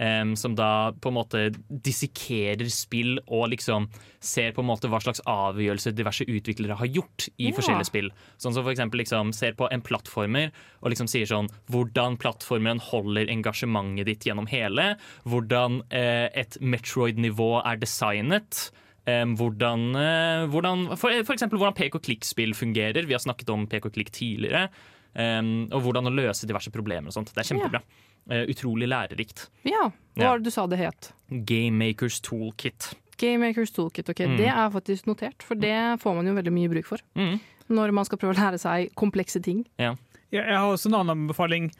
Em, 0.00 0.32
som 0.36 0.54
da 0.56 0.92
på 0.96 1.10
en 1.10 1.16
måte 1.18 1.42
dissekerer 1.68 2.70
spill 2.72 3.18
og 3.26 3.50
liksom 3.52 3.88
ser 4.20 4.54
på 4.56 4.64
en 4.64 4.70
måte 4.70 4.88
hva 4.90 5.00
slags 5.02 5.22
avgjørelser 5.28 5.94
diverse 5.96 6.24
utviklere 6.24 6.78
har 6.80 6.88
gjort 6.88 7.28
i 7.36 7.50
Ja. 7.50 7.54
forskjellige 7.56 7.90
spill. 7.90 8.10
Sånn 8.40 8.54
som 8.56 8.64
for 8.64 8.72
eksempel 8.72 9.02
liksom 9.02 9.32
ser 9.36 9.52
på 9.52 9.68
en 9.70 9.84
plattformer 9.84 10.50
og 10.82 10.90
liksom 10.90 11.08
sier 11.08 11.26
sånn 11.28 11.50
hvordan 11.70 12.18
plattformen 12.18 12.80
holder 12.80 13.28
engasjementet 13.28 14.06
ditt 14.06 14.24
gjennom 14.24 14.48
hele. 14.48 14.96
Hvordan 15.24 15.82
eh, 15.90 16.28
et 16.34 16.56
Metroid-nivå 16.60 17.62
er 17.64 17.76
designet. 17.76 18.70
Um, 19.08 19.32
hvordan, 19.34 19.96
uh, 19.96 20.46
hvordan 20.52 20.90
for, 21.00 21.10
for 21.24 21.32
eksempel 21.34 21.58
hvordan 21.58 21.74
pek-og-klikk-spill 21.74 22.52
fungerer. 22.54 23.06
Vi 23.08 23.16
har 23.16 23.22
snakket 23.22 23.48
om 23.50 23.66
pek-og-klikk 23.66 24.12
tidligere. 24.12 24.68
Um, 25.16 25.66
og 25.72 25.82
hvordan 25.82 26.06
å 26.06 26.12
løse 26.14 26.46
diverse 26.46 26.70
problemer 26.70 27.10
og 27.10 27.16
sånt. 27.16 27.32
Det 27.34 27.42
er 27.42 27.48
kjempebra. 27.48 27.80
Eh, 27.80 28.09
utrolig 28.30 28.88
lærerikt. 28.88 29.48
Ja, 29.66 29.90
hva 30.16 30.22
Ja. 30.22 30.30
var 30.30 30.38
det 30.38 30.44
du 30.44 30.50
sa 30.54 30.66
det 30.66 30.78
het? 30.78 31.12
Game 31.30 31.76
Makers 31.78 32.20
Toolkit. 32.20 32.94
Game 33.18 33.38
Makers 33.46 33.70
Toolkit. 33.72 34.08
ok. 34.08 34.20
Mm. 34.26 34.36
Det 34.38 34.48
er 34.48 34.70
faktisk 34.70 35.06
notert, 35.06 35.42
for 35.42 35.54
det 35.54 36.00
får 36.00 36.14
man 36.16 36.26
jo 36.26 36.34
veldig 36.34 36.52
mye 36.52 36.68
bruk 36.72 36.86
for. 36.86 36.98
Mm. 37.16 37.40
Når 37.70 37.92
man 37.92 38.04
skal 38.04 38.18
prøve 38.18 38.34
å 38.34 38.38
lære 38.40 38.58
seg 38.58 38.94
komplekse 38.94 39.42
ting. 39.42 39.66
Ja. 39.78 39.94
Jeg, 40.32 40.46
jeg 40.46 40.56
har 40.56 40.66
også 40.70 40.86
en 40.90 40.94
annen 40.94 41.26
anbefaling 41.26 41.70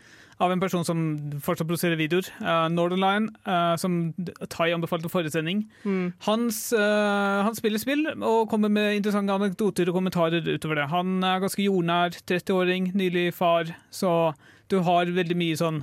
av 0.40 0.51
en 0.53 0.61
person 0.61 0.84
som 0.84 1.01
fortsatt 1.44 1.68
produserer 1.68 1.98
videoer. 2.01 2.24
Uh, 2.40 2.68
Northernline, 2.72 3.28
uh, 3.46 3.76
som 3.76 4.14
Tai 4.48 4.70
anbefalte 4.72 5.07
i 5.07 5.12
forrige 5.12 5.34
sending. 5.34 5.66
Mm. 5.84 6.12
Hans, 6.26 6.72
uh, 6.72 7.42
han 7.44 7.55
spiller 7.59 7.78
spill 7.82 8.07
og 8.16 8.48
kommer 8.48 8.72
med 8.72 8.96
interessante 8.96 9.34
anekdoter 9.36 9.88
og 9.90 9.98
kommentarer 9.98 10.40
utover 10.48 10.80
det. 10.80 10.88
Han 10.94 11.22
er 11.22 11.40
ganske 11.44 11.62
jordnær, 11.66 12.16
30-åring, 12.24 12.92
nylig 12.96 13.34
far, 13.36 13.74
så 13.92 14.32
du 14.68 14.80
har 14.86 15.05
veldig 15.12 15.36
mye 15.36 15.57
sånn 15.61 15.82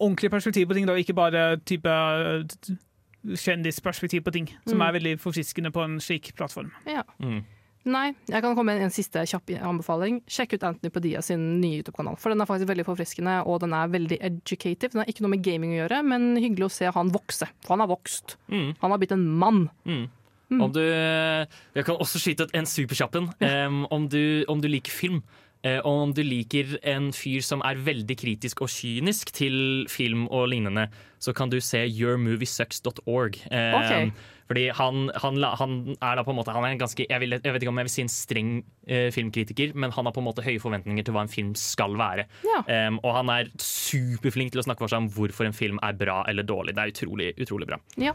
ordentlig 0.00 0.30
perspektiv 0.30 0.66
på 0.68 0.74
ting, 0.74 0.86
da, 0.86 0.94
ikke 1.00 1.14
bare 1.16 1.56
type 1.64 1.86
eh, 1.88 2.44
kjendisperspektiv 3.34 4.22
på 4.26 4.32
ting, 4.32 4.48
som 4.66 4.78
Mm. 4.78 4.82
er 4.88 4.92
veldig 5.00 5.18
forfriskende 5.20 5.70
på 5.72 5.84
en 5.84 5.98
slik 6.00 6.34
plattform. 6.36 6.70
Ja. 6.86 7.02
Nei, 7.86 8.14
jeg 8.28 8.40
kan 8.40 8.54
komme 8.56 8.72
med 8.72 8.82
en 8.82 8.90
siste 8.90 9.20
kjapp 9.28 9.50
anbefaling. 9.60 10.22
Sjekk 10.26 10.54
ut 10.54 10.62
Anthony 10.64 10.90
Padilla 10.90 11.20
sin 11.20 11.60
nye 11.60 11.82
YouTube-kanal. 11.82 12.16
For 12.16 12.30
den 12.30 12.40
er 12.40 12.46
faktisk 12.46 12.68
veldig 12.68 12.84
forfriskende, 12.86 13.46
og 13.46 13.60
den 13.60 13.74
er 13.74 13.88
veldig 13.88 14.18
educative. 14.22 14.88
Den 14.92 15.00
har 15.02 15.06
ikke 15.06 15.20
noe 15.20 15.30
med 15.34 15.42
gaming 15.44 15.72
å 15.72 15.86
gjøre, 15.86 16.02
men 16.02 16.36
hyggelig 16.36 16.64
å 16.64 16.70
se 16.72 16.86
han 16.86 17.10
vokse. 17.12 17.46
For 17.60 17.74
han 17.76 17.80
har 17.80 17.88
vokst. 17.88 18.36
Mm. 18.48 18.74
Han 18.80 18.90
har 18.90 18.98
blitt 18.98 19.12
en 19.12 19.26
mann. 19.28 19.68
Mm. 19.84 20.08
Om 20.60 20.72
du, 20.72 20.80
jeg 20.80 21.84
kan 21.84 21.96
også 21.96 22.18
skyte 22.20 22.46
en 22.54 22.64
superkjapp 22.68 23.16
en. 23.16 23.28
Em, 23.40 23.84
om, 23.90 24.08
du, 24.08 24.44
om 24.48 24.60
du 24.60 24.68
liker 24.68 24.90
film, 24.92 25.22
om 25.88 26.12
du 26.12 26.20
liker 26.20 26.76
en 26.84 27.08
fyr 27.16 27.40
som 27.44 27.62
er 27.64 27.80
veldig 27.80 28.16
kritisk 28.20 28.60
og 28.64 28.68
kynisk 28.68 29.32
til 29.32 29.86
film 29.88 30.26
og 30.28 30.50
lignende, 30.52 30.90
så 31.22 31.32
kan 31.32 31.48
du 31.48 31.56
se 31.64 31.80
yourmoviesucks.org. 31.88 33.38
Okay. 33.48 34.10
Fordi 34.50 34.68
han, 34.76 35.10
han, 35.22 35.40
han 35.58 35.74
er 35.96 36.18
da 36.18 36.24
på 36.24 36.32
en 36.34 36.38
måte 36.38 36.52
Han 36.52 36.66
er 36.66 36.74
en 36.74 36.82
ganske 36.82 37.06
Jeg, 37.08 37.20
vil, 37.22 37.36
jeg 37.38 37.54
vet 37.54 37.62
ikke 37.62 37.72
om 37.72 37.80
jeg 37.80 37.88
vil 37.88 37.94
si 37.94 38.04
en 38.04 38.12
streng 38.12 38.50
eh, 38.86 39.08
filmkritiker, 39.14 39.72
men 39.74 39.94
han 39.94 40.04
har 40.04 40.14
på 40.14 40.20
en 40.20 40.28
måte 40.28 40.44
høye 40.44 40.60
forventninger 40.60 41.06
til 41.06 41.16
hva 41.16 41.24
en 41.24 41.32
film 41.32 41.54
skal 41.58 41.96
være. 41.98 42.26
Ja. 42.44 42.60
Um, 42.88 43.00
og 43.02 43.16
han 43.16 43.32
er 43.32 43.52
superflink 43.60 44.52
til 44.52 44.62
å 44.62 44.66
snakke 44.66 44.84
for 44.84 44.92
seg 44.92 45.04
om 45.04 45.10
hvorfor 45.16 45.48
en 45.48 45.56
film 45.56 45.80
er 45.82 45.96
bra 45.96 46.22
eller 46.30 46.46
dårlig. 46.46 46.76
Det 46.76 46.84
er 46.84 46.94
utrolig, 46.94 47.32
utrolig 47.40 47.70
bra. 47.72 47.80
Ja. 48.00 48.12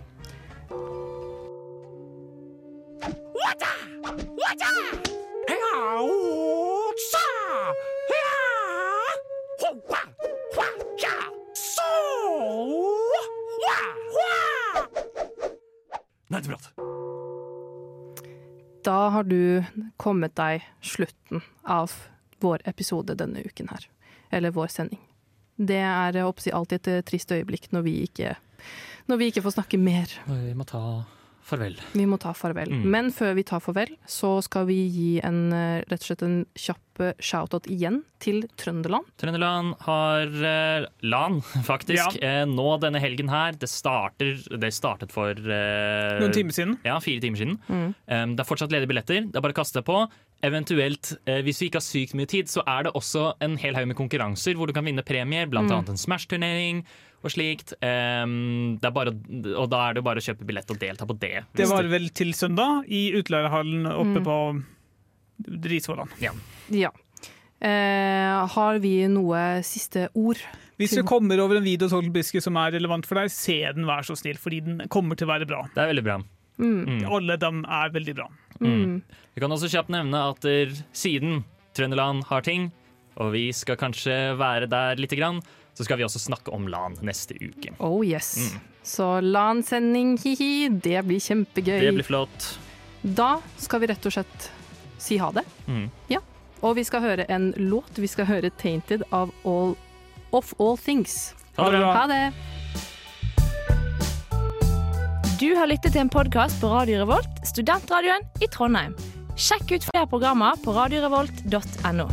Nerdeprat. 16.30 16.72
Da 18.86 18.98
har 19.10 19.24
du 19.24 19.64
kommet 19.98 20.36
deg 20.38 20.64
slutten 20.82 21.42
av 21.66 21.94
vår 22.40 22.62
episode 22.70 23.16
denne 23.18 23.42
uken 23.44 23.70
her. 23.74 23.88
Eller 24.30 24.54
vår 24.56 24.70
sending. 24.72 25.02
Det 25.60 25.82
er 25.82 26.22
alltid 26.22 26.88
et 26.88 27.06
trist 27.10 27.32
øyeblikk 27.36 27.72
når 27.76 27.84
vi 27.84 27.96
ikke, 28.06 28.36
når 29.10 29.20
vi 29.20 29.32
ikke 29.32 29.44
får 29.44 29.58
snakke 29.58 29.82
mer. 29.82 30.14
Vi 30.30 30.54
må 30.56 30.64
ta 30.70 30.84
farvel. 31.50 31.76
Vi 31.98 32.06
må 32.10 32.20
ta 32.22 32.32
farvel. 32.38 32.70
Mm. 32.72 32.86
Men 32.94 33.10
før 33.16 33.34
vi 33.38 33.44
tar 33.50 33.64
farvel, 33.66 33.96
så 34.10 34.36
skal 34.46 34.68
vi 34.70 34.78
gi 34.94 35.10
en, 35.26 35.42
eh, 35.54 35.82
rett 35.90 36.00
og 36.06 36.08
slett 36.12 36.24
en 36.28 36.38
kjapp 36.56 37.02
eh, 37.04 37.14
shout-out 37.24 37.68
igjen 37.72 38.02
til 38.22 38.44
Trøndelag. 38.60 39.06
Trøndelag 39.22 39.74
har 39.88 40.34
eh, 40.54 40.88
LAN, 41.10 41.40
faktisk. 41.72 42.20
Eh, 42.22 42.46
nå 42.50 42.70
denne 42.84 43.02
helgen 43.04 43.30
her. 43.34 43.58
Det, 43.60 43.70
starter, 43.72 44.36
det 44.60 44.72
startet 44.76 45.12
for 45.16 45.32
eh, 45.34 46.16
Noen 46.22 46.36
timer 46.36 46.56
siden. 46.56 46.78
Ja, 46.88 47.00
fire 47.04 47.24
timer 47.24 47.42
siden. 47.44 47.60
Mm. 47.68 47.86
Um, 48.08 48.36
det 48.38 48.46
er 48.46 48.50
fortsatt 48.50 48.72
ledige 48.74 48.92
billetter. 48.94 49.26
Det 49.28 49.40
er 49.40 49.46
bare 49.48 49.56
å 49.56 49.62
kaste 49.64 49.84
på. 49.88 50.04
Eventuelt, 50.46 51.14
eh, 51.28 51.42
hvis 51.44 51.60
vi 51.60 51.68
ikke 51.68 51.82
har 51.82 51.84
sykt 51.88 52.14
mye 52.16 52.30
tid, 52.32 52.48
så 52.48 52.64
er 52.64 52.86
det 52.88 52.94
også 52.96 53.34
en 53.44 53.58
hel 53.60 53.76
haug 53.76 53.90
med 53.92 53.98
konkurranser 54.00 54.56
hvor 54.56 54.70
du 54.70 54.74
kan 54.78 54.86
vinne 54.88 55.04
premier, 55.04 55.50
blant 55.52 55.68
Mm. 55.70 55.76
annet 55.80 55.90
en 55.96 56.00
Smash-turnering 56.00 56.84
og 57.24 57.32
slikt. 57.34 57.74
Um, 57.84 58.78
det 58.80 58.88
er 58.88 58.96
bare, 58.96 59.12
og 59.60 59.68
da 59.72 59.82
er 59.90 59.94
det 59.98 60.02
jo 60.04 60.08
bare 60.08 60.22
å 60.22 60.26
kjøpe 60.30 60.46
billett 60.48 60.70
og 60.72 60.80
delta 60.80 61.06
på 61.10 61.18
det. 61.20 61.34
Det 61.60 61.68
var 61.68 61.84
vel 61.92 62.10
til 62.16 62.32
søndag 62.38 62.86
i 62.88 63.10
utleierhallen 63.20 63.86
oppe 63.92 64.20
Mm. 64.22 64.26
på 64.28 64.38
Risvollan. 65.70 66.10
Ja. 66.20 66.32
Ja. 66.70 66.92
Eh, 67.60 68.48
har 68.48 68.80
vi 68.80 68.94
noe 69.12 69.62
siste 69.68 70.08
ord? 70.16 70.40
Hvis 70.80 70.94
du 70.96 71.04
kommer 71.04 71.40
over 71.44 71.58
en 71.60 71.64
video 71.66 71.90
Total 71.92 72.10
Biske 72.16 72.40
som 72.44 72.56
er 72.56 72.72
relevant 72.78 73.06
for 73.08 73.20
deg, 73.20 73.32
se 73.32 73.58
den, 73.76 73.84
vær 73.88 74.06
så 74.08 74.16
snill, 74.16 74.38
fordi 74.40 74.62
den 74.64 74.84
kommer 74.92 75.20
til 75.20 75.28
å 75.28 75.34
være 75.34 75.48
bra. 75.50 75.66
Det 75.76 75.84
er 75.84 75.90
veldig 75.92 76.06
bra. 76.06 76.18
Mm. 76.60 77.04
Alle 77.08 77.36
dem 77.40 77.66
er 77.68 77.92
veldig 77.96 78.16
bra. 78.16 78.28
Mm. 78.64 79.02
Vi 79.36 79.44
kan 79.44 79.52
også 79.56 79.70
kjapt 79.72 79.92
nevne 79.92 80.24
at 80.32 80.48
siden 80.96 81.44
Trøndelag 81.76 82.24
har 82.32 82.42
ting, 82.48 82.70
og 83.20 83.34
vi 83.36 83.50
skal 83.56 83.76
kanskje 83.80 84.16
være 84.40 84.68
der 84.72 84.96
lite 85.00 85.16
grann, 85.20 85.42
så 85.80 85.86
skal 85.88 85.96
vi 85.96 86.04
også 86.04 86.20
snakke 86.20 86.52
om 86.52 86.66
LAN 86.68 86.98
neste 87.08 87.38
uke. 87.40 87.72
Oh 87.80 88.02
yes. 88.04 88.34
Mm. 88.36 88.56
Så 88.84 89.06
LAN-sending, 89.24 90.18
hi-hi, 90.20 90.68
det 90.76 91.06
blir 91.08 91.22
kjempegøy. 91.24 91.78
Det 91.80 91.94
blir 91.96 92.04
flott. 92.04 92.48
Da 93.00 93.38
skal 93.56 93.80
vi 93.80 93.88
rett 93.88 94.08
og 94.10 94.12
slett 94.12 94.50
si 95.00 95.16
ha 95.24 95.30
det. 95.32 95.46
Mm. 95.72 95.86
Ja. 96.12 96.20
Og 96.60 96.76
vi 96.76 96.84
skal 96.84 97.06
høre 97.06 97.24
en 97.32 97.54
låt. 97.56 97.96
Vi 97.96 98.10
skal 98.12 98.28
høre 98.28 98.52
'Tainted' 98.52 99.06
av 99.16 99.32
all, 99.48 99.78
Of 100.36 100.52
All 100.60 100.76
Things. 100.78 101.34
Ha 101.56 101.72
det 101.72 101.80
bra. 101.80 101.94
Ha 101.96 102.08
det. 102.12 102.34
Du 105.40 105.56
har 105.56 105.72
lyttet 105.72 105.96
til 105.96 106.02
en 106.02 106.12
podkast 106.12 106.60
på 106.60 106.68
Radio 106.68 107.00
Revolt, 107.06 107.40
studentradioen 107.48 108.28
i 108.44 108.52
Trondheim. 108.52 108.98
Sjekk 109.40 109.72
ut 109.72 109.88
flere 109.94 110.12
programmer 110.12 110.60
på 110.60 110.76
radiorevolt.no. 110.76 112.10